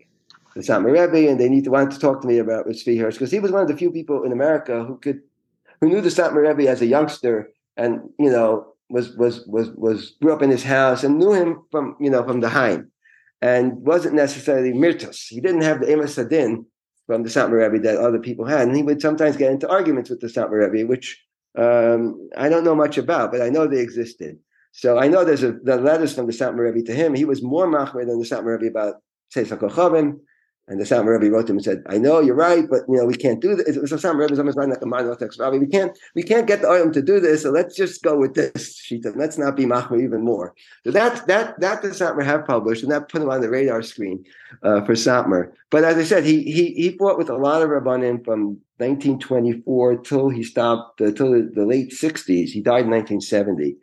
the 0.55 0.61
Satmar 0.61 0.91
Rebbe 0.91 1.29
and 1.29 1.39
they 1.39 1.49
need 1.49 1.63
to 1.65 1.71
want 1.71 1.91
to 1.91 1.99
talk 1.99 2.21
to 2.21 2.27
me 2.27 2.37
about 2.37 2.67
Tzvi 2.67 2.99
Hirsch 2.99 3.15
because 3.15 3.31
he 3.31 3.39
was 3.39 3.51
one 3.51 3.61
of 3.61 3.67
the 3.67 3.77
few 3.77 3.91
people 3.91 4.23
in 4.23 4.31
America 4.31 4.83
who 4.83 4.97
could 4.97 5.21
who 5.79 5.89
knew 5.89 6.01
the 6.01 6.09
Satmar 6.09 6.47
Rebbe 6.47 6.69
as 6.69 6.81
a 6.81 6.85
youngster 6.85 7.49
and 7.77 8.09
you 8.19 8.29
know 8.29 8.73
was 8.89 9.15
was 9.15 9.45
was 9.47 9.69
was 9.71 10.15
grew 10.21 10.33
up 10.33 10.41
in 10.41 10.49
his 10.49 10.63
house 10.63 11.03
and 11.03 11.17
knew 11.17 11.31
him 11.31 11.61
from 11.71 11.95
you 11.99 12.09
know 12.09 12.23
from 12.23 12.39
the 12.41 12.49
Haim 12.49 12.91
and 13.41 13.73
wasn't 13.85 14.13
necessarily 14.13 14.71
mirtus. 14.71 15.27
He 15.27 15.41
didn't 15.41 15.61
have 15.61 15.79
the 15.79 15.87
Emes 15.87 16.17
Adin 16.17 16.65
from 17.07 17.23
the 17.23 17.29
Satmar 17.29 17.71
Rebbe 17.71 17.83
that 17.83 17.97
other 17.97 18.19
people 18.19 18.45
had. 18.45 18.67
And 18.67 18.75
he 18.75 18.83
would 18.83 19.01
sometimes 19.01 19.37
get 19.37 19.51
into 19.51 19.69
arguments 19.69 20.09
with 20.09 20.21
the 20.21 20.27
Satmar 20.27 20.71
Rebbe, 20.71 20.87
which 20.87 21.21
um, 21.57 22.29
I 22.37 22.49
don't 22.49 22.63
know 22.63 22.75
much 22.75 22.97
about, 22.97 23.31
but 23.31 23.41
I 23.41 23.49
know 23.49 23.67
they 23.67 23.79
existed. 23.79 24.39
So 24.71 24.97
I 24.97 25.07
know 25.07 25.25
there's 25.25 25.43
a, 25.43 25.51
the 25.51 25.77
letters 25.77 26.15
from 26.15 26.27
the 26.27 26.33
Satmar 26.33 26.73
Rebbe 26.73 26.85
to 26.87 26.93
him. 26.93 27.13
He 27.13 27.25
was 27.25 27.41
more 27.41 27.67
machmir 27.67 28.05
than 28.05 28.19
the 28.19 28.25
Satmar 28.25 28.59
Rebbe 28.59 28.67
about 28.67 28.95
Tzeis 29.35 29.55
HaKochavim. 29.55 30.19
And 30.67 30.79
the 30.79 30.85
Satmar 30.85 31.19
Rebbe 31.19 31.33
wrote 31.33 31.47
to 31.47 31.51
him 31.51 31.57
and 31.57 31.65
said, 31.65 31.83
"I 31.87 31.97
know 31.97 32.19
you're 32.19 32.35
right, 32.35 32.69
but 32.69 32.81
you 32.87 32.95
know 32.95 33.05
we 33.05 33.15
can't 33.15 33.41
do 33.41 33.55
this." 33.55 33.75
So 33.75 33.97
Satmar 33.97 34.21
Rebbe 34.21 34.33
is 34.33 34.39
almost 34.39 34.57
like 34.57 34.69
a 34.69 34.85
monotext 34.85 35.39
Rabbi. 35.39 35.57
We 35.57 35.67
can't 35.67 35.97
we 36.15 36.23
can't 36.23 36.47
get 36.47 36.61
the 36.61 36.67
Olam 36.67 36.93
to 36.93 37.01
do 37.01 37.19
this, 37.19 37.41
so 37.41 37.49
let's 37.49 37.75
just 37.75 38.03
go 38.03 38.17
with 38.17 38.35
this 38.35 38.79
shita. 38.79 39.15
Let's 39.15 39.37
not 39.37 39.55
be 39.55 39.65
machmir 39.65 40.03
even 40.03 40.23
more. 40.23 40.53
So 40.85 40.91
that 40.91 41.27
that 41.27 41.59
that 41.59 41.81
the 41.81 41.89
Satmar 41.89 42.23
have 42.23 42.45
published, 42.45 42.83
and 42.83 42.91
that 42.91 43.09
put 43.09 43.21
him 43.21 43.29
on 43.29 43.41
the 43.41 43.49
radar 43.49 43.81
screen 43.81 44.23
uh, 44.63 44.81
for 44.85 44.93
Satmar. 44.93 45.51
But 45.71 45.83
as 45.83 45.97
I 45.97 46.03
said, 46.03 46.23
he 46.25 46.43
he 46.43 46.73
he 46.73 46.97
fought 46.97 47.17
with 47.17 47.29
a 47.29 47.37
lot 47.37 47.63
of 47.63 47.69
rabbanim 47.69 48.23
from 48.23 48.59
1924 48.77 49.97
till 49.97 50.29
he 50.29 50.43
stopped 50.43 51.01
uh, 51.01 51.11
till 51.11 51.31
the, 51.31 51.51
the 51.53 51.65
late 51.65 51.91
60s. 51.91 52.49
He 52.49 52.61
died 52.61 52.85
in 52.85 52.91
1970. 52.91 53.77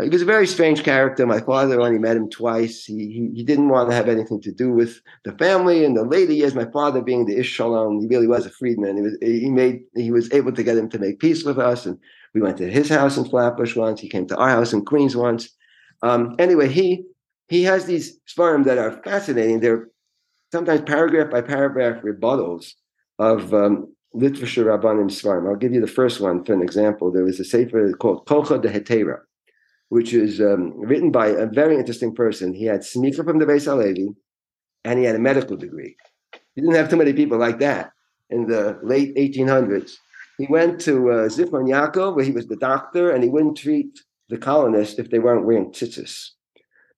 He 0.00 0.08
was 0.08 0.22
a 0.22 0.26
very 0.26 0.46
strange 0.46 0.84
character. 0.84 1.26
My 1.26 1.40
father 1.40 1.78
only 1.78 1.98
met 1.98 2.16
him 2.16 2.30
twice. 2.30 2.84
He, 2.84 2.94
he, 2.94 3.30
he 3.34 3.44
didn't 3.44 3.68
want 3.68 3.90
to 3.90 3.94
have 3.94 4.08
anything 4.08 4.40
to 4.40 4.50
do 4.50 4.72
with 4.72 5.02
the 5.24 5.32
family. 5.32 5.84
In 5.84 5.92
the 5.92 6.02
later 6.02 6.32
years, 6.32 6.54
my 6.54 6.64
father 6.64 7.02
being 7.02 7.26
the 7.26 7.36
Ish 7.36 7.50
Shalom, 7.50 8.00
he 8.00 8.06
really 8.06 8.26
was 8.26 8.46
a 8.46 8.50
freedman. 8.50 8.96
He 8.96 9.02
was 9.02 9.18
he 9.20 9.50
made 9.50 9.82
he 9.94 10.10
was 10.10 10.32
able 10.32 10.52
to 10.52 10.62
get 10.62 10.78
him 10.78 10.88
to 10.90 10.98
make 10.98 11.18
peace 11.18 11.44
with 11.44 11.58
us, 11.58 11.84
and 11.84 11.98
we 12.32 12.40
went 12.40 12.56
to 12.56 12.70
his 12.70 12.88
house 12.88 13.18
in 13.18 13.26
Flatbush 13.26 13.76
once. 13.76 14.00
He 14.00 14.08
came 14.08 14.26
to 14.28 14.36
our 14.36 14.48
house 14.48 14.72
in 14.72 14.82
Queens 14.82 15.14
once. 15.14 15.50
Um, 16.02 16.36
anyway, 16.38 16.68
he 16.68 17.04
he 17.48 17.62
has 17.64 17.84
these 17.84 18.18
sfarim 18.26 18.64
that 18.64 18.78
are 18.78 19.02
fascinating. 19.02 19.60
They're 19.60 19.88
sometimes 20.52 20.80
paragraph 20.82 21.30
by 21.30 21.42
paragraph 21.42 22.02
rebuttals 22.02 22.72
of 23.18 23.52
um, 23.52 23.94
literature 24.14 24.64
rabbanim 24.64 25.10
sfarim. 25.10 25.50
I'll 25.50 25.56
give 25.56 25.74
you 25.74 25.82
the 25.82 25.86
first 25.86 26.18
one 26.18 26.44
for 26.44 26.54
an 26.54 26.62
example. 26.62 27.12
There 27.12 27.24
was 27.24 27.38
a 27.40 27.44
sefer 27.44 27.92
called 27.92 28.24
Kolcha 28.24 28.58
de 28.62 28.70
Hetera 28.70 29.18
which 29.92 30.14
is 30.14 30.40
um, 30.40 30.72
written 30.80 31.10
by 31.10 31.26
a 31.26 31.44
very 31.44 31.76
interesting 31.76 32.14
person. 32.14 32.54
He 32.54 32.64
had 32.64 32.80
smicha 32.80 33.22
from 33.26 33.38
the 33.38 33.44
Beis 33.44 33.66
Halevi, 33.66 34.08
and 34.84 34.98
he 34.98 35.04
had 35.04 35.16
a 35.16 35.18
medical 35.18 35.54
degree. 35.54 35.94
He 36.54 36.62
didn't 36.62 36.76
have 36.76 36.88
too 36.88 36.96
many 36.96 37.12
people 37.12 37.36
like 37.36 37.58
that 37.58 37.92
in 38.30 38.46
the 38.46 38.80
late 38.82 39.14
1800s. 39.16 39.92
He 40.38 40.46
went 40.48 40.80
to 40.86 41.10
uh, 41.10 41.28
Zichron 41.28 41.68
Yaakov, 41.68 42.16
where 42.16 42.24
he 42.24 42.30
was 42.32 42.46
the 42.46 42.56
doctor, 42.56 43.10
and 43.10 43.22
he 43.22 43.28
wouldn't 43.28 43.58
treat 43.58 44.00
the 44.30 44.38
colonists 44.38 44.98
if 44.98 45.10
they 45.10 45.18
weren't 45.18 45.44
wearing 45.44 45.70
tzitzis. 45.72 46.30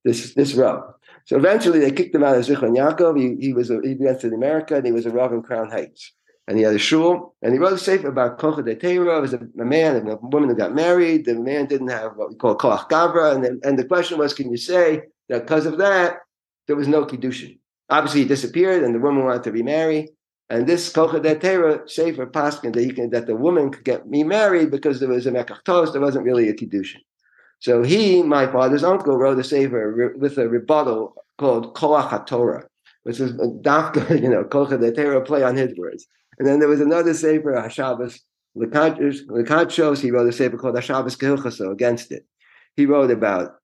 This 0.04 0.32
this 0.34 0.54
rub. 0.54 0.84
So 1.24 1.36
eventually, 1.36 1.80
they 1.80 1.90
kicked 1.90 2.14
him 2.14 2.22
out 2.22 2.36
of 2.36 2.46
Zichron 2.46 2.76
Yaakov. 2.76 3.18
He, 3.18 3.44
he 3.44 3.52
was 3.52 3.70
a, 3.70 3.80
he 3.82 3.96
went 3.98 4.20
to 4.20 4.28
America, 4.28 4.76
and 4.76 4.86
he 4.86 4.92
was 4.92 5.06
a 5.06 5.10
rav 5.10 5.32
in 5.32 5.42
Crown 5.42 5.68
Heights 5.68 6.12
and 6.46 6.58
he 6.58 6.64
had 6.64 6.74
a 6.74 6.78
shul, 6.78 7.34
and 7.42 7.52
he 7.52 7.58
wrote 7.58 7.72
a 7.72 7.78
sefer 7.78 8.08
about 8.08 8.38
kocha 8.38 8.64
de 8.64 8.76
teira. 8.76 9.18
It 9.18 9.22
was 9.22 9.34
a, 9.34 9.38
a, 9.58 9.64
man 9.64 9.96
and 9.96 10.10
a 10.10 10.16
woman 10.16 10.50
who 10.50 10.54
got 10.54 10.74
married. 10.74 11.24
The 11.24 11.34
man 11.34 11.66
didn't 11.66 11.88
have 11.88 12.16
what 12.16 12.30
we 12.30 12.36
call 12.36 12.56
koach 12.56 12.88
gavra, 12.90 13.34
and, 13.34 13.64
and 13.64 13.78
the 13.78 13.84
question 13.84 14.18
was, 14.18 14.34
can 14.34 14.50
you 14.50 14.56
say 14.56 15.02
that 15.28 15.46
because 15.46 15.64
of 15.66 15.78
that 15.78 16.18
there 16.66 16.76
was 16.76 16.88
no 16.88 17.06
kiddushin? 17.06 17.58
Obviously, 17.88 18.22
he 18.22 18.28
disappeared, 18.28 18.82
and 18.82 18.94
the 18.94 18.98
woman 18.98 19.24
wanted 19.24 19.44
to 19.44 19.52
remarry. 19.52 20.08
And 20.50 20.66
this 20.66 20.92
kocha 20.92 21.22
de 21.22 21.34
teira 21.36 21.88
sefer 21.88 22.26
paskin 22.26 22.74
that 22.74 23.10
that 23.10 23.26
the 23.26 23.36
woman 23.36 23.70
could 23.70 23.84
get 23.84 24.06
remarried 24.06 24.70
because 24.70 25.00
there 25.00 25.08
was 25.08 25.26
a 25.26 25.32
mekach 25.32 25.92
there 25.92 26.00
wasn't 26.00 26.26
really 26.26 26.48
a 26.48 26.54
kiddushin. 26.54 27.00
So 27.60 27.82
he, 27.82 28.22
my 28.22 28.46
father's 28.46 28.84
uncle, 28.84 29.16
wrote 29.16 29.38
a 29.38 29.44
sefer 29.44 30.14
with 30.18 30.36
a 30.36 30.46
rebuttal 30.46 31.14
called 31.38 31.74
koach 31.74 32.26
Torah, 32.26 32.68
which 33.04 33.18
is 33.18 33.30
a 33.40 33.48
doctor, 33.62 34.14
you 34.22 34.28
know, 34.28 34.44
kocha 34.44 34.78
de 34.78 34.92
teira 34.92 35.24
play 35.24 35.42
on 35.42 35.56
his 35.56 35.74
words. 35.78 36.06
And 36.38 36.46
then 36.46 36.58
there 36.58 36.68
was 36.68 36.80
another 36.80 37.14
Sefer, 37.14 37.52
Hashabbos 37.52 38.20
Lekachos. 38.56 40.00
He 40.00 40.10
wrote 40.10 40.28
a 40.28 40.32
Sefer 40.32 40.56
called 40.56 40.76
Hashabbos 40.76 41.18
Kehilchaso 41.18 41.72
against 41.72 42.12
it. 42.12 42.26
He 42.76 42.86
wrote 42.86 43.10
about 43.10 43.56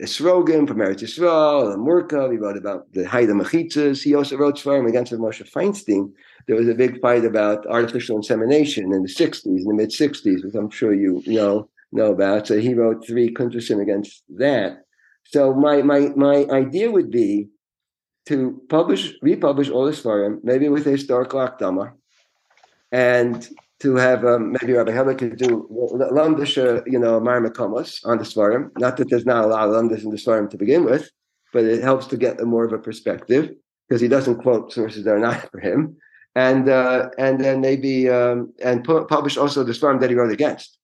Esrogim 0.00 0.66
from 0.66 0.78
Eretz 0.78 1.02
Yisrael, 1.02 1.70
the 1.70 1.78
Murkav. 1.78 2.32
He 2.32 2.38
wrote 2.38 2.56
about 2.56 2.92
the 2.92 3.06
Haida 3.06 3.32
Mechitzas. 3.32 4.02
He 4.02 4.14
also 4.14 4.36
wrote 4.36 4.56
Sfarim 4.56 4.88
against 4.88 5.12
Moshe 5.12 5.48
Feinstein. 5.50 6.12
There 6.46 6.56
was 6.56 6.68
a 6.68 6.74
big 6.74 7.00
fight 7.00 7.24
about 7.24 7.66
artificial 7.66 8.16
insemination 8.16 8.92
in 8.92 9.02
the 9.02 9.08
60s, 9.08 9.46
in 9.46 9.64
the 9.64 9.74
mid 9.74 9.90
60s, 9.90 10.44
which 10.44 10.54
I'm 10.54 10.70
sure 10.70 10.92
you 10.92 11.22
know 11.26 11.68
know 11.92 12.12
about. 12.12 12.48
So 12.48 12.58
he 12.58 12.74
wrote 12.74 13.06
three 13.06 13.32
kuntusim 13.32 13.80
against 13.80 14.24
that. 14.36 14.84
So 15.26 15.54
my 15.54 15.82
my 15.82 16.10
my 16.16 16.44
idea 16.50 16.90
would 16.90 17.10
be 17.10 17.48
to 18.26 18.60
publish, 18.68 19.14
republish 19.22 19.70
all 19.70 19.84
the 19.84 19.92
Sfarim, 19.92 20.40
maybe 20.42 20.68
with 20.68 20.86
a 20.86 20.90
historical 20.90 21.40
akdama, 21.40 21.92
and 22.94 23.48
to 23.80 23.96
have 23.96 24.24
um, 24.24 24.52
maybe 24.52 24.72
Rabbi 24.72 24.92
Heller 24.92 25.16
could 25.16 25.36
do 25.36 25.66
Lamdish, 26.16 26.56
you 26.86 26.98
know, 26.98 27.20
Marmakomos 27.20 28.06
on 28.06 28.18
the 28.18 28.24
Sfarim. 28.24 28.70
Not 28.78 28.96
that 28.98 29.10
there's 29.10 29.26
not 29.26 29.44
a 29.44 29.48
lot 29.48 29.68
of 29.68 29.74
Lamdish 29.74 30.04
in 30.04 30.10
the 30.10 30.16
Sfarim 30.16 30.48
to 30.50 30.56
begin 30.56 30.84
with, 30.84 31.10
but 31.52 31.64
it 31.64 31.82
helps 31.82 32.06
to 32.06 32.16
get 32.16 32.40
more 32.44 32.64
of 32.64 32.72
a 32.72 32.78
perspective 32.78 33.50
because 33.88 34.00
he 34.00 34.06
doesn't 34.06 34.36
quote 34.36 34.72
sources 34.72 35.02
that 35.04 35.14
are 35.14 35.18
not 35.18 35.50
for 35.50 35.58
him. 35.58 35.96
and 36.36 36.68
uh, 36.68 37.10
and 37.18 37.40
then 37.40 37.60
maybe 37.60 38.08
um, 38.08 38.52
and 38.62 38.84
pu- 38.84 39.06
publish 39.06 39.36
also 39.36 39.64
the 39.64 39.72
Sfarim 39.72 40.00
that 40.00 40.10
he 40.10 40.16
wrote 40.16 40.32
against 40.32 40.78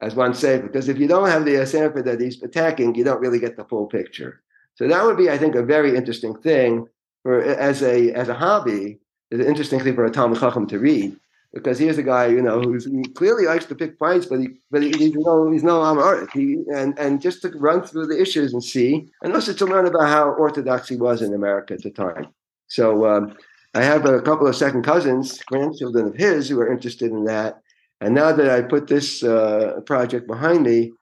as 0.00 0.14
one 0.14 0.34
sefer. 0.34 0.68
Because 0.68 0.88
if 0.88 0.98
you 0.98 1.08
don't 1.08 1.28
have 1.28 1.44
the 1.44 1.66
sefer 1.66 2.02
that 2.02 2.20
he's 2.20 2.40
attacking, 2.40 2.94
you 2.94 3.02
don't 3.02 3.20
really 3.20 3.40
get 3.40 3.56
the 3.56 3.64
full 3.64 3.86
picture. 3.86 4.42
So 4.76 4.86
that 4.86 5.04
would 5.04 5.16
be, 5.16 5.28
I 5.28 5.38
think, 5.38 5.56
a 5.56 5.64
very 5.64 5.96
interesting 5.96 6.36
thing 6.36 6.86
for 7.24 7.42
as 7.42 7.82
a 7.82 8.12
as 8.12 8.28
a 8.28 8.34
hobby. 8.34 9.00
An 9.32 9.40
interesting 9.40 9.80
thing 9.80 9.96
for 9.96 10.04
a 10.04 10.10
Talmud 10.10 10.38
Chacham 10.38 10.66
to 10.68 10.78
read 10.78 11.16
because 11.52 11.78
here's 11.78 11.98
a 11.98 12.02
guy, 12.02 12.26
you 12.26 12.40
know, 12.40 12.60
who 12.60 12.78
clearly 13.14 13.44
likes 13.44 13.66
to 13.66 13.74
pick 13.74 13.98
fights, 13.98 14.26
but 14.26 14.40
he, 14.40 14.48
but 14.70 14.82
he, 14.82 14.90
he's 14.90 15.14
no, 15.14 15.50
he's 15.50 15.62
no 15.62 15.82
Amar. 15.82 16.26
He 16.32 16.64
and 16.74 16.98
and 16.98 17.20
just 17.20 17.42
to 17.42 17.50
run 17.50 17.82
through 17.82 18.06
the 18.06 18.20
issues 18.20 18.52
and 18.52 18.64
see, 18.64 19.08
and 19.22 19.34
also 19.34 19.52
to 19.52 19.66
learn 19.66 19.86
about 19.86 20.08
how 20.08 20.30
orthodox 20.30 20.88
he 20.88 20.96
was 20.96 21.20
in 21.22 21.34
America 21.34 21.74
at 21.74 21.82
the 21.82 21.90
time. 21.90 22.28
So 22.68 23.06
um, 23.06 23.36
I 23.74 23.82
have 23.82 24.06
a 24.06 24.20
couple 24.22 24.46
of 24.46 24.56
second 24.56 24.82
cousins, 24.82 25.42
grandchildren 25.42 26.06
of 26.06 26.14
his, 26.14 26.48
who 26.48 26.60
are 26.60 26.72
interested 26.72 27.10
in 27.10 27.24
that. 27.24 27.60
And 28.00 28.14
now 28.14 28.32
that 28.32 28.50
I 28.50 28.62
put 28.62 28.88
this 28.88 29.22
uh, 29.22 29.80
project 29.86 30.26
behind 30.26 30.64
me, 30.64 30.92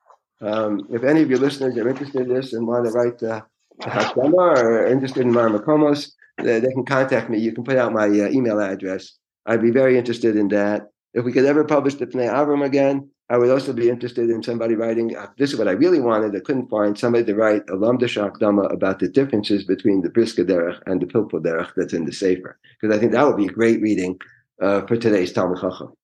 um, 0.41 0.87
if 0.91 1.05
any 1.05 1.23
of 1.23 1.31
your 1.31 1.39
listeners 1.39 1.77
are 1.77 1.89
interested 1.89 2.23
in 2.23 2.35
this 2.35 2.53
and 2.53 2.67
want 2.67 2.87
to 2.87 2.93
write 2.93 3.19
the 3.19 3.45
uh, 3.87 4.13
or 4.17 4.59
are 4.59 4.87
interested 4.87 5.23
in 5.23 5.33
Marmakomos, 5.33 6.13
they, 6.39 6.61
they 6.61 6.73
can 6.73 6.85
contact 6.85 7.31
me. 7.31 7.39
You 7.39 7.53
can 7.53 7.65
put 7.65 7.77
out 7.77 7.93
my 7.93 8.07
uh, 8.07 8.29
email 8.31 8.61
address. 8.61 9.13
I'd 9.51 9.61
be 9.61 9.73
very 9.73 9.99
interested 9.99 10.37
in 10.37 10.47
that. 10.49 10.91
If 11.13 11.25
we 11.25 11.33
could 11.33 11.45
ever 11.45 11.65
publish 11.65 11.97
the 11.97 12.07
Pnei 12.07 12.31
Avraham 12.31 12.65
again, 12.65 13.11
I 13.31 13.37
would 13.37 13.51
also 13.51 13.73
be 13.73 13.91
interested 13.91 14.31
in 14.31 14.45
somebody 14.45 14.77
writing. 14.77 15.17
Uh, 15.17 15.27
this 15.39 15.53
is 15.53 15.59
what 15.59 15.67
I 15.67 15.73
really 15.73 15.99
wanted. 15.99 16.37
I 16.37 16.41
couldn't 16.41 16.71
find 16.71 16.97
somebody 16.97 17.25
to 17.25 17.35
write 17.35 17.63
a 17.69 17.73
Lamda 17.73 18.39
Dama 18.39 18.63
about 18.63 19.01
the 19.01 19.09
differences 19.09 19.65
between 19.65 20.03
the 20.03 20.09
Brisker 20.09 20.45
Derech 20.45 20.81
and 20.87 21.03
the 21.03 21.07
Pilpul 21.07 21.43
Derech 21.43 21.73
that's 21.77 21.93
in 21.93 22.05
the 22.05 22.13
Sefer. 22.13 22.61
Because 22.81 22.97
I 22.97 23.01
think 23.01 23.11
that 23.11 23.27
would 23.27 23.37
be 23.37 23.47
a 23.47 23.53
great 23.53 23.83
reading 23.83 24.21
uh, 24.63 24.87
for 24.87 24.97
today's 24.97 25.33
Talmud 25.33 25.61
Chacham. 25.61 25.95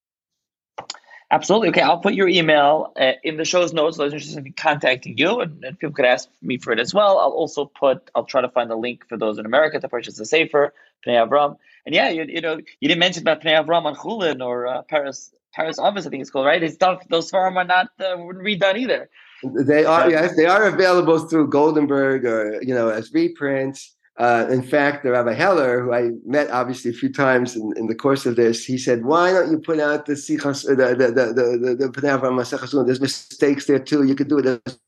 Absolutely. 1.30 1.68
Okay, 1.68 1.82
I'll 1.82 2.00
put 2.00 2.14
your 2.14 2.28
email 2.28 2.92
uh, 3.00 3.12
in 3.22 3.36
the 3.36 3.44
show's 3.44 3.72
notes. 3.72 3.96
Those 3.96 4.12
interested 4.12 4.44
in 4.44 4.52
contacting 4.54 5.18
you, 5.18 5.40
and, 5.40 5.64
and, 5.64 5.78
people 5.78 5.94
could 5.94 6.04
ask 6.04 6.28
me 6.42 6.58
for 6.58 6.72
it 6.72 6.80
as 6.80 6.92
well. 6.94 7.18
I'll 7.18 7.30
also 7.30 7.64
put. 7.64 8.10
I'll 8.16 8.24
try 8.24 8.40
to 8.40 8.48
find 8.48 8.70
the 8.70 8.76
link 8.76 9.08
for 9.08 9.16
those 9.16 9.38
in 9.38 9.46
America 9.46 9.78
to 9.78 9.88
purchase 9.88 10.16
the 10.16 10.24
Sefer 10.24 10.72
Pnei 11.06 11.26
Avraham. 11.26 11.56
And 11.84 11.94
yeah, 11.94 12.08
you, 12.08 12.24
you 12.28 12.40
know, 12.40 12.58
you 12.80 12.88
didn't 12.88 13.00
mention 13.00 13.22
about 13.22 13.42
Pnei 13.42 13.64
Avraham 13.64 13.84
on 13.84 13.96
Chulin 13.96 14.44
or 14.44 14.66
uh, 14.66 14.82
Paris 14.82 15.32
Paris 15.56 15.78
Office, 15.78 16.06
I 16.06 16.10
think 16.10 16.20
it's 16.20 16.30
called, 16.30 16.46
right? 16.46 16.62
It's 16.62 16.74
stuff. 16.74 17.02
Those 17.08 17.30
farm 17.30 17.56
are 17.56 17.64
not 17.64 17.88
uh, 17.98 18.16
redone 18.18 18.78
either. 18.78 19.08
They 19.42 19.84
are 19.84 20.10
yes, 20.10 20.36
they 20.36 20.46
are 20.46 20.64
available 20.64 21.18
through 21.18 21.48
Goldenberg 21.50 22.24
or 22.24 22.62
you 22.62 22.74
know 22.74 22.88
as 22.90 23.12
reprints. 23.12 23.94
Uh, 24.18 24.46
in 24.48 24.62
fact, 24.62 25.02
the 25.02 25.10
Rabbi 25.10 25.34
Heller, 25.34 25.82
who 25.82 25.92
I 25.92 26.10
met 26.24 26.50
obviously 26.50 26.90
a 26.90 26.94
few 26.94 27.12
times 27.12 27.54
in, 27.54 27.74
in 27.76 27.86
the 27.86 27.94
course 27.94 28.24
of 28.24 28.36
this, 28.36 28.64
he 28.64 28.78
said, 28.78 29.04
"Why 29.04 29.32
don't 29.32 29.50
you 29.50 29.58
put 29.58 29.78
out 29.78 30.06
the 30.06 30.14
Sichas, 30.14 30.66
the 30.66 30.74
the 30.74 31.08
the 31.08 31.26
the 31.32 31.76
the, 31.76 31.88
the 31.88 32.84
There's 32.84 33.00
mistakes 33.00 33.66
there 33.66 33.78
too. 33.78 34.04
You 34.04 34.14
could 34.14 34.28
do 34.28 34.38
it." 34.38 34.46
As 34.46 34.78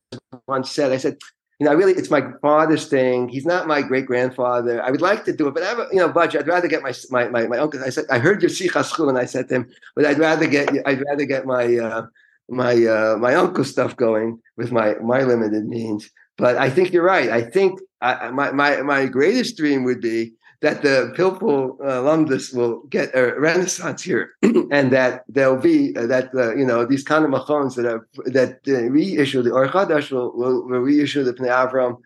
one 0.47 0.64
said, 0.64 0.93
I 0.93 0.97
said, 0.97 1.18
"You 1.59 1.66
know, 1.66 1.74
really, 1.74 1.93
it's 1.94 2.10
my 2.10 2.22
father's 2.40 2.86
thing. 2.86 3.28
He's 3.28 3.47
not 3.47 3.66
my 3.66 3.82
great 3.82 4.06
grandfather. 4.06 4.82
I 4.82 4.90
would 4.90 5.01
like 5.01 5.24
to 5.24 5.32
do 5.32 5.48
it, 5.48 5.55
but 5.55 5.62
I 5.62 5.66
have 5.66 5.78
a, 5.78 5.89
you 5.93 5.98
know 5.98 6.09
budget. 6.09 6.43
I'd 6.43 6.48
rather 6.48 6.68
get 6.68 6.82
my 6.82 6.94
my 7.10 7.28
my, 7.28 7.47
my 7.47 7.59
uncle." 7.59 7.82
I 7.82 7.90
said, 7.90 8.06
"I 8.10 8.18
heard 8.18 8.43
your 8.43 8.51
Sichas 8.51 9.09
and 9.09 9.18
I 9.18 9.24
said 9.24 9.48
to 9.48 9.56
him, 9.56 9.70
but 9.94 10.05
I'd 10.05 10.18
rather 10.18 10.47
get 10.47 10.70
I'd 10.86 11.02
rather 11.09 11.24
get 11.24 11.47
my 11.47 11.76
uh, 11.76 12.06
my 12.48 12.74
uh, 12.85 13.16
my 13.18 13.35
uncle 13.35 13.64
stuff 13.64 13.97
going 13.97 14.40
with 14.56 14.72
my 14.72 14.94
my 15.02 15.22
limited 15.22 15.66
means." 15.66 16.10
But 16.39 16.56
I 16.56 16.70
think 16.70 16.93
you're 16.93 17.02
right. 17.02 17.30
I 17.30 17.43
think 17.43 17.80
I, 18.01 18.30
my, 18.30 18.52
my, 18.52 18.80
my 18.82 19.06
greatest 19.06 19.56
dream 19.56 19.85
would 19.85 20.01
be 20.01 20.35
that 20.60 20.82
the 20.82 21.12
Pilpul 21.16 21.80
uh, 21.80 22.01
alumnus 22.01 22.52
will 22.52 22.82
get 22.89 23.14
a 23.14 23.39
renaissance 23.39 24.02
here, 24.02 24.32
and 24.43 24.93
that 24.93 25.24
there'll 25.28 25.60
be 25.60 25.97
uh, 25.97 26.06
that 26.06 26.35
uh, 26.35 26.55
you 26.56 26.66
know 26.66 26.85
these 26.85 27.05
kind 27.05 27.24
of 27.24 27.30
machons 27.30 27.76
that 27.76 27.86
are 27.86 28.09
that 28.26 28.59
uh, 28.66 28.90
reissue 28.90 29.43
the 29.43 29.52
Or 29.52 29.68
Chadash 29.68 30.10
will, 30.10 30.36
will, 30.36 30.66
will, 30.66 30.80
reissue 30.80 31.22
the 31.22 31.32
Pnei 31.32 31.48
Avraham 31.48 31.98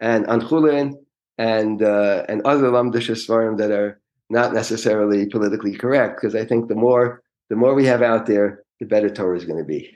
and 0.00 0.26
Anchulin 0.26 0.94
and 1.38 1.82
uh, 1.82 2.24
and 2.28 2.42
other 2.42 2.70
lamdish 2.70 3.10
svarim 3.10 3.58
that 3.58 3.70
are 3.70 4.00
not 4.28 4.52
necessarily 4.52 5.26
politically 5.26 5.76
correct. 5.76 6.20
Because 6.20 6.34
I 6.34 6.44
think 6.44 6.68
the 6.68 6.74
more 6.74 7.22
the 7.48 7.56
more 7.56 7.74
we 7.74 7.86
have 7.86 8.02
out 8.02 8.26
there, 8.26 8.64
the 8.80 8.86
better 8.86 9.08
Torah 9.08 9.36
is 9.36 9.44
going 9.44 9.58
to 9.58 9.64
be. 9.64 9.94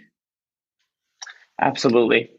Absolutely. 1.61 2.31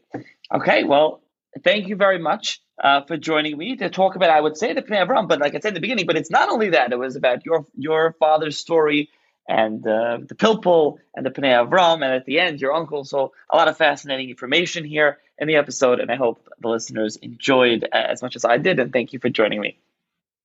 Okay. 0.52 0.84
Well, 0.84 1.20
thank 1.62 1.88
you 1.88 1.96
very 1.96 2.18
much 2.18 2.60
uh, 2.82 3.02
for 3.02 3.16
joining 3.16 3.56
me 3.56 3.76
to 3.76 3.90
talk 3.90 4.16
about, 4.16 4.30
I 4.30 4.40
would 4.40 4.56
say, 4.56 4.72
the 4.72 4.82
Pnei 4.82 5.06
Avraham, 5.06 5.28
but 5.28 5.40
like 5.40 5.54
I 5.54 5.60
said 5.60 5.68
in 5.68 5.74
the 5.74 5.80
beginning, 5.80 6.06
but 6.06 6.16
it's 6.16 6.30
not 6.30 6.48
only 6.48 6.70
that. 6.70 6.92
It 6.92 6.98
was 6.98 7.16
about 7.16 7.44
your 7.44 7.66
your 7.76 8.14
father's 8.18 8.58
story 8.58 9.10
and 9.48 9.86
uh, 9.86 10.18
the 10.26 10.34
Pilpul 10.34 10.98
and 11.14 11.24
the 11.24 11.30
Pnei 11.30 11.68
Avraham, 11.68 12.04
and 12.04 12.12
at 12.12 12.24
the 12.26 12.40
end, 12.40 12.60
your 12.60 12.72
uncle. 12.72 13.04
So 13.04 13.32
a 13.50 13.56
lot 13.56 13.68
of 13.68 13.76
fascinating 13.76 14.28
information 14.30 14.84
here 14.84 15.18
in 15.38 15.48
the 15.48 15.56
episode, 15.56 16.00
and 16.00 16.10
I 16.10 16.16
hope 16.16 16.48
the 16.60 16.68
listeners 16.68 17.16
enjoyed 17.16 17.86
as 17.92 18.22
much 18.22 18.36
as 18.36 18.44
I 18.44 18.58
did. 18.58 18.78
And 18.80 18.92
thank 18.92 19.12
you 19.12 19.18
for 19.18 19.28
joining 19.28 19.60
me. 19.60 19.78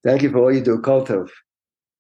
Thank 0.04 0.24
you 0.24 0.32
for 0.32 0.40
all 0.40 0.54
you 0.54 0.62
do, 0.62 0.80
Kol 0.80 1.06
Tuv. 1.06 1.30